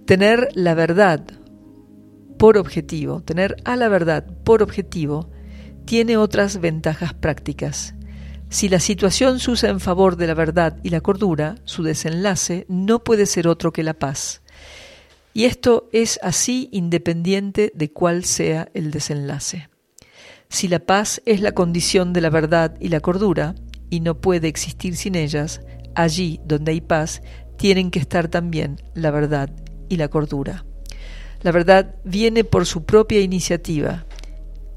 Tener 0.04 0.48
la 0.54 0.74
verdad 0.74 1.24
por 2.38 2.56
objetivo, 2.56 3.20
tener 3.22 3.56
a 3.64 3.76
la 3.76 3.88
verdad 3.88 4.26
por 4.44 4.62
objetivo, 4.62 5.30
tiene 5.84 6.16
otras 6.16 6.60
ventajas 6.60 7.14
prácticas 7.14 7.94
si 8.50 8.70
la 8.70 8.80
situación 8.80 9.40
se 9.40 9.50
usa 9.50 9.68
en 9.68 9.78
favor 9.78 10.16
de 10.16 10.26
la 10.26 10.34
verdad 10.34 10.78
y 10.82 10.88
la 10.88 11.02
cordura, 11.02 11.56
su 11.64 11.82
desenlace 11.82 12.64
no 12.68 13.04
puede 13.04 13.26
ser 13.26 13.46
otro 13.46 13.72
que 13.72 13.82
la 13.82 13.94
paz. 13.94 14.40
Y 15.34 15.44
esto 15.44 15.88
es 15.92 16.18
así 16.22 16.70
independiente 16.72 17.70
de 17.74 17.92
cuál 17.92 18.24
sea 18.24 18.70
el 18.72 18.90
desenlace. 18.90 19.68
Si 20.48 20.66
la 20.66 20.78
paz 20.78 21.20
es 21.26 21.42
la 21.42 21.52
condición 21.52 22.14
de 22.14 22.22
la 22.22 22.30
verdad 22.30 22.74
y 22.80 22.88
la 22.88 23.00
cordura, 23.00 23.54
y 23.90 24.00
no 24.00 24.18
puede 24.20 24.48
existir 24.48 24.96
sin 24.96 25.14
ellas, 25.14 25.60
allí 25.94 26.40
donde 26.44 26.72
hay 26.72 26.80
paz, 26.80 27.20
tienen 27.58 27.90
que 27.90 27.98
estar 27.98 28.28
también 28.28 28.80
la 28.94 29.10
verdad 29.10 29.50
y 29.90 29.96
la 29.96 30.08
cordura. 30.08 30.64
La 31.42 31.52
verdad 31.52 31.96
viene 32.04 32.44
por 32.44 32.64
su 32.64 32.84
propia 32.84 33.20
iniciativa. 33.20 34.06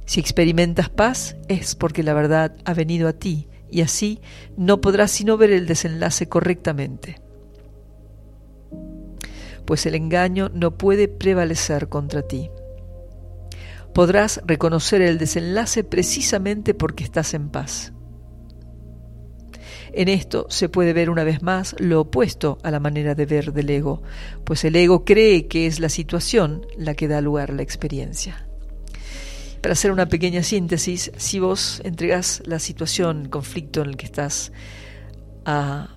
Si 0.06 0.19
experimentas 0.19 0.89
paz 0.89 1.38
es 1.48 1.76
porque 1.76 2.03
la 2.03 2.14
verdad 2.14 2.56
ha 2.65 2.73
venido 2.73 3.07
a 3.07 3.14
ti 3.14 3.48
y 3.72 3.81
así 3.81 4.19
no 4.57 4.81
podrás 4.81 5.11
sino 5.11 5.38
ver 5.38 5.52
el 5.52 5.65
desenlace 5.65 6.27
correctamente. 6.27 7.22
Pues 9.65 9.85
el 9.85 9.95
engaño 9.95 10.49
no 10.53 10.77
puede 10.77 11.07
prevalecer 11.07 11.88
contra 11.88 12.22
ti. 12.22 12.49
Podrás 13.93 14.41
reconocer 14.45 15.02
el 15.02 15.18
desenlace 15.18 15.84
precisamente 15.84 16.73
porque 16.73 17.03
estás 17.03 17.34
en 17.34 17.49
paz. 17.49 17.93
En 19.93 20.07
esto 20.07 20.45
se 20.49 20.69
puede 20.69 20.93
ver 20.93 21.10
una 21.10 21.26
vez 21.26 21.41
más 21.41 21.76
lo 21.80 22.02
opuesto 22.02 22.57
a 22.64 22.72
la 22.72 22.80
manera 22.80 23.14
de 23.14 23.26
ver 23.26 23.52
del 23.52 23.69
ego, 23.69 24.02
pues 24.45 24.64
el 24.64 24.76
ego 24.77 25.03
cree 25.03 25.48
que 25.48 25.68
es 25.68 25.81
la 25.81 25.89
situación 25.89 26.65
la 26.77 26.93
que 26.93 27.10
da 27.10 27.19
lugar 27.19 27.52
a 27.52 27.56
la 27.56 27.61
experiencia. 27.61 28.48
Para 29.61 29.73
hacer 29.73 29.91
una 29.91 30.07
pequeña 30.07 30.41
síntesis, 30.41 31.11
si 31.17 31.39
vos 31.39 31.81
entregas 31.83 32.41
la 32.45 32.57
situación, 32.57 33.21
el 33.23 33.29
conflicto 33.29 33.81
en 33.81 33.89
el 33.89 33.97
que 33.97 34.05
estás 34.05 34.51
al 35.45 35.88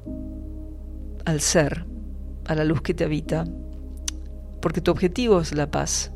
ser, 1.39 1.87
a 2.45 2.55
la 2.55 2.65
luz 2.65 2.83
que 2.83 2.93
te 2.93 3.05
habita, 3.05 3.47
porque 4.61 4.83
tu 4.83 4.91
objetivo 4.91 5.41
es 5.41 5.55
la 5.55 5.71
paz, 5.71 6.13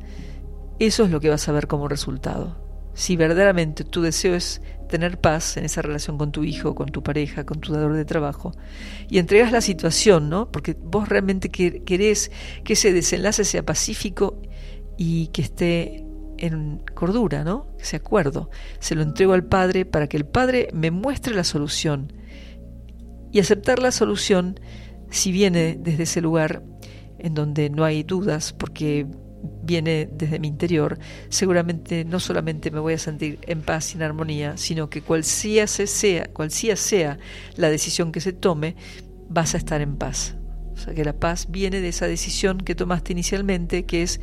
eso 0.78 1.04
es 1.04 1.10
lo 1.10 1.20
que 1.20 1.30
vas 1.30 1.48
a 1.48 1.52
ver 1.52 1.66
como 1.66 1.88
resultado. 1.88 2.56
Si 2.92 3.16
verdaderamente 3.16 3.84
tu 3.84 4.02
deseo 4.02 4.34
es 4.34 4.60
tener 4.88 5.20
paz 5.20 5.56
en 5.56 5.64
esa 5.64 5.82
relación 5.82 6.18
con 6.18 6.32
tu 6.32 6.44
hijo, 6.44 6.74
con 6.74 6.88
tu 6.88 7.02
pareja, 7.02 7.46
con 7.46 7.60
tu 7.60 7.72
dador 7.72 7.94
de 7.94 8.04
trabajo, 8.04 8.52
y 9.08 9.18
entregas 9.18 9.52
la 9.52 9.60
situación, 9.60 10.28
¿no? 10.28 10.50
Porque 10.50 10.76
vos 10.78 11.08
realmente 11.08 11.48
querés 11.48 12.30
que 12.64 12.72
ese 12.72 12.92
desenlace 12.92 13.44
sea 13.44 13.64
pacífico 13.64 14.42
y 14.96 15.28
que 15.28 15.42
esté 15.42 16.04
en 16.38 16.82
cordura, 16.94 17.44
¿no? 17.44 17.66
Ese 17.78 17.96
acuerdo. 17.96 18.50
Se 18.80 18.94
lo 18.94 19.02
entrego 19.02 19.32
al 19.32 19.44
Padre 19.44 19.84
para 19.84 20.06
que 20.08 20.16
el 20.16 20.26
Padre 20.26 20.68
me 20.72 20.90
muestre 20.90 21.34
la 21.34 21.44
solución. 21.44 22.12
Y 23.30 23.40
aceptar 23.40 23.78
la 23.78 23.92
solución, 23.92 24.58
si 25.10 25.32
viene 25.32 25.78
desde 25.78 26.04
ese 26.04 26.20
lugar 26.20 26.62
en 27.18 27.34
donde 27.34 27.70
no 27.70 27.84
hay 27.84 28.02
dudas, 28.02 28.52
porque 28.52 29.06
viene 29.62 30.08
desde 30.12 30.38
mi 30.38 30.48
interior, 30.48 30.98
seguramente 31.28 32.04
no 32.04 32.20
solamente 32.20 32.70
me 32.70 32.80
voy 32.80 32.94
a 32.94 32.98
sentir 32.98 33.38
en 33.42 33.62
paz 33.62 33.92
y 33.92 33.96
en 33.96 34.02
armonía, 34.02 34.56
sino 34.56 34.88
que 34.90 35.02
cual 35.02 35.24
sea, 35.24 35.66
sea, 35.66 36.26
cual 36.32 36.50
sea 36.50 37.18
la 37.56 37.70
decisión 37.70 38.12
que 38.12 38.20
se 38.20 38.32
tome, 38.32 38.76
vas 39.28 39.54
a 39.54 39.58
estar 39.58 39.80
en 39.80 39.96
paz. 39.96 40.36
O 40.72 40.76
sea 40.80 40.94
que 40.94 41.04
la 41.04 41.12
paz 41.12 41.48
viene 41.50 41.80
de 41.80 41.88
esa 41.88 42.06
decisión 42.06 42.58
que 42.58 42.74
tomaste 42.74 43.12
inicialmente, 43.12 43.84
que 43.84 44.02
es 44.02 44.20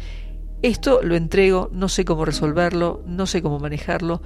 esto 0.61 1.01
lo 1.03 1.15
entrego, 1.15 1.69
no 1.71 1.89
sé 1.89 2.05
cómo 2.05 2.25
resolverlo, 2.25 3.03
no 3.05 3.27
sé 3.27 3.41
cómo 3.41 3.59
manejarlo, 3.59 4.21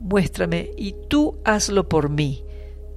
muéstrame 0.00 0.70
y 0.76 0.94
tú 1.08 1.38
hazlo 1.44 1.88
por 1.88 2.10
mí. 2.10 2.44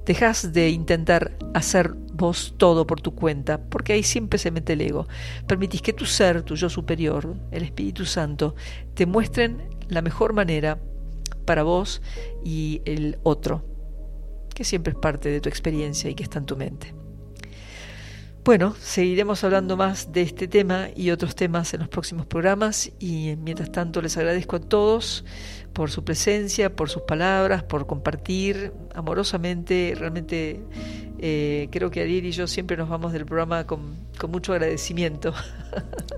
Dejas 0.06 0.52
de 0.52 0.70
intentar 0.70 1.38
hacer 1.54 1.94
vos 2.14 2.56
todo 2.58 2.88
por 2.88 3.02
tu 3.02 3.14
cuenta, 3.14 3.62
porque 3.62 3.94
ahí 3.94 4.04
siempre 4.04 4.40
se 4.40 4.52
mete 4.52 4.74
el 4.74 4.82
ego. 4.82 5.08
Permitís 5.48 5.82
que 5.82 5.94
tu 5.94 6.06
ser, 6.06 6.42
tu 6.42 6.56
yo 6.56 6.70
superior, 6.70 7.36
el 7.52 7.64
Espíritu 7.64 8.06
Santo, 8.06 8.56
te 8.96 9.06
muestren 9.06 9.70
la 9.90 10.02
mejor 10.02 10.34
manera 10.34 10.80
para 11.46 11.64
vos 11.64 12.02
y 12.44 12.82
el 12.86 13.20
otro, 13.24 13.64
que 14.56 14.64
siempre 14.64 14.94
es 14.94 15.00
parte 15.00 15.30
de 15.30 15.42
tu 15.42 15.50
experiencia 15.50 16.10
y 16.10 16.16
que 16.16 16.24
está 16.24 16.40
en 16.40 16.46
tu 16.46 16.58
mente. 16.58 17.01
Bueno, 18.44 18.76
seguiremos 18.82 19.44
hablando 19.44 19.78
más 19.78 20.12
de 20.14 20.24
este 20.24 20.48
tema 20.48 20.88
y 20.96 21.12
otros 21.12 21.36
temas 21.36 21.76
en 21.76 21.82
los 21.82 21.90
próximos 21.90 22.26
programas 22.26 22.92
y 23.00 23.36
mientras 23.38 23.72
tanto 23.72 24.02
les 24.02 24.18
agradezco 24.18 24.56
a 24.56 24.60
todos 24.60 25.24
por 25.74 25.92
su 25.92 26.04
presencia, 26.04 26.76
por 26.76 26.90
sus 26.90 27.04
palabras, 27.04 27.62
por 27.62 27.86
compartir 27.86 28.74
amorosamente. 28.96 29.94
Realmente 29.96 30.60
eh, 31.20 31.68
creo 31.72 31.92
que 31.92 32.02
Ariel 32.02 32.26
y 32.26 32.32
yo 32.32 32.48
siempre 32.48 32.76
nos 32.78 32.90
vamos 32.90 33.14
del 33.14 33.28
programa 33.28 33.68
con, 33.68 33.96
con 34.18 34.32
mucho 34.32 34.54
agradecimiento. 34.54 35.34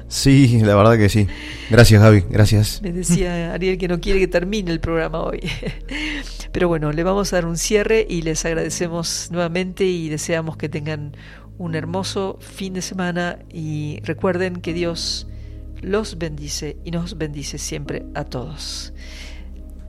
Sí, 0.10 0.60
la 0.60 0.76
verdad 0.76 0.96
que 0.96 1.10
sí. 1.10 1.28
Gracias 1.72 2.00
Gaby, 2.00 2.26
gracias. 2.30 2.82
Me 2.84 2.92
decía 2.92 3.52
Ariel 3.52 3.80
que 3.80 3.88
no 3.88 4.00
quiere 4.00 4.20
que 4.20 4.28
termine 4.28 4.72
el 4.72 4.80
programa 4.80 5.22
hoy. 5.22 5.40
Pero 6.52 6.68
bueno, 6.68 6.92
le 6.92 7.04
vamos 7.04 7.34
a 7.34 7.38
dar 7.38 7.48
un 7.48 7.58
cierre 7.58 8.06
y 8.08 8.22
les 8.22 8.46
agradecemos 8.46 9.30
nuevamente 9.32 9.86
y 9.86 10.10
deseamos 10.10 10.56
que 10.56 10.70
tengan 10.70 11.18
un 11.58 11.76
hermoso 11.76 12.38
fin 12.40 12.74
de 12.74 12.82
semana 12.82 13.40
y 13.50 14.00
recuerden 14.04 14.62
que 14.62 14.74
Dios 14.74 15.28
los 15.82 16.18
bendice 16.18 16.78
y 16.84 16.92
nos 16.92 17.18
bendice 17.18 17.58
siempre 17.58 18.06
a 18.16 18.24
todos. 18.24 18.94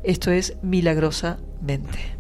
Esto 0.03 0.31
es 0.31 0.57
milagrosamente. 0.63 2.19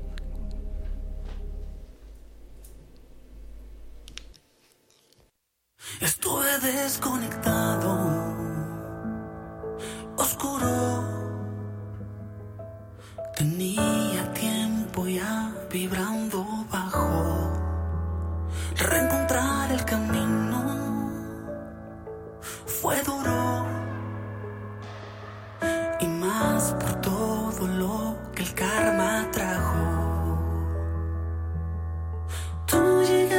Estuve 6.00 6.58
desconectado, 6.60 8.34
oscuro. 10.16 11.04
Tenía 13.36 14.32
tiempo 14.32 15.06
ya 15.06 15.54
vibrando 15.70 16.44
bajo 16.70 17.53
reencontrar 18.76 19.70
el 19.72 19.84
camino 19.84 21.10
fue 22.66 23.02
duro 23.02 23.66
y 26.00 26.06
más 26.06 26.72
por 26.74 27.00
todo 27.00 27.66
lo 27.66 28.16
que 28.34 28.42
el 28.42 28.54
karma 28.54 29.28
trajo. 29.32 29.94
Llegada 33.06 33.33